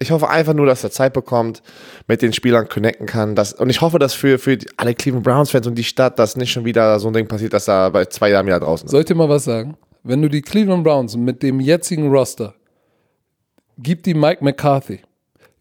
Ich 0.00 0.10
hoffe 0.10 0.28
einfach 0.28 0.54
nur, 0.54 0.66
dass 0.66 0.82
er 0.82 0.90
Zeit 0.90 1.12
bekommt, 1.12 1.62
mit 2.08 2.20
den 2.20 2.32
Spielern 2.32 2.68
connecten 2.68 3.06
kann. 3.06 3.36
Dass, 3.36 3.52
und 3.52 3.70
ich 3.70 3.80
hoffe, 3.80 3.98
dass 4.00 4.12
für, 4.12 4.38
für 4.40 4.58
alle 4.76 4.94
Cleveland 4.94 5.24
Browns 5.24 5.50
Fans 5.52 5.66
und 5.68 5.76
die 5.76 5.84
Stadt, 5.84 6.18
dass 6.18 6.36
nicht 6.36 6.50
schon 6.50 6.64
wieder 6.64 6.98
so 6.98 7.06
ein 7.08 7.14
Ding 7.14 7.28
passiert, 7.28 7.52
dass 7.52 7.68
er 7.68 7.90
bei 7.92 8.04
zwei 8.06 8.30
Jahren 8.30 8.44
wieder 8.46 8.58
draußen 8.58 8.86
ist. 8.86 8.90
Soll 8.90 9.00
ich 9.00 9.06
dir 9.06 9.14
mal 9.14 9.28
was 9.28 9.44
sagen? 9.44 9.76
Wenn 10.02 10.20
du 10.20 10.28
die 10.28 10.42
Cleveland 10.42 10.82
Browns 10.84 11.16
mit 11.16 11.42
dem 11.42 11.60
jetzigen 11.60 12.08
Roster, 12.10 12.54
gib 13.78 14.02
die 14.02 14.14
Mike 14.14 14.42
McCarthy, 14.44 15.00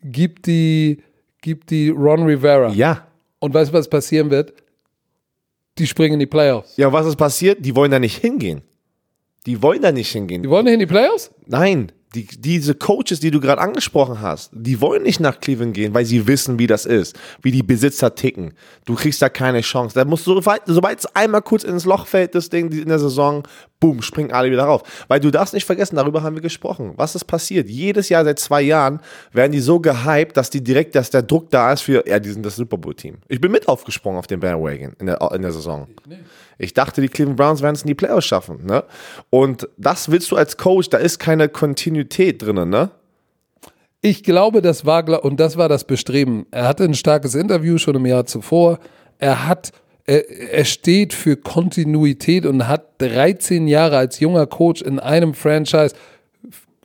gib 0.03 0.43
die, 0.43 1.01
gib 1.41 1.66
die 1.68 1.89
Ron 1.89 2.24
Rivera 2.24 2.70
Ja. 2.74 3.07
und 3.39 3.53
weißt 3.53 3.72
du, 3.72 3.78
was 3.78 3.89
passieren 3.89 4.30
wird? 4.30 4.53
Die 5.78 5.88
springen 5.88 6.14
in 6.16 6.20
die 6.20 6.26
Playoffs. 6.28 6.78
Ja, 6.78 6.91
was 6.93 7.05
ist 7.07 7.16
passiert? 7.16 7.66
Die 7.66 7.76
wollen 7.76 7.89
da 7.91 7.97
nicht 7.99 8.18
hingehen. 8.18 8.61
Die 9.45 9.61
wollen 9.61 9.82
da 9.82 9.91
nicht 9.91 10.11
hingehen. 10.11 10.43
Die 10.43 10.49
wollen 10.49 10.66
nicht 10.66 10.76
in 10.76 10.80
die 10.80 10.86
Playoffs? 10.86 11.32
Nein, 11.47 11.91
die, 12.14 12.26
diese 12.26 12.76
Coaches, 12.76 13.20
die 13.20 13.32
du 13.32 13.39
gerade 13.39 13.61
angesprochen 13.61 14.22
hast, 14.22 14.51
die 14.53 14.80
wollen 14.82 15.03
nicht 15.03 15.20
nach 15.20 15.39
Cleveland 15.39 15.74
gehen, 15.74 15.93
weil 15.93 16.05
sie 16.05 16.28
wissen, 16.28 16.59
wie 16.59 16.68
das 16.68 16.86
ist, 16.86 17.18
wie 17.41 17.51
die 17.51 17.64
Besitzer 17.64 18.14
ticken. 18.14 18.53
Du 18.86 18.95
kriegst 18.95 19.22
da 19.22 19.30
keine 19.30 19.61
Chance. 19.61 19.95
Da 19.95 20.05
musst 20.05 20.28
du, 20.28 20.39
sobald 20.39 20.99
es 20.99 21.16
einmal 21.16 21.41
kurz 21.41 21.64
ins 21.64 21.86
Loch 21.86 22.05
fällt, 22.05 22.36
das 22.36 22.49
Ding 22.49 22.72
in 22.72 22.89
der 22.89 22.99
Saison, 22.99 23.43
boom, 23.80 24.01
springen 24.01 24.32
alle 24.32 24.51
wieder 24.51 24.64
rauf. 24.64 24.84
Weil 25.07 25.20
du 25.20 25.32
darfst 25.32 25.53
nicht 25.53 25.66
vergessen, 25.66 25.95
darüber 25.95 26.24
haben 26.24 26.36
wir 26.36 26.41
gesprochen. 26.41 26.93
Was 26.95 27.16
ist 27.16 27.26
passiert? 27.26 27.70
Jedes 27.70 28.09
Jahr 28.09 28.24
seit 28.24 28.39
zwei 28.39 28.61
Jahren 28.61 28.99
werden 29.32 29.51
die 29.51 29.59
so 29.59 29.80
gehypt, 29.80 30.38
dass 30.38 30.49
die 30.49 30.64
direkt, 30.64 30.95
dass 30.95 31.09
der 31.09 31.24
Druck 31.24 31.49
da 31.49 31.74
ist 31.74 31.82
für, 31.82 32.07
ja, 32.07 32.20
die 32.20 32.30
sind 32.30 32.45
das 32.45 32.55
Super 32.55 32.78
Bowl-Team. 32.78 33.18
Ich 33.28 33.41
bin 33.41 33.51
mit 33.51 33.68
aufgesprungen 33.68 34.20
auf 34.20 34.28
den 34.28 34.39
Bandwagon 34.39 34.93
in 34.99 35.07
der, 35.07 35.20
in 35.34 35.41
der 35.41 35.51
Saison. 35.51 35.88
Ich 36.64 36.74
dachte, 36.74 37.01
die 37.01 37.09
Cleveland 37.09 37.38
Browns 37.38 37.61
werden 37.61 37.76
es 37.76 37.82
in 37.82 37.88
die 37.88 37.95
Playoffs 37.95 38.26
schaffen. 38.26 38.66
Ne? 38.66 38.84
Und 39.30 39.68
das 39.78 40.09
willst 40.09 40.32
du 40.32 40.38
als 40.38 40.57
Coach, 40.57 40.89
da 40.89 40.97
ist 40.97 41.20
keine 41.20 41.49
Kontinuität 41.49 42.41
drin, 42.41 42.70
ne? 42.70 42.91
Ich 44.05 44.24
glaube, 44.24 44.61
das 44.61 44.86
war, 44.86 45.24
und 45.24 45.39
das 45.39 45.55
war 45.55 45.70
das 45.70 45.86
Bestreben. 45.86 46.45
Er 46.51 46.68
hatte 46.68 46.84
ein 46.84 46.93
starkes 46.93 47.36
Interview 47.36 47.78
schon 47.78 47.95
im 47.95 48.05
Jahr 48.05 48.26
zuvor. 48.26 48.80
Er 49.18 49.47
hat, 49.47 49.72
er, 50.05 50.30
er 50.30 50.66
steht 50.66 51.14
für 51.14 51.38
Kontinuität 51.38 52.45
und 52.45 52.68
hat 52.68 52.84
13 52.97 53.66
Jahre 53.66 53.95
als 53.95 54.20
junger 54.20 54.45
Coach 54.45 54.82
in 54.82 54.99
einem 54.99 55.34
Franchise 55.34 55.95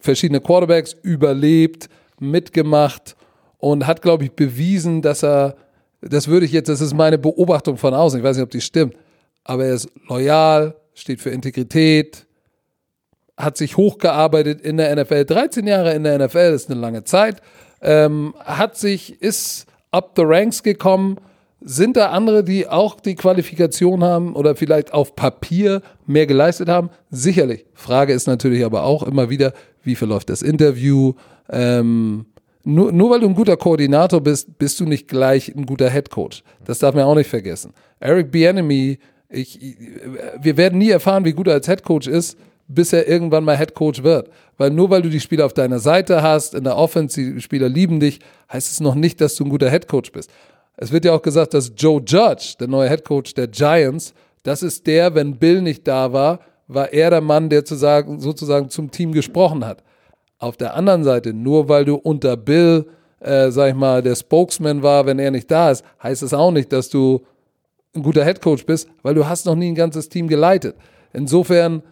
verschiedene 0.01 0.41
Quarterbacks 0.41 0.95
überlebt, 1.03 1.89
mitgemacht 2.21 3.17
und 3.59 3.87
hat, 3.87 4.01
glaube 4.01 4.25
ich, 4.25 4.33
bewiesen, 4.33 5.03
dass 5.03 5.25
er, 5.25 5.57
das 6.01 6.29
würde 6.29 6.47
ich 6.47 6.53
jetzt, 6.53 6.69
das 6.69 6.81
ist 6.81 6.95
meine 6.95 7.19
Beobachtung 7.19 7.77
von 7.77 7.95
außen, 7.95 8.21
ich 8.21 8.25
weiß 8.25 8.37
nicht, 8.37 8.45
ob 8.45 8.51
die 8.51 8.61
stimmt, 8.61 8.95
aber 9.45 9.67
er 9.67 9.75
ist 9.75 9.91
loyal, 10.09 10.75
steht 10.95 11.21
für 11.21 11.31
Integrität, 11.31 12.27
hat 13.37 13.57
sich 13.57 13.77
hochgearbeitet 13.77 14.61
in 14.61 14.77
der 14.77 14.95
NFL. 14.95 15.25
13 15.25 15.67
Jahre 15.67 15.95
in 15.95 16.05
der 16.05 16.19
NFL 16.19 16.53
ist 16.55 16.71
eine 16.71 16.81
lange 16.81 17.05
Zeit. 17.05 17.41
Ähm, 17.81 18.35
hat 18.45 18.77
sich, 18.77 19.23
ist 19.23 19.67
up 19.93 20.13
the 20.17 20.23
ranks 20.25 20.63
gekommen. 20.63 21.19
Sind 21.61 21.97
da 21.97 22.11
andere, 22.11 22.45
die 22.45 22.69
auch 22.69 23.01
die 23.01 23.15
Qualifikation 23.15 24.05
haben 24.05 24.35
oder 24.35 24.55
vielleicht 24.55 24.93
auf 24.93 25.17
Papier 25.17 25.83
mehr 26.07 26.27
geleistet 26.27 26.69
haben? 26.69 26.91
Sicherlich. 27.11 27.67
Frage 27.75 28.13
ist 28.13 28.27
natürlich 28.27 28.65
aber 28.65 28.85
auch 28.85 29.03
immer 29.03 29.31
wieder, 29.31 29.53
wie 29.83 29.95
verläuft 29.95 30.31
das 30.31 30.43
Interview? 30.43 31.15
Ähm, 31.49 32.27
nur, 32.65 32.93
nur 32.93 33.11
weil 33.11 33.21
du 33.21 33.29
ein 33.29 33.35
guter 33.35 33.57
Koordinator 33.57 34.21
bist, 34.21 34.59
bist 34.59 34.79
du 34.79 34.85
nicht 34.85 35.09
gleich 35.09 35.55
ein 35.55 35.67
guter 35.67 35.91
Head 35.91 36.11
Coach. 36.11 36.43
Das 36.65 36.79
darf 36.79 36.95
man 36.95 37.05
auch 37.05 37.15
nicht 37.15 37.31
vergessen. 37.31 37.73
Eric 37.99 38.31
Bieniemy, 38.31 38.99
ich, 39.29 39.61
wir 40.41 40.57
werden 40.57 40.79
nie 40.79 40.91
erfahren, 40.91 41.25
wie 41.25 41.33
gut 41.33 41.49
er 41.49 41.55
als 41.55 41.67
Head 41.67 41.83
Coach 41.83 42.07
ist, 42.07 42.39
bis 42.67 42.93
er 42.93 43.09
irgendwann 43.09 43.45
mal 43.45 43.57
Head 43.57 43.75
Coach 43.75 44.03
wird. 44.03 44.31
Weil 44.57 44.71
nur 44.71 44.91
weil 44.91 45.03
du 45.03 45.09
die 45.09 45.21
Spieler 45.21 45.47
auf 45.47 45.55
deiner 45.55 45.79
Seite 45.79 46.23
hast, 46.23 46.55
in 46.55 46.65
der 46.65 46.77
Offense, 46.77 47.21
die 47.21 47.41
Spieler 47.41 47.69
lieben 47.69 48.01
dich, 48.01 48.21
heißt 48.53 48.71
es 48.71 48.81
noch 48.81 48.95
nicht, 48.95 49.21
dass 49.21 49.35
du 49.35 49.45
ein 49.45 49.51
guter 49.51 49.71
Head 49.71 49.89
Coach 49.89 50.13
bist. 50.13 50.31
Es 50.77 50.93
wird 50.93 51.05
ja 51.05 51.13
auch 51.13 51.23
gesagt, 51.23 51.55
dass 51.55 51.73
Joe 51.77 52.01
Judge, 52.07 52.55
der 52.61 52.69
neue 52.69 52.89
Head 52.89 53.05
Coach 53.05 53.35
der 53.35 53.49
Giants, 53.49 54.15
das 54.43 54.63
ist 54.63 54.87
der, 54.87 55.15
wenn 55.15 55.37
Bill 55.37 55.61
nicht 55.61 55.87
da 55.89 56.13
war, 56.13 56.41
war 56.69 56.93
er 56.93 57.11
der 57.11 57.21
Mann, 57.21 57.49
der 57.49 57.65
zu 57.65 57.75
sagen, 57.75 58.21
sozusagen 58.21 58.69
zum 58.69 58.91
Team 58.91 59.13
gesprochen 59.13 59.65
hat. 59.65 59.83
Auf 60.39 60.57
der 60.57 60.75
anderen 60.75 61.03
Seite, 61.03 61.33
nur 61.33 61.69
weil 61.69 61.85
du 61.85 61.97
unter 61.97 62.37
Bill, 62.37 62.87
äh, 63.21 63.51
sag 63.51 63.71
ich 63.71 63.75
mal, 63.75 64.03
der 64.03 64.15
Spokesman 64.15 64.83
war, 64.83 65.07
wenn 65.07 65.19
er 65.19 65.31
nicht 65.31 65.51
da 65.51 65.71
ist, 65.71 65.85
heißt 66.03 66.23
es 66.23 66.35
auch 66.35 66.53
nicht, 66.53 66.73
dass 66.73 66.89
du 66.91 67.23
ein 67.95 68.03
guter 68.03 68.25
Headcoach 68.25 68.67
bist, 68.67 68.89
weil 69.03 69.15
du 69.15 69.27
hast 69.27 69.47
noch 69.47 69.55
nie 69.55 69.69
ein 69.69 69.75
ganzes 69.75 70.09
Team 70.09 70.29
geleitet. 70.29 70.77
Insofern, 71.13 71.83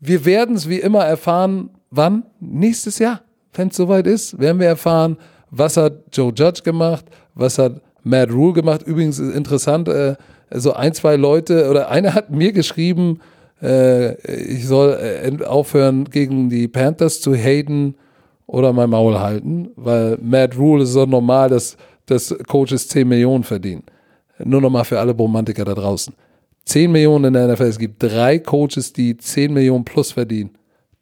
wir 0.00 0.24
werden 0.24 0.56
es 0.56 0.68
wie 0.68 0.80
immer 0.80 1.04
erfahren, 1.04 1.70
wann? 1.90 2.24
Nächstes 2.40 2.98
Jahr. 2.98 3.22
Wenn 3.52 3.68
es 3.68 3.76
soweit 3.76 4.06
ist, 4.06 4.38
werden 4.38 4.60
wir 4.60 4.66
erfahren, 4.66 5.16
was 5.50 5.76
hat 5.76 5.94
Joe 6.12 6.32
Judge 6.34 6.62
gemacht, 6.62 7.04
was 7.34 7.58
hat 7.58 7.80
Matt 8.02 8.30
Rule 8.30 8.52
gemacht. 8.52 8.82
Übrigens 8.82 9.18
ist 9.18 9.34
interessant, 9.34 9.88
äh, 9.88 10.16
so 10.50 10.72
ein, 10.72 10.92
zwei 10.92 11.16
Leute, 11.16 11.70
oder 11.70 11.88
einer 11.90 12.14
hat 12.14 12.30
mir 12.30 12.52
geschrieben, 12.52 13.20
äh, 13.62 14.14
ich 14.26 14.66
soll 14.66 14.98
äh, 15.00 15.44
aufhören, 15.44 16.04
gegen 16.04 16.50
die 16.50 16.68
Panthers 16.68 17.20
zu 17.20 17.34
haten 17.34 17.94
oder 18.46 18.72
mein 18.72 18.90
Maul 18.90 19.18
halten, 19.18 19.70
weil 19.76 20.18
Matt 20.20 20.58
Rule 20.58 20.82
ist 20.82 20.92
so 20.92 21.06
normal, 21.06 21.48
dass, 21.48 21.76
dass 22.06 22.34
Coaches 22.48 22.88
10 22.88 23.08
Millionen 23.08 23.44
verdienen. 23.44 23.84
Nur 24.42 24.60
nochmal 24.60 24.84
für 24.84 24.98
alle 24.98 25.12
Romantiker 25.12 25.64
da 25.64 25.74
draußen. 25.74 26.14
10 26.64 26.90
Millionen 26.90 27.26
in 27.26 27.32
der 27.34 27.48
NFL. 27.48 27.64
Es 27.64 27.78
gibt 27.78 28.02
drei 28.02 28.38
Coaches, 28.38 28.92
die 28.92 29.16
10 29.16 29.52
Millionen 29.52 29.84
plus 29.84 30.12
verdienen. 30.12 30.50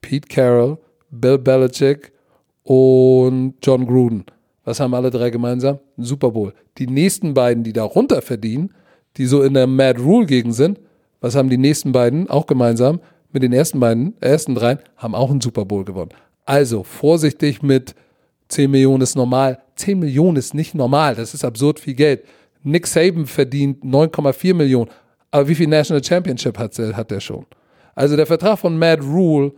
Pete 0.01 0.29
Carroll, 0.29 0.79
Bill 1.11 1.39
Belichick 1.39 2.13
und 2.65 3.55
John 3.63 3.87
Gruden. 3.87 4.25
Was 4.65 4.81
haben 4.81 4.95
alle 4.95 5.11
drei 5.11 5.31
gemeinsam? 5.31 5.79
Ein 5.97 6.05
Super 6.05 6.31
Bowl. 6.31 6.53
Die 6.79 6.87
nächsten 6.87 7.35
beiden, 7.35 7.65
die 7.65 7.73
darunter 7.73 8.23
verdienen, 8.23 8.73
die 9.17 9.27
so 9.27 9.43
in 9.43 9.55
der 9.55 9.67
Mad 9.67 10.01
Rule 10.01 10.27
Gegend 10.27 10.55
sind, 10.55 10.79
was 11.21 11.37
haben 11.37 11.49
die 11.49 11.59
nächsten 11.59 11.93
beiden 11.93 12.29
auch 12.29 12.47
gemeinsam? 12.47 13.01
Mit 13.33 13.43
den 13.43 13.53
ersten 13.53 13.81
beiden, 13.81 14.15
ersten 14.21 14.55
dreien, 14.55 14.79
haben 14.97 15.15
auch 15.15 15.31
einen 15.31 15.41
Super 15.41 15.65
Bowl 15.65 15.85
gewonnen. 15.85 16.11
Also 16.45 16.83
vorsichtig 16.83 17.63
mit 17.63 17.95
10 18.49 18.71
Millionen 18.71 19.03
ist 19.03 19.17
normal. 19.17 19.61
10 19.77 19.99
Millionen 19.99 20.37
ist 20.37 20.53
nicht 20.53 20.75
normal. 20.75 21.15
Das 21.15 21.33
ist 21.33 21.45
absurd 21.45 21.81
viel 21.81 21.95
Geld. 21.95 22.25
Nick 22.63 22.87
Saban 22.87 23.27
verdient 23.27 23.83
9,4 23.85 24.55
Millionen. 24.55 24.91
Aber 25.31 25.49
wie 25.49 25.55
viel 25.55 25.67
National 25.67 26.03
Championship 26.05 26.59
hat 26.59 26.79
er, 26.79 26.97
hat 26.97 27.11
er 27.11 27.21
schon? 27.21 27.47
Also 27.95 28.17
der 28.17 28.27
Vertrag 28.27 28.59
von 28.59 28.79
Matt 28.79 29.01
Rule 29.03 29.53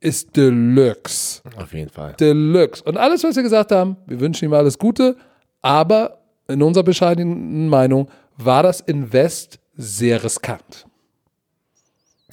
ist 0.00 0.36
Deluxe. 0.36 1.42
Auf 1.56 1.72
jeden 1.72 1.90
Fall. 1.90 2.14
Deluxe. 2.18 2.82
Und 2.84 2.96
alles, 2.96 3.22
was 3.24 3.36
wir 3.36 3.42
gesagt 3.42 3.72
haben, 3.72 3.96
wir 4.06 4.18
wünschen 4.20 4.46
ihm 4.46 4.52
alles 4.52 4.78
Gute, 4.78 5.16
aber 5.60 6.18
in 6.48 6.62
unserer 6.62 6.84
bescheidenen 6.84 7.68
Meinung 7.68 8.08
war 8.36 8.62
das 8.62 8.80
Invest 8.80 9.58
sehr 9.74 10.22
riskant. 10.24 10.86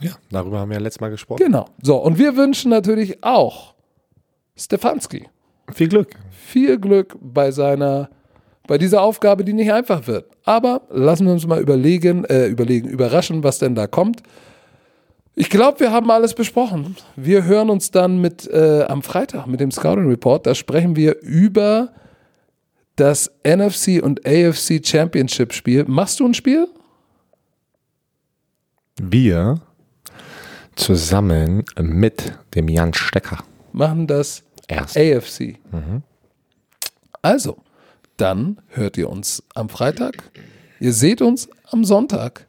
Ja, 0.02 0.12
darüber 0.32 0.60
haben 0.60 0.70
wir 0.70 0.78
ja 0.78 0.82
letztes 0.82 1.02
Mal 1.02 1.10
gesprochen. 1.10 1.44
Genau. 1.44 1.66
So, 1.82 1.98
und 1.98 2.18
wir 2.18 2.36
wünschen 2.38 2.72
natürlich 2.72 3.24
auch 3.24 3.76
Stefanski 4.58 5.28
Viel 5.74 5.90
Glück. 5.90 6.16
viel 6.32 6.80
Glück 6.80 7.16
bei 7.22 7.52
seiner, 7.52 8.10
bei 8.70 8.78
dieser 8.78 9.02
Aufgabe, 9.02 9.44
die 9.44 9.54
nicht 9.54 9.74
einfach 9.74 10.06
wird. 10.06 10.30
Aber 10.46 10.84
lassen 10.92 11.26
wir 11.26 11.34
uns 11.34 11.48
mal 11.48 11.60
überlegen, 11.60 12.24
äh, 12.26 12.46
überlegen, 12.46 12.88
überraschen, 12.88 13.44
was 13.44 13.58
denn 13.58 13.74
da 13.74 13.88
kommt. 13.88 14.22
Ich 15.34 15.50
glaube, 15.50 15.80
wir 15.80 15.92
haben 15.92 16.12
alles 16.12 16.36
besprochen. 16.36 16.96
Wir 17.16 17.46
hören 17.46 17.72
uns 17.72 17.90
dann 17.90 18.22
mit 18.22 18.48
äh, 18.48 18.84
am 18.84 19.02
Freitag 19.02 19.48
mit 19.48 19.60
dem 19.60 19.72
Scouting 19.72 20.08
Report. 20.08 20.46
Da 20.46 20.54
sprechen 20.54 20.96
wir 20.96 21.20
über 21.22 21.94
das 22.96 23.32
NFC 23.44 24.04
und 24.04 24.28
AFC 24.28 24.86
Championship 24.86 25.52
Spiel. 25.54 25.86
Machst 25.88 26.20
du 26.20 26.28
ein 26.28 26.36
Spiel? 26.36 26.68
Wir 29.02 29.62
zusammen 30.76 31.64
mit 31.82 32.38
dem 32.54 32.68
Jan 32.68 32.94
Stecker. 32.94 33.40
Machen 33.72 34.06
das 34.06 34.44
Erst. 34.68 34.96
AFC. 34.96 35.58
Also, 37.24 37.58
dann 38.20 38.60
hört 38.68 38.98
ihr 38.98 39.10
uns 39.10 39.44
am 39.56 39.70
Freitag. 39.70 40.32
Ihr 40.80 40.94
seht 40.94 41.22
uns 41.22 41.50
am 41.72 41.84
Sonntag. 41.84 42.48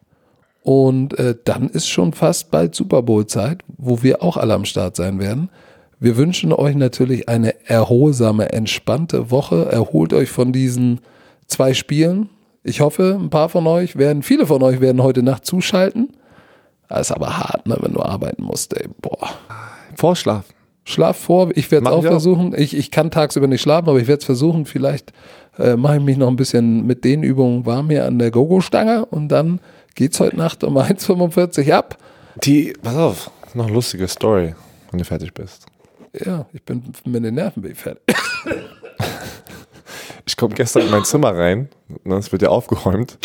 Und 0.63 1.19
äh, 1.19 1.35
dann 1.45 1.69
ist 1.69 1.89
schon 1.89 2.13
fast 2.13 2.51
bald 2.51 2.75
Super 2.75 3.03
Bowl 3.03 3.27
Zeit, 3.27 3.63
wo 3.79 4.03
wir 4.03 4.23
auch 4.23 4.37
alle 4.37 4.55
am 4.55 4.65
Start 4.65 4.95
sein 4.95 5.19
werden. 5.19 5.49
Wir 5.99 6.17
wünschen 6.17 6.53
euch 6.53 6.77
natürlich 6.77 7.29
eine 7.29 7.69
erholsame, 7.69 8.53
entspannte 8.53 9.31
Woche. 9.31 9.67
Erholt 9.71 10.13
euch 10.13 10.31
von 10.31 10.53
diesen 10.53 11.01
zwei 11.47 11.75
Spielen. 11.75 12.29
Ich 12.63 12.81
hoffe, 12.81 13.19
ein 13.19 13.31
paar 13.31 13.49
von 13.49 13.67
euch 13.67 13.97
werden, 13.97 14.23
viele 14.23 14.47
von 14.47 14.63
euch 14.63 14.81
werden 14.81 15.03
heute 15.03 15.23
Nacht 15.23 15.47
zuschalten. 15.47 16.11
Das 16.89 17.09
ist 17.09 17.13
aber 17.13 17.39
hart, 17.39 17.67
ne, 17.67 17.79
wenn 17.81 17.93
du 17.93 18.03
arbeiten 18.03 18.43
musst, 18.43 18.77
ey. 18.79 18.89
Boah. 19.01 19.29
Vorschlaf. 19.95 20.45
Schlaf 20.85 21.17
vor, 21.17 21.51
ich 21.55 21.71
werde 21.71 21.87
es 21.87 21.93
auch 21.93 22.01
ich 22.01 22.07
auch. 22.07 22.13
versuchen. 22.13 22.55
Ich, 22.57 22.77
ich 22.77 22.91
kann 22.91 23.11
tagsüber 23.11 23.47
nicht 23.47 23.61
schlafen, 23.61 23.89
aber 23.89 24.01
ich 24.01 24.09
werde 24.09 24.21
es 24.21 24.25
versuchen. 24.25 24.67
Vielleicht 24.67 25.13
äh, 25.61 25.77
mache 25.77 25.97
ich 25.97 26.03
mich 26.03 26.17
noch 26.17 26.29
ein 26.29 26.37
bisschen 26.37 26.87
mit 26.87 27.05
den 27.05 27.23
Übungen 27.23 27.67
warm 27.67 27.91
hier 27.91 28.07
an 28.07 28.19
der 28.19 28.31
Gogo-Stange 28.31 29.05
und 29.07 29.29
dann 29.29 29.61
geht's 29.95 30.19
heute 30.21 30.37
Nacht 30.37 30.65
um 30.65 30.77
1,45 30.79 31.73
ab. 31.73 31.99
Die, 32.45 32.73
pass 32.83 32.97
auf, 32.97 33.31
noch 33.55 33.67
eine 33.67 33.75
lustige 33.75 34.09
Story, 34.09 34.55
wenn 34.91 34.99
du 34.99 35.05
fertig 35.05 35.35
bist. 35.35 35.67
Ja, 36.13 36.47
ich 36.53 36.63
bin 36.63 36.83
mit 37.05 37.25
den 37.25 37.35
Nerven 37.35 37.63
bin 37.63 37.73
ich 37.73 37.79
fertig. 37.79 38.03
Ich 40.27 40.37
komme 40.37 40.55
gestern 40.55 40.83
in 40.83 40.91
mein 40.91 41.05
Zimmer 41.05 41.35
rein, 41.35 41.69
ne, 42.05 42.15
es 42.15 42.31
wird 42.31 42.43
ja 42.43 42.51
aufgeräumt. 42.51 43.19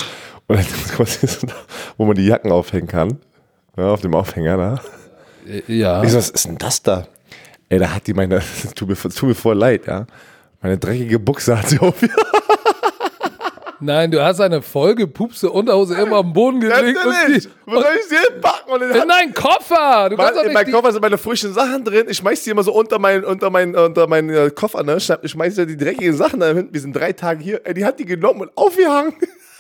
Und 0.48 0.58
dann 0.58 0.66
quasi 0.66 1.28
so, 1.28 1.46
wo 1.98 2.06
man 2.06 2.16
die 2.16 2.26
Jacken 2.26 2.52
aufhängen 2.52 2.88
kann. 2.88 3.20
Ja, 3.78 3.90
auf 3.92 4.02
dem 4.02 4.16
Aufhänger 4.16 4.58
da. 4.58 4.82
Ja. 5.68 6.04
Ich 6.04 6.12
so, 6.12 6.18
was 6.18 6.32
ist 6.32 6.46
denn 6.46 6.58
das 6.58 6.82
da? 6.82 7.08
Ey, 7.70 7.78
da 7.78 7.94
hat 7.94 8.08
die 8.08 8.14
meine, 8.14 8.42
tut 8.76 8.88
mir, 8.88 8.96
tut 8.96 9.24
mir 9.24 9.36
voll 9.36 9.56
leid, 9.56 9.86
ja. 9.86 10.08
Meine 10.66 10.80
dreckige 10.80 11.20
Buchse 11.20 11.60
hat 11.60 11.70
sie 11.70 11.78
auf. 11.78 11.94
Nein, 13.80 14.10
du 14.10 14.24
hast 14.24 14.42
eine 14.42 14.64
vollgepupste 14.64 15.52
Unterhose 15.52 15.94
immer 15.94 16.18
am 16.18 16.34
Boden 16.34 16.60
gelegt 16.60 16.98
und 17.06 17.14
die, 17.28 17.48
Wo 17.68 17.74
soll 17.74 17.92
ich 18.00 18.06
sie 18.10 18.16
hinpacken? 18.16 18.74
Und 18.74 18.80
dann 18.80 19.04
in 19.04 19.08
deinen 19.08 19.34
Koffer. 19.36 20.10
Du 20.10 20.18
kannst 20.18 20.42
in 20.42 20.54
meinem 20.54 20.72
Koffer 20.72 20.92
sind 20.92 21.04
meine 21.04 21.20
frischen 21.20 21.54
Sachen 21.54 21.84
drin. 21.84 22.08
Ich 22.10 22.18
schmeiß 22.18 22.42
die 22.42 22.50
immer 22.50 22.64
so 22.64 22.74
unter 22.74 22.98
meinen 22.98 23.24
unter 23.26 23.52
mein, 23.52 23.76
unter 23.76 24.08
meinen 24.08 24.32
äh, 24.32 24.50
Koffer, 24.50 24.82
ne? 24.82 24.98
Ich 24.98 25.32
schmeiß 25.32 25.56
ja 25.56 25.66
die 25.66 25.78
dreckigen 25.78 26.18
Sachen 26.18 26.40
da 26.40 26.48
hinten. 26.48 26.74
Wir 26.74 26.82
sind 26.82 26.96
drei 26.96 27.14
Tage 27.14 27.44
hier. 27.44 27.62
Ey, 27.64 27.76
die 27.76 27.86
hat 27.86 28.00
die 28.00 28.06
genommen 28.06 28.42
und 28.42 28.52
aufgehangen. 28.56 29.14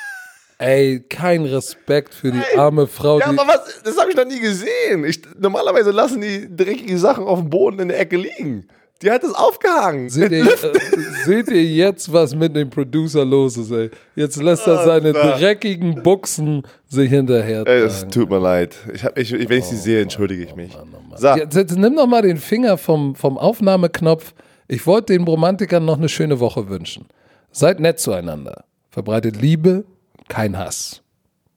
Ey, 0.57 1.01
kein 1.07 1.45
Respekt 1.45 2.15
für 2.15 2.31
die 2.31 2.57
arme 2.57 2.87
Frau. 2.87 3.19
Ja, 3.19 3.27
aber 3.27 3.45
was? 3.45 3.79
Das 3.83 3.95
habe 3.99 4.09
ich 4.09 4.15
noch 4.15 4.25
nie 4.25 4.39
gesehen. 4.39 5.05
Ich, 5.05 5.21
normalerweise 5.37 5.91
lassen 5.91 6.21
die 6.21 6.47
dreckigen 6.49 6.97
Sachen 6.97 7.25
auf 7.25 7.41
dem 7.41 7.51
Boden 7.51 7.77
in 7.77 7.89
der 7.89 7.99
Ecke 7.99 8.17
liegen. 8.17 8.67
Die 9.05 9.11
hat 9.11 9.23
es 9.23 9.35
aufgehangen. 9.35 10.09
Seht 10.09 10.31
ihr, 10.31 10.45
äh, 10.63 10.79
seht 11.25 11.47
ihr 11.49 11.63
jetzt, 11.63 12.11
was 12.11 12.33
mit 12.33 12.55
dem 12.55 12.71
Producer 12.71 13.23
los 13.23 13.55
ist, 13.55 13.69
ey? 13.69 13.91
Jetzt 14.15 14.41
lässt 14.41 14.65
er 14.65 14.83
seine 14.83 15.09
Alter. 15.09 15.37
dreckigen 15.37 16.01
Buchsen 16.01 16.63
sich 16.87 17.11
hinterher 17.11 17.67
Ey, 17.67 17.81
es 17.81 18.07
tut 18.07 18.31
mir 18.31 18.39
leid. 18.39 18.75
Ich 18.91 19.03
hab, 19.03 19.15
ich, 19.15 19.31
wenn 19.31 19.59
ich 19.59 19.65
sie 19.65 19.75
sehe, 19.75 20.01
entschuldige 20.01 20.43
ich 20.43 20.55
mich. 20.55 20.75
So, 21.17 21.27
Jetzt, 21.35 21.77
nimm 21.77 21.95
doch 21.95 22.07
mal 22.07 22.23
den 22.23 22.37
Finger 22.37 22.79
vom, 22.79 23.13
vom 23.13 23.37
Aufnahmeknopf. 23.37 24.33
Ich 24.67 24.87
wollte 24.87 25.13
den 25.13 25.23
Romantikern 25.23 25.85
noch 25.85 25.99
eine 25.99 26.09
schöne 26.09 26.39
Woche 26.39 26.67
wünschen. 26.67 27.05
Seid 27.51 27.79
nett 27.79 27.99
zueinander. 27.99 28.65
Verbreitet 28.89 29.39
Liebe, 29.39 29.85
kein 30.29 30.57
Hass. 30.57 31.03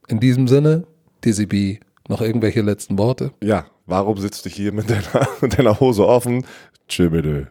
In 0.06 0.20
diesem 0.20 0.48
Sinne, 0.48 0.84
Dizzy 1.24 1.46
B, 1.46 1.78
noch 2.08 2.20
irgendwelche 2.20 2.60
letzten 2.60 2.98
Worte? 2.98 3.32
ja, 3.42 3.64
warum 3.88 4.18
sitzt 4.18 4.44
du 4.44 4.50
hier 4.50 4.72
mit 4.72 4.88
deiner, 4.88 5.28
mit 5.40 5.58
deiner 5.58 5.80
Hose 5.80 6.06
offen? 6.06 6.46
Chill 6.88 7.10
bitte. 7.10 7.48